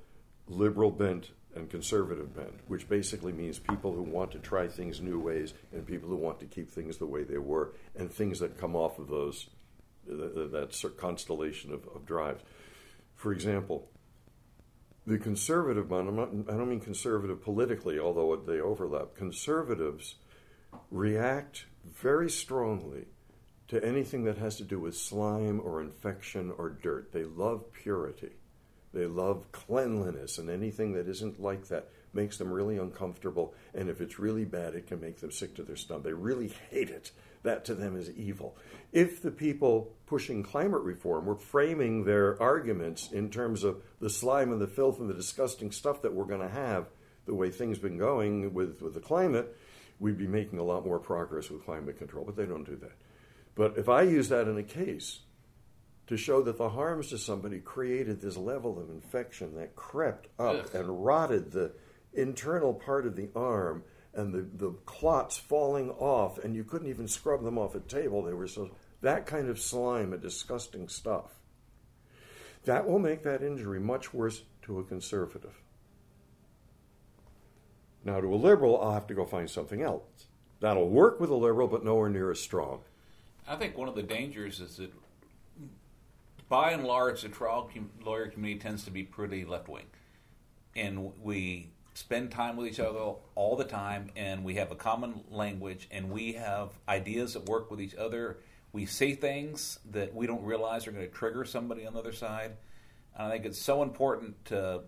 liberal 0.49 0.91
bent 0.91 1.31
and 1.55 1.71
conservative 1.71 2.35
bent, 2.35 2.61
which 2.69 2.89
basically 2.89 3.33
means 3.33 3.59
people 3.59 3.93
who 3.93 4.03
want 4.03 4.31
to 4.33 4.39
try 4.39 4.69
things 4.69 5.01
new 5.01 5.19
ways 5.19 5.55
and 5.73 5.87
people 5.87 6.09
who 6.09 6.17
want 6.17 6.39
to 6.41 6.47
keep 6.47 6.71
things 6.71 6.99
the 6.99 7.07
way 7.07 7.25
they 7.25 7.39
were, 7.39 7.73
and 7.97 8.13
things 8.13 8.39
that 8.41 8.59
come 8.59 8.77
off 8.77 8.99
of 8.99 9.09
those 9.09 9.49
th- 10.07 10.51
that 10.53 10.95
constellation 10.97 11.73
of, 11.73 11.87
of 11.95 12.05
drives. 12.05 12.43
For 13.15 13.33
example, 13.33 13.89
the 15.07 15.19
conservative 15.19 15.91
I'm 15.93 16.17
not, 16.17 16.31
I 16.49 16.57
don't 16.57 16.69
mean 16.69 16.81
conservative 16.81 17.43
politically, 17.43 17.99
although 17.99 18.35
they 18.37 18.61
overlap. 18.61 19.15
Conservatives 19.15 20.17
react 20.91 21.67
very 21.85 22.29
strongly 22.29 23.07
to 23.69 23.85
anything 23.85 24.25
that 24.25 24.39
has 24.39 24.57
to 24.57 24.65
do 24.65 24.79
with 24.79 24.97
slime 24.97 25.61
or 25.61 25.81
infection 25.81 26.53
or 26.57 26.71
dirt. 26.71 27.13
They 27.13 27.25
love 27.25 27.73
purity. 27.73 28.33
They 28.93 29.07
love 29.07 29.53
cleanliness, 29.53 30.39
and 30.39 30.49
anything 30.49 30.93
that 30.95 31.09
isn't 31.09 31.41
like 31.41 31.69
that 31.69 31.89
makes 32.15 32.39
them 32.39 32.51
really 32.51 32.79
uncomfortable. 32.79 33.55
And 33.75 33.91
if 33.91 34.01
it's 34.01 34.19
really 34.19 34.45
bad, 34.45 34.75
it 34.75 34.87
can 34.87 35.01
make 35.01 35.21
them 35.21 35.31
sick 35.31 35.55
to 35.57 35.63
their 35.63 35.77
stomach. 35.77 36.05
They 36.05 36.13
really 36.13 36.53
hate 36.71 36.91
it. 36.91 37.11
That 37.47 37.65
to 37.67 37.77
them 37.77 37.97
is 37.97 38.11
evil. 38.11 38.57
If 38.91 39.23
the 39.23 39.31
people 39.31 39.93
pushing 40.07 40.43
climate 40.43 40.83
reform 40.83 41.27
were 41.27 41.37
framing 41.37 42.03
their 42.03 42.43
arguments 42.43 43.13
in 43.13 43.31
terms 43.31 43.63
of 43.63 43.81
the 44.01 44.11
slime 44.11 44.51
and 44.51 44.61
the 44.61 44.67
filth 44.67 44.99
and 44.99 45.09
the 45.09 45.15
disgusting 45.15 45.71
stuff 45.71 46.03
that 46.03 46.13
we're 46.13 46.25
going 46.25 46.41
to 46.41 46.49
have, 46.49 46.89
the 47.25 47.37
way 47.37 47.51
things 47.51 47.79
been 47.79 47.99
going 47.99 48.53
with, 48.53 48.83
with 48.83 48.95
the 48.95 49.01
climate, 49.01 49.57
we'd 50.01 50.19
be 50.19 50.27
making 50.27 50.59
a 50.59 50.65
lot 50.65 50.85
more 50.85 50.99
progress 50.99 51.49
with 51.49 51.65
climate 51.65 51.99
control. 51.99 52.25
But 52.25 52.35
they 52.35 52.47
don't 52.47 52.65
do 52.65 52.75
that. 52.79 52.97
But 53.55 53.79
if 53.79 53.89
I 53.89 54.03
use 54.03 54.29
that 54.31 54.49
in 54.49 54.59
a 54.59 54.65
case, 54.65 55.21
to 56.09 56.17
show 56.17 56.43
that 56.43 56.59
the 56.59 56.71
harms 56.71 57.11
to 57.11 57.19
somebody 57.19 57.61
created 57.61 58.21
this 58.21 58.37
level 58.37 58.77
of 58.81 58.91
infection 58.91 59.55
that 59.55 59.77
crept 59.77 60.27
up 60.41 60.75
and 60.75 61.05
rotted 61.05 61.53
the 61.53 61.71
internal 62.13 62.75
part 62.75 63.07
of 63.07 63.15
the 63.15 63.29
arm 63.37 63.85
and 64.17 64.33
the, 64.33 64.67
the 64.67 64.73
clots 64.87 65.37
falling 65.37 65.91
off 65.91 66.39
and 66.39 66.57
you 66.57 66.65
couldn't 66.65 66.89
even 66.89 67.07
scrub 67.07 67.45
them 67.45 67.59
off 67.59 67.75
a 67.75 67.81
table. 67.81 68.23
They 68.23 68.33
were 68.33 68.49
so 68.49 68.71
that 69.03 69.27
kind 69.27 69.49
of 69.49 69.61
slime 69.61 70.13
and 70.13 70.23
disgusting 70.23 70.89
stuff. 70.89 71.39
That 72.65 72.89
will 72.89 72.99
make 72.99 73.23
that 73.23 73.43
injury 73.43 73.79
much 73.79 74.13
worse 74.13 74.43
to 74.63 74.81
a 74.81 74.85
conservative. 74.85 75.61
Now 78.05 78.21
to 78.21 78.35
a 78.35 78.37
liberal 78.37 78.81
i'll 78.81 78.93
have 78.93 79.07
to 79.09 79.15
go 79.15 79.25
find 79.25 79.49
something 79.49 79.83
else. 79.83 80.27
That'll 80.61 80.89
work 80.89 81.21
with 81.21 81.31
a 81.31 81.35
liberal 81.35 81.69
but 81.69 81.85
nowhere 81.85 82.09
near 82.09 82.31
as 82.31 82.41
strong. 82.41 82.81
I 83.47 83.57
think 83.57 83.77
one 83.77 83.89
of 83.89 83.95
the 83.95 84.03
dangers 84.03 84.61
is 84.61 84.79
that, 84.79 84.91
by 86.49 86.71
and 86.71 86.85
large, 86.85 87.23
the 87.23 87.29
trial 87.29 87.71
com- 87.73 87.91
lawyer 88.03 88.29
community 88.29 88.61
tends 88.61 88.85
to 88.85 88.91
be 88.91 89.03
pretty 89.03 89.45
left 89.45 89.69
wing, 89.69 89.87
and 90.75 91.13
we 91.23 91.69
spend 91.97 92.31
time 92.31 92.57
with 92.57 92.67
each 92.67 92.79
other 92.79 93.15
all 93.35 93.57
the 93.57 93.65
time, 93.65 94.11
and 94.17 94.45
we 94.45 94.57
have 94.57 94.71
a 94.71 94.75
common 94.75 95.23
language, 95.31 95.89
and 95.91 96.11
we 96.11 96.35
have 96.35 96.69
ideas 96.87 97.33
that 97.33 97.47
work 97.47 97.71
with 97.71 97.81
each 97.81 97.95
other. 97.95 98.37
We 98.73 98.85
say 98.85 99.15
things 99.15 99.79
that 99.93 100.15
we 100.15 100.27
don't 100.27 100.45
realize 100.45 100.87
are 100.87 100.93
going 100.93 101.07
to 101.07 101.13
trigger 101.13 101.47
somebody 101.47 101.87
on 101.87 101.95
the 101.95 101.99
other 101.99 102.13
side. 102.13 102.53
And 103.17 103.29
I 103.29 103.31
think 103.31 103.47
it's 103.47 103.59
so 103.59 103.83
important 103.83 104.45
to 104.47 104.83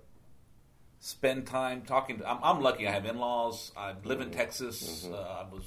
spend 1.00 1.46
time 1.46 1.80
talking. 1.82 2.18
To, 2.18 2.30
I'm, 2.30 2.40
I'm 2.42 2.61
lucky; 2.61 2.86
I 2.86 2.90
have 2.90 3.06
in-laws. 3.06 3.72
I 3.74 3.94
live 4.04 4.20
in 4.20 4.30
Texas. 4.30 5.09
Uh, 5.11 5.16
I 5.16 5.46
was 5.50 5.62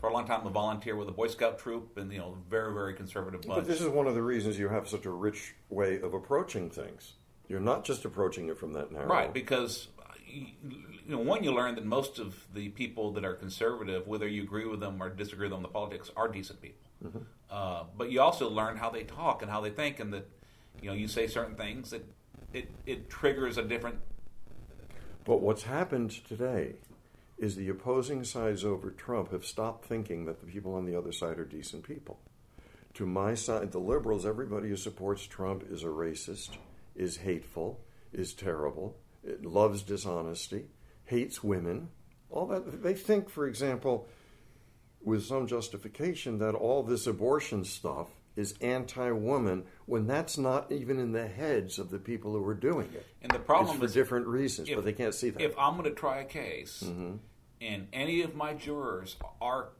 for 0.00 0.08
a 0.08 0.12
long 0.12 0.26
time 0.26 0.44
a 0.44 0.50
volunteer 0.50 0.96
with 0.96 1.08
a 1.08 1.12
Boy 1.12 1.28
Scout 1.28 1.60
troop, 1.60 1.96
and 1.98 2.12
you 2.12 2.18
know, 2.18 2.36
very 2.50 2.74
very 2.74 2.94
conservative 2.94 3.42
bunch. 3.42 3.60
But 3.60 3.68
this 3.68 3.80
is 3.80 3.86
one 3.86 4.08
of 4.08 4.16
the 4.16 4.22
reasons 4.22 4.58
you 4.58 4.68
have 4.68 4.88
such 4.88 5.06
a 5.06 5.10
rich 5.10 5.54
way 5.68 6.00
of 6.00 6.14
approaching 6.14 6.68
things. 6.68 7.12
You're 7.48 7.60
not 7.60 7.84
just 7.84 8.04
approaching 8.04 8.48
it 8.48 8.58
from 8.58 8.72
that 8.72 8.90
narrow. 8.90 9.06
Right, 9.06 9.32
because 9.32 9.88
you 10.30 11.16
know, 11.16 11.18
one, 11.18 11.42
you 11.44 11.52
learn 11.52 11.74
that 11.74 11.84
most 11.84 12.18
of 12.18 12.46
the 12.54 12.68
people 12.70 13.12
that 13.12 13.24
are 13.24 13.34
conservative, 13.34 14.06
whether 14.06 14.28
you 14.28 14.42
agree 14.42 14.66
with 14.66 14.80
them 14.80 15.02
or 15.02 15.08
disagree 15.10 15.44
with 15.44 15.50
them 15.50 15.58
on 15.58 15.62
the 15.62 15.68
politics, 15.68 16.10
are 16.16 16.28
decent 16.28 16.60
people. 16.62 16.90
Uh, 17.50 17.84
but 17.96 18.10
you 18.10 18.20
also 18.20 18.48
learn 18.48 18.76
how 18.76 18.90
they 18.90 19.04
talk 19.04 19.42
and 19.42 19.50
how 19.50 19.60
they 19.60 19.70
think, 19.70 20.00
and 20.00 20.12
that 20.12 20.26
You 20.82 20.90
know, 20.90 20.96
you 20.96 21.08
say 21.08 21.26
certain 21.26 21.56
things 21.56 21.90
that 21.90 22.04
it 22.52 22.70
it 22.86 23.10
triggers 23.10 23.58
a 23.58 23.62
different. 23.62 23.98
But 25.24 25.42
what's 25.42 25.64
happened 25.64 26.10
today 26.26 26.76
is 27.38 27.56
the 27.56 27.68
opposing 27.68 28.24
sides 28.24 28.64
over 28.64 28.90
Trump 28.90 29.32
have 29.32 29.44
stopped 29.44 29.84
thinking 29.84 30.24
that 30.26 30.40
the 30.40 30.46
people 30.46 30.74
on 30.74 30.84
the 30.86 30.96
other 30.96 31.12
side 31.12 31.38
are 31.38 31.44
decent 31.44 31.84
people. 31.84 32.18
To 32.94 33.06
my 33.06 33.34
side, 33.34 33.72
the 33.72 33.78
liberals, 33.78 34.26
everybody 34.26 34.68
who 34.68 34.76
supports 34.76 35.26
Trump 35.26 35.64
is 35.70 35.82
a 35.82 35.88
racist, 35.88 36.50
is 36.94 37.18
hateful, 37.18 37.80
is 38.12 38.34
terrible, 38.34 38.96
it 39.24 39.44
loves 39.44 39.82
dishonesty, 39.82 40.66
hates 41.04 41.42
women. 41.42 41.88
All 42.30 42.46
that 42.46 42.82
they 42.82 42.94
think, 42.94 43.28
for 43.28 43.46
example, 43.46 44.08
with 45.02 45.24
some 45.24 45.46
justification 45.46 46.38
that 46.38 46.54
all 46.54 46.82
this 46.82 47.06
abortion 47.06 47.64
stuff 47.64 48.08
is 48.36 48.54
anti-woman 48.60 49.64
when 49.86 50.06
that's 50.06 50.38
not 50.38 50.70
even 50.70 50.98
in 51.00 51.12
the 51.12 51.26
heads 51.26 51.78
of 51.78 51.90
the 51.90 51.98
people 51.98 52.32
who 52.32 52.44
are 52.46 52.54
doing 52.54 52.88
it. 52.94 53.04
And 53.22 53.30
the 53.32 53.38
problem 53.40 53.70
it's 53.72 53.78
for 53.80 53.84
is 53.86 53.92
different 53.94 54.26
reasons, 54.26 54.68
if- 54.68 54.76
but 54.76 54.84
they 54.84 54.92
can't 54.92 55.14
see 55.14 55.30
that. 55.30 55.42
If 55.42 55.58
I'm 55.58 55.72
going 55.76 55.84
to 55.88 55.94
try 55.94 56.20
a 56.20 56.24
case, 56.24 56.82
Mm-hmm. 56.86 57.16
and 57.60 57.88
any 57.92 58.22
of 58.22 58.34
my 58.36 58.54
jurors 58.54 59.16
are 59.40 59.70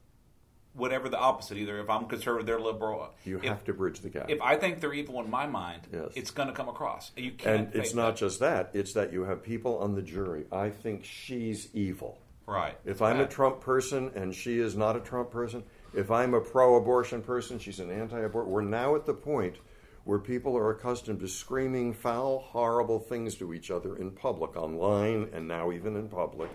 whatever 0.74 1.08
the 1.08 1.18
opposite, 1.18 1.56
either 1.58 1.78
if 1.80 1.90
I'm 1.90 2.06
conservative, 2.06 2.46
they're 2.46 2.60
liberal. 2.60 3.12
you 3.24 3.38
if, 3.38 3.44
have 3.44 3.64
to 3.64 3.72
bridge 3.72 4.00
the 4.00 4.08
gap. 4.08 4.30
If 4.30 4.40
I 4.40 4.56
think 4.56 4.80
they're 4.80 4.92
evil 4.94 5.20
in 5.20 5.28
my 5.30 5.46
mind, 5.46 5.82
Yes. 5.92 6.10
it's 6.14 6.30
going 6.30 6.48
to 6.48 6.54
come 6.54 6.68
across. 6.68 7.10
You 7.16 7.32
can't. 7.32 7.68
and 7.72 7.74
it's 7.74 7.94
not 7.94 8.12
that. 8.14 8.16
just 8.16 8.40
that; 8.40 8.70
it's 8.74 8.92
that 8.94 9.12
you 9.12 9.24
have 9.24 9.42
people 9.42 9.78
on 9.78 9.94
the 9.94 10.02
jury. 10.02 10.44
I 10.52 10.70
think 10.70 11.04
she's 11.04 11.68
evil. 11.74 12.18
right. 12.46 12.76
If 12.84 13.02
I'm 13.02 13.20
a 13.20 13.26
Trump 13.26 13.60
person 13.60 14.10
and 14.14 14.34
she 14.34 14.58
is 14.58 14.76
not 14.76 14.96
a 14.96 15.00
Trump 15.00 15.30
person, 15.30 15.62
if 15.94 16.10
I'm 16.10 16.34
a 16.34 16.40
pro-abortion 16.40 17.22
person, 17.22 17.58
she's 17.58 17.80
an 17.80 17.90
anti-abortion. 17.90 18.50
We're 18.50 18.62
now 18.62 18.94
at 18.96 19.06
the 19.06 19.14
point 19.14 19.56
where 20.04 20.18
people 20.18 20.56
are 20.56 20.70
accustomed 20.70 21.20
to 21.20 21.28
screaming 21.28 21.92
foul, 21.92 22.38
horrible 22.40 22.98
things 22.98 23.34
to 23.36 23.52
each 23.52 23.70
other 23.70 23.96
in 23.96 24.10
public, 24.10 24.56
online, 24.56 25.28
and 25.32 25.46
now 25.46 25.70
even 25.72 25.94
in 25.96 26.08
public. 26.08 26.48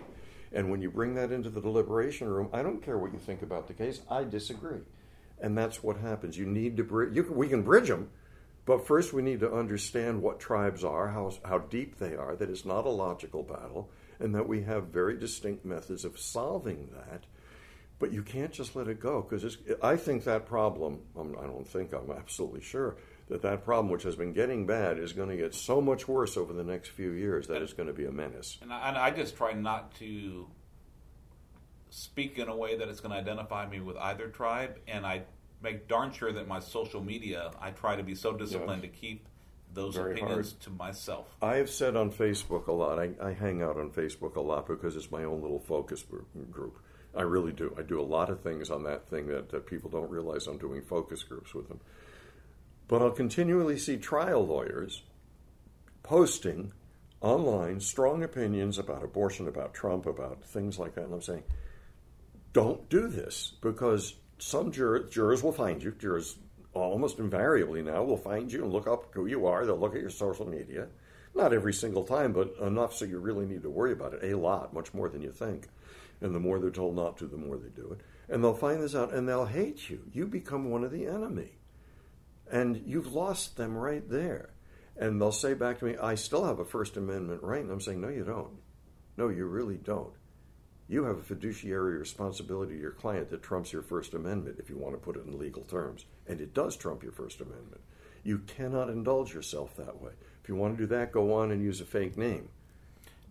And 0.52 0.70
when 0.70 0.80
you 0.80 0.90
bring 0.90 1.14
that 1.14 1.32
into 1.32 1.50
the 1.50 1.60
deliberation 1.60 2.28
room, 2.28 2.48
I 2.52 2.62
don't 2.62 2.82
care 2.82 2.98
what 2.98 3.12
you 3.12 3.18
think 3.18 3.42
about 3.42 3.66
the 3.66 3.74
case. 3.74 4.00
I 4.10 4.24
disagree, 4.24 4.80
and 5.40 5.56
that's 5.56 5.82
what 5.82 5.98
happens. 5.98 6.38
You 6.38 6.46
need 6.46 6.76
to. 6.76 7.10
You 7.12 7.24
can, 7.24 7.36
we 7.36 7.48
can 7.48 7.62
bridge 7.62 7.88
them, 7.88 8.10
but 8.64 8.86
first 8.86 9.12
we 9.12 9.22
need 9.22 9.40
to 9.40 9.52
understand 9.52 10.22
what 10.22 10.40
tribes 10.40 10.84
are, 10.84 11.08
how 11.08 11.32
how 11.44 11.58
deep 11.58 11.98
they 11.98 12.14
are. 12.14 12.36
That 12.36 12.50
it's 12.50 12.64
not 12.64 12.86
a 12.86 12.90
logical 12.90 13.42
battle, 13.42 13.90
and 14.20 14.34
that 14.34 14.48
we 14.48 14.62
have 14.62 14.84
very 14.84 15.18
distinct 15.18 15.64
methods 15.64 16.04
of 16.04 16.18
solving 16.18 16.90
that. 16.94 17.24
But 17.98 18.12
you 18.12 18.22
can't 18.22 18.52
just 18.52 18.76
let 18.76 18.88
it 18.88 19.00
go 19.00 19.22
because 19.22 19.56
I 19.82 19.96
think 19.96 20.24
that 20.24 20.46
problem. 20.46 21.00
I'm, 21.18 21.36
I 21.38 21.46
don't 21.46 21.66
think 21.66 21.92
I'm 21.92 22.10
absolutely 22.10 22.60
sure 22.60 22.96
that 23.28 23.42
that 23.42 23.64
problem, 23.64 23.90
which 23.90 24.04
has 24.04 24.16
been 24.16 24.32
getting 24.32 24.66
bad, 24.66 24.98
is 24.98 25.12
going 25.12 25.28
to 25.28 25.36
get 25.36 25.54
so 25.54 25.80
much 25.80 26.06
worse 26.06 26.36
over 26.36 26.52
the 26.52 26.64
next 26.64 26.90
few 26.90 27.10
years 27.10 27.48
that 27.48 27.62
it's 27.62 27.72
going 27.72 27.88
to 27.88 27.92
be 27.92 28.04
a 28.04 28.12
menace. 28.12 28.58
And 28.62 28.72
I, 28.72 28.88
and 28.88 28.96
I 28.96 29.10
just 29.10 29.36
try 29.36 29.52
not 29.52 29.94
to 29.96 30.46
speak 31.90 32.38
in 32.38 32.48
a 32.48 32.56
way 32.56 32.76
that 32.76 32.88
it's 32.88 33.00
going 33.00 33.12
to 33.12 33.18
identify 33.18 33.66
me 33.66 33.80
with 33.80 33.96
either 33.96 34.28
tribe, 34.28 34.78
and 34.86 35.04
I 35.04 35.22
make 35.62 35.88
darn 35.88 36.12
sure 36.12 36.32
that 36.32 36.46
my 36.46 36.60
social 36.60 37.02
media, 37.02 37.50
I 37.60 37.70
try 37.70 37.96
to 37.96 38.02
be 38.02 38.14
so 38.14 38.32
disciplined 38.32 38.82
to 38.82 38.88
keep 38.88 39.26
those 39.72 39.96
Very 39.96 40.12
opinions 40.12 40.52
hard. 40.52 40.60
to 40.62 40.70
myself. 40.70 41.26
I 41.42 41.56
have 41.56 41.70
said 41.70 41.96
on 41.96 42.10
Facebook 42.10 42.66
a 42.66 42.72
lot. 42.72 42.98
I, 42.98 43.10
I 43.20 43.32
hang 43.32 43.62
out 43.62 43.76
on 43.76 43.90
Facebook 43.90 44.36
a 44.36 44.40
lot 44.40 44.66
because 44.66 44.96
it's 44.96 45.10
my 45.10 45.24
own 45.24 45.42
little 45.42 45.58
focus 45.58 46.04
group. 46.50 46.78
I 47.14 47.22
really 47.22 47.52
do. 47.52 47.74
I 47.78 47.82
do 47.82 48.00
a 48.00 48.02
lot 48.02 48.30
of 48.30 48.40
things 48.40 48.70
on 48.70 48.84
that 48.84 49.08
thing 49.08 49.26
that, 49.28 49.50
that 49.50 49.66
people 49.66 49.90
don't 49.90 50.10
realize 50.10 50.46
I'm 50.46 50.58
doing 50.58 50.82
focus 50.82 51.22
groups 51.22 51.54
with 51.54 51.68
them. 51.68 51.80
But 52.88 53.02
I'll 53.02 53.10
continually 53.10 53.78
see 53.78 53.96
trial 53.96 54.46
lawyers 54.46 55.02
posting 56.02 56.72
online 57.20 57.80
strong 57.80 58.22
opinions 58.22 58.78
about 58.78 59.02
abortion, 59.02 59.48
about 59.48 59.74
Trump, 59.74 60.06
about 60.06 60.44
things 60.44 60.78
like 60.78 60.94
that. 60.94 61.04
And 61.04 61.14
I'm 61.14 61.22
saying, 61.22 61.42
don't 62.52 62.88
do 62.88 63.08
this 63.08 63.54
because 63.60 64.14
some 64.38 64.70
jur- 64.70 65.08
jurors 65.08 65.42
will 65.42 65.52
find 65.52 65.82
you. 65.82 65.92
Jurors 65.92 66.36
almost 66.74 67.18
invariably 67.18 67.82
now 67.82 68.02
will 68.02 68.16
find 68.16 68.52
you 68.52 68.62
and 68.62 68.72
look 68.72 68.86
up 68.86 69.12
who 69.12 69.26
you 69.26 69.46
are. 69.46 69.64
They'll 69.64 69.78
look 69.78 69.94
at 69.94 70.00
your 70.00 70.10
social 70.10 70.46
media. 70.46 70.88
Not 71.34 71.52
every 71.52 71.74
single 71.74 72.04
time, 72.04 72.32
but 72.32 72.54
enough 72.60 72.94
so 72.94 73.04
you 73.04 73.18
really 73.18 73.46
need 73.46 73.62
to 73.62 73.70
worry 73.70 73.92
about 73.92 74.14
it. 74.14 74.32
A 74.32 74.36
lot, 74.36 74.72
much 74.72 74.94
more 74.94 75.08
than 75.08 75.22
you 75.22 75.32
think. 75.32 75.68
And 76.20 76.34
the 76.34 76.40
more 76.40 76.58
they're 76.58 76.70
told 76.70 76.96
not 76.96 77.18
to, 77.18 77.26
the 77.26 77.36
more 77.36 77.58
they 77.58 77.68
do 77.68 77.92
it. 77.92 78.00
And 78.32 78.42
they'll 78.42 78.54
find 78.54 78.82
this 78.82 78.94
out 78.94 79.12
and 79.12 79.28
they'll 79.28 79.44
hate 79.44 79.90
you. 79.90 80.02
You 80.12 80.26
become 80.26 80.70
one 80.70 80.84
of 80.84 80.90
the 80.90 81.06
enemy. 81.06 81.50
And 82.50 82.82
you've 82.86 83.12
lost 83.12 83.56
them 83.56 83.76
right 83.76 84.08
there. 84.08 84.50
And 84.96 85.20
they'll 85.20 85.32
say 85.32 85.54
back 85.54 85.78
to 85.80 85.84
me, 85.84 85.96
I 85.96 86.14
still 86.14 86.44
have 86.44 86.58
a 86.58 86.64
First 86.64 86.96
Amendment 86.96 87.42
right. 87.42 87.60
And 87.62 87.70
I'm 87.70 87.80
saying, 87.80 88.00
no, 88.00 88.08
you 88.08 88.24
don't. 88.24 88.56
No, 89.16 89.28
you 89.28 89.46
really 89.46 89.76
don't. 89.76 90.12
You 90.88 91.04
have 91.04 91.18
a 91.18 91.22
fiduciary 91.22 91.98
responsibility 91.98 92.74
to 92.74 92.80
your 92.80 92.92
client 92.92 93.28
that 93.30 93.42
trumps 93.42 93.72
your 93.72 93.82
First 93.82 94.14
Amendment, 94.14 94.56
if 94.60 94.70
you 94.70 94.78
want 94.78 94.94
to 94.94 94.98
put 95.00 95.16
it 95.16 95.26
in 95.26 95.38
legal 95.38 95.62
terms. 95.64 96.04
And 96.28 96.40
it 96.40 96.54
does 96.54 96.76
trump 96.76 97.02
your 97.02 97.12
First 97.12 97.40
Amendment. 97.40 97.80
You 98.22 98.38
cannot 98.46 98.88
indulge 98.88 99.34
yourself 99.34 99.76
that 99.76 100.00
way. 100.00 100.12
If 100.42 100.48
you 100.48 100.54
want 100.54 100.76
to 100.78 100.82
do 100.84 100.86
that, 100.88 101.12
go 101.12 101.34
on 101.34 101.50
and 101.50 101.62
use 101.62 101.80
a 101.80 101.84
fake 101.84 102.16
name. 102.16 102.48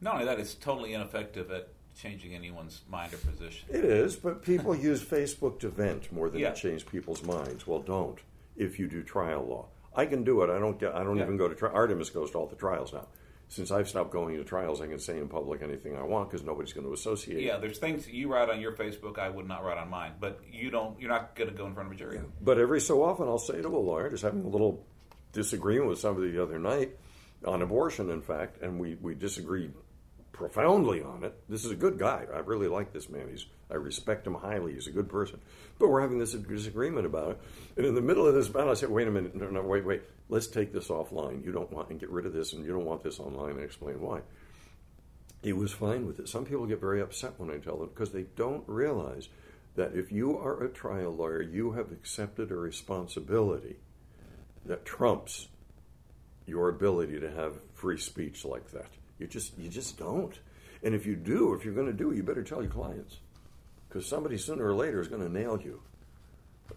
Not 0.01 0.16
only 0.16 0.26
that, 0.26 0.39
it's 0.39 0.53
totally 0.53 0.93
ineffective 0.93 1.49
at 1.51 1.70
changing 1.97 2.36
anyone's 2.36 2.82
mind 2.89 3.13
or 3.13 3.18
position. 3.18 3.68
It 3.70 3.86
is, 3.86 4.18
but 4.18 4.43
people 4.43 4.76
use 4.76 5.01
Facebook 5.01 5.59
to 5.61 5.70
vent 5.70 6.11
more 6.11 6.30
than 6.30 6.41
Yeah. 6.41 6.51
to 6.51 6.55
change 6.61 6.86
people's 6.86 7.24
minds. 7.24 7.66
Well, 7.66 7.80
don't 7.80 8.20
if 8.56 8.80
you 8.80 8.88
do 8.88 9.03
trial 9.03 9.45
law. 9.45 9.68
I 9.95 10.06
can 10.06 10.24
do 10.24 10.41
it. 10.43 10.49
I 10.49 10.60
don't 10.60 10.80
get. 10.80 10.93
I 10.93 11.03
don't 11.03 11.18
Yeah. 11.18 11.24
even 11.24 11.38
go 11.38 11.47
to 11.47 11.56
trial. 11.56 11.74
Artemis 11.74 12.10
goes 12.10 12.32
to 12.32 12.38
all 12.38 12.47
the 12.47 12.56
trials 12.56 12.93
now. 12.93 13.08
Since 13.47 13.70
I've 13.72 13.88
stopped 13.88 14.12
going 14.12 14.36
to 14.38 14.43
trials, 14.43 14.82
I 14.82 14.88
can 14.88 14.97
say 14.97 15.20
in 15.20 15.28
public 15.30 15.62
anything 15.62 15.95
I 15.95 16.01
want 16.01 16.30
because 16.32 16.43
nobody's 16.43 16.74
going 16.74 16.88
to 16.88 16.93
associate. 16.93 17.43
Yeah, 17.43 17.58
there's 17.58 17.78
things 17.78 18.08
you 18.08 18.28
write 18.34 18.49
on 18.49 18.60
your 18.60 18.72
Facebook 18.74 19.20
I 19.20 19.30
would 19.30 19.47
not 19.47 19.64
write 19.64 19.78
on 19.78 19.89
mine, 19.89 20.14
but 20.20 20.41
you 20.51 20.72
don't. 20.72 20.99
You're 20.99 21.12
not 21.12 21.36
going 21.36 21.49
to 21.51 21.56
go 21.56 21.66
in 21.68 21.74
front 21.76 21.88
of 21.89 21.93
a 21.93 21.97
jury. 21.97 22.20
But 22.41 22.58
every 22.58 22.82
so 22.82 23.03
often, 23.03 23.28
I'll 23.28 23.38
say 23.38 23.62
to 23.62 23.68
a 23.68 23.78
lawyer, 23.78 24.10
just 24.10 24.24
having 24.24 24.43
a 24.43 24.47
little 24.47 24.86
disagreement 25.32 25.89
with 25.89 25.99
somebody 25.99 26.32
the 26.32 26.41
other 26.41 26.58
night 26.60 26.97
on 27.45 27.62
abortion, 27.62 28.10
in 28.10 28.22
fact, 28.22 28.62
and 28.64 28.80
we, 28.80 28.95
we 28.95 29.14
disagreed 29.14 29.74
profoundly 30.36 31.01
on 31.01 31.23
it. 31.23 31.33
This 31.47 31.63
is 31.63 31.71
a 31.71 31.75
good 31.75 31.97
guy. 31.97 32.25
I 32.33 32.39
really 32.39 32.67
like 32.67 32.91
this 32.91 33.09
man. 33.09 33.29
He's 33.29 33.45
I 33.71 33.75
respect 33.75 34.27
him 34.27 34.36
highly. 34.36 34.73
He's 34.73 34.88
a 34.88 34.91
good 34.91 35.09
person. 35.09 35.39
But 35.79 35.89
we're 35.89 36.01
having 36.01 36.19
this 36.19 36.33
disagreement 36.33 37.05
about 37.05 37.31
it. 37.31 37.41
And 37.77 37.86
in 37.86 37.95
the 37.95 38.01
middle 38.01 38.27
of 38.27 38.36
this 38.36 38.47
battle, 38.47 38.69
I 38.69 38.75
said, 38.75 38.89
wait 38.89 39.07
a 39.07 39.11
minute. 39.11 39.33
No, 39.33 39.49
no, 39.49 39.63
wait, 39.63 39.86
wait. 39.86 40.03
Let's 40.29 40.47
take 40.47 40.71
this 40.71 40.89
offline. 40.89 41.43
You 41.43 41.51
don't 41.51 41.71
want 41.71 41.89
and 41.89 41.99
get 41.99 42.11
rid 42.11 42.27
of 42.27 42.33
this, 42.33 42.53
and 42.53 42.63
you 42.63 42.71
don't 42.71 42.86
want 42.86 43.01
this 43.01 43.19
online, 43.19 43.51
and 43.51 43.63
explain 43.63 43.99
why. 44.01 44.21
He 45.41 45.53
was 45.53 45.71
fine 45.71 46.05
with 46.05 46.19
it. 46.19 46.27
Some 46.27 46.45
people 46.45 46.67
get 46.67 46.79
very 46.79 47.01
upset 47.01 47.33
when 47.38 47.49
I 47.49 47.57
tell 47.57 47.77
them 47.77 47.89
because 47.89 48.11
they 48.11 48.25
don't 48.36 48.63
realize 48.67 49.29
that 49.75 49.95
if 49.95 50.11
you 50.11 50.38
are 50.38 50.63
a 50.63 50.69
trial 50.69 51.15
lawyer, 51.15 51.41
you 51.41 51.71
have 51.71 51.91
accepted 51.91 52.51
a 52.51 52.55
responsibility 52.55 53.77
that 54.65 54.86
trumps 54.86 55.47
your 56.45 56.69
ability 56.69 57.19
to 57.19 57.31
have 57.31 57.59
free 57.73 57.97
speech 57.97 58.45
like 58.45 58.71
that. 58.71 58.89
You 59.20 59.28
just 59.28 59.57
you 59.57 59.70
just 59.70 59.97
don't. 59.97 60.38
And 60.84 60.93
if 60.93 61.05
you 61.05 61.16
do, 61.16 61.53
if 61.53 61.66
you're 61.66 61.74
going 61.74 61.88
to 61.88 61.93
do 61.93 62.11
it, 62.11 62.18
you 62.18 62.24
better 62.24 62.43
tell 62.43 62.61
your 62.61 62.72
clients 62.72 63.18
because 63.88 64.05
somebody 64.07 64.38
sooner 64.38 64.66
or 64.68 64.76
later 64.76 64.99
is 65.01 65.07
going 65.07 65.22
to 65.22 65.30
nail 65.30 65.59
you. 65.59 65.82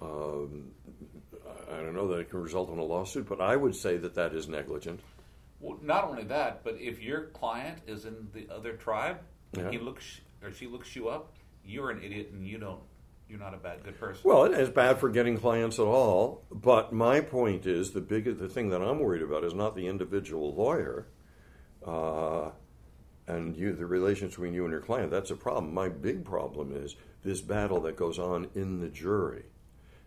Um, 0.01 0.70
I 1.70 1.76
don't 1.78 1.95
know 1.95 2.09
that 2.09 2.18
it 2.20 2.30
can 2.30 2.41
result 2.43 2.70
in 2.70 2.78
a 2.78 2.84
lawsuit, 2.84 3.28
but 3.28 3.41
I 3.41 3.57
would 3.57 3.74
say 3.74 3.97
that 3.99 4.14
that 4.14 4.34
is 4.34 4.49
negligent. 4.49 5.01
Well, 5.61 5.78
not 5.82 6.05
only 6.05 6.24
that, 6.24 6.62
but 6.62 6.76
if 6.80 7.03
your 7.03 7.22
client 7.24 7.78
is 7.86 8.05
in 8.05 8.28
the 8.32 8.49
other 8.55 8.74
tribe, 8.74 9.18
Yeah. 9.55 9.62
and 9.64 9.72
he 9.72 9.78
looks 9.78 10.20
or 10.43 10.53
she 10.53 10.66
looks 10.68 10.95
you 10.95 11.09
up, 11.09 11.32
you're 11.64 11.91
an 11.91 12.03
idiot, 12.03 12.30
and 12.32 12.47
you 12.47 12.59
don't. 12.59 12.80
You're 13.28 13.41
not 13.41 13.53
a 13.53 13.59
bad 13.59 13.82
good 13.84 13.99
person. 13.99 14.22
Well, 14.24 14.45
it 14.45 14.53
is 14.59 14.70
bad 14.70 14.99
for 14.99 15.11
getting 15.11 15.36
clients 15.36 15.78
at 15.78 15.84
all. 15.84 16.45
But 16.51 16.93
my 16.95 17.20
point 17.20 17.66
is 17.66 17.91
the 17.91 18.01
big 18.01 18.24
the 18.39 18.49
thing 18.49 18.70
that 18.70 18.80
I'm 18.80 19.01
worried 19.01 19.20
about 19.20 19.45
is 19.45 19.53
not 19.53 19.74
the 19.76 19.86
individual 19.86 20.55
lawyer, 20.55 21.07
uh, 21.87 22.51
and 23.26 23.57
you 23.57 23.72
the 23.72 23.87
relations 23.87 24.33
between 24.33 24.55
you 24.55 24.64
and 24.64 24.72
your 24.72 24.81
client. 24.81 25.11
That's 25.11 25.31
a 25.31 25.37
problem. 25.37 25.74
My 25.74 25.89
big 25.89 26.24
problem 26.24 26.74
is 26.74 26.97
this 27.22 27.41
battle 27.41 27.81
that 27.83 27.97
goes 27.97 28.18
on 28.18 28.49
in 28.55 28.81
the 28.81 28.89
jury. 28.89 29.45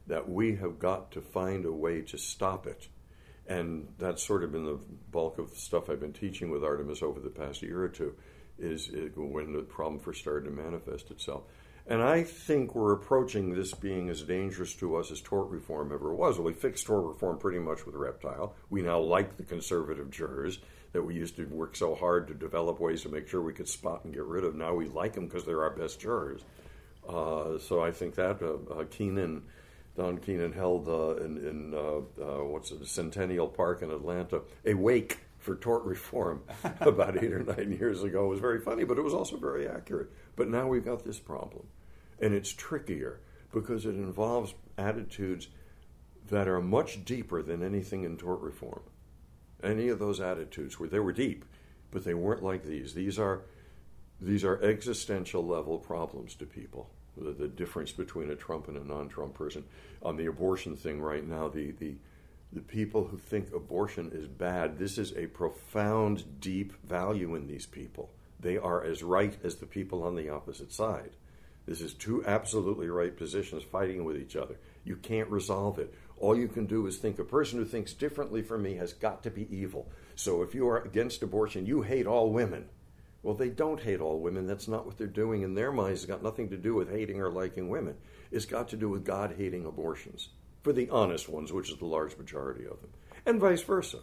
That 0.08 0.28
we 0.28 0.56
have 0.56 0.80
got 0.80 1.12
to 1.12 1.22
find 1.22 1.66
a 1.66 1.72
way 1.72 2.02
to 2.02 2.18
stop 2.18 2.66
it. 2.66 2.88
And 3.48 3.88
that's 3.98 4.26
sort 4.26 4.44
of 4.44 4.52
been 4.52 4.66
the 4.66 4.80
bulk 5.12 5.38
of 5.38 5.52
the 5.52 5.60
stuff 5.60 5.90
I've 5.90 6.00
been 6.00 6.14
teaching 6.14 6.50
with 6.50 6.64
Artemis 6.64 7.04
over 7.04 7.20
the 7.20 7.30
past 7.30 7.62
year 7.62 7.84
or 7.84 7.90
two, 7.90 8.16
is, 8.58 8.90
is 8.90 9.12
when 9.16 9.54
the 9.54 9.62
problem 9.62 10.00
first 10.00 10.22
started 10.22 10.46
to 10.46 10.52
manifest 10.52 11.12
itself. 11.12 11.44
And 11.88 12.02
I 12.02 12.24
think 12.24 12.76
we're 12.76 12.94
approaching 12.94 13.54
this 13.54 13.74
being 13.74 14.10
as 14.10 14.22
dangerous 14.22 14.74
to 14.76 14.96
us 14.96 15.12
as 15.12 15.22
tort 15.22 15.50
reform 15.50 15.92
ever 15.92 16.14
was. 16.14 16.38
Well, 16.38 16.48
we 16.48 16.54
fixed 16.54 16.86
tort 16.86 17.06
reform 17.06 17.38
pretty 17.38 17.60
much 17.60 17.86
with 17.86 17.96
Reptile. 17.96 18.56
We 18.70 18.82
now 18.82 19.00
like 19.00 19.38
the 19.38 19.44
conservative 19.44 20.12
jurors 20.12 20.60
that 20.94 21.02
we 21.02 21.16
used 21.16 21.36
to 21.38 21.46
work 21.46 21.76
so 21.76 21.96
hard 21.96 22.28
to 22.28 22.34
develop 22.34 22.80
ways 22.80 23.04
to 23.04 23.10
make 23.10 23.28
sure 23.28 23.42
we 23.42 23.54
could 23.54 23.68
spot 23.68 24.04
and 24.04 24.14
get 24.14 24.24
rid 24.24 24.44
of. 24.44 24.56
Now 24.56 24.74
we 24.74 24.88
like 24.88 25.14
them 25.14 25.28
because 25.28 25.46
they're 25.46 25.64
our 25.64 25.70
best 25.70 26.00
jurors. 26.00 26.42
Uh, 27.08 27.58
so 27.58 27.82
I 27.82 27.92
think 27.92 28.16
that 28.16 28.42
uh, 28.42 28.74
uh, 28.74 28.86
Keenan 28.89 29.44
Don 29.96 30.18
Keenan 30.20 30.54
held 30.54 30.88
uh, 30.88 31.16
in, 31.18 31.38
in 31.38 31.74
uh, 31.74 31.98
uh, 32.22 32.44
what's 32.46 32.72
it, 32.72 32.86
Centennial 32.88 33.48
Park 33.48 33.82
in 33.82 33.92
Atlanta, 33.92 34.42
a 34.66 34.74
wake 34.74 35.20
for 35.38 35.56
tort 35.56 35.84
reform 35.84 36.44
about 36.82 37.22
eight 37.22 37.34
or 37.34 37.44
nine 37.44 37.76
years 37.78 38.04
ago. 38.04 38.26
It 38.26 38.30
was 38.30 38.39
very 38.39 38.62
funny, 38.62 38.84
but 38.84 38.98
it 38.98 39.02
was 39.02 39.14
also 39.14 39.38
very 39.38 39.68
accurate. 39.68 40.10
But 40.36 40.48
now 40.48 40.68
we've 40.68 40.86
got 40.86 41.04
this 41.04 41.20
problem, 41.20 41.68
and 42.22 42.34
it's 42.34 42.52
trickier 42.52 43.20
because 43.52 43.86
it 43.86 43.96
involves 43.96 44.54
attitudes 44.78 45.50
that 46.30 46.48
are 46.48 46.62
much 46.62 47.04
deeper 47.04 47.42
than 47.42 47.62
anything 47.62 48.04
in 48.04 48.18
tort 48.18 48.39
reform. 48.39 48.82
Any 49.64 49.89
of 49.89 49.99
those 49.99 50.20
attitudes 50.20 50.80
where 50.80 50.89
they 50.89 50.99
were 50.99 51.12
deep, 51.12 51.45
but 51.91 52.03
they 52.03 52.14
weren't 52.14 52.43
like 52.43 52.64
these. 52.64 52.93
These 52.93 53.20
are 53.20 53.41
these 54.20 54.43
are 54.43 54.62
existential 54.62 55.45
level 55.45 55.80
problems 55.80 56.36
to 56.36 56.45
people. 56.45 56.89
The, 57.18 57.32
the 57.32 57.47
difference 57.47 57.91
between 57.91 58.30
a 58.30 58.36
Trump 58.36 58.68
and 58.68 58.78
a 58.78 58.88
non-Trump 58.88 59.34
person 59.34 59.64
on 60.01 60.16
the 60.16 60.28
abortion 60.28 60.76
thing 60.76 61.01
right 61.01 61.28
now. 61.28 61.49
The 61.49 61.72
the 61.72 61.95
the 62.53 62.62
people 62.62 63.05
who 63.05 63.18
think 63.18 63.53
abortion 63.53 64.12
is 64.14 64.28
bad. 64.28 64.78
This 64.78 64.97
is 64.97 65.16
a 65.16 65.28
profound, 65.28 66.41
deep 66.41 66.74
value 66.86 67.36
in 67.36 67.47
these 67.47 67.66
people. 67.66 68.12
They 68.39 68.57
are 68.57 68.84
as 68.84 69.03
right 69.03 69.38
as 69.43 69.55
the 69.55 69.66
people 69.66 70.03
on 70.03 70.16
the 70.16 70.30
opposite 70.30 70.74
side. 70.74 71.12
This 71.66 71.80
is 71.80 71.93
two 71.93 72.26
absolutely 72.26 72.89
right 72.89 73.16
positions 73.16 73.64
fighting 73.64 74.03
with 74.03 74.18
each 74.18 74.36
other. 74.36 74.57
You 74.84 74.95
can't 74.95 75.30
resolve 75.30 75.80
it. 75.80 75.93
All 76.22 76.38
you 76.38 76.48
can 76.48 76.68
do 76.68 76.86
is 76.86 76.98
think 76.98 77.18
a 77.18 77.24
person 77.24 77.58
who 77.58 77.66
thinks 77.66 77.94
differently 77.94 78.44
from 78.44 78.62
me 78.62 78.76
has 78.76 78.94
got 78.94 79.24
to 79.24 79.32
be 79.32 79.48
evil. 79.50 79.92
So 80.16 80.44
if 80.44 80.54
you 80.54 80.68
are 80.70 80.78
against 80.78 81.24
abortion, 81.24 81.66
you 81.66 81.82
hate 81.82 82.06
all 82.06 82.30
women. 82.30 82.70
Well, 83.24 83.34
they 83.34 83.50
don't 83.50 83.82
hate 83.82 84.00
all 84.00 84.20
women. 84.20 84.46
That's 84.46 84.68
not 84.68 84.86
what 84.86 85.00
they're 85.00 85.08
doing 85.08 85.42
in 85.42 85.56
their 85.56 85.72
minds. 85.72 86.02
It's 86.04 86.08
got 86.08 86.22
nothing 86.22 86.50
to 86.50 86.58
do 86.58 86.76
with 86.76 86.92
hating 86.92 87.20
or 87.20 87.32
liking 87.32 87.70
women. 87.70 87.96
It's 88.30 88.46
got 88.46 88.70
to 88.70 88.78
do 88.78 88.88
with 88.88 89.04
God 89.04 89.34
hating 89.36 89.66
abortions 89.66 90.30
for 90.62 90.74
the 90.74 90.90
honest 90.92 91.28
ones, 91.28 91.52
which 91.52 91.72
is 91.72 91.78
the 91.78 91.86
large 91.86 92.16
majority 92.16 92.66
of 92.66 92.80
them, 92.82 92.92
and 93.26 93.40
vice 93.40 93.64
versa. 93.64 93.98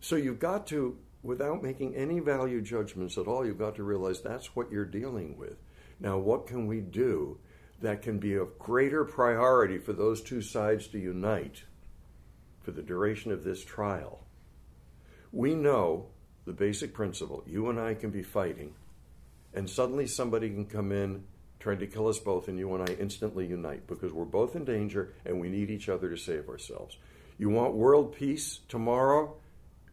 So 0.00 0.14
you've 0.14 0.38
got 0.38 0.68
to, 0.68 0.98
without 1.24 1.64
making 1.64 1.96
any 1.96 2.20
value 2.20 2.62
judgments 2.62 3.18
at 3.18 3.26
all, 3.26 3.44
you've 3.44 3.58
got 3.58 3.74
to 3.74 3.82
realize 3.82 4.20
that's 4.20 4.54
what 4.54 4.70
you're 4.70 4.84
dealing 4.84 5.36
with. 5.36 5.56
Now, 5.98 6.16
what 6.16 6.46
can 6.46 6.68
we 6.68 6.80
do 6.80 7.38
that 7.80 8.02
can 8.02 8.18
be 8.18 8.34
of 8.34 8.58
greater 8.58 9.04
priority 9.04 9.78
for 9.78 9.92
those 9.92 10.20
two 10.22 10.42
sides 10.42 10.88
to 10.88 10.98
unite 10.98 11.62
for 12.60 12.72
the 12.72 12.82
duration 12.82 13.32
of 13.32 13.44
this 13.44 13.64
trial? 13.64 14.24
We 15.32 15.54
know 15.54 16.06
the 16.44 16.52
basic 16.52 16.94
principle 16.94 17.44
you 17.46 17.68
and 17.68 17.78
I 17.78 17.94
can 17.94 18.10
be 18.10 18.22
fighting, 18.22 18.74
and 19.54 19.68
suddenly 19.68 20.06
somebody 20.06 20.48
can 20.48 20.66
come 20.66 20.92
in 20.92 21.24
trying 21.60 21.78
to 21.80 21.86
kill 21.86 22.08
us 22.08 22.18
both, 22.18 22.48
and 22.48 22.58
you 22.58 22.72
and 22.74 22.88
I 22.88 22.94
instantly 22.94 23.46
unite 23.46 23.86
because 23.86 24.12
we're 24.12 24.24
both 24.24 24.54
in 24.54 24.64
danger 24.64 25.12
and 25.24 25.40
we 25.40 25.48
need 25.48 25.70
each 25.70 25.88
other 25.88 26.08
to 26.08 26.16
save 26.16 26.48
ourselves. 26.48 26.96
You 27.36 27.50
want 27.50 27.74
world 27.74 28.14
peace 28.16 28.60
tomorrow? 28.68 29.36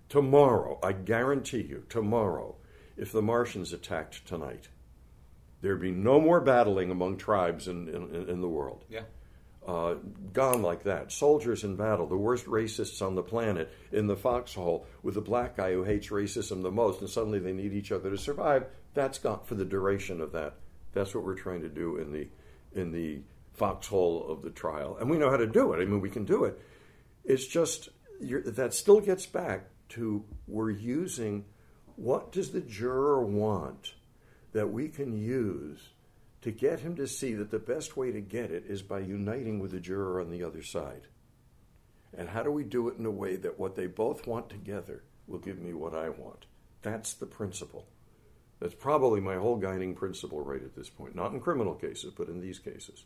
Tomorrow, 0.10 0.80
I 0.84 0.92
guarantee 0.92 1.62
you, 1.62 1.84
tomorrow, 1.90 2.56
if 2.96 3.12
the 3.12 3.22
Martians 3.22 3.74
attacked 3.74 4.26
tonight, 4.28 4.70
there'd 5.66 5.82
be 5.82 5.90
no 5.90 6.22
more 6.22 6.40
battling 6.40 6.92
among 6.92 7.18
tribes 7.18 7.68
in, 7.68 7.88
in, 7.88 8.30
in 8.30 8.40
the 8.40 8.48
world. 8.48 8.86
Yeah. 8.88 9.02
Uh, 9.68 9.96
gone 10.32 10.62
like 10.62 10.84
that. 10.84 11.12
Soldiers 11.12 11.64
in 11.64 11.76
battle, 11.76 12.06
the 12.06 12.16
worst 12.16 12.46
racists 12.46 13.02
on 13.02 13.16
the 13.16 13.24
planet, 13.24 13.74
in 13.92 14.06
the 14.06 14.16
foxhole 14.16 14.86
with 15.02 15.16
the 15.16 15.22
black 15.22 15.58
guy 15.58 15.74
who 15.74 15.84
hates 15.84 16.10
racism 16.10 16.62
the 16.62 16.70
most, 16.70 17.02
and 17.02 17.10
suddenly 17.10 17.40
they 17.40 17.52
need 17.52 17.74
each 17.74 17.92
other 17.92 18.12
to 18.12 18.18
survive. 18.18 18.68
That's 18.94 19.18
gone 19.18 19.40
for 19.44 19.56
the 19.56 19.66
duration 19.66 20.22
of 20.22 20.34
that. 20.34 20.54
That's 20.94 21.16
what 21.16 21.26
we're 21.26 21.34
trying 21.34 21.62
to 21.62 21.70
do 21.70 21.98
in 21.98 22.12
the 22.12 22.28
in 22.80 22.92
the 22.92 23.22
foxhole 23.54 24.30
of 24.30 24.44
the 24.44 24.52
trial, 24.52 24.98
and 25.00 25.10
we 25.10 25.18
know 25.18 25.32
how 25.32 25.38
to 25.38 25.48
do 25.48 25.74
it. 25.74 25.82
I 25.82 25.86
mean, 25.86 26.00
we 26.00 26.12
can 26.12 26.26
do 26.26 26.44
it. 26.44 26.62
It's 27.24 27.48
just 27.48 27.90
that 28.22 28.76
still 28.76 29.02
gets 29.02 29.26
back 29.26 29.66
to 29.90 30.24
we're 30.48 30.70
using 30.70 31.46
what 31.96 32.32
does 32.32 32.52
the 32.52 32.62
juror 32.62 33.26
want 33.26 33.96
that 34.56 34.72
we 34.72 34.88
can 34.88 35.22
use 35.22 35.90
to 36.42 36.50
get 36.50 36.80
him 36.80 36.96
to 36.96 37.06
see 37.06 37.34
that 37.34 37.52
the 37.52 37.60
best 37.60 37.98
way 37.98 38.10
to 38.14 38.22
get 38.22 38.52
it 38.52 38.64
is 38.66 38.82
by 38.82 39.00
uniting 39.00 39.60
with 39.60 39.72
the 39.72 39.82
juror 39.82 40.22
on 40.22 40.30
the 40.30 40.42
other 40.46 40.64
side. 40.64 41.02
And 42.18 42.30
how 42.30 42.42
do 42.42 42.50
we 42.52 42.64
do 42.64 42.88
it 42.88 42.98
in 42.98 43.06
a 43.06 43.12
way 43.12 43.36
that 43.36 43.60
what 43.60 43.76
they 43.76 43.88
both 43.88 44.26
want 44.26 44.50
together 44.50 45.04
will 45.28 45.40
give 45.40 45.60
me 45.60 45.74
what 45.74 45.94
I 45.94 46.08
want? 46.08 46.46
That's 46.84 47.16
the 47.16 47.26
principle. 47.26 47.86
That's 48.62 48.74
probably 48.74 49.20
my 49.20 49.36
whole 49.36 49.58
guiding 49.58 49.94
principle 49.94 50.40
right 50.40 50.64
at 50.64 50.74
this 50.74 50.90
point. 50.90 51.16
Not 51.16 51.34
in 51.34 51.42
criminal 51.42 51.76
cases, 51.76 52.14
but 52.18 52.30
in 52.30 52.40
these 52.40 52.60
cases. 52.60 53.04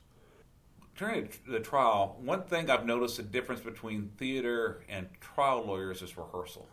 During 0.96 1.30
the 1.48 1.62
trial, 1.62 2.20
one 2.22 2.44
thing 2.44 2.70
I've 2.70 2.86
noticed 2.86 3.18
a 3.18 3.24
difference 3.24 3.62
between 3.62 4.12
theater 4.18 4.84
and 4.88 5.08
trial 5.20 5.66
lawyers 5.66 6.04
is 6.04 6.16
rehearsal. 6.16 6.68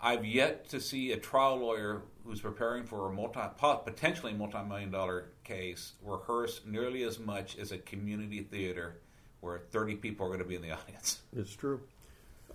I've 0.00 0.24
yet 0.24 0.70
to 0.70 0.80
see 0.80 1.12
a 1.12 1.18
trial 1.18 1.58
lawyer 1.58 2.02
who's 2.30 2.40
preparing 2.40 2.84
for 2.84 3.08
a 3.08 3.12
multi, 3.12 3.40
potentially 3.58 4.32
multi-million 4.32 4.88
dollar 4.88 5.32
case 5.42 5.94
rehearse 6.04 6.60
nearly 6.64 7.02
as 7.02 7.18
much 7.18 7.58
as 7.58 7.72
a 7.72 7.78
community 7.78 8.40
theater 8.40 9.00
where 9.40 9.58
30 9.58 9.96
people 9.96 10.24
are 10.24 10.28
going 10.28 10.38
to 10.38 10.44
be 10.44 10.54
in 10.54 10.62
the 10.62 10.70
audience. 10.78 11.22
It's 11.36 11.54
true. 11.54 11.80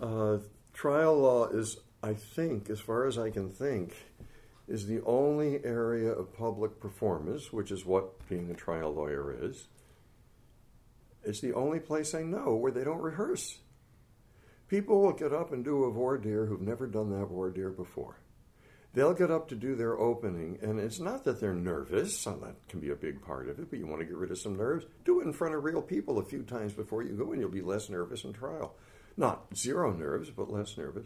Uh, 0.00 0.38
trial 0.72 1.18
law 1.18 1.48
is, 1.48 1.76
I 2.02 2.14
think, 2.14 2.70
as 2.70 2.80
far 2.80 3.06
as 3.06 3.18
I 3.18 3.28
can 3.28 3.50
think, 3.50 3.94
is 4.66 4.86
the 4.86 5.02
only 5.04 5.62
area 5.62 6.10
of 6.10 6.34
public 6.34 6.80
performance, 6.80 7.52
which 7.52 7.70
is 7.70 7.84
what 7.84 8.26
being 8.30 8.50
a 8.50 8.54
trial 8.54 8.94
lawyer 8.94 9.36
is. 9.38 9.68
It's 11.22 11.40
the 11.40 11.52
only 11.52 11.80
place 11.80 12.14
I 12.14 12.22
know 12.22 12.54
where 12.54 12.72
they 12.72 12.84
don't 12.84 13.02
rehearse. 13.02 13.58
People 14.68 15.02
will 15.02 15.12
get 15.12 15.34
up 15.34 15.52
and 15.52 15.62
do 15.62 15.84
a 15.84 15.90
voir 15.90 16.16
dire 16.16 16.46
who've 16.46 16.62
never 16.62 16.86
done 16.86 17.10
that 17.10 17.26
voir 17.26 17.50
dire 17.50 17.70
before. 17.70 18.16
They'll 18.96 19.12
get 19.12 19.30
up 19.30 19.50
to 19.50 19.54
do 19.54 19.74
their 19.74 20.00
opening, 20.00 20.58
and 20.62 20.80
it's 20.80 20.98
not 20.98 21.24
that 21.24 21.38
they're 21.38 21.52
nervous, 21.52 22.24
that 22.24 22.54
can 22.66 22.80
be 22.80 22.88
a 22.88 22.96
big 22.96 23.20
part 23.20 23.46
of 23.46 23.58
it, 23.58 23.68
but 23.68 23.78
you 23.78 23.86
want 23.86 24.00
to 24.00 24.06
get 24.06 24.16
rid 24.16 24.30
of 24.30 24.38
some 24.38 24.56
nerves. 24.56 24.86
Do 25.04 25.20
it 25.20 25.26
in 25.26 25.34
front 25.34 25.54
of 25.54 25.64
real 25.64 25.82
people 25.82 26.18
a 26.18 26.24
few 26.24 26.42
times 26.42 26.72
before 26.72 27.02
you 27.02 27.12
go, 27.12 27.30
and 27.30 27.38
you'll 27.38 27.50
be 27.50 27.60
less 27.60 27.90
nervous 27.90 28.24
in 28.24 28.32
trial. 28.32 28.74
Not 29.14 29.54
zero 29.54 29.92
nerves, 29.92 30.30
but 30.30 30.50
less 30.50 30.78
nervous. 30.78 31.04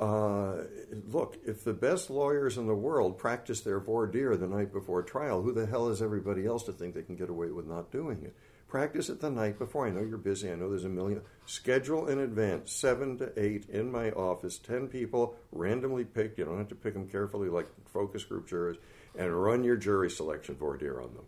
Uh, 0.00 0.64
look, 1.06 1.38
if 1.46 1.62
the 1.62 1.74
best 1.74 2.10
lawyers 2.10 2.58
in 2.58 2.66
the 2.66 2.74
world 2.74 3.18
practice 3.18 3.60
their 3.60 3.78
voir 3.78 4.08
dire 4.08 4.34
the 4.34 4.48
night 4.48 4.72
before 4.72 5.04
trial, 5.04 5.42
who 5.42 5.52
the 5.52 5.66
hell 5.66 5.90
is 5.90 6.02
everybody 6.02 6.44
else 6.44 6.64
to 6.64 6.72
think 6.72 6.96
they 6.96 7.02
can 7.02 7.14
get 7.14 7.30
away 7.30 7.52
with 7.52 7.68
not 7.68 7.92
doing 7.92 8.20
it? 8.24 8.34
Practice 8.70 9.08
it 9.08 9.20
the 9.20 9.30
night 9.30 9.58
before. 9.58 9.88
I 9.88 9.90
know 9.90 10.00
you're 10.00 10.16
busy. 10.16 10.48
I 10.48 10.54
know 10.54 10.70
there's 10.70 10.84
a 10.84 10.88
million. 10.88 11.22
Schedule 11.44 12.06
in 12.06 12.20
advance, 12.20 12.72
seven 12.72 13.18
to 13.18 13.32
eight 13.36 13.66
in 13.68 13.90
my 13.90 14.12
office, 14.12 14.58
10 14.58 14.86
people 14.86 15.34
randomly 15.50 16.04
picked. 16.04 16.38
You 16.38 16.44
don't 16.44 16.58
have 16.58 16.68
to 16.68 16.76
pick 16.76 16.94
them 16.94 17.08
carefully 17.08 17.48
like 17.48 17.66
focus 17.92 18.22
group 18.22 18.48
jurors, 18.48 18.76
and 19.18 19.34
run 19.34 19.64
your 19.64 19.76
jury 19.76 20.08
selection 20.08 20.54
voir 20.54 20.78
on 21.02 21.14
them. 21.14 21.24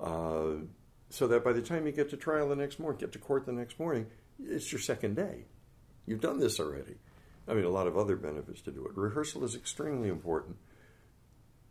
Uh, 0.00 0.64
so 1.10 1.26
that 1.26 1.44
by 1.44 1.52
the 1.52 1.60
time 1.60 1.84
you 1.84 1.92
get 1.92 2.08
to 2.08 2.16
trial 2.16 2.48
the 2.48 2.56
next 2.56 2.78
morning, 2.78 2.98
get 2.98 3.12
to 3.12 3.18
court 3.18 3.44
the 3.44 3.52
next 3.52 3.78
morning, 3.78 4.06
it's 4.42 4.72
your 4.72 4.80
second 4.80 5.14
day. 5.14 5.44
You've 6.06 6.22
done 6.22 6.40
this 6.40 6.58
already. 6.58 6.94
I 7.46 7.52
mean, 7.52 7.64
a 7.64 7.70
lot 7.70 7.86
of 7.86 7.98
other 7.98 8.16
benefits 8.16 8.62
to 8.62 8.70
do 8.70 8.86
it. 8.86 8.96
Rehearsal 8.96 9.44
is 9.44 9.54
extremely 9.54 10.08
important. 10.08 10.56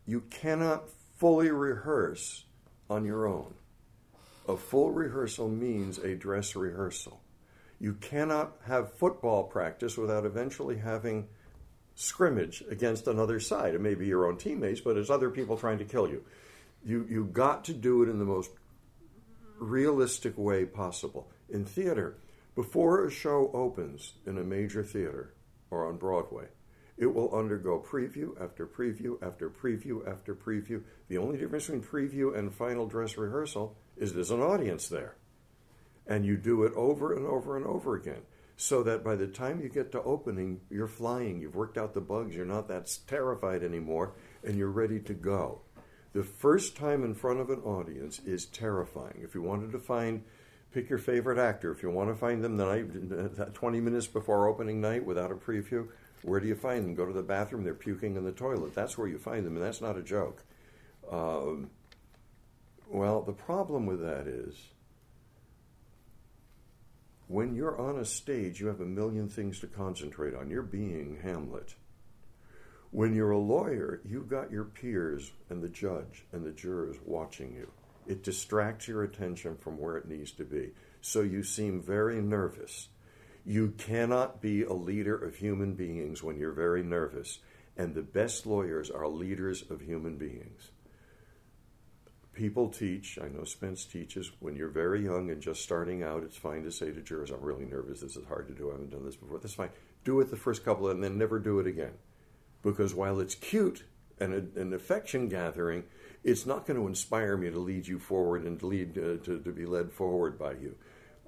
You 0.06 0.20
cannot 0.30 0.90
fully 1.16 1.50
rehearse 1.50 2.44
on 2.88 3.04
your 3.04 3.26
own. 3.26 3.54
A 4.48 4.56
full 4.56 4.90
rehearsal 4.92 5.50
means 5.50 5.98
a 5.98 6.14
dress 6.14 6.56
rehearsal. 6.56 7.20
You 7.78 7.92
cannot 7.94 8.56
have 8.66 8.94
football 8.94 9.44
practice 9.44 9.98
without 9.98 10.24
eventually 10.24 10.78
having 10.78 11.28
scrimmage 11.94 12.64
against 12.70 13.06
another 13.06 13.40
side. 13.40 13.74
It 13.74 13.82
may 13.82 13.94
be 13.94 14.06
your 14.06 14.26
own 14.26 14.38
teammates, 14.38 14.80
but 14.80 14.96
it's 14.96 15.10
other 15.10 15.28
people 15.28 15.58
trying 15.58 15.78
to 15.78 15.84
kill 15.84 16.08
you. 16.08 16.24
You 16.82 17.06
you 17.08 17.24
got 17.24 17.64
to 17.66 17.74
do 17.74 18.02
it 18.02 18.08
in 18.08 18.18
the 18.18 18.24
most 18.24 18.50
realistic 19.58 20.38
way 20.38 20.64
possible. 20.64 21.30
In 21.50 21.64
theater, 21.66 22.16
before 22.54 23.04
a 23.04 23.10
show 23.10 23.50
opens 23.52 24.14
in 24.24 24.38
a 24.38 24.44
major 24.44 24.82
theater 24.82 25.34
or 25.70 25.86
on 25.86 25.98
Broadway, 25.98 26.46
it 26.96 27.12
will 27.12 27.34
undergo 27.34 27.84
preview 27.86 28.40
after 28.40 28.66
preview 28.66 29.22
after 29.22 29.50
preview 29.50 30.08
after 30.08 30.34
preview. 30.34 30.82
The 31.08 31.18
only 31.18 31.36
difference 31.36 31.66
between 31.66 31.82
preview 31.82 32.36
and 32.36 32.54
final 32.54 32.86
dress 32.86 33.18
rehearsal 33.18 33.76
is 33.98 34.12
there's 34.12 34.30
an 34.30 34.42
audience 34.42 34.88
there. 34.88 35.16
And 36.06 36.24
you 36.24 36.36
do 36.36 36.64
it 36.64 36.72
over 36.74 37.12
and 37.12 37.26
over 37.26 37.56
and 37.56 37.66
over 37.66 37.94
again. 37.94 38.22
So 38.56 38.82
that 38.82 39.04
by 39.04 39.14
the 39.14 39.28
time 39.28 39.60
you 39.60 39.68
get 39.68 39.92
to 39.92 40.02
opening, 40.02 40.60
you're 40.68 40.88
flying. 40.88 41.40
You've 41.40 41.54
worked 41.54 41.78
out 41.78 41.94
the 41.94 42.00
bugs. 42.00 42.34
You're 42.34 42.44
not 42.44 42.66
that 42.68 42.96
terrified 43.06 43.62
anymore, 43.62 44.14
and 44.42 44.56
you're 44.56 44.70
ready 44.70 44.98
to 45.00 45.14
go. 45.14 45.60
The 46.12 46.24
first 46.24 46.76
time 46.76 47.04
in 47.04 47.14
front 47.14 47.38
of 47.38 47.50
an 47.50 47.60
audience 47.60 48.18
is 48.20 48.46
terrifying. 48.46 49.20
If 49.22 49.34
you 49.34 49.42
wanted 49.42 49.70
to 49.72 49.78
find, 49.78 50.24
pick 50.72 50.88
your 50.88 50.98
favorite 50.98 51.38
actor. 51.38 51.70
If 51.70 51.82
you 51.82 51.90
want 51.90 52.10
to 52.10 52.16
find 52.16 52.42
them 52.42 52.56
the 52.56 52.64
night, 52.64 53.54
20 53.54 53.80
minutes 53.80 54.06
before 54.06 54.48
opening 54.48 54.80
night 54.80 55.04
without 55.04 55.30
a 55.30 55.36
preview, 55.36 55.88
where 56.22 56.40
do 56.40 56.48
you 56.48 56.56
find 56.56 56.84
them? 56.84 56.94
Go 56.94 57.06
to 57.06 57.12
the 57.12 57.22
bathroom. 57.22 57.62
They're 57.62 57.74
puking 57.74 58.16
in 58.16 58.24
the 58.24 58.32
toilet. 58.32 58.74
That's 58.74 58.98
where 58.98 59.06
you 59.06 59.18
find 59.18 59.46
them, 59.46 59.56
and 59.56 59.64
that's 59.64 59.80
not 59.80 59.96
a 59.96 60.02
joke. 60.02 60.42
Um, 61.10 61.70
well, 62.90 63.22
the 63.22 63.32
problem 63.32 63.86
with 63.86 64.00
that 64.00 64.26
is 64.26 64.54
when 67.28 67.54
you're 67.54 67.78
on 67.78 67.98
a 67.98 68.04
stage, 68.04 68.60
you 68.60 68.68
have 68.68 68.80
a 68.80 68.86
million 68.86 69.28
things 69.28 69.60
to 69.60 69.66
concentrate 69.66 70.34
on. 70.34 70.48
You're 70.48 70.62
being 70.62 71.18
Hamlet. 71.22 71.74
When 72.90 73.14
you're 73.14 73.32
a 73.32 73.38
lawyer, 73.38 74.00
you've 74.04 74.30
got 74.30 74.50
your 74.50 74.64
peers 74.64 75.30
and 75.50 75.62
the 75.62 75.68
judge 75.68 76.24
and 76.32 76.44
the 76.44 76.50
jurors 76.50 76.96
watching 77.04 77.54
you. 77.54 77.70
It 78.06 78.24
distracts 78.24 78.88
your 78.88 79.02
attention 79.02 79.56
from 79.58 79.76
where 79.76 79.98
it 79.98 80.08
needs 80.08 80.32
to 80.32 80.44
be. 80.44 80.70
So 81.02 81.20
you 81.20 81.42
seem 81.42 81.82
very 81.82 82.22
nervous. 82.22 82.88
You 83.44 83.74
cannot 83.76 84.40
be 84.40 84.62
a 84.62 84.72
leader 84.72 85.14
of 85.14 85.36
human 85.36 85.74
beings 85.74 86.22
when 86.22 86.38
you're 86.38 86.52
very 86.52 86.82
nervous. 86.82 87.40
And 87.76 87.94
the 87.94 88.02
best 88.02 88.46
lawyers 88.46 88.90
are 88.90 89.06
leaders 89.06 89.62
of 89.70 89.82
human 89.82 90.16
beings. 90.16 90.70
People 92.38 92.68
teach, 92.68 93.18
I 93.20 93.26
know 93.26 93.42
Spence 93.42 93.84
teaches, 93.84 94.30
when 94.38 94.54
you're 94.54 94.68
very 94.68 95.02
young 95.02 95.28
and 95.32 95.42
just 95.42 95.60
starting 95.60 96.04
out, 96.04 96.22
it's 96.22 96.36
fine 96.36 96.62
to 96.62 96.70
say 96.70 96.92
to 96.92 97.00
jurors, 97.00 97.32
I'm 97.32 97.40
really 97.40 97.64
nervous, 97.64 97.98
this 97.98 98.14
is 98.14 98.24
hard 98.26 98.46
to 98.46 98.54
do, 98.54 98.68
I 98.68 98.74
haven't 98.74 98.92
done 98.92 99.04
this 99.04 99.16
before. 99.16 99.40
That's 99.40 99.54
fine. 99.54 99.70
Do 100.04 100.20
it 100.20 100.30
the 100.30 100.36
first 100.36 100.64
couple 100.64 100.88
and 100.88 101.02
then 101.02 101.18
never 101.18 101.40
do 101.40 101.58
it 101.58 101.66
again. 101.66 101.94
Because 102.62 102.94
while 102.94 103.18
it's 103.18 103.34
cute 103.34 103.82
and 104.20 104.32
a, 104.32 104.60
an 104.60 104.72
affection 104.72 105.28
gathering, 105.28 105.82
it's 106.22 106.46
not 106.46 106.64
going 106.64 106.78
to 106.78 106.86
inspire 106.86 107.36
me 107.36 107.50
to 107.50 107.58
lead 107.58 107.88
you 107.88 107.98
forward 107.98 108.44
and 108.44 108.60
to 108.60 108.68
lead 108.68 108.96
uh, 108.96 109.16
to, 109.24 109.40
to 109.44 109.50
be 109.50 109.66
led 109.66 109.90
forward 109.90 110.38
by 110.38 110.52
you. 110.52 110.76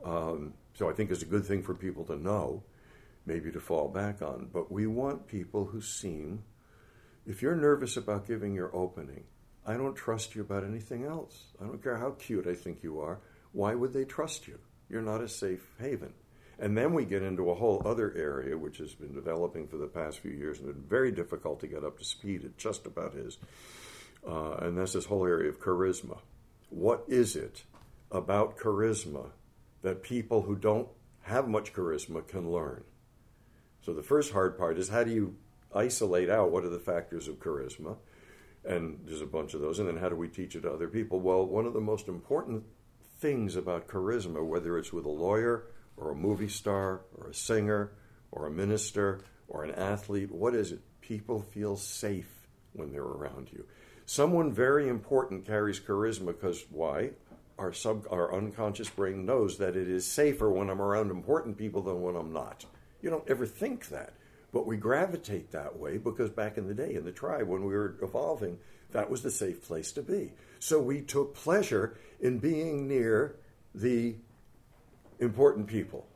Um, 0.04 0.54
so 0.74 0.88
I 0.88 0.92
think 0.92 1.10
it's 1.10 1.22
a 1.22 1.26
good 1.26 1.44
thing 1.44 1.64
for 1.64 1.74
people 1.74 2.04
to 2.04 2.14
know, 2.14 2.62
maybe 3.26 3.50
to 3.50 3.58
fall 3.58 3.88
back 3.88 4.22
on. 4.22 4.48
But 4.52 4.70
we 4.70 4.86
want 4.86 5.26
people 5.26 5.64
who 5.64 5.80
seem, 5.80 6.44
if 7.26 7.42
you're 7.42 7.56
nervous 7.56 7.96
about 7.96 8.28
giving 8.28 8.54
your 8.54 8.70
opening, 8.72 9.24
I 9.70 9.76
don't 9.76 9.94
trust 9.94 10.34
you 10.34 10.40
about 10.40 10.64
anything 10.64 11.04
else. 11.04 11.44
I 11.62 11.64
don't 11.64 11.80
care 11.80 11.96
how 11.96 12.10
cute 12.12 12.48
I 12.48 12.54
think 12.54 12.82
you 12.82 12.98
are. 12.98 13.20
Why 13.52 13.72
would 13.72 13.92
they 13.92 14.04
trust 14.04 14.48
you? 14.48 14.58
You're 14.88 15.00
not 15.00 15.22
a 15.22 15.28
safe 15.28 15.64
haven. 15.78 16.12
And 16.58 16.76
then 16.76 16.92
we 16.92 17.04
get 17.04 17.22
into 17.22 17.50
a 17.50 17.54
whole 17.54 17.80
other 17.84 18.12
area 18.16 18.58
which 18.58 18.78
has 18.78 18.94
been 18.94 19.14
developing 19.14 19.68
for 19.68 19.76
the 19.76 19.86
past 19.86 20.18
few 20.18 20.32
years 20.32 20.58
and 20.58 20.66
been 20.66 20.82
very 20.82 21.12
difficult 21.12 21.60
to 21.60 21.68
get 21.68 21.84
up 21.84 21.98
to 21.98 22.04
speed. 22.04 22.42
It 22.42 22.58
just 22.58 22.84
about 22.84 23.14
is. 23.14 23.38
Uh, 24.26 24.54
and 24.56 24.76
that's 24.76 24.94
this 24.94 25.04
whole 25.04 25.24
area 25.24 25.48
of 25.48 25.60
charisma. 25.60 26.18
What 26.70 27.04
is 27.06 27.36
it 27.36 27.62
about 28.10 28.58
charisma 28.58 29.30
that 29.82 30.02
people 30.02 30.42
who 30.42 30.56
don't 30.56 30.88
have 31.22 31.46
much 31.46 31.72
charisma 31.72 32.26
can 32.26 32.50
learn? 32.50 32.82
So 33.82 33.94
the 33.94 34.02
first 34.02 34.32
hard 34.32 34.58
part 34.58 34.78
is 34.78 34.88
how 34.88 35.04
do 35.04 35.12
you 35.12 35.36
isolate 35.72 36.28
out 36.28 36.50
what 36.50 36.64
are 36.64 36.70
the 36.70 36.80
factors 36.80 37.28
of 37.28 37.38
charisma? 37.38 37.96
And 38.64 39.00
there's 39.04 39.22
a 39.22 39.26
bunch 39.26 39.54
of 39.54 39.60
those. 39.60 39.78
And 39.78 39.88
then 39.88 39.96
how 39.96 40.08
do 40.08 40.16
we 40.16 40.28
teach 40.28 40.54
it 40.54 40.62
to 40.62 40.72
other 40.72 40.88
people? 40.88 41.20
Well, 41.20 41.46
one 41.46 41.66
of 41.66 41.72
the 41.72 41.80
most 41.80 42.08
important 42.08 42.64
things 43.18 43.56
about 43.56 43.88
charisma, 43.88 44.44
whether 44.44 44.78
it's 44.78 44.92
with 44.92 45.04
a 45.04 45.10
lawyer 45.10 45.64
or 45.96 46.10
a 46.10 46.14
movie 46.14 46.48
star 46.48 47.02
or 47.16 47.28
a 47.28 47.34
singer 47.34 47.92
or 48.32 48.46
a 48.46 48.50
minister 48.50 49.20
or 49.48 49.64
an 49.64 49.72
athlete, 49.72 50.30
what 50.30 50.54
is 50.54 50.72
it? 50.72 50.80
People 51.00 51.40
feel 51.40 51.76
safe 51.76 52.46
when 52.72 52.92
they're 52.92 53.02
around 53.02 53.50
you. 53.52 53.66
Someone 54.06 54.52
very 54.52 54.88
important 54.88 55.46
carries 55.46 55.80
charisma 55.80 56.26
because 56.26 56.64
why? 56.70 57.10
Our 57.58 57.72
sub 57.72 58.06
our 58.10 58.34
unconscious 58.34 58.88
brain 58.88 59.26
knows 59.26 59.58
that 59.58 59.76
it 59.76 59.88
is 59.88 60.06
safer 60.06 60.50
when 60.50 60.70
I'm 60.70 60.80
around 60.80 61.10
important 61.10 61.58
people 61.58 61.82
than 61.82 62.00
when 62.00 62.16
I'm 62.16 62.32
not. 62.32 62.64
You 63.02 63.10
don't 63.10 63.28
ever 63.28 63.46
think 63.46 63.88
that. 63.88 64.14
But 64.52 64.66
we 64.66 64.76
gravitate 64.76 65.52
that 65.52 65.78
way 65.78 65.98
because 65.98 66.30
back 66.30 66.58
in 66.58 66.66
the 66.66 66.74
day 66.74 66.94
in 66.94 67.04
the 67.04 67.12
tribe 67.12 67.46
when 67.46 67.64
we 67.64 67.72
were 67.72 67.96
evolving, 68.02 68.58
that 68.92 69.10
was 69.10 69.22
the 69.22 69.30
safe 69.30 69.62
place 69.62 69.92
to 69.92 70.02
be. 70.02 70.32
So 70.58 70.80
we 70.80 71.02
took 71.02 71.34
pleasure 71.34 71.96
in 72.20 72.38
being 72.38 72.88
near 72.88 73.36
the 73.74 74.16
important 75.20 75.68
people. 75.68 76.06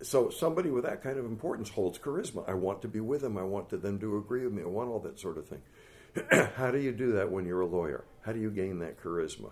So 0.00 0.30
somebody 0.30 0.70
with 0.70 0.84
that 0.84 1.02
kind 1.02 1.18
of 1.18 1.24
importance 1.24 1.68
holds 1.68 1.98
charisma. 1.98 2.48
I 2.48 2.54
want 2.54 2.82
to 2.82 2.88
be 2.88 3.00
with 3.00 3.20
them. 3.20 3.36
I 3.36 3.42
want 3.42 3.68
them 3.70 3.98
to 3.98 4.16
agree 4.16 4.44
with 4.44 4.52
me. 4.52 4.62
I 4.62 4.66
want 4.66 4.88
all 4.88 5.00
that 5.00 5.18
sort 5.18 5.36
of 5.36 5.48
thing. 5.48 5.62
How 6.56 6.70
do 6.70 6.78
you 6.78 6.92
do 6.92 7.12
that 7.12 7.30
when 7.30 7.44
you're 7.44 7.60
a 7.60 7.66
lawyer? 7.66 8.04
How 8.22 8.32
do 8.32 8.40
you 8.40 8.50
gain 8.50 8.78
that 8.78 9.02
charisma? 9.02 9.50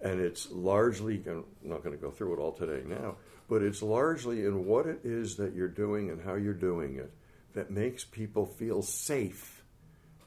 And 0.00 0.20
it's 0.20 0.50
largely, 0.50 1.22
I'm 1.26 1.44
not 1.62 1.82
going 1.82 1.96
to 1.96 2.00
go 2.00 2.10
through 2.10 2.34
it 2.34 2.38
all 2.38 2.52
today 2.52 2.82
now, 2.86 3.16
but 3.48 3.62
it's 3.62 3.82
largely 3.82 4.44
in 4.44 4.64
what 4.66 4.86
it 4.86 5.00
is 5.04 5.36
that 5.36 5.54
you're 5.54 5.68
doing 5.68 6.10
and 6.10 6.22
how 6.22 6.34
you're 6.34 6.54
doing 6.54 6.96
it 6.96 7.12
that 7.54 7.70
makes 7.70 8.04
people 8.04 8.46
feel 8.46 8.82
safe 8.82 9.62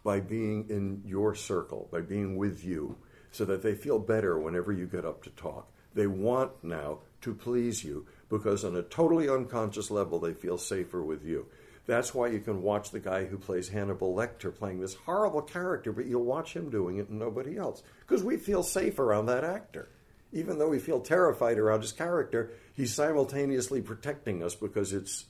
by 0.03 0.19
being 0.19 0.69
in 0.69 1.01
your 1.05 1.35
circle, 1.35 1.89
by 1.91 2.01
being 2.01 2.37
with 2.37 2.63
you, 2.63 2.97
so 3.31 3.45
that 3.45 3.61
they 3.61 3.75
feel 3.75 3.99
better 3.99 4.39
whenever 4.39 4.71
you 4.71 4.87
get 4.87 5.05
up 5.05 5.23
to 5.23 5.29
talk. 5.31 5.69
They 5.93 6.07
want 6.07 6.63
now 6.63 6.99
to 7.21 7.33
please 7.33 7.83
you 7.83 8.05
because, 8.29 8.63
on 8.63 8.75
a 8.75 8.83
totally 8.83 9.29
unconscious 9.29 9.91
level, 9.91 10.19
they 10.19 10.33
feel 10.33 10.57
safer 10.57 11.03
with 11.03 11.25
you. 11.25 11.47
That's 11.87 12.13
why 12.13 12.27
you 12.27 12.39
can 12.39 12.61
watch 12.61 12.91
the 12.91 12.99
guy 12.99 13.25
who 13.25 13.37
plays 13.37 13.69
Hannibal 13.69 14.13
Lecter 14.13 14.53
playing 14.53 14.81
this 14.81 14.93
horrible 14.93 15.41
character, 15.41 15.91
but 15.91 16.05
you'll 16.05 16.23
watch 16.23 16.53
him 16.53 16.69
doing 16.69 16.97
it 16.97 17.09
and 17.09 17.17
nobody 17.17 17.57
else. 17.57 17.81
Because 18.01 18.23
we 18.23 18.37
feel 18.37 18.61
safe 18.61 18.99
around 18.99 19.25
that 19.27 19.45
actor. 19.45 19.89
Even 20.33 20.57
though 20.59 20.67
we 20.69 20.79
feel 20.79 20.99
terrified 20.99 21.57
around 21.57 21.81
his 21.81 21.93
character, 21.93 22.51
he's 22.73 22.93
simultaneously 22.93 23.81
protecting 23.81 24.43
us 24.43 24.53
because 24.53 24.91
it's 24.91 25.25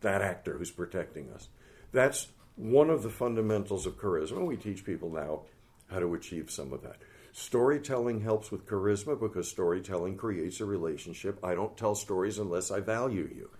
that 0.00 0.22
actor 0.22 0.58
who's 0.58 0.70
protecting 0.70 1.30
us. 1.30 1.48
That's 1.92 2.28
one 2.56 2.90
of 2.90 3.02
the 3.02 3.10
fundamentals 3.10 3.86
of 3.86 3.98
charisma. 3.98 4.44
We 4.44 4.56
teach 4.56 4.84
people 4.84 5.10
now 5.10 5.42
how 5.90 6.00
to 6.00 6.14
achieve 6.14 6.50
some 6.50 6.72
of 6.72 6.82
that. 6.82 6.96
Storytelling 7.32 8.20
helps 8.20 8.50
with 8.50 8.66
charisma 8.66 9.18
because 9.18 9.48
storytelling 9.48 10.16
creates 10.16 10.60
a 10.60 10.64
relationship. 10.64 11.38
I 11.44 11.54
don't 11.54 11.76
tell 11.76 11.94
stories 11.94 12.38
unless 12.38 12.70
I 12.70 12.80
value 12.80 13.28
you 13.34 13.50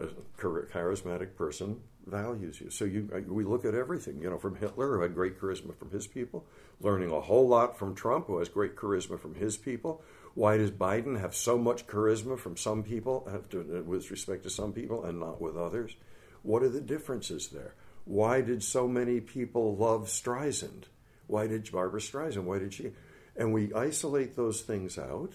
a 0.00 0.06
charismatic 0.38 1.36
person 1.36 1.80
values 2.06 2.60
you. 2.60 2.70
So 2.70 2.84
you, 2.84 3.08
we 3.28 3.44
look 3.44 3.64
at 3.64 3.74
everything, 3.74 4.20
you 4.20 4.28
know, 4.28 4.38
from 4.38 4.56
Hitler, 4.56 4.96
who 4.96 5.02
had 5.02 5.14
great 5.14 5.40
charisma 5.40 5.76
from 5.76 5.90
his 5.90 6.06
people, 6.06 6.44
learning 6.80 7.10
a 7.10 7.20
whole 7.20 7.48
lot 7.48 7.78
from 7.78 7.94
Trump, 7.94 8.26
who 8.26 8.38
has 8.38 8.48
great 8.48 8.76
charisma 8.76 9.18
from 9.18 9.34
his 9.34 9.56
people. 9.56 10.02
Why 10.34 10.56
does 10.56 10.70
Biden 10.70 11.20
have 11.20 11.34
so 11.34 11.56
much 11.56 11.86
charisma 11.86 12.38
from 12.38 12.56
some 12.56 12.82
people, 12.82 13.28
to, 13.50 13.84
with 13.86 14.10
respect 14.10 14.42
to 14.42 14.50
some 14.50 14.72
people, 14.72 15.04
and 15.04 15.20
not 15.20 15.40
with 15.40 15.56
others? 15.56 15.94
What 16.42 16.62
are 16.62 16.68
the 16.68 16.80
differences 16.80 17.48
there? 17.48 17.74
Why 18.04 18.40
did 18.40 18.62
so 18.62 18.86
many 18.86 19.20
people 19.20 19.76
love 19.76 20.08
Streisand? 20.08 20.84
Why 21.26 21.46
did 21.46 21.70
Barbra 21.70 22.00
Streisand? 22.00 22.44
Why 22.44 22.58
did 22.58 22.74
she? 22.74 22.92
And 23.36 23.52
we 23.52 23.72
isolate 23.72 24.36
those 24.36 24.60
things 24.60 24.98
out 24.98 25.32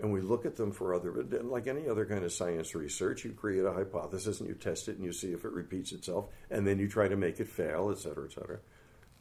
and 0.00 0.12
we 0.12 0.20
look 0.20 0.46
at 0.46 0.56
them 0.56 0.72
for 0.72 0.94
other, 0.94 1.12
like 1.42 1.66
any 1.66 1.86
other 1.86 2.06
kind 2.06 2.24
of 2.24 2.32
science 2.32 2.74
research, 2.74 3.24
you 3.24 3.32
create 3.32 3.64
a 3.64 3.72
hypothesis 3.72 4.40
and 4.40 4.48
you 4.48 4.54
test 4.54 4.88
it 4.88 4.96
and 4.96 5.04
you 5.04 5.12
see 5.12 5.32
if 5.32 5.44
it 5.44 5.52
repeats 5.52 5.92
itself, 5.92 6.30
and 6.50 6.66
then 6.66 6.78
you 6.78 6.88
try 6.88 7.06
to 7.06 7.16
make 7.16 7.38
it 7.38 7.48
fail, 7.48 7.90
et 7.90 7.98
cetera, 7.98 8.24
et 8.24 8.32
cetera. 8.32 8.58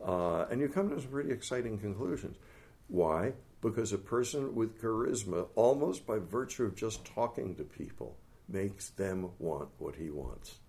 Uh, 0.01 0.45
and 0.49 0.61
you 0.61 0.69
come 0.69 0.89
to 0.89 0.99
some 1.01 1.11
pretty 1.11 1.31
exciting 1.31 1.77
conclusions. 1.77 2.37
Why? 2.87 3.33
Because 3.61 3.91
a 3.91 3.97
person 3.97 4.55
with 4.55 4.81
charisma, 4.81 5.47
almost 5.55 6.07
by 6.07 6.17
virtue 6.17 6.63
of 6.63 6.75
just 6.75 7.03
talking 7.05 7.55
to 7.55 7.63
people, 7.63 8.17
makes 8.47 8.89
them 8.91 9.31
want 9.37 9.69
what 9.77 9.95
he 9.95 10.09
wants. 10.09 10.59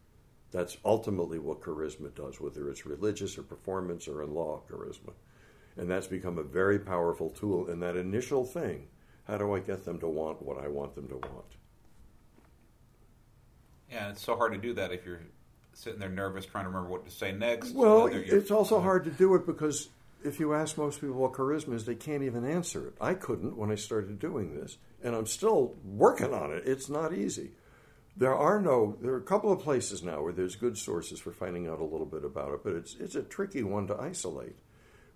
That's 0.50 0.76
ultimately 0.84 1.38
what 1.38 1.60
charisma 1.60 2.14
does, 2.14 2.40
whether 2.40 2.68
it's 2.68 2.84
religious 2.84 3.38
or 3.38 3.42
performance 3.42 4.08
or 4.08 4.22
in 4.22 4.34
law 4.34 4.62
charisma. 4.68 5.12
And 5.76 5.88
that's 5.88 6.08
become 6.08 6.38
a 6.38 6.42
very 6.42 6.80
powerful 6.80 7.30
tool. 7.30 7.68
And 7.68 7.80
that 7.82 7.96
initial 7.96 8.44
thing, 8.44 8.88
how 9.28 9.38
do 9.38 9.54
I 9.54 9.60
get 9.60 9.84
them 9.84 10.00
to 10.00 10.08
want 10.08 10.42
what 10.42 10.58
I 10.58 10.66
want 10.66 10.96
them 10.96 11.06
to 11.08 11.16
want? 11.16 11.56
Yeah, 13.90 14.10
it's 14.10 14.22
so 14.22 14.36
hard 14.36 14.52
to 14.52 14.58
do 14.58 14.74
that 14.74 14.92
if 14.92 15.06
you're 15.06 15.20
sitting 15.72 16.00
there 16.00 16.08
nervous 16.08 16.46
trying 16.46 16.64
to 16.64 16.68
remember 16.68 16.90
what 16.90 17.04
to 17.04 17.10
say 17.10 17.32
next. 17.32 17.72
Well, 17.72 18.06
it's 18.06 18.50
also 18.50 18.80
hard 18.80 19.04
to 19.04 19.10
do 19.10 19.34
it 19.36 19.46
because 19.46 19.88
if 20.24 20.40
you 20.40 20.54
ask 20.54 20.76
most 20.76 21.00
people 21.00 21.16
what 21.16 21.32
charisma 21.32 21.74
is, 21.74 21.84
they 21.84 21.94
can't 21.94 22.22
even 22.22 22.44
answer 22.44 22.86
it. 22.88 22.94
I 23.00 23.14
couldn't 23.14 23.56
when 23.56 23.70
I 23.70 23.74
started 23.74 24.18
doing 24.18 24.54
this, 24.54 24.78
and 25.02 25.14
I'm 25.14 25.26
still 25.26 25.76
working 25.84 26.34
on 26.34 26.52
it. 26.52 26.64
It's 26.66 26.88
not 26.88 27.14
easy. 27.14 27.52
There 28.16 28.34
are 28.34 28.60
no. 28.60 28.96
There 29.00 29.12
are 29.12 29.18
a 29.18 29.22
couple 29.22 29.52
of 29.52 29.60
places 29.60 30.02
now 30.02 30.22
where 30.22 30.32
there's 30.32 30.56
good 30.56 30.76
sources 30.76 31.20
for 31.20 31.32
finding 31.32 31.68
out 31.68 31.80
a 31.80 31.84
little 31.84 32.06
bit 32.06 32.24
about 32.24 32.52
it, 32.52 32.60
but 32.64 32.74
it's 32.74 32.94
it's 32.96 33.14
a 33.14 33.22
tricky 33.22 33.62
one 33.62 33.86
to 33.86 33.96
isolate. 33.96 34.56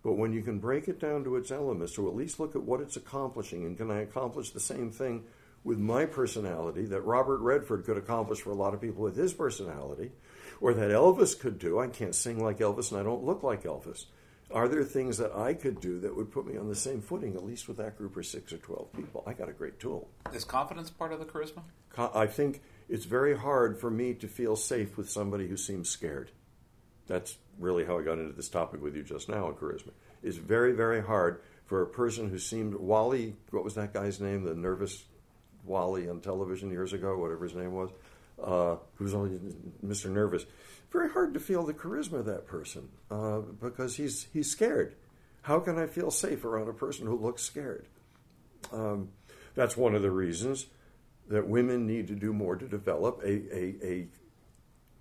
But 0.03 0.15
when 0.15 0.33
you 0.33 0.43
can 0.43 0.59
break 0.59 0.87
it 0.89 1.01
down 1.01 1.25
to 1.25 1.37
its 1.37 1.51
elements, 1.51 1.99
or 1.99 2.09
at 2.09 2.17
least 2.17 2.39
look 2.39 2.55
at 2.55 2.63
what 2.63 2.81
it's 2.81 2.97
accomplishing, 2.97 3.65
and 3.65 3.77
can 3.77 3.91
I 3.91 4.01
accomplish 4.01 4.51
the 4.51 4.61
same 4.61 4.91
thing 4.91 5.25
with 5.65 5.79
my 5.79 6.05
personality 6.05 6.85
that 6.87 7.01
Robert 7.01 7.39
Redford 7.39 7.85
could 7.85 7.97
accomplish 7.97 8.41
for 8.41 8.51
a 8.51 8.57
lot 8.57 8.75
of 8.75 8.83
people 8.83 9.03
with 9.03 9.17
his 9.17 9.33
personality, 9.33 10.13
or 10.61 10.75
that 10.75 10.91
Elvis 10.91 11.39
could 11.39 11.59
do? 11.59 11.79
I 11.79 11.89
can't 11.89 12.15
sing 12.15 12.43
like 12.43 12.59
Elvis 12.59 12.91
and 12.91 13.01
I 13.01 13.03
don't 13.03 13.25
look 13.25 13.43
like 13.43 13.65
Elvis. 13.65 14.05
Are 14.55 14.69
there 14.69 14.85
things 14.85 15.19
that 15.19 15.35
I 15.35 15.53
could 15.53 15.81
do 15.81 15.99
that 15.99 16.15
would 16.17 16.31
put 16.31 16.47
me 16.47 16.57
on 16.57 16.69
the 16.69 16.77
same 16.77 17.03
footing, 17.03 17.35
at 17.35 17.45
least 17.45 17.67
with 17.67 17.77
that 17.79 17.99
group 17.99 18.17
of 18.17 18.25
six 18.25 18.53
or 18.53 18.59
12 18.59 18.93
people? 18.93 19.25
I 19.27 19.33
got 19.33 19.49
a 19.49 19.53
great 19.53 19.81
tool. 19.81 20.09
Is 20.33 20.45
confidence 20.45 20.91
part 20.91 21.13
of 21.13 21.19
the 21.19 21.25
charisma? 21.25 21.63
I 21.99 22.29
think 22.29 22.63
it's 22.89 23.05
very 23.05 23.37
hard 23.37 23.77
for 23.77 23.91
me 23.91 24.15
to 24.15 24.29
feel 24.29 24.55
safe 24.55 24.97
with 24.97 25.11
somebody 25.11 25.49
who 25.49 25.57
seems 25.57 25.91
scared. 25.91 26.31
That's 27.09 27.37
really 27.59 27.85
how 27.85 27.99
I 27.99 28.03
got 28.03 28.21
into 28.21 28.33
this 28.33 28.49
topic 28.49 28.81
with 28.81 28.95
you 28.95 29.03
just 29.03 29.29
now 29.29 29.47
on 29.47 29.55
charisma. 29.55 29.91
It's 30.23 30.37
very, 30.37 30.73
very 30.73 31.03
hard 31.03 31.41
for 31.67 31.83
a 31.83 31.87
person 31.87 32.31
who 32.31 32.39
seemed 32.39 32.77
Wally. 32.77 33.35
What 33.51 33.65
was 33.65 33.75
that 33.75 33.93
guy's 33.93 34.21
name? 34.21 34.45
The 34.45 34.55
nervous 34.55 35.05
Wally 35.65 36.09
on 36.09 36.21
television 36.21 36.71
years 36.71 36.93
ago, 36.93 37.19
whatever 37.19 37.45
his 37.45 37.57
name 37.57 37.73
was, 37.73 37.91
uh, 38.43 38.77
who's 38.97 39.15
only 39.15 39.39
Mr. 39.85 40.11
Nervous. 40.11 40.47
Very 40.91 41.11
hard 41.11 41.35
to 41.35 41.41
feel 41.41 41.65
the 41.65 41.75
charisma 41.75 42.21
of 42.21 42.27
that 42.27 42.47
person 42.47 42.89
uh, 43.11 43.41
because 43.41 43.97
he's 43.97 44.29
he's 44.33 44.51
scared. 44.51 44.95
How 45.43 45.61
can 45.61 45.79
I 45.79 45.87
feel 45.87 46.11
safe 46.11 46.45
around 46.45 46.69
a 46.69 46.73
person 46.73 47.07
who 47.07 47.19
looks 47.19 47.43
scared? 47.43 47.87
Um, 48.73 49.11
that's 49.55 49.77
one 49.77 49.95
of 49.95 50.03
the 50.03 50.11
reasons 50.11 50.67
that 51.29 51.47
women 51.49 51.87
need 51.87 52.09
to 52.09 52.15
do 52.15 52.33
more 52.33 52.57
to 52.57 52.67
develop 52.67 53.21
a, 53.23 53.55
a, 53.55 53.75
a, 53.83 54.09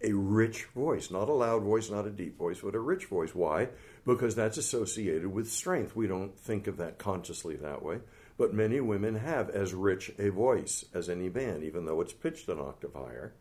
a 0.02 0.14
rich 0.14 0.66
voice, 0.76 1.12
not 1.12 1.30
a 1.30 1.34
loud 1.34 1.64
voice, 1.64 1.90
not 1.90 2.06
a 2.06 2.10
deep 2.10 2.38
voice, 2.38 2.60
but 2.64 2.76
a 2.76 2.80
rich 2.80 3.06
voice. 3.06 3.34
Why? 3.34 3.70
Because 4.06 4.36
that's 4.36 4.58
associated 4.58 5.28
with 5.28 5.50
strength. 5.50 5.96
We 5.96 6.08
don't 6.08 6.38
think 6.38 6.68
of 6.68 6.78
that 6.78 6.98
consciously 6.98 7.56
that 7.58 7.84
way, 7.84 8.00
but 8.38 8.54
many 8.54 8.80
women 8.80 9.16
have 9.16 9.50
as 9.50 9.74
rich 9.74 10.12
a 10.18 10.30
voice 10.30 10.86
as 10.94 11.10
any 11.10 11.30
man, 11.30 11.64
even 11.64 11.86
though 11.86 12.02
it's 12.02 12.14
pitched 12.14 12.50
an 12.50 12.60
octave 12.60 12.94
higher. 12.94 13.34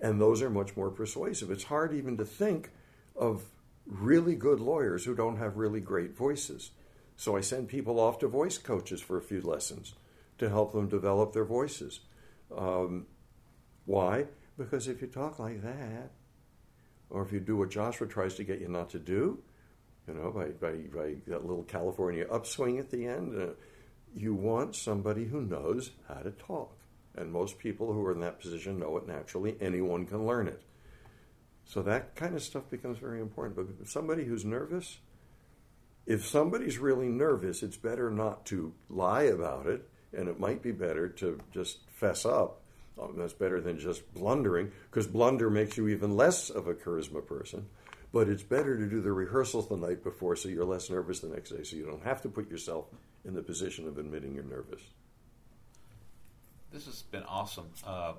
And 0.00 0.20
those 0.20 0.42
are 0.42 0.50
much 0.50 0.76
more 0.76 0.90
persuasive. 0.90 1.50
It's 1.50 1.64
hard 1.64 1.94
even 1.94 2.16
to 2.18 2.24
think 2.24 2.70
of 3.16 3.44
really 3.86 4.34
good 4.34 4.60
lawyers 4.60 5.04
who 5.04 5.14
don't 5.14 5.38
have 5.38 5.56
really 5.56 5.80
great 5.80 6.16
voices. 6.16 6.70
So 7.16 7.36
I 7.36 7.40
send 7.40 7.68
people 7.68 7.98
off 7.98 8.18
to 8.18 8.28
voice 8.28 8.58
coaches 8.58 9.00
for 9.00 9.16
a 9.16 9.22
few 9.22 9.40
lessons 9.40 9.94
to 10.38 10.50
help 10.50 10.72
them 10.72 10.88
develop 10.88 11.32
their 11.32 11.44
voices. 11.44 12.00
Um, 12.54 13.06
why? 13.86 14.26
Because 14.58 14.86
if 14.88 15.00
you 15.00 15.08
talk 15.08 15.38
like 15.38 15.62
that, 15.62 16.10
or 17.08 17.22
if 17.22 17.32
you 17.32 17.40
do 17.40 17.56
what 17.56 17.70
Joshua 17.70 18.06
tries 18.06 18.34
to 18.34 18.44
get 18.44 18.60
you 18.60 18.68
not 18.68 18.90
to 18.90 18.98
do, 18.98 19.38
you 20.06 20.14
know, 20.14 20.30
by, 20.30 20.46
by, 20.46 20.72
by 20.94 21.14
that 21.26 21.46
little 21.46 21.64
California 21.64 22.26
upswing 22.30 22.78
at 22.78 22.90
the 22.90 23.06
end, 23.06 23.40
uh, 23.40 23.46
you 24.16 24.34
want 24.34 24.74
somebody 24.74 25.26
who 25.26 25.42
knows 25.42 25.90
how 26.08 26.20
to 26.20 26.30
talk. 26.30 26.72
And 27.14 27.30
most 27.30 27.58
people 27.58 27.92
who 27.92 28.04
are 28.04 28.12
in 28.12 28.20
that 28.20 28.40
position 28.40 28.78
know 28.78 28.96
it 28.96 29.06
naturally. 29.06 29.56
Anyone 29.60 30.06
can 30.06 30.26
learn 30.26 30.48
it. 30.48 30.62
So 31.64 31.82
that 31.82 32.14
kind 32.14 32.34
of 32.34 32.42
stuff 32.42 32.68
becomes 32.70 32.98
very 32.98 33.20
important. 33.20 33.56
But 33.56 33.88
somebody 33.88 34.24
who's 34.24 34.44
nervous, 34.44 34.98
if 36.06 36.26
somebody's 36.26 36.78
really 36.78 37.08
nervous, 37.08 37.62
it's 37.62 37.76
better 37.76 38.10
not 38.10 38.46
to 38.46 38.72
lie 38.88 39.24
about 39.24 39.66
it, 39.66 39.88
and 40.16 40.28
it 40.28 40.40
might 40.40 40.62
be 40.62 40.72
better 40.72 41.08
to 41.08 41.40
just 41.52 41.78
fess 41.90 42.24
up. 42.24 42.62
Um, 43.00 43.16
that's 43.18 43.34
better 43.34 43.60
than 43.60 43.78
just 43.78 44.14
blundering, 44.14 44.72
because 44.90 45.06
blunder 45.06 45.50
makes 45.50 45.76
you 45.76 45.88
even 45.88 46.16
less 46.16 46.48
of 46.48 46.66
a 46.66 46.74
charisma 46.74 47.26
person. 47.26 47.66
But 48.12 48.28
it's 48.28 48.42
better 48.42 48.78
to 48.78 48.88
do 48.88 49.02
the 49.02 49.12
rehearsals 49.12 49.68
the 49.68 49.76
night 49.76 50.02
before 50.02 50.36
so 50.36 50.48
you're 50.48 50.64
less 50.64 50.88
nervous 50.88 51.20
the 51.20 51.28
next 51.28 51.50
day, 51.50 51.62
so 51.62 51.76
you 51.76 51.84
don't 51.84 52.04
have 52.04 52.22
to 52.22 52.30
put 52.30 52.48
yourself 52.50 52.86
in 53.26 53.34
the 53.34 53.42
position 53.42 53.86
of 53.88 53.98
admitting 53.98 54.34
you're 54.34 54.44
nervous. 54.44 54.80
This 56.72 56.86
has 56.86 57.02
been 57.02 57.24
awesome. 57.24 57.68
Uh, 57.86 58.14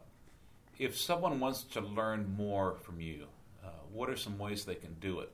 if 0.78 0.98
someone 0.98 1.40
wants 1.40 1.64
to 1.64 1.82
learn 1.82 2.36
more 2.38 2.76
from 2.84 3.02
you, 3.02 3.26
uh, 3.64 3.70
what 3.92 4.10
are 4.10 4.18
some 4.18 4.38
ways 4.38 4.66
they 4.66 4.76
can 4.76 4.96
do 5.00 5.20
it? 5.20 5.32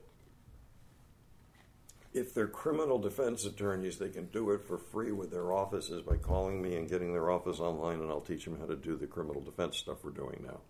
if 2.14 2.32
they're 2.32 2.46
criminal 2.46 2.98
defense 2.98 3.44
attorneys, 3.44 3.98
they 3.98 4.08
can 4.08 4.26
do 4.26 4.52
it 4.52 4.64
for 4.64 4.78
free 4.78 5.10
with 5.10 5.32
their 5.32 5.52
offices 5.52 6.00
by 6.00 6.16
calling 6.16 6.62
me 6.62 6.76
and 6.76 6.88
getting 6.88 7.12
their 7.12 7.28
office 7.28 7.58
online, 7.58 8.00
and 8.00 8.08
I'll 8.08 8.20
teach 8.20 8.44
them 8.44 8.58
how 8.58 8.66
to 8.66 8.76
do 8.76 8.96
the 8.96 9.08
criminal 9.08 9.42
defense 9.42 9.76
stuff 9.78 10.04
we're 10.04 10.12
doing 10.12 10.44
now. 10.46 10.60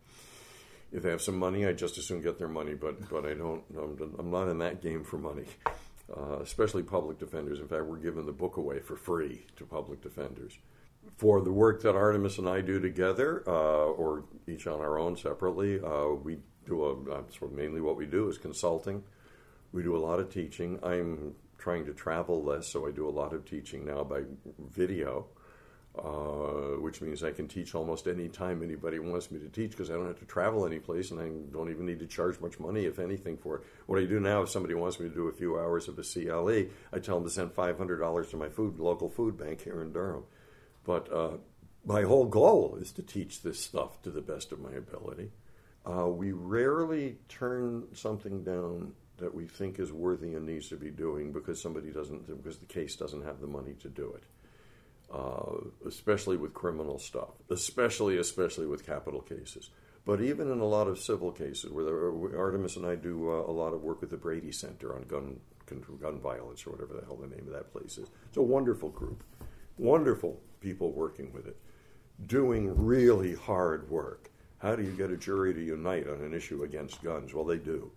If 0.91 1.03
they 1.03 1.11
have 1.11 1.21
some 1.21 1.39
money, 1.39 1.67
I 1.67 1.73
just 1.73 1.99
as 1.99 2.07
soon 2.07 2.23
get 2.23 2.39
their 2.39 2.49
money, 2.49 2.75
but 2.75 3.09
but 3.11 3.27
I 3.27 3.35
don't. 3.35 3.63
I'm, 3.77 4.15
I'm 4.19 4.31
not 4.31 4.49
in 4.49 4.59
that 4.59 4.81
game 4.81 5.05
for 5.05 5.19
money, 5.19 5.45
uh, 6.15 6.41
especially 6.41 6.83
public 6.83 7.19
defenders. 7.19 7.61
In 7.61 7.69
fact, 7.69 7.85
we're 7.85 7.97
giving 7.97 8.27
the 8.27 8.33
book 8.33 8.57
away 8.57 8.81
for 8.81 8.97
free 8.97 9.47
to 9.57 9.65
public 9.65 10.03
defenders. 10.03 10.59
For 11.17 11.43
the 11.43 11.53
work 11.53 11.83
that 11.83 11.95
Artemis 11.95 12.39
and 12.39 12.49
I 12.49 12.63
do 12.63 12.81
together, 12.81 13.45
uh, 13.47 13.51
or 13.51 14.25
each 14.47 14.67
on 14.67 14.81
our 14.81 14.99
own 14.99 15.17
separately, 15.17 15.81
uh, 15.81 16.09
we 16.09 16.39
do 16.67 16.85
a. 16.85 17.25
Mainly 17.51 17.83
what 17.83 17.97
we 17.97 18.07
do 18.07 18.29
is 18.29 18.39
consulting 18.39 19.03
we 19.75 19.83
do 19.83 19.97
a 19.97 19.99
lot 19.99 20.21
of 20.21 20.33
teaching. 20.33 20.79
I'm 20.85 21.35
trying 21.59 21.85
to 21.87 21.93
travel 21.93 22.43
less, 22.43 22.69
so 22.69 22.87
I 22.87 22.93
do 22.93 23.09
a 23.09 23.11
lot 23.11 23.35
of 23.35 23.45
teaching 23.45 23.85
now 23.85 24.05
by 24.05 24.23
video, 24.73 25.27
uh, 25.97 26.81
which 26.81 27.01
means 27.01 27.23
I 27.23 27.31
can 27.31 27.47
teach 27.47 27.75
almost 27.75 28.09
any 28.09 28.29
time 28.29 28.63
anybody 28.63 28.99
wants 28.99 29.31
me 29.31 29.39
to 29.39 29.49
teach 29.49 29.71
because 29.71 29.91
I 29.91 29.95
don't 29.95 30.09
have 30.09 30.19
to 30.19 30.25
travel 30.25 30.67
anyplace 30.67 31.13
and 31.13 31.21
I 31.21 31.29
don't 31.53 31.71
even 31.71 31.87
need 31.87 32.01
to 32.01 32.07
charge 32.07 32.41
much 32.41 32.59
money, 32.59 32.85
if 32.85 32.99
anything, 32.99 33.37
for 33.37 33.57
it. 33.57 33.63
What 33.87 34.01
I 34.01 34.05
do 34.05 34.19
now, 34.19 34.43
if 34.43 34.49
somebody 34.49 34.75
wants 34.75 34.99
me 34.99 35.09
to 35.09 35.15
do 35.15 35.29
a 35.29 35.33
few 35.33 35.57
hours 35.57 35.87
of 35.87 35.99
a 35.99 36.03
CLE, 36.03 36.67
I 36.93 36.99
tell 36.99 37.17
them 37.17 37.25
to 37.25 37.31
send 37.31 37.55
$500 37.55 38.31
to 38.31 38.37
my 38.37 38.49
food 38.49 38.81
local 38.81 39.09
food 39.09 39.39
bank 39.39 39.63
here 39.63 39.83
in 39.83 39.93
Durham. 39.93 40.25
But 40.83 41.13
uh, 41.13 41.37
my 41.85 42.03
whole 42.03 42.27
goal 42.27 42.77
is 42.81 42.91
to 42.93 43.03
teach 43.03 43.43
this 43.43 43.61
stuff 43.61 44.03
to 44.03 44.11
the 44.11 44.21
best 44.21 44.51
of 44.51 44.59
my 44.59 44.73
ability. 44.73 45.31
Uh, 45.87 46.09
we 46.09 46.33
rarely 46.33 47.19
turn 47.29 47.85
something 47.93 48.43
down 48.43 48.95
that 49.19 49.33
we 49.33 49.47
think 49.47 49.79
is 49.79 49.93
worthy 49.93 50.35
and 50.35 50.45
needs 50.45 50.69
to 50.71 50.77
be 50.77 50.91
doing 50.91 51.33
because 51.33 51.63
somebody 51.63 51.91
doesn't, 51.91 52.27
because 52.43 52.59
the 52.59 52.67
case 52.67 52.97
doesn't 52.97 53.25
have 53.25 53.41
the 53.41 53.47
money 53.47 53.75
to 53.75 53.89
do 53.89 54.13
it. 54.15 54.25
Uh, 55.15 55.69
especially 55.87 56.37
with 56.37 56.53
criminal 56.53 56.99
stuff, 56.99 57.29
especially 57.49 58.19
especially 58.19 58.67
with 58.67 58.85
capital 58.85 59.21
cases. 59.21 59.71
But 60.05 60.21
even 60.21 60.51
in 60.51 60.59
a 60.59 60.67
lot 60.67 60.89
of 60.89 60.99
civil 60.99 61.31
cases, 61.31 61.71
where 61.71 61.87
are, 61.87 62.37
Artemis 62.37 62.75
and 62.75 62.85
I 62.85 62.97
do 62.97 63.31
uh, 63.31 63.49
a 63.49 63.55
lot 63.55 63.73
of 63.73 63.83
work 63.83 64.01
with 64.01 64.11
the 64.11 64.17
Brady 64.17 64.51
Center 64.51 64.93
on 64.93 65.05
gun 65.05 65.39
gun 66.01 66.19
violence 66.19 66.67
or 66.67 66.71
whatever 66.71 66.95
the 66.95 67.07
hell 67.07 67.15
the 67.15 67.29
name 67.29 67.47
of 67.47 67.53
that 67.53 67.71
place 67.71 67.97
is. 67.97 68.09
It's 68.27 68.39
a 68.39 68.43
wonderful 68.43 68.89
group, 68.89 69.23
wonderful 69.79 70.41
people 70.61 70.91
working 70.91 71.33
with 71.33 71.47
it, 71.47 71.59
doing 72.27 72.75
really 72.77 73.37
hard 73.37 73.89
work. 73.89 74.33
How 74.59 74.75
do 74.75 74.83
you 74.83 74.97
get 74.97 75.13
a 75.13 75.17
jury 75.17 75.55
to 75.55 75.63
unite 75.63 76.09
on 76.09 76.23
an 76.23 76.35
issue 76.35 76.65
against 76.65 77.05
guns? 77.05 77.33
Well, 77.33 77.45
they 77.45 77.59
do, 77.59 77.93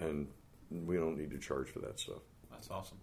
and 0.00 0.26
we 0.70 0.96
don't 0.96 1.16
need 1.16 1.30
to 1.30 1.38
charge 1.38 1.68
for 1.68 1.78
that 1.78 2.00
stuff. 2.00 2.22
That's 2.50 2.70
awesome. 2.70 2.98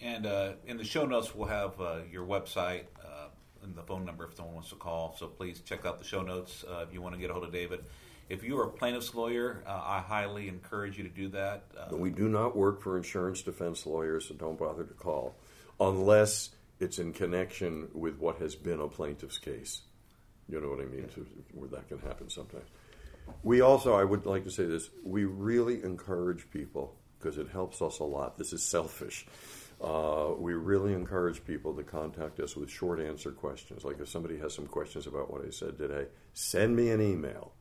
And 0.00 0.26
uh, 0.26 0.52
in 0.66 0.76
the 0.76 0.84
show 0.84 1.06
notes, 1.06 1.34
we'll 1.34 1.48
have 1.48 1.80
uh, 1.80 1.98
your 2.10 2.24
website 2.24 2.84
uh, 3.04 3.28
and 3.62 3.74
the 3.74 3.82
phone 3.82 4.04
number 4.04 4.24
if 4.24 4.36
someone 4.36 4.54
wants 4.54 4.70
to 4.70 4.76
call. 4.76 5.16
So 5.18 5.26
please 5.26 5.60
check 5.60 5.84
out 5.84 5.98
the 5.98 6.04
show 6.04 6.22
notes 6.22 6.64
uh, 6.68 6.84
if 6.86 6.94
you 6.94 7.02
want 7.02 7.14
to 7.14 7.20
get 7.20 7.30
a 7.30 7.32
hold 7.32 7.44
of 7.44 7.52
David. 7.52 7.84
If 8.28 8.44
you 8.44 8.58
are 8.58 8.64
a 8.64 8.70
plaintiff's 8.70 9.14
lawyer, 9.14 9.62
uh, 9.66 9.70
I 9.70 10.00
highly 10.00 10.48
encourage 10.48 10.98
you 10.98 11.04
to 11.04 11.10
do 11.10 11.28
that. 11.28 11.64
Uh, 11.76 11.96
we 11.96 12.10
do 12.10 12.28
not 12.28 12.54
work 12.54 12.82
for 12.82 12.96
insurance 12.96 13.42
defense 13.42 13.86
lawyers, 13.86 14.28
so 14.28 14.34
don't 14.34 14.58
bother 14.58 14.84
to 14.84 14.94
call 14.94 15.34
unless 15.80 16.50
it's 16.78 16.98
in 16.98 17.12
connection 17.12 17.88
with 17.94 18.18
what 18.18 18.36
has 18.38 18.54
been 18.54 18.80
a 18.80 18.88
plaintiff's 18.88 19.38
case. 19.38 19.82
You 20.48 20.60
know 20.60 20.68
what 20.68 20.80
I 20.80 20.84
mean? 20.84 21.08
So, 21.14 21.22
where 21.52 21.68
that 21.70 21.88
can 21.88 21.98
happen 22.00 22.28
sometimes. 22.30 22.68
We 23.42 23.60
also, 23.60 23.94
I 23.94 24.04
would 24.04 24.26
like 24.26 24.44
to 24.44 24.50
say 24.50 24.64
this, 24.64 24.88
we 25.04 25.24
really 25.24 25.82
encourage 25.82 26.50
people 26.50 26.96
because 27.18 27.38
it 27.38 27.48
helps 27.48 27.82
us 27.82 27.98
a 27.98 28.04
lot. 28.04 28.38
This 28.38 28.52
is 28.52 28.62
selfish. 28.62 29.26
Uh, 29.80 30.32
we 30.36 30.54
really 30.54 30.92
encourage 30.92 31.44
people 31.44 31.72
to 31.74 31.84
contact 31.84 32.40
us 32.40 32.56
with 32.56 32.68
short 32.68 33.00
answer 33.00 33.30
questions. 33.30 33.84
Like 33.84 34.00
if 34.00 34.08
somebody 34.08 34.38
has 34.38 34.52
some 34.52 34.66
questions 34.66 35.06
about 35.06 35.30
what 35.30 35.44
I 35.46 35.50
said 35.50 35.78
today, 35.78 36.06
send 36.32 36.74
me 36.74 36.90
an 36.90 37.00
email. 37.00 37.52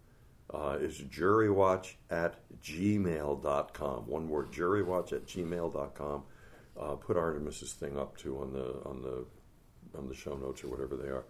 Uh, 0.51 0.77
it's 0.79 0.99
jurywatch 0.99 1.93
at 2.09 2.39
gmail.com. 2.61 4.07
One 4.07 4.29
word, 4.29 4.51
jurywatch 4.51 5.13
at 5.13 5.27
gmail.com. 5.27 6.23
Uh, 6.79 6.95
put 6.95 7.17
Artemis's 7.17 7.73
thing 7.73 7.97
up 7.97 8.17
too 8.17 8.39
on 8.39 8.53
the 8.53 8.81
on 8.85 9.01
the 9.01 9.25
on 9.97 10.07
the 10.07 10.15
show 10.15 10.35
notes 10.35 10.63
or 10.63 10.69
whatever 10.69 10.95
they 10.95 11.09
are. 11.09 11.25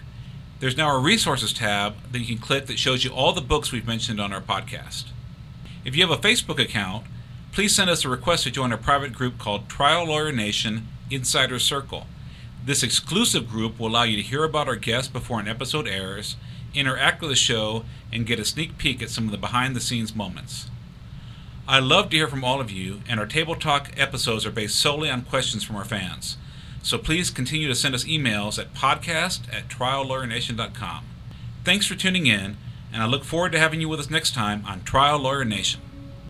There's 0.60 0.76
now 0.76 0.94
a 0.96 1.00
resources 1.00 1.54
tab 1.54 1.96
that 2.12 2.20
you 2.20 2.26
can 2.26 2.40
click 2.40 2.66
that 2.66 2.80
shows 2.80 3.04
you 3.04 3.12
all 3.12 3.32
the 3.32 3.42
books 3.42 3.72
we've 3.72 3.88
mentioned 3.88 4.20
on 4.20 4.34
our 4.34 4.42
podcast. 4.42 5.06
If 5.86 5.96
you 5.96 6.06
have 6.06 6.18
a 6.18 6.22
Facebook 6.22 6.60
account, 6.60 7.06
please 7.52 7.76
send 7.76 7.90
us 7.90 8.04
a 8.04 8.10
request 8.10 8.44
to 8.44 8.52
join 8.52 8.74
a 8.74 8.78
private 8.78 9.14
group 9.14 9.38
called 9.38 9.70
Trial 9.70 10.08
Lawyer 10.08 10.32
Nation 10.32 10.88
Insider 11.12 11.60
Circle. 11.60 12.08
This 12.66 12.82
exclusive 12.82 13.48
group 13.48 13.80
will 13.80 13.88
allow 13.88 14.04
you 14.04 14.16
to 14.16 14.24
hear 14.24 14.44
about 14.44 14.68
our 14.68 14.76
guests 14.76 15.08
before 15.08 15.40
an 15.40 15.48
episode 15.48 15.88
airs, 15.88 16.36
interact 16.74 17.22
with 17.22 17.30
the 17.30 17.36
show, 17.36 17.86
and 18.12 18.26
get 18.26 18.40
a 18.40 18.46
sneak 18.46 18.78
peek 18.80 19.04
at 19.04 19.12
some 19.12 19.26
of 19.26 19.32
the 19.32 19.38
behind 19.38 19.76
the 19.76 19.82
scenes 19.82 20.16
moments. 20.16 20.68
I 21.68 21.80
love 21.80 22.12
to 22.12 22.18
hear 22.18 22.28
from 22.28 22.44
all 22.44 22.62
of 22.62 22.70
you, 22.70 23.02
and 23.10 23.20
our 23.20 23.26
Table 23.26 23.56
Talk 23.56 23.92
episodes 23.98 24.46
are 24.46 24.52
based 24.52 24.76
solely 24.76 25.10
on 25.10 25.24
questions 25.24 25.64
from 25.64 25.76
our 25.76 25.84
fans. 25.84 26.38
So 26.84 27.00
please 27.00 27.32
continue 27.32 27.68
to 27.68 27.74
send 27.74 27.96
us 27.96 28.04
emails 28.04 28.60
at 28.60 28.76
podcast 28.76 29.52
at 29.52 29.68
triallawyernation.com. 29.68 31.06
Thanks 31.64 31.88
for 31.88 31.96
tuning 31.96 32.28
in, 32.28 32.58
and 32.94 33.02
I 33.02 33.08
look 33.08 33.24
forward 33.24 33.52
to 33.54 33.60
having 33.60 33.82
you 33.82 33.90
with 33.90 34.00
us 34.00 34.12
next 34.12 34.36
time 34.36 34.64
on 34.68 34.84
Trial 34.84 35.18
Lawyer 35.18 35.44
Nation. 35.44 35.82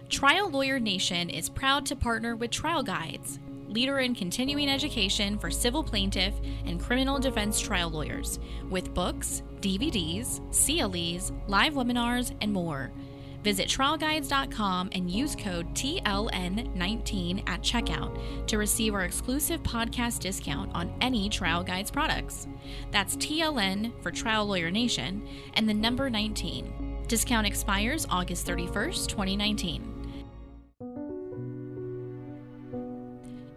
Trial 0.09 0.49
Lawyer 0.49 0.79
Nation 0.79 1.29
is 1.29 1.49
proud 1.49 1.85
to 1.87 1.97
partner 1.97 2.37
with 2.37 2.51
Trial 2.51 2.81
Guides, 2.81 3.39
leader 3.67 3.99
in 3.99 4.15
continuing 4.15 4.69
education 4.69 5.37
for 5.37 5.51
civil 5.51 5.83
plaintiff 5.83 6.33
and 6.65 6.79
criminal 6.79 7.19
defense 7.19 7.59
trial 7.59 7.89
lawyers, 7.89 8.39
with 8.69 8.93
books, 8.93 9.43
DVDs, 9.59 10.39
CLEs, 10.53 11.33
live 11.49 11.73
webinars, 11.73 12.33
and 12.39 12.53
more. 12.53 12.89
Visit 13.45 13.67
trialguides.com 13.67 14.89
and 14.93 15.11
use 15.11 15.35
code 15.35 15.71
TLN19 15.75 17.47
at 17.47 17.61
checkout 17.61 18.47
to 18.47 18.57
receive 18.57 18.95
our 18.95 19.03
exclusive 19.03 19.61
podcast 19.61 20.21
discount 20.21 20.73
on 20.73 20.91
any 20.99 21.29
Trial 21.29 21.63
Guides 21.63 21.91
products. 21.91 22.47
That's 22.89 23.15
TLN 23.17 24.01
for 24.01 24.09
Trial 24.09 24.47
Lawyer 24.47 24.71
Nation 24.71 25.27
and 25.53 25.69
the 25.69 25.75
number 25.75 26.09
19. 26.09 27.03
Discount 27.07 27.45
expires 27.45 28.07
August 28.09 28.47
31st, 28.47 29.09
2019. 29.09 29.91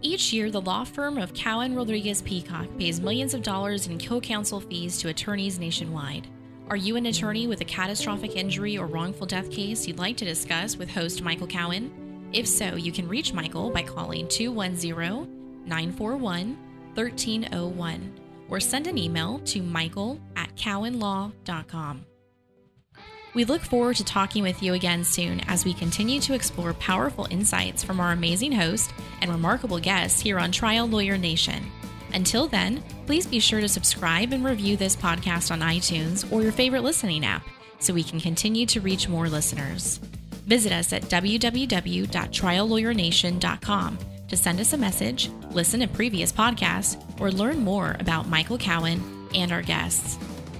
Each 0.03 0.35
year, 0.35 0.51
the 0.51 0.61
law 0.61 0.85
firm 0.85 1.17
of 1.17 1.33
Cowen 1.33 1.75
Rodriguez 1.75 2.21
Peacock 2.21 2.67
pays 2.77 3.01
millions 3.01 3.33
of 3.33 3.43
dollars 3.43 3.87
in 3.87 3.99
co 3.99 4.21
counsel 4.21 4.61
fees 4.61 4.99
to 4.99 5.09
attorneys 5.09 5.59
nationwide. 5.59 6.29
Are 6.71 6.77
you 6.77 6.97
an 6.97 7.07
attorney 7.07 7.47
with 7.47 7.63
a 7.63 7.65
catastrophic 7.65 8.37
injury 8.37 8.77
or 8.77 8.85
wrongful 8.85 9.27
death 9.27 9.51
case 9.51 9.87
you'd 9.87 9.99
like 9.99 10.19
to 10.19 10.27
discuss 10.27 10.77
with 10.77 10.91
host 10.91 11.23
Michael 11.23 11.47
Cowen? 11.47 12.29
If 12.35 12.47
so, 12.47 12.77
you 12.77 12.93
can 12.93 13.09
reach 13.09 13.33
Michael 13.33 13.71
by 13.71 13.83
calling 13.83 14.29
210 14.29 15.65
941 15.65 16.59
1301 16.95 18.21
or 18.51 18.61
send 18.61 18.87
an 18.87 18.99
email 18.99 19.39
to 19.47 19.63
michael 19.63 20.21
at 20.37 20.55
cowenlaw.com. 20.57 22.05
We 23.33 23.45
look 23.47 23.63
forward 23.63 23.97
to 23.97 24.05
talking 24.05 24.43
with 24.43 24.63
you 24.63 24.75
again 24.75 25.05
soon 25.05 25.41
as 25.49 25.65
we 25.65 25.73
continue 25.73 26.21
to 26.21 26.35
explore 26.35 26.75
powerful 26.75 27.27
insights 27.31 27.83
from 27.83 27.99
our 27.99 28.13
amazing 28.13 28.53
host 28.53 28.91
and 29.23 29.31
remarkable 29.31 29.79
guests 29.79 30.21
here 30.21 30.39
on 30.39 30.53
Trial 30.53 30.87
Lawyer 30.87 31.17
Nation. 31.17 31.65
Until 32.15 32.49
then, 32.49 32.83
please 33.07 33.27
be 33.27 33.41
sure 33.41 33.61
to 33.61 33.69
subscribe 33.69 34.33
and 34.33 34.45
review 34.45 34.77
this 34.77 34.97
podcast 34.97 35.51
on 35.51 35.61
iTunes 35.61 36.31
or 36.33 36.43
your 36.43 36.53
favorite 36.53 36.83
listening 36.83 37.25
app 37.25 37.47
so 37.79 37.95
we 37.95 38.03
can 38.03 38.21
continue 38.21 38.67
to 38.67 38.81
reach 38.81 39.09
more 39.09 39.29
listeners. 39.29 39.99
Visit 40.47 40.73
us 40.73 40.93
at 40.93 41.03
www.triallawyernation.com 41.03 43.99
to 44.29 44.37
send 44.37 44.61
us 44.61 44.73
a 44.73 44.79
message, 44.79 45.31
listen 45.51 45.81
to 45.81 45.89
previous 45.89 46.33
podcasts, 46.33 47.21
or 47.21 47.31
learn 47.31 47.61
more 47.61 47.97
about 47.99 48.29
Michael 48.29 48.59
Cowen 48.59 49.29
and 49.35 49.53
our 49.53 49.63
guests. 49.63 50.19